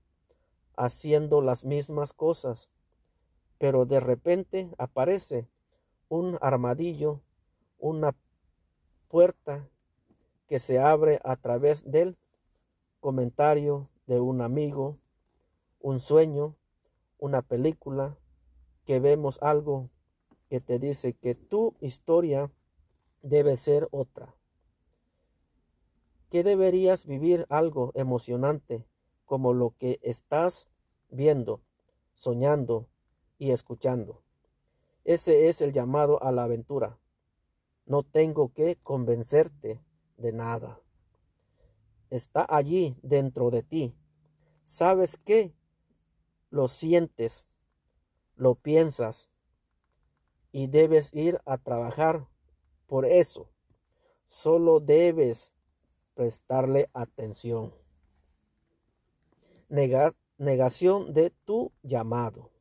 haciendo 0.75 1.41
las 1.41 1.65
mismas 1.65 2.13
cosas, 2.13 2.69
pero 3.57 3.85
de 3.85 3.99
repente 3.99 4.69
aparece 4.77 5.47
un 6.13 6.37
armadillo, 6.41 7.21
una 7.79 8.15
puerta 9.07 9.67
que 10.45 10.59
se 10.59 10.77
abre 10.77 11.19
a 11.23 11.37
través 11.37 11.89
del 11.89 12.17
comentario 12.99 13.89
de 14.05 14.19
un 14.19 14.41
amigo, 14.41 14.99
un 15.79 15.99
sueño, 15.99 16.55
una 17.17 17.41
película, 17.41 18.15
que 18.85 18.99
vemos 18.99 19.41
algo 19.41 19.89
que 20.49 20.59
te 20.59 20.77
dice 20.77 21.13
que 21.13 21.33
tu 21.33 21.73
historia 21.79 22.51
debe 23.23 23.55
ser 23.55 23.87
otra. 23.89 24.35
Que 26.29 26.43
deberías 26.43 27.07
vivir 27.07 27.47
algo 27.49 27.91
emocionante 27.95 28.85
como 29.25 29.51
lo 29.51 29.73
que 29.79 29.99
estás 30.03 30.69
viendo, 31.09 31.61
soñando 32.13 32.87
y 33.39 33.49
escuchando. 33.49 34.21
Ese 35.03 35.49
es 35.49 35.61
el 35.61 35.73
llamado 35.73 36.23
a 36.23 36.31
la 36.31 36.43
aventura. 36.43 36.97
No 37.85 38.03
tengo 38.03 38.53
que 38.53 38.77
convencerte 38.77 39.81
de 40.17 40.31
nada. 40.31 40.79
Está 42.09 42.45
allí 42.47 42.95
dentro 43.01 43.49
de 43.49 43.63
ti. 43.63 43.95
¿Sabes 44.63 45.17
qué? 45.17 45.53
Lo 46.49 46.67
sientes, 46.67 47.47
lo 48.35 48.55
piensas 48.55 49.31
y 50.51 50.67
debes 50.67 51.13
ir 51.13 51.41
a 51.45 51.57
trabajar 51.57 52.27
por 52.87 53.05
eso. 53.05 53.49
Solo 54.27 54.79
debes 54.79 55.53
prestarle 56.13 56.89
atención. 56.93 57.73
negación 59.67 61.13
de 61.13 61.31
tu 61.31 61.71
llamado. 61.81 62.52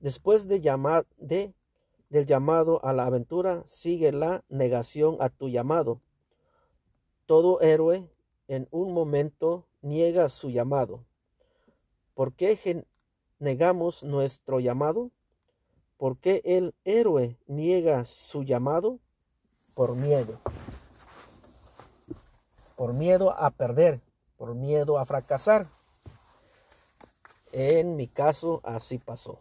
Después 0.00 0.48
de, 0.48 1.54
del 2.08 2.26
llamado 2.26 2.84
a 2.84 2.92
la 2.94 3.04
aventura 3.04 3.62
sigue 3.66 4.12
la 4.12 4.42
negación 4.48 5.18
a 5.20 5.28
tu 5.28 5.50
llamado. 5.50 6.00
Todo 7.26 7.60
héroe 7.60 8.08
en 8.48 8.66
un 8.70 8.94
momento 8.94 9.66
niega 9.82 10.30
su 10.30 10.50
llamado. 10.50 11.04
¿Por 12.14 12.32
qué 12.32 12.84
negamos 13.38 14.02
nuestro 14.02 14.58
llamado? 14.58 15.10
¿Por 15.98 16.16
qué 16.16 16.40
el 16.44 16.74
héroe 16.84 17.36
niega 17.46 18.06
su 18.06 18.42
llamado? 18.42 18.98
Por 19.74 19.94
miedo. 19.94 20.40
Por 22.74 22.94
miedo 22.94 23.30
a 23.30 23.50
perder, 23.50 24.00
por 24.38 24.54
miedo 24.54 24.98
a 24.98 25.04
fracasar. 25.04 25.68
En 27.52 27.96
mi 27.96 28.08
caso 28.08 28.60
así 28.64 28.96
pasó. 28.96 29.40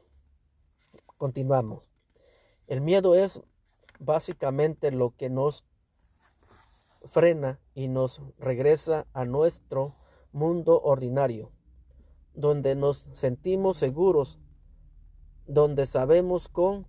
Continuamos. 1.20 1.84
El 2.68 2.80
miedo 2.80 3.14
es 3.14 3.42
básicamente 4.00 4.90
lo 4.90 5.18
que 5.18 5.30
nos 5.30 5.66
frena 7.04 7.60
y 7.76 7.90
nos 7.90 8.22
regresa 8.38 9.06
a 9.12 9.26
nuestro 9.26 9.98
mundo 10.32 10.82
ordinario, 10.82 11.52
donde 12.34 12.74
nos 12.76 13.10
sentimos 13.12 13.76
seguros, 13.76 14.40
donde 15.46 15.88
sabemos 15.88 16.48
cómo 16.48 16.86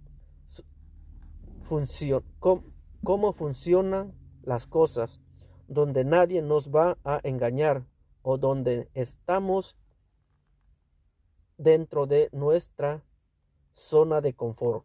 funcionan 3.32 4.14
las 4.42 4.68
cosas, 4.68 5.20
donde 5.66 6.04
nadie 6.04 6.40
nos 6.40 6.70
va 6.70 6.98
a 7.02 7.18
engañar 7.24 7.84
o 8.22 8.38
donde 8.38 8.88
estamos 8.94 9.76
dentro 11.58 12.06
de 12.06 12.28
nuestra 12.30 13.04
zona 13.80 14.20
de 14.20 14.34
confort. 14.34 14.84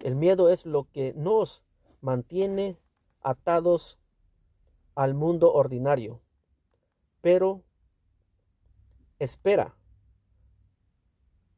El 0.00 0.14
miedo 0.16 0.50
es 0.50 0.66
lo 0.66 0.90
que 0.92 1.14
nos 1.14 1.64
mantiene 2.02 2.78
atados 3.22 3.98
al 4.94 5.14
mundo 5.14 5.52
ordinario. 5.52 6.20
Pero 7.22 7.62
espera, 9.18 9.74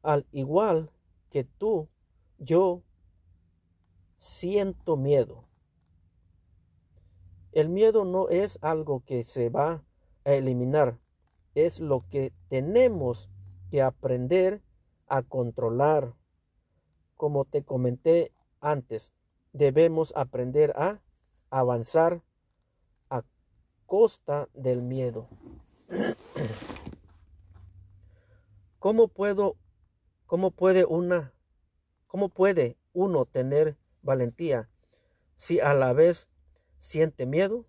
al 0.01 0.25
igual 0.31 0.91
que 1.29 1.43
tú, 1.43 1.89
yo 2.39 2.83
siento 4.15 4.95
miedo. 4.95 5.43
El 7.51 7.67
miedo 7.67 8.05
no 8.05 8.29
es 8.29 8.59
algo 8.61 9.03
que 9.03 9.23
se 9.23 9.49
va 9.49 9.83
a 10.23 10.31
eliminar, 10.31 10.99
es 11.53 11.81
lo 11.81 12.07
que 12.07 12.31
tenemos 12.47 13.29
que 13.69 13.81
aprender 13.81 14.61
a 15.07 15.23
controlar. 15.23 16.13
Como 17.15 17.45
te 17.45 17.63
comenté 17.63 18.31
antes, 18.59 19.13
debemos 19.53 20.13
aprender 20.15 20.73
a 20.75 21.01
avanzar 21.49 22.21
a 23.09 23.23
costa 23.85 24.49
del 24.53 24.81
miedo. 24.81 25.27
¿Cómo 28.79 29.07
puedo 29.07 29.55
cómo 30.27 30.51
puede 30.51 30.85
una 30.85 31.33
cómo 32.05 32.29
puede 32.29 32.77
uno 32.93 33.25
tener 33.25 33.77
valentía 34.01 34.69
si 35.35 35.59
a 35.59 35.73
la 35.73 35.93
vez 35.93 36.27
siente 36.79 37.25
miedo? 37.25 37.65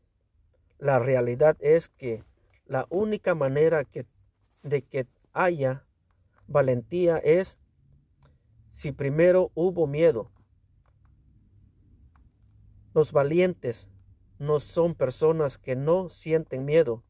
La 0.79 0.99
realidad 0.99 1.57
es 1.61 1.89
que 1.89 2.25
la 2.67 2.87
única 2.91 3.35
manera 3.35 3.85
que, 3.85 4.07
de 4.63 4.83
que 4.83 5.07
haya 5.33 5.87
valentía 6.49 7.19
es 7.19 7.59
si 8.69 8.91
primero 8.93 9.53
hubo 9.55 9.87
miedo. 9.87 10.31
Los 12.95 13.13
valientes 13.13 13.89
no 14.39 14.59
son 14.59 14.95
personas 14.95 15.59
que 15.59 15.77
no 15.77 16.09
sienten 16.09 16.65
miedo, 16.65 17.05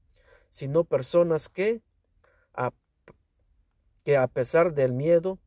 sino 0.50 0.84
personas 0.84 1.48
que 1.48 1.82
a, 2.52 2.72
que 4.04 4.16
a 4.16 4.26
pesar 4.26 4.74
del 4.74 4.92
miedo 4.92 5.38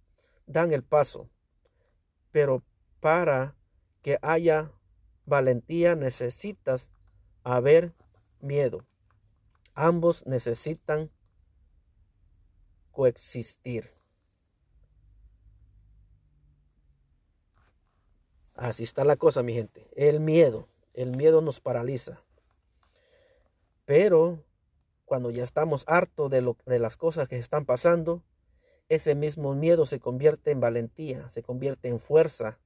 dan 0.47 0.73
el 0.73 0.83
paso. 0.83 1.29
Pero 2.31 2.63
para 2.99 3.55
que 4.01 4.17
haya 4.21 4.71
valentía 5.25 5.95
necesitas 5.95 6.89
haber 7.43 7.93
miedo. 8.39 8.85
Ambos 9.73 10.25
necesitan 10.25 11.11
coexistir. 13.01 13.89
Así 18.53 18.83
está 18.83 19.03
la 19.03 19.15
cosa, 19.15 19.41
mi 19.41 19.53
gente. 19.53 19.89
El 19.95 20.19
miedo. 20.19 20.67
El 20.93 21.17
miedo 21.17 21.41
nos 21.41 21.59
paraliza. 21.59 22.21
Pero 23.85 24.43
cuando 25.05 25.31
ya 25.31 25.41
estamos 25.41 25.83
hartos 25.87 26.29
de, 26.29 26.41
lo, 26.41 26.57
de 26.67 26.77
las 26.77 26.95
cosas 26.95 27.27
que 27.27 27.39
están 27.39 27.65
pasando, 27.65 28.21
ese 28.87 29.15
mismo 29.15 29.55
miedo 29.55 29.87
se 29.87 29.99
convierte 29.99 30.51
en 30.51 30.59
valentía, 30.59 31.27
se 31.29 31.41
convierte 31.41 31.87
en 31.87 31.99
fuerza. 31.99 32.59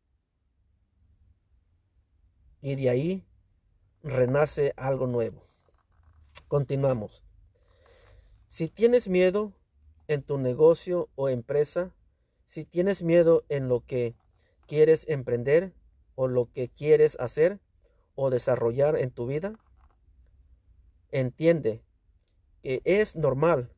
Y 2.59 2.75
de 2.75 2.89
ahí 2.89 3.23
renace 4.03 4.73
algo 4.75 5.07
nuevo. 5.07 5.41
Continuamos. 6.49 7.23
Si 8.49 8.67
tienes 8.67 9.07
miedo 9.07 9.53
en 10.07 10.23
tu 10.23 10.37
negocio 10.37 11.09
o 11.15 11.29
empresa, 11.29 11.93
si 12.45 12.65
tienes 12.65 13.01
miedo 13.01 13.43
en 13.49 13.67
lo 13.67 13.85
que 13.85 14.15
quieres 14.67 15.07
emprender, 15.07 15.73
o 16.15 16.27
lo 16.27 16.51
que 16.51 16.69
quieres 16.69 17.17
hacer 17.19 17.59
o 18.15 18.29
desarrollar 18.29 18.95
en 18.95 19.11
tu 19.11 19.27
vida? 19.27 19.59
Entiende 21.11 21.83
que 22.63 22.81
es 22.85 23.15
normal 23.15 23.71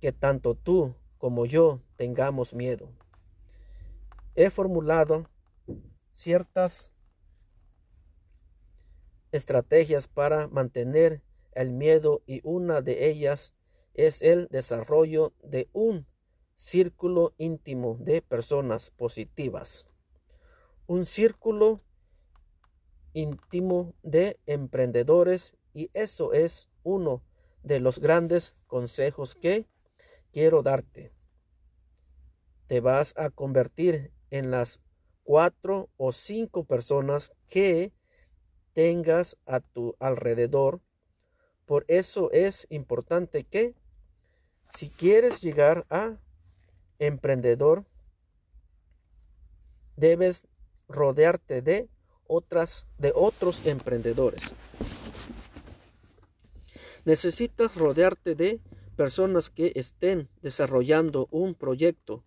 que 0.00 0.12
tanto 0.12 0.54
tú 0.54 0.94
como 1.18 1.46
yo 1.46 1.80
tengamos 1.96 2.54
miedo. 2.54 2.90
He 4.34 4.50
formulado 4.50 5.28
ciertas 6.12 6.92
estrategias 9.32 10.06
para 10.06 10.46
mantener 10.48 11.22
el 11.52 11.70
miedo 11.70 12.22
y 12.26 12.40
una 12.44 12.82
de 12.82 13.08
ellas 13.08 13.54
es 13.94 14.22
el 14.22 14.48
desarrollo 14.50 15.32
de 15.42 15.68
un 15.72 16.06
círculo 16.56 17.34
íntimo 17.38 17.96
de 17.98 18.22
personas 18.22 18.90
positivas 18.90 19.88
un 20.86 21.06
círculo 21.06 21.80
íntimo 23.12 23.94
de 24.02 24.38
emprendedores 24.46 25.56
y 25.72 25.90
eso 25.94 26.32
es 26.32 26.68
uno 26.82 27.22
de 27.62 27.80
los 27.80 27.98
grandes 27.98 28.54
consejos 28.66 29.34
que 29.34 29.66
quiero 30.30 30.62
darte. 30.62 31.12
Te 32.66 32.80
vas 32.80 33.14
a 33.16 33.30
convertir 33.30 34.12
en 34.30 34.50
las 34.50 34.80
cuatro 35.22 35.88
o 35.96 36.12
cinco 36.12 36.64
personas 36.64 37.32
que 37.48 37.92
tengas 38.72 39.38
a 39.46 39.60
tu 39.60 39.96
alrededor. 40.00 40.82
Por 41.64 41.84
eso 41.88 42.30
es 42.32 42.66
importante 42.68 43.44
que 43.44 43.74
si 44.74 44.88
quieres 44.88 45.40
llegar 45.40 45.86
a 45.88 46.18
emprendedor, 46.98 47.84
debes 49.96 50.46
rodearte 50.88 51.62
de 51.62 51.88
otras 52.26 52.88
de 52.98 53.12
otros 53.14 53.66
emprendedores. 53.66 54.52
Necesitas 57.04 57.74
rodearte 57.76 58.34
de 58.34 58.60
personas 58.96 59.50
que 59.50 59.72
estén 59.74 60.28
desarrollando 60.40 61.28
un 61.30 61.54
proyecto 61.54 62.24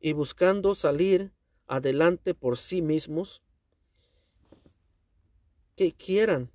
y 0.00 0.12
buscando 0.12 0.74
salir 0.74 1.32
adelante 1.66 2.34
por 2.34 2.56
sí 2.56 2.82
mismos, 2.82 3.42
que 5.76 5.92
quieran 5.92 6.50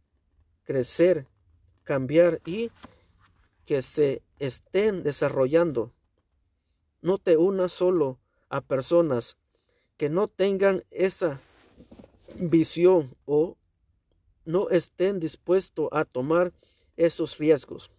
crecer, 0.64 1.26
cambiar 1.84 2.42
y 2.46 2.70
que 3.66 3.82
se 3.82 4.22
estén 4.40 5.04
desarrollando. 5.04 5.94
No 7.02 7.18
te 7.18 7.38
unas 7.38 7.72
solo 7.72 8.20
a 8.50 8.62
personas 8.62 9.38
que 9.98 10.10
no 10.10 10.28
tengan 10.28 10.84
esa 10.92 11.40
visión 12.36 13.16
o 13.26 13.58
no 14.46 14.70
estén 14.70 15.20
dispuestos 15.20 15.90
a 15.92 16.06
tomar 16.06 16.54
esos 16.98 17.38
riesgos, 17.38 17.92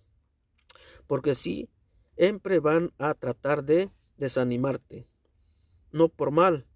porque 1.06 1.34
si 1.34 1.68
siempre 2.16 2.60
van 2.60 2.92
a 2.98 3.14
tratar 3.14 3.64
de 3.64 3.90
desanimarte, 4.16 5.06
no 5.92 6.08
por 6.08 6.30
mal, 6.30 6.66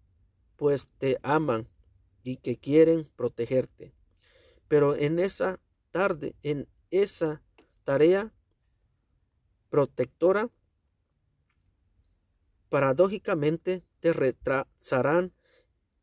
pues 0.56 0.88
te 0.98 1.18
aman 1.22 1.68
y 2.22 2.36
que 2.36 2.58
quieren 2.58 3.08
protegerte. 3.16 3.94
Pero 4.68 4.96
en 4.96 5.18
esa 5.18 5.58
tarde, 5.90 6.34
en 6.42 6.68
esa 6.90 7.42
tarea 7.84 8.32
protectora, 9.70 10.50
paradójicamente 12.68 13.82
te 14.00 14.12
retrasarán 14.12 15.32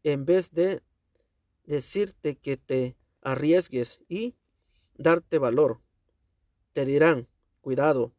en 0.04 0.26
vez 0.26 0.52
de 0.54 0.82
decirte 1.66 2.36
que 2.38 2.58
te 2.58 2.96
arriesgues 3.22 4.02
y 4.08 4.36
darte 4.96 5.38
valor. 5.38 5.82
Te 6.74 6.86
dirán, 6.86 7.28
cuidado, 7.62 8.14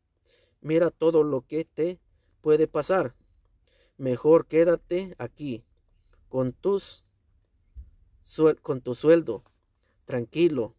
mira 0.60 0.90
todo 0.90 1.22
lo 1.22 1.46
que 1.46 1.64
te 1.64 2.00
puede 2.40 2.66
pasar. 2.66 3.14
Mejor 3.96 4.46
quédate 4.46 5.14
aquí 5.18 5.64
con 6.28 6.52
tus 6.52 7.04
con 8.60 8.82
tu 8.82 8.94
sueldo, 8.94 9.42
tranquilo. 10.04 10.76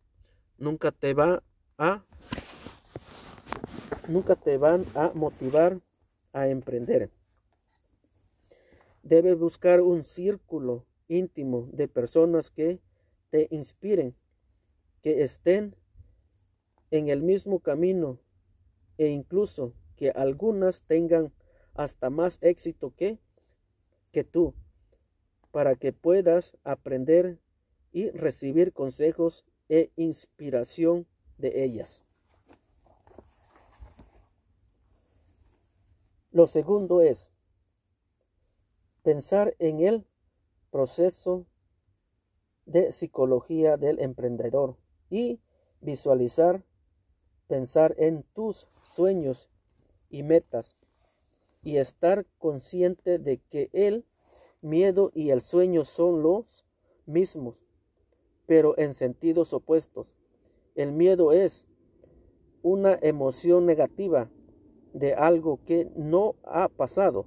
Nunca 0.58 0.92
te 0.92 1.16
va 1.16 1.44
a 1.80 2.06
nunca 4.10 4.36
te 4.36 4.58
van 4.58 4.86
a 4.96 5.12
motivar 5.14 5.80
a 6.34 6.48
emprender. 6.48 7.10
Debes 9.04 9.38
buscar 9.38 9.82
un 9.82 10.04
círculo 10.04 10.86
íntimo 11.08 11.70
de 11.72 11.88
personas 11.88 12.52
que 12.52 12.80
te 13.30 13.48
inspiren, 13.52 14.16
que 15.02 15.24
estén 15.24 15.76
en 16.92 17.10
el 17.10 17.22
mismo 17.22 17.60
camino 17.60 18.20
e 18.98 19.08
incluso 19.08 19.74
que 19.96 20.10
algunas 20.12 20.84
tengan 20.84 21.32
hasta 21.74 22.10
más 22.10 22.40
éxito 22.42 22.94
que, 22.96 23.20
que 24.12 24.24
tú, 24.24 24.54
para 25.52 25.76
que 25.76 25.94
puedas 25.94 26.58
aprender 26.64 27.40
y 27.92 28.10
recibir 28.10 28.74
consejos 28.74 29.46
e 29.70 29.92
inspiración 29.96 31.08
de 31.38 31.64
ellas. 31.64 32.04
Lo 36.32 36.46
segundo 36.46 37.02
es 37.02 37.32
pensar 39.02 39.56
en 39.58 39.80
el 39.80 40.06
proceso 40.70 41.48
de 42.68 42.92
psicología 42.92 43.78
del 43.78 44.00
emprendedor 44.00 44.78
y 45.10 45.40
visualizar, 45.82 46.64
pensar 47.48 47.96
en 47.98 48.22
tus 48.34 48.68
sueños 48.84 49.50
y 50.12 50.22
metas 50.22 50.76
y 51.64 51.78
estar 51.78 52.28
consciente 52.38 53.18
de 53.18 53.40
que 53.40 53.72
el 53.74 54.06
miedo 54.62 55.12
y 55.16 55.32
el 55.32 55.42
sueño 55.42 55.84
son 55.84 56.22
los 56.22 56.68
mismos, 57.08 57.66
pero 58.46 58.78
en 58.78 58.94
sentidos 58.94 59.52
opuestos. 59.52 60.20
El 60.76 60.92
miedo 60.92 61.32
es 61.32 61.66
una 62.62 63.00
emoción 63.02 63.66
negativa 63.66 64.30
de 64.94 65.14
algo 65.14 65.60
que 65.66 65.90
no 65.96 66.36
ha 66.44 66.68
pasado 66.70 67.26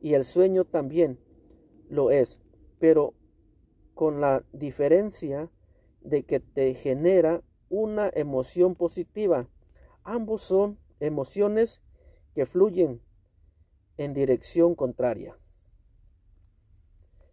y 0.00 0.14
el 0.14 0.24
sueño 0.24 0.64
también 0.64 1.18
lo 1.88 2.10
es, 2.10 2.40
pero 2.78 3.14
con 3.94 4.20
la 4.20 4.44
diferencia 4.52 5.50
de 6.00 6.24
que 6.24 6.40
te 6.40 6.74
genera 6.74 7.42
una 7.68 8.10
emoción 8.14 8.74
positiva. 8.74 9.48
Ambos 10.02 10.42
son 10.42 10.78
emociones 11.00 11.80
que 12.34 12.46
fluyen 12.46 13.00
en 13.96 14.14
dirección 14.14 14.74
contraria. 14.74 15.38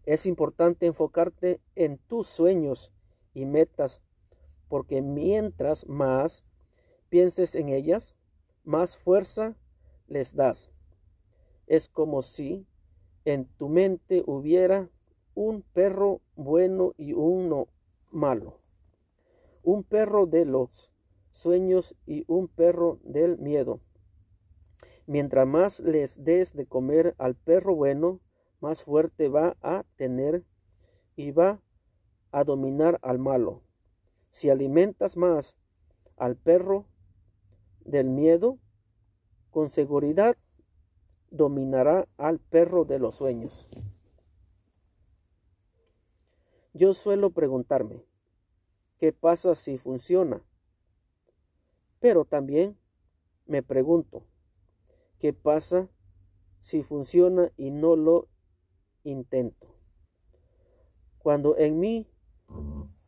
Es 0.06 0.26
importante 0.26 0.86
enfocarte 0.86 1.62
en 1.76 1.98
tus 1.98 2.28
sueños 2.28 2.92
y 3.34 3.46
metas 3.46 4.02
porque 4.68 5.02
mientras 5.02 5.88
más 5.88 6.46
pienses 7.10 7.56
en 7.56 7.70
ellas, 7.70 8.16
más 8.64 8.98
fuerza 8.98 9.56
les 10.08 10.36
das. 10.36 10.72
Es 11.68 11.88
como 11.88 12.22
si 12.22 12.66
en 13.26 13.46
tu 13.46 13.70
mente 13.70 14.24
hubiera 14.26 14.90
un 15.36 15.62
perro 15.62 16.22
bueno 16.36 16.94
y 16.98 17.14
uno 17.14 17.68
malo. 18.12 18.60
Un 19.64 19.84
perro 19.84 20.26
de 20.26 20.46
los 20.46 20.92
sueños 21.32 21.96
y 22.06 22.26
un 22.28 22.48
perro 22.48 23.00
del 23.04 23.38
miedo. 23.38 23.80
Mientras 25.06 25.48
más 25.48 25.80
les 25.80 26.24
des 26.24 26.54
de 26.54 26.66
comer 26.66 27.16
al 27.18 27.36
perro 27.36 27.76
bueno, 27.76 28.20
más 28.60 28.84
fuerte 28.84 29.30
va 29.30 29.58
a 29.62 29.86
tener 29.96 30.44
y 31.16 31.32
va 31.32 31.62
a 32.32 32.44
dominar 32.44 33.00
al 33.02 33.20
malo. 33.20 33.64
Si 34.30 34.50
alimentas 34.50 35.18
más 35.18 35.58
al 36.18 36.36
perro 36.36 36.86
del 37.90 38.10
miedo, 38.10 38.58
con 39.52 39.70
seguridad 39.70 40.38
dominará 41.32 42.08
al 42.18 42.40
perro 42.40 42.86
de 42.86 43.00
los 43.00 43.16
sueños. 43.16 43.68
Yo 46.74 46.94
suelo 46.94 47.32
preguntarme, 47.32 48.04
¿qué 48.98 49.12
pasa 49.12 49.56
si 49.56 49.78
funciona? 49.78 50.42
Pero 52.00 52.26
también 52.26 52.78
me 53.46 53.64
pregunto, 53.64 54.24
¿Qué 55.20 55.34
pasa 55.34 55.90
si 56.60 56.82
funciona 56.82 57.52
y 57.58 57.72
no 57.72 57.98
lo 57.98 58.30
intento? 59.04 59.76
Cuando 61.18 61.58
en 61.58 61.78
mi 61.78 62.08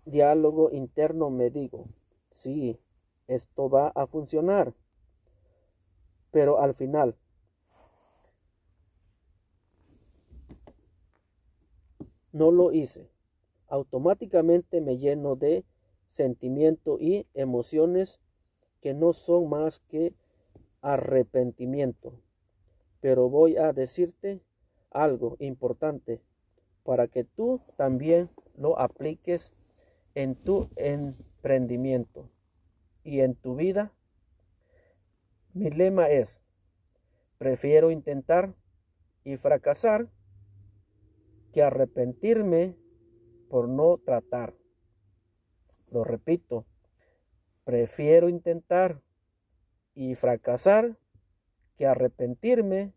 diálogo 0.04 0.72
interno 0.72 1.30
me 1.30 1.50
digo, 1.50 1.88
sí, 2.30 2.82
esto 3.28 3.70
va 3.70 3.90
a 3.96 4.08
funcionar, 4.08 4.74
pero 6.32 6.60
al 6.60 6.74
final 6.74 7.16
no 12.32 12.52
lo 12.52 12.72
hice. 12.72 13.10
Automáticamente 13.68 14.82
me 14.82 14.98
lleno 14.98 15.36
de 15.36 15.64
sentimiento 16.08 16.98
y 17.00 17.28
emociones 17.34 18.20
que 18.82 18.94
no 18.94 19.14
son 19.14 19.50
más 19.50 19.80
que 19.88 20.14
arrepentimiento. 20.82 22.14
Pero 23.00 23.30
voy 23.30 23.58
a 23.58 23.72
decirte 23.72 24.42
algo 24.90 25.38
importante 25.40 26.22
para 26.84 27.08
que 27.08 27.24
tú 27.24 27.62
también 27.78 28.30
lo 28.58 28.78
apliques 28.80 29.54
en 30.16 30.36
tu 30.36 30.70
emprendimiento 30.76 32.30
y 33.04 33.22
en 33.22 33.36
tu 33.36 33.56
vida. 33.56 33.92
Mi 35.54 35.70
lema 35.70 36.10
es, 36.10 36.42
prefiero 37.38 37.92
intentar 37.92 38.54
y 39.24 39.38
fracasar 39.38 40.08
que 41.52 41.62
arrepentirme 41.62 42.78
por 43.50 43.68
no 43.68 43.98
tratar. 43.98 44.54
Lo 45.90 46.04
repito, 46.04 46.66
prefiero 47.66 48.30
intentar 48.30 49.02
y 49.94 50.16
fracasar 50.16 50.98
que 51.78 51.86
arrepentirme 51.86 52.94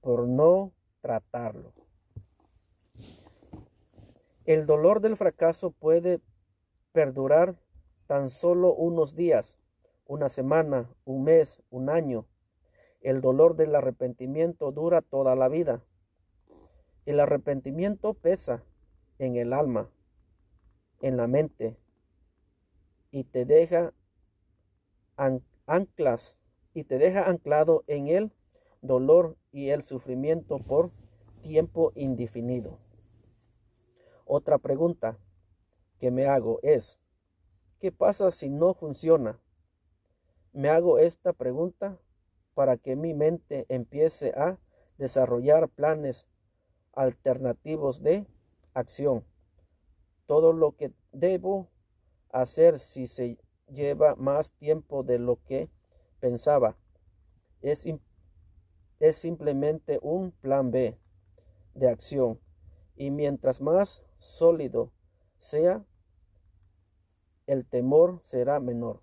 por 0.00 0.26
no 0.26 0.72
tratarlo. 1.00 1.72
El 4.44 4.66
dolor 4.66 5.00
del 5.00 5.16
fracaso 5.16 5.70
puede 5.70 6.20
perdurar 6.90 7.61
tan 8.12 8.28
solo 8.28 8.74
unos 8.74 9.16
días, 9.16 9.58
una 10.06 10.28
semana, 10.28 10.94
un 11.06 11.24
mes, 11.24 11.62
un 11.70 11.88
año. 11.88 12.26
El 13.00 13.22
dolor 13.22 13.56
del 13.56 13.74
arrepentimiento 13.74 14.70
dura 14.70 15.00
toda 15.00 15.34
la 15.34 15.48
vida. 15.48 15.82
El 17.06 17.20
arrepentimiento 17.20 18.12
pesa 18.12 18.64
en 19.18 19.36
el 19.36 19.54
alma, 19.54 19.88
en 21.00 21.16
la 21.16 21.26
mente, 21.26 21.78
y 23.10 23.24
te 23.24 23.46
deja 23.46 23.94
anclas 25.64 26.38
y 26.74 26.84
te 26.84 26.98
deja 26.98 27.30
anclado 27.30 27.82
en 27.86 28.08
el 28.08 28.30
dolor 28.82 29.38
y 29.52 29.70
el 29.70 29.80
sufrimiento 29.80 30.58
por 30.58 30.90
tiempo 31.40 31.92
indefinido. 31.94 32.78
Otra 34.26 34.58
pregunta 34.58 35.16
que 35.98 36.10
me 36.10 36.26
hago 36.26 36.60
es, 36.62 36.98
¿qué 37.82 37.90
pasa 37.90 38.30
si 38.30 38.48
no 38.48 38.74
funciona? 38.74 39.40
Me 40.52 40.68
hago 40.68 41.00
esta 41.00 41.32
pregunta 41.32 41.98
para 42.54 42.76
que 42.76 42.94
mi 42.94 43.12
mente 43.12 43.66
empiece 43.68 44.30
a 44.36 44.60
desarrollar 44.98 45.68
planes 45.68 46.28
alternativos 46.92 48.00
de 48.00 48.24
acción. 48.72 49.24
Todo 50.26 50.52
lo 50.52 50.76
que 50.76 50.92
debo 51.10 51.70
hacer 52.30 52.78
si 52.78 53.08
se 53.08 53.36
lleva 53.66 54.14
más 54.14 54.52
tiempo 54.52 55.02
de 55.02 55.18
lo 55.18 55.42
que 55.42 55.68
pensaba 56.20 56.76
es, 57.62 57.84
es 59.00 59.16
simplemente 59.16 59.98
un 60.02 60.30
plan 60.30 60.70
B 60.70 60.96
de 61.74 61.88
acción 61.88 62.38
y 62.94 63.10
mientras 63.10 63.60
más 63.60 64.04
sólido 64.20 64.92
sea, 65.38 65.84
el 67.52 67.66
temor 67.66 68.18
será 68.22 68.60
menor. 68.60 69.02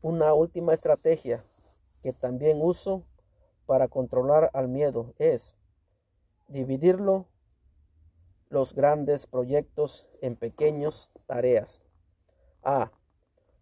Una 0.00 0.32
última 0.32 0.72
estrategia 0.74 1.44
que 2.02 2.12
también 2.12 2.60
uso 2.62 3.02
para 3.66 3.88
controlar 3.88 4.50
al 4.52 4.68
miedo 4.68 5.12
es 5.18 5.56
dividirlo 6.46 7.26
los 8.48 8.74
grandes 8.74 9.26
proyectos 9.26 10.06
en 10.20 10.36
pequeñas 10.36 11.10
tareas. 11.26 11.82
A. 12.62 12.92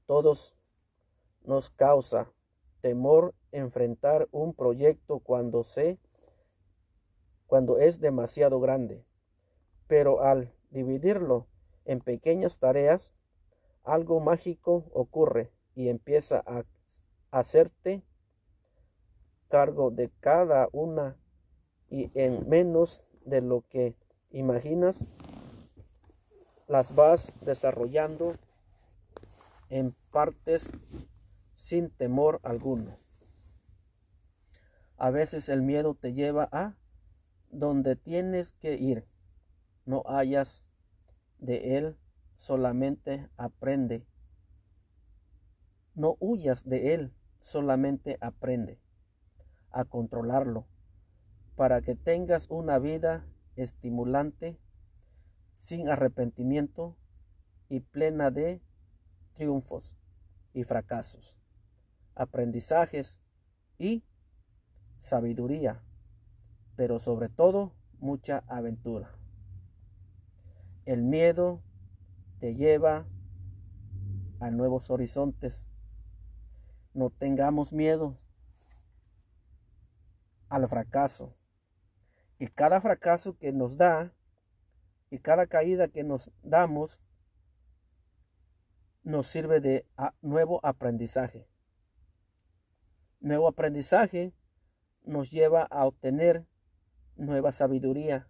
Todos 0.06 0.54
nos 1.44 1.70
causa 1.70 2.30
temor 2.82 3.34
enfrentar 3.50 4.28
un 4.30 4.52
proyecto 4.52 5.20
cuando 5.20 5.62
se 5.62 5.98
cuando 7.46 7.78
es 7.78 8.00
demasiado 8.00 8.60
grande. 8.60 9.04
Pero 9.86 10.22
al 10.22 10.52
dividirlo 10.70 11.46
en 11.84 12.00
pequeñas 12.00 12.58
tareas, 12.58 13.14
algo 13.84 14.20
mágico 14.20 14.84
ocurre 14.92 15.52
y 15.74 15.88
empieza 15.88 16.42
a 16.46 16.64
hacerte 17.30 18.02
cargo 19.48 19.90
de 19.90 20.10
cada 20.20 20.68
una 20.72 21.16
y 21.88 22.10
en 22.14 22.48
menos 22.48 23.04
de 23.24 23.40
lo 23.40 23.64
que 23.68 23.94
imaginas 24.30 25.04
las 26.68 26.94
vas 26.94 27.34
desarrollando 27.42 28.34
en 29.68 29.94
partes 30.10 30.72
sin 31.54 31.90
temor 31.90 32.40
alguno. 32.42 32.96
A 34.96 35.10
veces 35.10 35.48
el 35.48 35.62
miedo 35.62 35.94
te 35.94 36.12
lleva 36.12 36.48
a 36.52 36.76
donde 37.50 37.96
tienes 37.96 38.52
que 38.52 38.74
ir. 38.74 39.06
No 39.84 40.02
hayas 40.06 40.64
de 41.38 41.76
él, 41.76 41.96
solamente 42.42 43.28
aprende. 43.36 44.04
No 45.94 46.16
huyas 46.18 46.68
de 46.68 46.94
él, 46.94 47.14
solamente 47.40 48.18
aprende 48.20 48.80
a 49.70 49.84
controlarlo 49.84 50.66
para 51.56 51.80
que 51.82 51.94
tengas 51.94 52.46
una 52.50 52.78
vida 52.78 53.24
estimulante, 53.56 54.58
sin 55.54 55.88
arrepentimiento 55.88 56.96
y 57.68 57.80
plena 57.80 58.30
de 58.30 58.60
triunfos 59.34 59.94
y 60.52 60.64
fracasos, 60.64 61.38
aprendizajes 62.14 63.20
y 63.78 64.02
sabiduría 64.98 65.82
pero 66.76 66.98
sobre 66.98 67.28
todo 67.28 67.72
mucha 68.00 68.42
aventura. 68.48 69.10
El 70.84 71.02
miedo 71.02 71.62
te 72.42 72.56
lleva 72.56 73.06
a 74.40 74.50
nuevos 74.50 74.90
horizontes. 74.90 75.68
No 76.92 77.08
tengamos 77.10 77.72
miedo 77.72 78.18
al 80.48 80.68
fracaso. 80.68 81.36
Y 82.40 82.48
cada 82.48 82.80
fracaso 82.80 83.38
que 83.38 83.52
nos 83.52 83.76
da 83.76 84.12
y 85.08 85.20
cada 85.20 85.46
caída 85.46 85.86
que 85.86 86.02
nos 86.02 86.32
damos 86.42 87.00
nos 89.04 89.28
sirve 89.28 89.60
de 89.60 89.86
nuevo 90.20 90.58
aprendizaje. 90.66 91.46
Nuevo 93.20 93.46
aprendizaje 93.46 94.34
nos 95.04 95.30
lleva 95.30 95.62
a 95.62 95.86
obtener 95.86 96.44
nueva 97.14 97.52
sabiduría. 97.52 98.28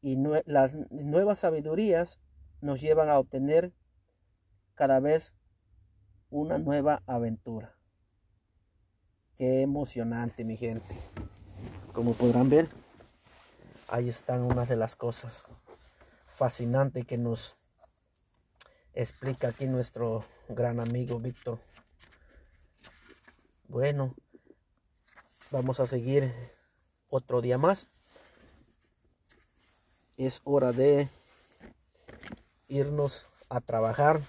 Y 0.00 0.16
las 0.46 0.72
nuevas 0.90 1.40
sabidurías 1.40 2.20
nos 2.60 2.80
llevan 2.80 3.08
a 3.08 3.18
obtener 3.18 3.72
cada 4.74 5.00
vez 5.00 5.34
una 6.30 6.58
nueva 6.58 7.02
aventura. 7.06 7.76
Qué 9.36 9.62
emocionante, 9.62 10.44
mi 10.44 10.56
gente. 10.56 10.96
Como 11.92 12.12
podrán 12.14 12.48
ver, 12.48 12.68
ahí 13.88 14.08
están 14.08 14.42
unas 14.42 14.68
de 14.68 14.76
las 14.76 14.96
cosas 14.96 15.46
fascinantes 16.34 17.06
que 17.06 17.18
nos 17.18 17.56
explica 18.94 19.48
aquí 19.48 19.66
nuestro 19.66 20.24
gran 20.48 20.80
amigo 20.80 21.18
Víctor. 21.18 21.60
Bueno, 23.68 24.14
vamos 25.50 25.80
a 25.80 25.86
seguir 25.86 26.32
otro 27.08 27.40
día 27.40 27.58
más. 27.58 27.90
Es 30.18 30.40
hora 30.42 30.72
de 30.72 31.08
irnos 32.66 33.26
a 33.48 33.60
trabajar 33.60 34.20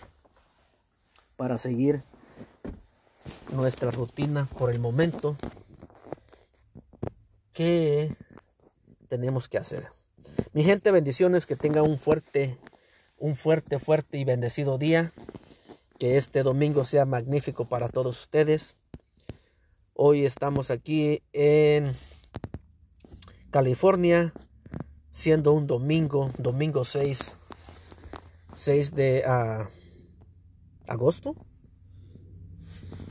para 1.36 1.58
seguir 1.58 2.04
nuestra 3.52 3.90
rutina 3.90 4.46
por 4.60 4.70
el 4.70 4.78
momento. 4.78 5.36
¿Qué 7.54 8.16
tenemos 9.08 9.50
que 9.50 9.58
hacer? 9.58 9.88
Mi 10.54 10.64
gente, 10.64 10.92
bendiciones, 10.92 11.48
que 11.48 11.56
tenga 11.56 11.82
un 11.82 11.98
fuerte, 11.98 12.60
un 13.18 13.36
fuerte, 13.36 13.80
fuerte 13.80 14.20
y 14.20 14.26
bendecido 14.26 14.78
día. 14.78 15.12
Que 15.98 16.18
este 16.18 16.44
domingo 16.44 16.84
sea 16.84 17.06
magnífico 17.06 17.66
para 17.66 17.90
todos 17.90 18.20
ustedes. 18.20 18.78
Hoy 19.96 20.24
estamos 20.24 20.70
aquí 20.70 21.24
en 21.34 21.96
California, 23.50 24.34
siendo 25.12 25.54
un 25.54 25.68
domingo, 25.68 26.32
domingo 26.38 26.84
6, 26.84 27.38
6 28.56 28.96
de 28.96 29.24
uh, 29.26 29.66
agosto, 30.88 31.36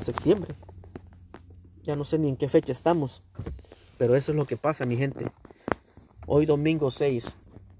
septiembre. 0.02 0.54
Ya 1.82 1.96
no 1.96 2.04
sé 2.04 2.18
ni 2.18 2.28
en 2.28 2.36
qué 2.36 2.48
fecha 2.48 2.72
estamos, 2.72 3.22
pero 3.96 4.14
eso 4.14 4.32
es 4.32 4.36
lo 4.36 4.46
que 4.46 4.56
pasa, 4.56 4.84
mi 4.84 4.96
gente. 4.96 5.26
Hoy 6.26 6.46
domingo 6.46 6.90
6, 6.90 7.34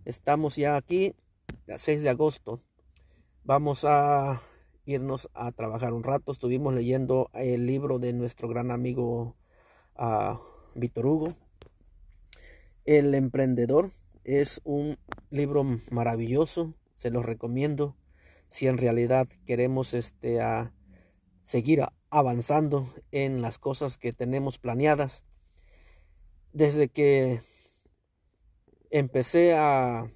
estamos 0.04 0.56
ya 0.56 0.76
aquí, 0.76 1.14
6 1.74 2.02
de 2.02 2.08
agosto. 2.08 2.60
Vamos 3.44 3.84
a 3.84 4.40
irnos 4.84 5.28
a 5.34 5.52
trabajar 5.52 5.92
un 5.92 6.02
rato. 6.02 6.32
Estuvimos 6.32 6.74
leyendo 6.74 7.30
el 7.34 7.66
libro 7.66 7.98
de 7.98 8.12
nuestro 8.12 8.48
gran 8.48 8.70
amigo 8.70 9.36
uh, 9.98 10.38
Víctor 10.74 11.06
Hugo 11.06 11.34
el 12.88 13.14
emprendedor 13.14 13.90
es 14.28 14.60
un 14.64 14.98
libro 15.30 15.64
maravilloso, 15.90 16.74
se 16.94 17.10
lo 17.10 17.22
recomiendo. 17.22 17.96
Si 18.48 18.66
en 18.66 18.76
realidad 18.76 19.26
queremos 19.46 19.94
este, 19.94 20.42
a 20.42 20.74
seguir 21.44 21.82
avanzando 22.10 22.92
en 23.10 23.40
las 23.40 23.58
cosas 23.58 23.96
que 23.96 24.12
tenemos 24.12 24.58
planeadas. 24.58 25.24
Desde 26.52 26.90
que 26.90 27.40
empecé 28.90 29.54
a 29.54 30.10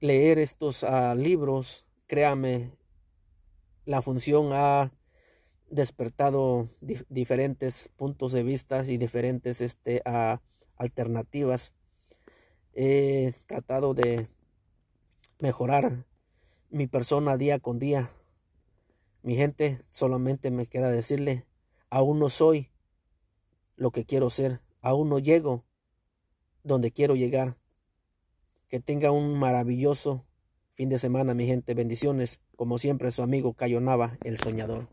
leer 0.00 0.40
estos 0.40 0.84
libros, 1.16 1.86
créame, 2.08 2.72
la 3.84 4.02
función 4.02 4.50
ha 4.52 4.92
despertado 5.70 6.68
diferentes 7.08 7.90
puntos 7.96 8.32
de 8.32 8.42
vista 8.42 8.84
y 8.84 8.96
diferentes 8.96 9.60
este, 9.60 10.02
alternativas. 10.76 11.72
He 12.74 13.34
tratado 13.46 13.94
de 13.94 14.28
mejorar 15.38 16.06
mi 16.70 16.86
persona 16.86 17.36
día 17.36 17.58
con 17.58 17.78
día. 17.78 18.10
Mi 19.22 19.36
gente, 19.36 19.82
solamente 19.88 20.50
me 20.50 20.66
queda 20.66 20.90
decirle, 20.90 21.44
aún 21.90 22.18
no 22.18 22.28
soy 22.28 22.70
lo 23.76 23.90
que 23.90 24.04
quiero 24.04 24.30
ser, 24.30 24.60
aún 24.80 25.08
no 25.10 25.18
llego 25.18 25.64
donde 26.64 26.92
quiero 26.92 27.14
llegar. 27.14 27.56
Que 28.68 28.80
tenga 28.80 29.10
un 29.10 29.38
maravilloso 29.38 30.24
fin 30.72 30.88
de 30.88 30.98
semana, 30.98 31.34
mi 31.34 31.46
gente. 31.46 31.74
Bendiciones. 31.74 32.40
Como 32.56 32.78
siempre, 32.78 33.10
su 33.10 33.22
amigo 33.22 33.52
Cayo 33.52 33.80
Nava, 33.80 34.16
el 34.24 34.38
soñador. 34.38 34.88